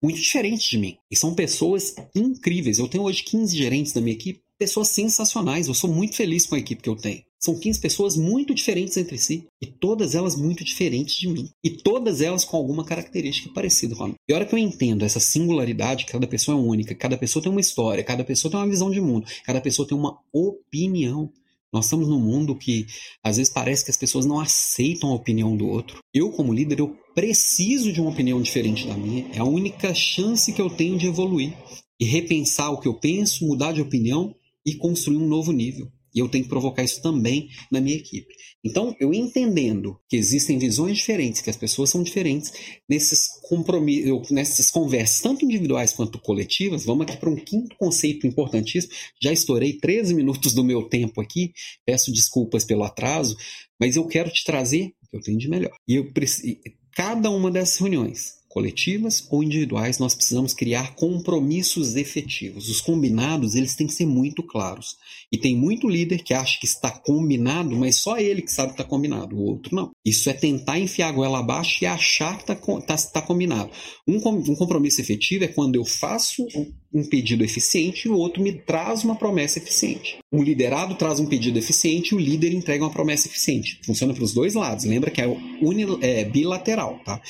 muito 0.00 0.20
diferentes 0.20 0.68
de 0.68 0.78
mim. 0.78 0.96
E 1.10 1.16
são 1.16 1.34
pessoas 1.34 1.96
incríveis. 2.14 2.78
Eu 2.78 2.88
tenho 2.88 3.04
hoje 3.04 3.24
15 3.24 3.56
gerentes 3.56 3.92
da 3.92 4.00
minha 4.00 4.14
equipe, 4.14 4.40
pessoas 4.56 4.88
sensacionais. 4.88 5.66
Eu 5.66 5.74
sou 5.74 5.92
muito 5.92 6.14
feliz 6.14 6.46
com 6.46 6.54
a 6.54 6.58
equipe 6.58 6.82
que 6.82 6.88
eu 6.88 6.96
tenho. 6.96 7.27
São 7.40 7.58
15 7.58 7.80
pessoas 7.80 8.16
muito 8.16 8.52
diferentes 8.52 8.96
entre 8.96 9.16
si 9.16 9.46
e 9.62 9.66
todas 9.66 10.14
elas 10.14 10.34
muito 10.34 10.64
diferentes 10.64 11.14
de 11.14 11.28
mim. 11.28 11.48
E 11.62 11.70
todas 11.70 12.20
elas 12.20 12.44
com 12.44 12.56
alguma 12.56 12.84
característica 12.84 13.52
parecida 13.52 13.94
com 13.94 14.04
a 14.04 14.06
minha. 14.08 14.18
E 14.28 14.32
a 14.32 14.36
hora 14.36 14.44
que 14.44 14.54
eu 14.54 14.58
entendo 14.58 15.04
essa 15.04 15.20
singularidade, 15.20 16.06
cada 16.06 16.26
pessoa 16.26 16.58
é 16.58 16.60
única, 16.60 16.94
cada 16.94 17.16
pessoa 17.16 17.42
tem 17.42 17.52
uma 17.52 17.60
história, 17.60 18.02
cada 18.02 18.24
pessoa 18.24 18.50
tem 18.50 18.58
uma 18.58 18.68
visão 18.68 18.90
de 18.90 19.00
mundo, 19.00 19.26
cada 19.44 19.60
pessoa 19.60 19.86
tem 19.86 19.96
uma 19.96 20.18
opinião. 20.32 21.30
Nós 21.72 21.84
estamos 21.84 22.08
num 22.08 22.18
mundo 22.18 22.56
que 22.56 22.86
às 23.22 23.36
vezes 23.36 23.52
parece 23.52 23.84
que 23.84 23.90
as 23.90 23.96
pessoas 23.96 24.24
não 24.24 24.40
aceitam 24.40 25.10
a 25.10 25.14
opinião 25.14 25.56
do 25.56 25.68
outro. 25.68 25.98
Eu, 26.12 26.32
como 26.32 26.52
líder, 26.52 26.80
eu 26.80 26.96
preciso 27.14 27.92
de 27.92 28.00
uma 28.00 28.10
opinião 28.10 28.40
diferente 28.40 28.86
da 28.86 28.96
minha. 28.96 29.26
É 29.32 29.38
a 29.38 29.44
única 29.44 29.94
chance 29.94 30.52
que 30.52 30.62
eu 30.62 30.70
tenho 30.70 30.98
de 30.98 31.06
evoluir 31.06 31.52
e 32.00 32.04
repensar 32.04 32.72
o 32.72 32.80
que 32.80 32.88
eu 32.88 32.94
penso, 32.94 33.46
mudar 33.46 33.72
de 33.72 33.82
opinião 33.82 34.34
e 34.64 34.74
construir 34.74 35.18
um 35.18 35.28
novo 35.28 35.52
nível. 35.52 35.90
E 36.14 36.18
eu 36.20 36.28
tenho 36.28 36.44
que 36.44 36.50
provocar 36.50 36.82
isso 36.82 37.02
também 37.02 37.48
na 37.70 37.80
minha 37.80 37.96
equipe. 37.96 38.34
Então, 38.64 38.94
eu 38.98 39.14
entendendo 39.14 39.98
que 40.08 40.16
existem 40.16 40.58
visões 40.58 40.98
diferentes, 40.98 41.40
que 41.40 41.50
as 41.50 41.56
pessoas 41.56 41.90
são 41.90 42.02
diferentes, 42.02 42.52
nesses 42.88 43.28
compromissos, 43.42 44.30
nessas 44.30 44.70
conversas, 44.70 45.20
tanto 45.20 45.44
individuais 45.44 45.92
quanto 45.92 46.18
coletivas, 46.18 46.84
vamos 46.84 47.06
aqui 47.06 47.16
para 47.16 47.30
um 47.30 47.36
quinto 47.36 47.76
conceito 47.76 48.26
importantíssimo. 48.26 48.92
Já 49.22 49.32
estourei 49.32 49.74
13 49.74 50.14
minutos 50.14 50.54
do 50.54 50.64
meu 50.64 50.88
tempo 50.88 51.20
aqui, 51.20 51.52
peço 51.86 52.12
desculpas 52.12 52.64
pelo 52.64 52.84
atraso, 52.84 53.36
mas 53.80 53.96
eu 53.96 54.06
quero 54.06 54.30
te 54.30 54.44
trazer 54.44 54.92
o 55.02 55.08
que 55.10 55.16
eu 55.16 55.20
tenho 55.20 55.38
de 55.38 55.48
melhor. 55.48 55.74
E 55.86 55.94
eu 55.94 56.12
cada 56.94 57.30
uma 57.30 57.50
dessas 57.50 57.78
reuniões 57.78 58.37
coletivas 58.48 59.26
ou 59.30 59.42
individuais, 59.42 59.98
nós 59.98 60.14
precisamos 60.14 60.54
criar 60.54 60.94
compromissos 60.94 61.96
efetivos. 61.96 62.68
Os 62.68 62.80
combinados, 62.80 63.54
eles 63.54 63.76
têm 63.76 63.86
que 63.86 63.92
ser 63.92 64.06
muito 64.06 64.42
claros. 64.42 64.96
E 65.30 65.38
tem 65.38 65.56
muito 65.56 65.88
líder 65.88 66.22
que 66.22 66.32
acha 66.32 66.58
que 66.58 66.66
está 66.66 66.90
combinado, 66.90 67.76
mas 67.76 68.00
só 68.00 68.18
ele 68.18 68.42
que 68.42 68.50
sabe 68.50 68.68
que 68.68 68.80
está 68.80 68.84
combinado, 68.84 69.36
o 69.36 69.42
outro 69.42 69.74
não. 69.74 69.90
Isso 70.08 70.30
é 70.30 70.32
tentar 70.32 70.78
enfiar 70.78 71.08
a 71.08 71.12
goela 71.12 71.40
abaixo 71.40 71.82
e 71.82 71.86
achar 71.86 72.36
que 72.36 72.50
está 72.50 72.54
tá, 72.54 72.96
tá 72.96 73.22
combinado. 73.22 73.70
Um, 74.06 74.16
um 74.16 74.56
compromisso 74.56 75.00
efetivo 75.00 75.44
é 75.44 75.48
quando 75.48 75.76
eu 75.76 75.84
faço 75.84 76.46
um 76.92 77.04
pedido 77.08 77.44
eficiente 77.44 78.06
e 78.06 78.10
o 78.10 78.16
outro 78.16 78.42
me 78.42 78.52
traz 78.52 79.04
uma 79.04 79.16
promessa 79.16 79.58
eficiente. 79.58 80.18
O 80.32 80.42
liderado 80.42 80.94
traz 80.94 81.20
um 81.20 81.26
pedido 81.26 81.58
eficiente 81.58 82.12
e 82.12 82.14
o 82.14 82.20
líder 82.20 82.52
entrega 82.52 82.84
uma 82.84 82.92
promessa 82.92 83.28
eficiente. 83.28 83.80
Funciona 83.84 84.14
para 84.14 84.24
os 84.24 84.32
dois 84.32 84.54
lados. 84.54 84.84
Lembra 84.84 85.10
que 85.10 85.20
é, 85.20 85.26
unil, 85.60 85.98
é 86.00 86.24
bilateral, 86.24 86.98
tá? 87.04 87.20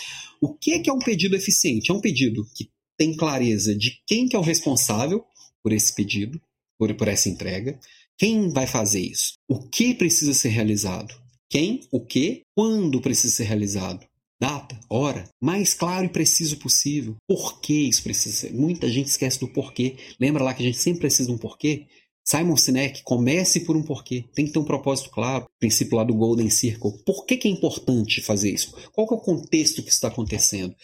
O 0.41 0.55
que 0.55 0.83
é 0.87 0.93
um 0.93 1.01
pedido 1.01 1.35
eficiente? 1.35 1.91
É 1.91 1.95
um 1.95 2.01
pedido 2.01 2.47
que 2.55 2.69
tem 2.97 3.17
clareza 3.17 3.75
de 3.77 4.01
quem 4.07 4.29
que 4.29 4.37
é 4.37 4.39
o 4.39 4.43
responsável 4.43 5.25
por 5.63 5.73
esse 5.73 5.95
pedido, 5.95 6.41
por, 6.79 6.93
por 6.95 7.09
essa 7.09 7.29
entrega, 7.29 7.79
quem 8.19 8.49
vai 8.51 8.67
fazer 8.67 9.01
isso, 9.01 9.35
o 9.49 9.69
que 9.69 9.95
precisa 9.95 10.35
ser 10.35 10.49
realizado, 10.49 11.15
quem, 11.49 11.81
o 11.91 12.01
que, 12.01 12.43
quando 12.55 13.01
precisa 13.01 13.35
ser 13.35 13.45
realizado, 13.45 14.07
data, 14.41 14.79
hora, 14.89 15.29
mais 15.41 15.75
claro 15.75 16.07
e 16.07 16.11
preciso 16.11 16.59
possível. 16.59 17.17
Por 17.27 17.61
que 17.61 17.89
isso 17.89 18.03
precisa 18.03 18.37
ser? 18.37 18.53
Muita 18.53 18.89
gente 18.89 19.07
esquece 19.07 19.41
do 19.41 19.49
porquê. 19.49 19.97
Lembra 20.21 20.45
lá 20.45 20.55
que 20.55 20.63
a 20.63 20.67
gente 20.67 20.79
sempre 20.79 21.01
precisa 21.01 21.29
de 21.29 21.35
um 21.35 21.39
porquê? 21.39 21.87
Simon 22.25 22.57
Sinek, 22.57 23.03
comece 23.05 23.61
por 23.61 23.75
um 23.75 23.83
porquê. 23.83 24.27
Tem 24.35 24.45
que 24.45 24.53
ter 24.53 24.59
um 24.59 24.65
propósito 24.65 25.09
claro. 25.09 25.45
O 25.47 25.59
princípio 25.59 25.97
lá 25.97 26.05
do 26.05 26.15
Golden 26.15 26.51
Circle. 26.51 27.03
Por 27.03 27.25
que, 27.25 27.39
que 27.39 27.49
é 27.49 27.51
importante 27.51 28.21
fazer 28.21 28.51
isso? 28.51 28.75
Qual 28.93 29.09
é 29.11 29.15
o 29.15 29.19
contexto 29.19 29.83
que 29.83 29.91
está 29.91 30.09
acontecendo? 30.09 30.77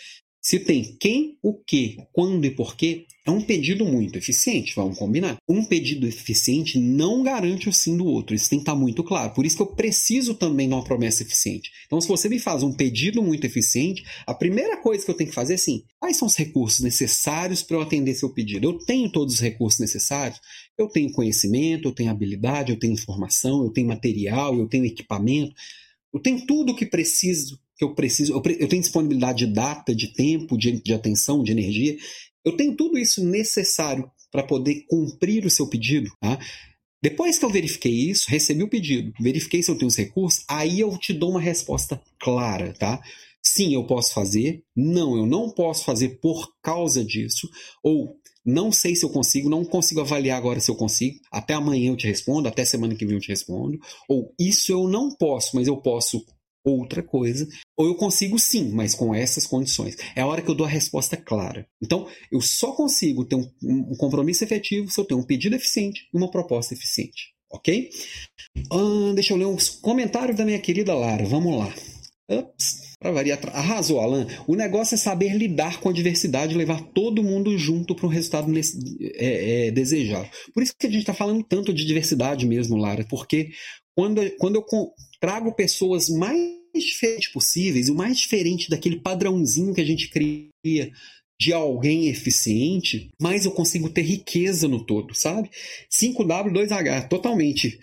Se 0.44 0.58
tem 0.58 0.94
quem, 1.00 1.38
o 1.42 1.54
que, 1.54 1.96
quando 2.12 2.44
e 2.44 2.50
porquê, 2.50 3.06
é 3.24 3.30
um 3.30 3.40
pedido 3.40 3.82
muito 3.86 4.18
eficiente, 4.18 4.74
vamos 4.76 4.98
combinar. 4.98 5.38
Um 5.48 5.64
pedido 5.64 6.06
eficiente 6.06 6.78
não 6.78 7.22
garante 7.22 7.66
o 7.66 7.72
sim 7.72 7.96
do 7.96 8.04
outro, 8.04 8.36
isso 8.36 8.50
tem 8.50 8.58
que 8.58 8.64
estar 8.64 8.74
muito 8.74 9.02
claro. 9.02 9.32
Por 9.32 9.46
isso 9.46 9.56
que 9.56 9.62
eu 9.62 9.74
preciso 9.74 10.34
também 10.34 10.68
de 10.68 10.74
uma 10.74 10.84
promessa 10.84 11.22
eficiente. 11.22 11.70
Então, 11.86 11.98
se 11.98 12.06
você 12.06 12.28
me 12.28 12.38
faz 12.38 12.62
um 12.62 12.74
pedido 12.74 13.22
muito 13.22 13.46
eficiente, 13.46 14.04
a 14.26 14.34
primeira 14.34 14.76
coisa 14.76 15.02
que 15.02 15.10
eu 15.10 15.16
tenho 15.16 15.30
que 15.30 15.34
fazer 15.34 15.54
é 15.54 15.56
assim: 15.56 15.82
quais 15.98 16.18
são 16.18 16.28
os 16.28 16.36
recursos 16.36 16.80
necessários 16.80 17.62
para 17.62 17.78
eu 17.78 17.80
atender 17.80 18.14
seu 18.14 18.28
pedido? 18.28 18.68
Eu 18.68 18.78
tenho 18.80 19.10
todos 19.10 19.36
os 19.36 19.40
recursos 19.40 19.80
necessários? 19.80 20.38
Eu 20.76 20.88
tenho 20.88 21.10
conhecimento, 21.10 21.88
eu 21.88 21.94
tenho 21.94 22.10
habilidade, 22.10 22.70
eu 22.70 22.78
tenho 22.78 22.92
informação, 22.92 23.64
eu 23.64 23.70
tenho 23.70 23.88
material, 23.88 24.58
eu 24.58 24.68
tenho 24.68 24.84
equipamento, 24.84 25.54
eu 26.12 26.20
tenho 26.20 26.44
tudo 26.44 26.72
o 26.72 26.76
que 26.76 26.84
preciso 26.84 27.58
eu 27.80 27.94
preciso. 27.94 28.32
Eu, 28.32 28.42
eu 28.58 28.68
tenho 28.68 28.82
disponibilidade 28.82 29.46
de 29.46 29.52
data, 29.52 29.94
de 29.94 30.08
tempo, 30.08 30.56
de, 30.56 30.80
de 30.82 30.94
atenção, 30.94 31.42
de 31.42 31.52
energia. 31.52 31.96
Eu 32.44 32.56
tenho 32.56 32.76
tudo 32.76 32.98
isso 32.98 33.24
necessário 33.24 34.10
para 34.30 34.42
poder 34.42 34.84
cumprir 34.88 35.44
o 35.46 35.50
seu 35.50 35.68
pedido. 35.68 36.10
Tá? 36.20 36.38
Depois 37.02 37.38
que 37.38 37.44
eu 37.44 37.50
verifiquei 37.50 37.92
isso, 37.92 38.30
recebi 38.30 38.62
o 38.62 38.68
pedido, 38.68 39.12
verifiquei 39.20 39.62
se 39.62 39.70
eu 39.70 39.76
tenho 39.76 39.88
os 39.88 39.96
recursos, 39.96 40.42
aí 40.48 40.80
eu 40.80 40.96
te 40.98 41.12
dou 41.12 41.30
uma 41.30 41.40
resposta 41.40 42.00
clara, 42.18 42.72
tá? 42.72 43.00
Sim, 43.42 43.74
eu 43.74 43.86
posso 43.86 44.14
fazer. 44.14 44.62
Não, 44.74 45.16
eu 45.16 45.26
não 45.26 45.50
posso 45.50 45.84
fazer 45.84 46.18
por 46.20 46.48
causa 46.62 47.04
disso. 47.04 47.46
Ou 47.82 48.16
não 48.44 48.72
sei 48.72 48.96
se 48.96 49.04
eu 49.04 49.10
consigo, 49.10 49.50
não 49.50 49.64
consigo 49.64 50.00
avaliar 50.00 50.38
agora 50.38 50.60
se 50.60 50.70
eu 50.70 50.74
consigo. 50.74 51.18
Até 51.30 51.52
amanhã 51.52 51.90
eu 51.90 51.96
te 51.96 52.06
respondo, 52.06 52.48
até 52.48 52.64
semana 52.64 52.94
que 52.94 53.04
vem 53.04 53.16
eu 53.16 53.20
te 53.20 53.28
respondo. 53.28 53.78
Ou 54.08 54.34
isso 54.40 54.72
eu 54.72 54.88
não 54.88 55.10
posso, 55.10 55.56
mas 55.56 55.68
eu 55.68 55.76
posso 55.76 56.24
outra 56.64 57.02
coisa, 57.02 57.46
ou 57.76 57.86
eu 57.86 57.94
consigo 57.94 58.38
sim, 58.38 58.70
mas 58.70 58.94
com 58.94 59.14
essas 59.14 59.46
condições. 59.46 59.96
É 60.16 60.22
a 60.22 60.26
hora 60.26 60.40
que 60.40 60.50
eu 60.50 60.54
dou 60.54 60.66
a 60.66 60.70
resposta 60.70 61.16
clara. 61.16 61.66
Então, 61.82 62.08
eu 62.32 62.40
só 62.40 62.72
consigo 62.72 63.24
ter 63.24 63.36
um, 63.36 63.50
um 63.62 63.96
compromisso 63.96 64.42
efetivo 64.42 64.90
se 64.90 64.98
eu 64.98 65.04
tenho 65.04 65.20
um 65.20 65.24
pedido 65.24 65.54
eficiente 65.54 66.08
e 66.12 66.16
uma 66.16 66.30
proposta 66.30 66.74
eficiente. 66.74 67.34
Ok? 67.50 67.90
Deixa 69.14 69.32
eu 69.32 69.36
ler 69.36 69.46
uns 69.46 69.68
comentários 69.68 70.36
da 70.36 70.44
minha 70.44 70.58
querida 70.58 70.94
Lara. 70.94 71.24
Vamos 71.24 71.56
lá. 71.56 71.72
Ups, 72.28 72.94
para 72.98 73.12
variar. 73.12 73.38
Arrasou, 73.52 74.00
Alan. 74.00 74.26
O 74.46 74.56
negócio 74.56 74.94
é 74.94 74.98
saber 74.98 75.36
lidar 75.36 75.78
com 75.78 75.90
a 75.90 75.92
diversidade 75.92 76.54
e 76.54 76.56
levar 76.56 76.80
todo 76.94 77.22
mundo 77.22 77.56
junto 77.58 77.94
para 77.94 78.06
um 78.06 78.10
resultado 78.10 78.50
é, 79.16 79.66
é, 79.66 79.70
desejado. 79.70 80.28
Por 80.52 80.62
isso 80.62 80.74
que 80.78 80.86
a 80.86 80.90
gente 80.90 81.00
está 81.00 81.14
falando 81.14 81.44
tanto 81.44 81.72
de 81.72 81.84
diversidade 81.84 82.46
mesmo, 82.46 82.76
Lara, 82.76 83.06
porque 83.08 83.50
quando, 83.94 84.20
quando 84.38 84.56
eu 84.56 84.64
trago 85.24 85.54
pessoas 85.54 86.10
mais 86.10 86.38
diferentes 86.74 87.28
possíveis, 87.28 87.88
o 87.88 87.94
mais 87.94 88.18
diferente 88.18 88.68
daquele 88.68 89.00
padrãozinho 89.00 89.72
que 89.72 89.80
a 89.80 89.84
gente 89.84 90.10
cria 90.10 90.92
de 91.40 91.52
alguém 91.52 92.08
eficiente, 92.08 93.10
mais 93.20 93.44
eu 93.44 93.50
consigo 93.50 93.90
ter 93.90 94.02
riqueza 94.02 94.68
no 94.68 94.84
todo, 94.84 95.14
sabe? 95.14 95.50
5W2H, 95.90 97.08
totalmente 97.08 97.78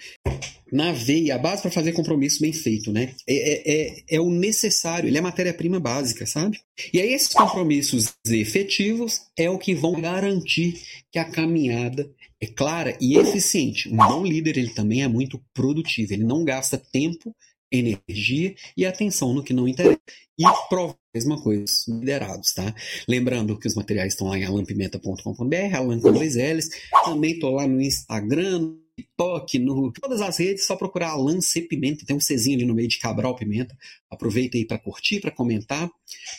na 0.71 0.93
veia, 0.93 1.35
a 1.35 1.37
base 1.37 1.61
para 1.61 1.69
fazer 1.69 1.91
compromisso 1.91 2.39
bem 2.39 2.53
feito, 2.53 2.93
né? 2.93 3.13
É, 3.27 3.35
é, 3.35 3.73
é, 3.73 4.03
é 4.15 4.21
o 4.21 4.29
necessário, 4.29 5.09
ele 5.09 5.17
é 5.17 5.21
matéria-prima 5.21 5.79
básica, 5.81 6.25
sabe? 6.25 6.59
E 6.93 7.01
aí 7.01 7.13
esses 7.13 7.33
compromissos 7.33 8.13
efetivos 8.25 9.23
é 9.37 9.49
o 9.49 9.57
que 9.57 9.75
vão 9.75 9.99
garantir 9.99 10.81
que 11.11 11.19
a 11.19 11.25
caminhada 11.25 12.09
é 12.39 12.47
clara 12.47 12.97
e 13.01 13.17
eficiente. 13.17 13.89
Um 13.89 13.97
bom 13.97 14.25
líder, 14.25 14.57
ele 14.57 14.73
também 14.73 15.03
é 15.03 15.07
muito 15.07 15.39
produtivo, 15.53 16.13
ele 16.13 16.23
não 16.23 16.45
gasta 16.45 16.77
tempo 16.77 17.35
energia 17.71 18.53
e 18.75 18.85
atenção 18.85 19.33
no 19.33 19.43
que 19.43 19.53
não 19.53 19.67
interessa. 19.67 20.01
E 20.37 20.43
prova 20.69 20.93
a 20.93 21.17
mesma 21.17 21.41
coisa, 21.41 21.65
liderados, 21.87 22.53
tá? 22.53 22.73
Lembrando 23.07 23.57
que 23.57 23.67
os 23.67 23.75
materiais 23.75 24.13
estão 24.13 24.27
lá 24.27 24.37
em 24.37 24.43
alampimenta.com.br, 24.43 25.75
alan 25.75 25.99
com 25.99 26.11
dois 26.11 26.35
L's. 26.35 26.69
Também 27.05 27.33
estou 27.33 27.51
lá 27.51 27.67
no 27.67 27.81
Instagram, 27.81 28.59
no 28.59 28.81
TikTok, 28.97 29.59
no 29.59 29.91
todas 29.91 30.21
as 30.21 30.37
redes, 30.37 30.65
só 30.65 30.75
procurar 30.75 31.09
Alan 31.09 31.41
C 31.41 31.61
Pimenta, 31.61 32.05
tem 32.05 32.15
um 32.15 32.19
Czinho 32.19 32.57
ali 32.57 32.65
no 32.65 32.73
meio 32.73 32.87
de 32.87 32.99
Cabral 32.99 33.35
Pimenta. 33.35 33.75
Aproveita 34.09 34.57
aí 34.57 34.65
para 34.65 34.79
curtir, 34.79 35.19
para 35.19 35.31
comentar. 35.31 35.89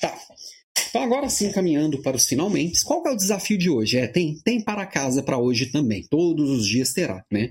Tá. 0.00 0.18
Então 0.88 1.02
agora 1.02 1.28
sim, 1.28 1.50
caminhando 1.52 2.02
para 2.02 2.16
os 2.16 2.26
finalmente, 2.26 2.84
qual 2.84 3.06
é 3.06 3.10
o 3.10 3.16
desafio 3.16 3.58
de 3.58 3.70
hoje? 3.70 3.98
É, 3.98 4.06
tem, 4.06 4.38
tem 4.44 4.60
para 4.60 4.86
casa 4.86 5.22
para 5.22 5.38
hoje 5.38 5.66
também, 5.66 6.06
todos 6.08 6.50
os 6.50 6.66
dias 6.66 6.92
terá, 6.92 7.24
né? 7.30 7.50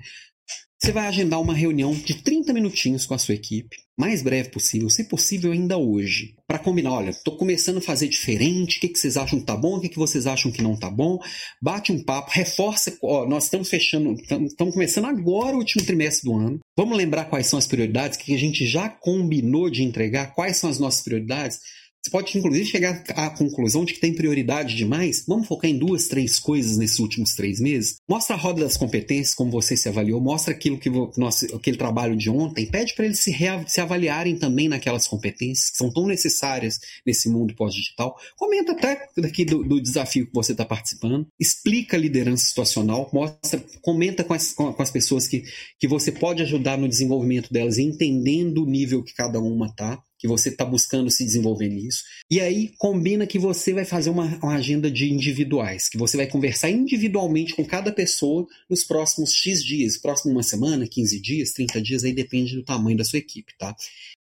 Você 0.84 0.92
vai 0.92 1.06
agendar 1.06 1.40
uma 1.40 1.54
reunião 1.54 1.94
de 1.94 2.16
30 2.24 2.52
minutinhos 2.54 3.06
com 3.06 3.14
a 3.14 3.18
sua 3.20 3.36
equipe, 3.36 3.78
mais 3.96 4.24
breve 4.24 4.50
possível, 4.50 4.90
se 4.90 5.04
possível 5.04 5.52
ainda 5.52 5.78
hoje, 5.78 6.34
para 6.48 6.58
combinar, 6.58 6.94
olha, 6.94 7.12
estou 7.12 7.38
começando 7.38 7.78
a 7.78 7.82
fazer 7.82 8.08
diferente, 8.08 8.78
o 8.78 8.82
que, 8.82 8.88
que 8.88 8.98
vocês 8.98 9.16
acham 9.16 9.40
que 9.40 9.46
tá 9.46 9.56
bom, 9.56 9.78
o 9.78 9.80
que, 9.80 9.90
que 9.90 10.00
vocês 10.00 10.26
acham 10.26 10.52
que 10.52 10.64
não 10.64 10.76
tá 10.76 10.90
bom, 10.90 11.20
bate 11.62 11.92
um 11.92 12.04
papo, 12.04 12.32
reforça, 12.34 12.98
ó, 13.04 13.28
nós 13.28 13.44
estamos 13.44 13.70
fechando, 13.70 14.16
estamos 14.20 14.74
começando 14.74 15.06
agora 15.06 15.56
o 15.56 15.60
último 15.60 15.86
trimestre 15.86 16.28
do 16.28 16.36
ano, 16.36 16.60
vamos 16.76 16.98
lembrar 16.98 17.26
quais 17.26 17.46
são 17.46 17.60
as 17.60 17.68
prioridades, 17.68 18.18
que 18.18 18.34
a 18.34 18.40
gente 18.40 18.66
já 18.66 18.90
combinou 18.90 19.70
de 19.70 19.84
entregar, 19.84 20.34
quais 20.34 20.58
são 20.58 20.68
as 20.68 20.80
nossas 20.80 21.04
prioridades, 21.04 21.60
você 22.04 22.10
pode, 22.10 22.36
inclusive, 22.36 22.66
chegar 22.66 23.04
à 23.10 23.30
conclusão 23.30 23.86
de 23.86 23.94
que 23.94 24.00
tem 24.00 24.14
prioridade 24.14 24.76
demais. 24.76 25.24
Vamos 25.28 25.48
focar 25.48 25.70
em 25.70 25.78
duas, 25.78 26.08
três 26.08 26.40
coisas 26.40 26.76
nesses 26.76 26.98
últimos 26.98 27.36
três 27.36 27.60
meses? 27.60 27.98
Mostra 28.10 28.36
a 28.36 28.40
roda 28.40 28.62
das 28.62 28.76
competências, 28.76 29.36
como 29.36 29.52
você 29.52 29.78
se 29.78 29.88
avaliou. 29.88 30.20
Mostra 30.20 30.52
aquilo 30.52 30.80
que 30.80 30.90
nosso, 31.16 31.46
aquele 31.56 31.78
trabalho 31.78 32.18
de 32.18 32.28
ontem. 32.28 32.66
Pede 32.66 32.96
para 32.96 33.06
eles 33.06 33.20
se, 33.20 33.36
se 33.68 33.82
avaliarem 33.82 34.36
também 34.36 34.68
naquelas 34.68 35.08
competências 35.08 35.70
que 35.70 35.78
são 35.78 35.94
tão 35.94 36.08
necessárias 36.08 36.80
nesse 37.06 37.30
mundo 37.30 37.54
pós-digital. 37.56 38.18
Comenta 38.36 38.72
até 38.72 39.08
daqui 39.18 39.46
do, 39.46 39.64
do 39.64 39.80
desafio 39.80 40.26
que 40.26 40.34
você 40.34 40.54
está 40.54 40.66
participando. 40.66 41.28
Explica 41.40 41.98
a 41.98 42.00
liderança 42.00 42.46
situacional. 42.46 43.12
Mostra, 43.14 43.64
comenta 43.84 44.24
com 44.24 44.34
as, 44.34 44.54
com 44.54 44.76
as 44.80 44.90
pessoas 44.90 45.28
que, 45.28 45.44
que 45.80 45.88
você 45.88 46.12
pode 46.12 46.42
ajudar 46.42 46.80
no 46.80 46.90
desenvolvimento 46.90 47.54
delas, 47.54 47.78
entendendo 47.78 48.64
o 48.64 48.68
nível 48.68 49.04
que 49.04 49.14
cada 49.14 49.40
uma 49.40 49.68
está 49.68 50.02
que 50.22 50.28
você 50.28 50.50
está 50.50 50.64
buscando 50.64 51.10
se 51.10 51.26
desenvolver 51.26 51.68
nisso. 51.68 52.04
E 52.30 52.40
aí 52.40 52.72
combina 52.78 53.26
que 53.26 53.40
você 53.40 53.74
vai 53.74 53.84
fazer 53.84 54.12
uma, 54.12 54.38
uma, 54.38 54.54
agenda 54.54 54.92
de 54.92 55.12
individuais, 55.12 55.90
que 55.90 55.98
você 55.98 56.16
vai 56.16 56.28
conversar 56.28 56.70
individualmente 56.70 57.56
com 57.56 57.66
cada 57.66 57.92
pessoa 57.92 58.48
nos 58.70 58.84
próximos 58.84 59.34
X 59.34 59.64
dias, 59.66 59.98
próximo 59.98 60.32
uma 60.32 60.44
semana, 60.44 60.88
15 60.88 61.20
dias, 61.20 61.54
30 61.54 61.82
dias, 61.82 62.04
aí 62.04 62.14
depende 62.14 62.56
do 62.56 62.64
tamanho 62.64 62.96
da 62.96 63.04
sua 63.04 63.18
equipe, 63.18 63.52
tá? 63.58 63.76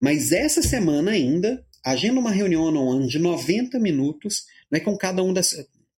Mas 0.02 0.34
essa 0.34 0.62
semana 0.62 1.12
ainda, 1.12 1.66
agenda 1.84 2.20
uma 2.20 2.32
reunião 2.32 2.66
one 2.76 3.08
de 3.08 3.18
90 3.18 3.80
minutos, 3.80 4.44
né, 4.70 4.82
com 4.82 4.98
cada 4.98 5.24
um 5.24 5.32
das 5.32 5.56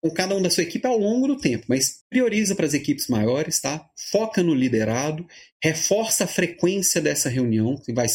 com 0.08 0.14
cada 0.14 0.36
um 0.36 0.42
da 0.42 0.50
sua 0.50 0.62
equipe 0.62 0.86
ao 0.86 0.98
longo 0.98 1.26
do 1.26 1.36
tempo, 1.36 1.66
mas 1.68 1.98
prioriza 2.08 2.54
para 2.54 2.66
as 2.66 2.74
equipes 2.74 3.08
maiores, 3.08 3.60
tá? 3.60 3.84
Foca 4.10 4.42
no 4.42 4.54
liderado, 4.54 5.26
reforça 5.62 6.24
a 6.24 6.28
frequência 6.28 7.00
dessa 7.00 7.28
reunião, 7.28 7.76
que 7.76 7.92
vai 7.92 8.06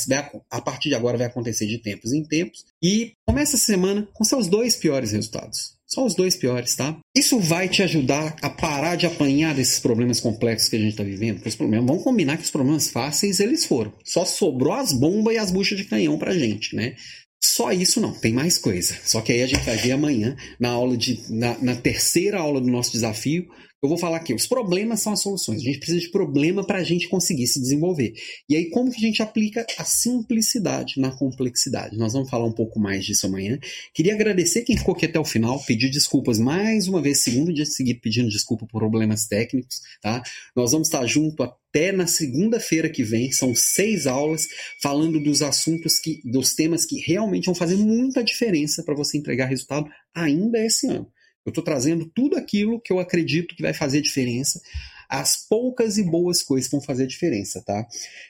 a 0.50 0.62
partir 0.62 0.90
de 0.90 0.96
agora 0.96 1.18
vai 1.18 1.28
acontecer 1.28 1.68
de 1.68 1.78
tempos 1.80 2.14
em 2.14 2.24
tempos, 2.24 2.66
e 2.82 3.14
começa 3.28 3.58
a 3.58 3.60
semana 3.60 4.08
com 4.14 4.24
seus 4.24 4.48
dois 4.48 4.76
piores 4.76 5.12
resultados. 5.12 5.80
Só 5.86 6.06
os 6.06 6.16
dois 6.16 6.38
piores, 6.38 6.74
tá? 6.74 6.98
Isso 7.14 7.38
vai 7.38 7.68
te 7.68 7.84
ajudar 7.84 8.38
a 8.42 8.50
parar 8.50 8.96
de 8.96 9.06
apanhar 9.06 9.54
desses 9.54 9.78
problemas 9.78 10.22
complexos 10.22 10.70
que 10.70 10.78
a 10.78 10.80
gente 10.80 10.92
está 10.92 11.04
vivendo. 11.04 11.36
Porque 11.36 11.50
os 11.50 11.56
problemas, 11.56 11.86
vamos 11.86 12.04
combinar 12.04 12.38
que 12.38 12.46
os 12.46 12.52
problemas 12.52 12.90
fáceis 12.90 13.42
eles 13.42 13.66
foram. 13.66 13.92
Só 14.02 14.24
sobrou 14.24 14.72
as 14.72 14.94
bombas 14.94 15.34
e 15.36 15.38
as 15.38 15.52
buchas 15.52 15.78
de 15.78 15.84
canhão 15.84 16.18
pra 16.18 16.34
gente, 16.34 16.78
né? 16.78 16.96
Só 17.44 17.72
isso 17.72 18.00
não, 18.00 18.14
tem 18.14 18.32
mais 18.32 18.58
coisa. 18.58 18.96
Só 19.04 19.20
que 19.20 19.32
aí 19.32 19.42
a 19.42 19.48
gente 19.48 19.66
vai 19.66 19.76
ver 19.76 19.94
amanhã, 19.94 20.36
na 20.60 20.70
aula 20.70 20.96
de. 20.96 21.20
na, 21.30 21.58
na 21.58 21.76
terceira 21.76 22.40
aula 22.40 22.62
do 22.62 22.68
nosso 22.68 22.92
desafio, 22.92 23.50
eu 23.84 23.90
vou 23.90 23.98
falar 23.98 24.18
aqui, 24.18 24.32
os 24.32 24.46
problemas 24.46 25.02
são 25.02 25.12
as 25.12 25.22
soluções. 25.22 25.62
A 25.62 25.64
gente 25.64 25.80
precisa 25.80 26.00
de 26.00 26.12
problema 26.12 26.64
para 26.64 26.78
a 26.78 26.84
gente 26.84 27.10
conseguir 27.10 27.48
se 27.48 27.60
desenvolver. 27.60 28.14
E 28.48 28.56
aí, 28.56 28.70
como 28.70 28.92
que 28.92 28.98
a 28.98 29.08
gente 29.08 29.24
aplica 29.24 29.66
a 29.76 29.84
simplicidade 29.84 31.00
na 31.00 31.10
complexidade? 31.12 31.98
Nós 31.98 32.14
vamos 32.14 32.30
falar 32.30 32.46
um 32.46 32.54
pouco 32.54 32.80
mais 32.80 33.04
disso 33.04 33.26
amanhã. 33.26 33.58
Queria 33.92 34.14
agradecer 34.14 34.62
quem 34.62 34.78
ficou 34.78 34.94
aqui 34.94 35.08
até 35.08 35.20
o 35.20 35.26
final, 35.26 35.60
pedir 35.66 35.90
desculpas 35.90 36.38
mais 36.38 36.88
uma 36.88 37.02
vez, 37.02 37.24
segundo 37.24 37.52
dia 37.52 37.66
seguido, 37.66 38.00
pedindo 38.02 38.30
desculpa 38.30 38.68
por 38.68 38.80
problemas 38.80 39.26
técnicos, 39.26 39.82
tá? 40.00 40.22
Nós 40.56 40.72
vamos 40.72 40.88
estar 40.88 41.04
junto 41.08 41.42
até 41.42 41.92
na 41.92 42.06
segunda-feira 42.06 42.88
que 42.88 43.04
vem. 43.04 43.32
São 43.32 43.56
seis 43.56 44.06
aulas 44.06 44.48
falando 44.80 45.20
dos 45.20 45.42
assuntos 45.42 45.98
que, 45.98 46.22
dos 46.24 46.54
temas 46.54 46.86
que 46.86 47.00
realmente 47.00 47.46
vão 47.46 47.56
fazer 47.56 47.78
muita 47.78 48.24
diferença 48.24 48.84
para 48.84 48.94
você 48.94 49.18
entregar 49.18 49.48
resultado 49.48 49.90
ainda 50.14 50.64
esse 50.64 50.88
ano. 50.88 51.12
Eu 51.46 51.50
estou 51.50 51.64
trazendo 51.64 52.10
tudo 52.14 52.38
aquilo 52.38 52.82
que 52.82 52.92
eu 52.92 53.00
acredito 53.00 53.56
que 53.56 53.62
vai 53.62 53.74
fazer 53.74 54.02
diferença, 54.02 54.62
as 55.10 55.36
poucas 55.48 55.98
e 55.98 56.04
boas 56.04 56.42
coisas 56.42 56.70
vão 56.70 56.82
fazer 56.82 57.06
diferença, 57.08 57.62
tá? 57.66 57.86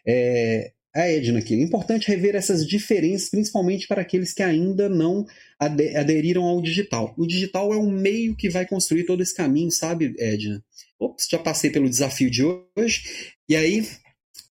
É, 0.05 0.71
a 0.93 1.07
Edna 1.07 1.39
aqui. 1.39 1.53
É 1.53 1.61
importante 1.61 2.07
rever 2.07 2.35
essas 2.35 2.67
diferenças, 2.67 3.29
principalmente 3.29 3.88
para 3.88 4.01
aqueles 4.01 4.33
que 4.33 4.43
ainda 4.43 4.89
não 4.89 5.25
aderiram 5.59 6.43
ao 6.43 6.61
digital. 6.61 7.13
O 7.17 7.25
digital 7.25 7.73
é 7.73 7.77
um 7.77 7.91
meio 7.91 8.35
que 8.35 8.49
vai 8.49 8.65
construir 8.65 9.05
todo 9.05 9.21
esse 9.21 9.35
caminho, 9.35 9.71
sabe, 9.71 10.13
Edna? 10.17 10.63
Ops, 10.99 11.27
já 11.29 11.39
passei 11.39 11.69
pelo 11.69 11.89
desafio 11.89 12.29
de 12.29 12.43
hoje. 12.43 13.03
E 13.47 13.55
aí, 13.55 13.88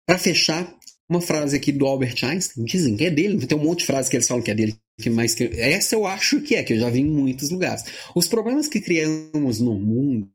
para 0.04 0.18
fechar, 0.18 0.76
uma 1.08 1.20
frase 1.20 1.56
aqui 1.56 1.72
do 1.72 1.86
Albert 1.86 2.16
Einstein. 2.22 2.64
Dizem 2.64 2.96
que 2.96 3.04
é 3.04 3.10
dele, 3.10 3.46
tem 3.46 3.56
um 3.56 3.62
monte 3.62 3.80
de 3.80 3.86
frases 3.86 4.10
que 4.10 4.16
eles 4.16 4.28
falam 4.28 4.42
que 4.42 4.50
é 4.50 4.54
dele. 4.54 4.76
Que 4.98 5.10
mais 5.10 5.34
que... 5.34 5.44
Essa 5.44 5.94
eu 5.94 6.06
acho 6.06 6.40
que 6.40 6.54
é, 6.54 6.62
que 6.62 6.72
eu 6.72 6.78
já 6.78 6.88
vi 6.88 7.00
em 7.00 7.10
muitos 7.10 7.50
lugares. 7.50 7.84
Os 8.14 8.26
problemas 8.26 8.66
que 8.66 8.80
criamos 8.80 9.60
no 9.60 9.78
mundo 9.78 10.30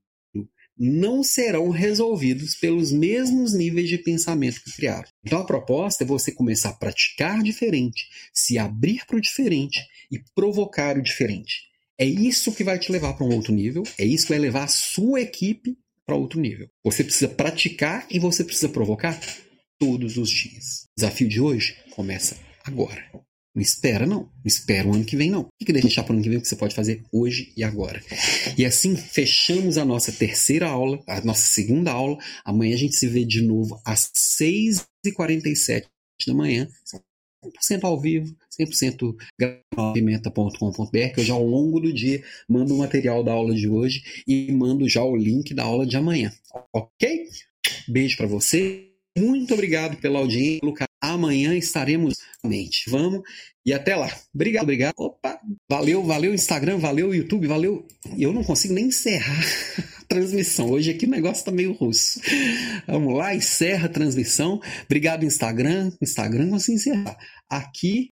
não 0.77 1.23
serão 1.23 1.69
resolvidos 1.69 2.55
pelos 2.55 2.91
mesmos 2.91 3.53
níveis 3.53 3.87
de 3.87 3.99
pensamento 3.99 4.63
que 4.63 4.71
criaram. 4.71 5.07
Então 5.23 5.39
a 5.39 5.45
proposta 5.45 6.03
é 6.03 6.07
você 6.07 6.31
começar 6.31 6.69
a 6.69 6.73
praticar 6.73 7.43
diferente, 7.43 8.07
se 8.33 8.57
abrir 8.57 9.05
para 9.05 9.17
o 9.17 9.21
diferente 9.21 9.79
e 10.11 10.19
provocar 10.33 10.97
o 10.97 11.03
diferente. 11.03 11.69
É 11.99 12.05
isso 12.05 12.51
que 12.51 12.63
vai 12.63 12.79
te 12.79 12.91
levar 12.91 13.13
para 13.13 13.25
um 13.25 13.35
outro 13.35 13.53
nível, 13.53 13.83
é 13.97 14.03
isso 14.03 14.25
que 14.25 14.33
vai 14.33 14.39
levar 14.39 14.63
a 14.63 14.67
sua 14.67 15.21
equipe 15.21 15.77
para 16.03 16.15
outro 16.15 16.39
nível. 16.39 16.67
Você 16.83 17.03
precisa 17.03 17.27
praticar 17.27 18.07
e 18.09 18.17
você 18.17 18.43
precisa 18.43 18.69
provocar 18.69 19.19
todos 19.77 20.17
os 20.17 20.31
dias. 20.31 20.85
O 20.85 20.95
desafio 20.97 21.27
de 21.27 21.39
hoje 21.39 21.75
começa 21.91 22.35
agora. 22.63 23.03
Não 23.53 23.61
espera, 23.61 24.05
não. 24.05 24.21
Não 24.21 24.45
espera 24.45 24.87
o 24.87 24.93
ano 24.93 25.03
que 25.03 25.17
vem, 25.17 25.29
não. 25.29 25.41
O 25.41 25.65
que 25.65 25.73
deixar 25.73 26.03
para 26.03 26.13
o 26.13 26.15
ano 26.15 26.23
que 26.23 26.29
vem 26.29 26.39
que 26.39 26.47
você 26.47 26.55
pode 26.55 26.73
fazer 26.73 27.03
hoje 27.11 27.51
e 27.55 27.63
agora? 27.63 28.01
E 28.57 28.65
assim 28.65 28.95
fechamos 28.95 29.77
a 29.77 29.83
nossa 29.83 30.11
terceira 30.11 30.67
aula, 30.67 31.03
a 31.05 31.19
nossa 31.21 31.41
segunda 31.41 31.91
aula. 31.91 32.17
Amanhã 32.45 32.75
a 32.75 32.79
gente 32.79 32.95
se 32.95 33.07
vê 33.07 33.25
de 33.25 33.41
novo 33.41 33.81
às 33.85 34.09
6h47 34.15 35.85
da 36.27 36.33
manhã. 36.33 36.67
100% 37.43 37.83
ao 37.83 37.99
vivo, 37.99 38.35
100% 38.59 39.15
pimenta.com.br, 39.93 41.13
que 41.13 41.19
eu 41.19 41.23
já 41.23 41.33
ao 41.33 41.45
longo 41.45 41.79
do 41.79 41.91
dia 41.91 42.23
mando 42.47 42.75
o 42.75 42.77
material 42.77 43.23
da 43.23 43.31
aula 43.31 43.55
de 43.55 43.67
hoje 43.67 44.23
e 44.27 44.51
mando 44.51 44.87
já 44.87 45.03
o 45.03 45.15
link 45.15 45.53
da 45.53 45.63
aula 45.63 45.85
de 45.85 45.97
amanhã. 45.97 46.31
Ok? 46.71 47.27
Beijo 47.87 48.15
para 48.15 48.27
você. 48.27 48.87
Muito 49.17 49.53
obrigado 49.53 49.97
pela 49.97 50.19
audiência, 50.19 50.59
Lucas. 50.63 50.90
Amanhã 51.01 51.55
estaremos 51.55 52.19
mente. 52.43 52.89
Vamos 52.89 53.21
e 53.65 53.73
até 53.73 53.95
lá. 53.95 54.11
Obrigado, 54.33 54.63
obrigado. 54.63 54.93
Opa, 54.97 55.39
valeu, 55.69 56.03
valeu 56.03 56.33
Instagram, 56.33 56.77
valeu 56.77 57.13
YouTube, 57.13 57.47
valeu. 57.47 57.85
Eu 58.17 58.33
não 58.33 58.43
consigo 58.43 58.73
nem 58.73 58.85
encerrar 58.85 59.43
a 60.01 60.05
transmissão. 60.05 60.69
Hoje 60.69 60.91
aqui 60.91 61.05
o 61.05 61.09
negócio 61.09 61.45
tá 61.45 61.51
meio 61.51 61.73
russo. 61.73 62.19
Vamos 62.87 63.15
lá, 63.15 63.35
encerra 63.35 63.85
a 63.85 63.89
transmissão. 63.89 64.59
Obrigado 64.85 65.25
Instagram, 65.25 65.91
Instagram, 66.01 66.49
consigo 66.49 66.77
encerrar. 66.77 67.17
Aqui 67.49 68.11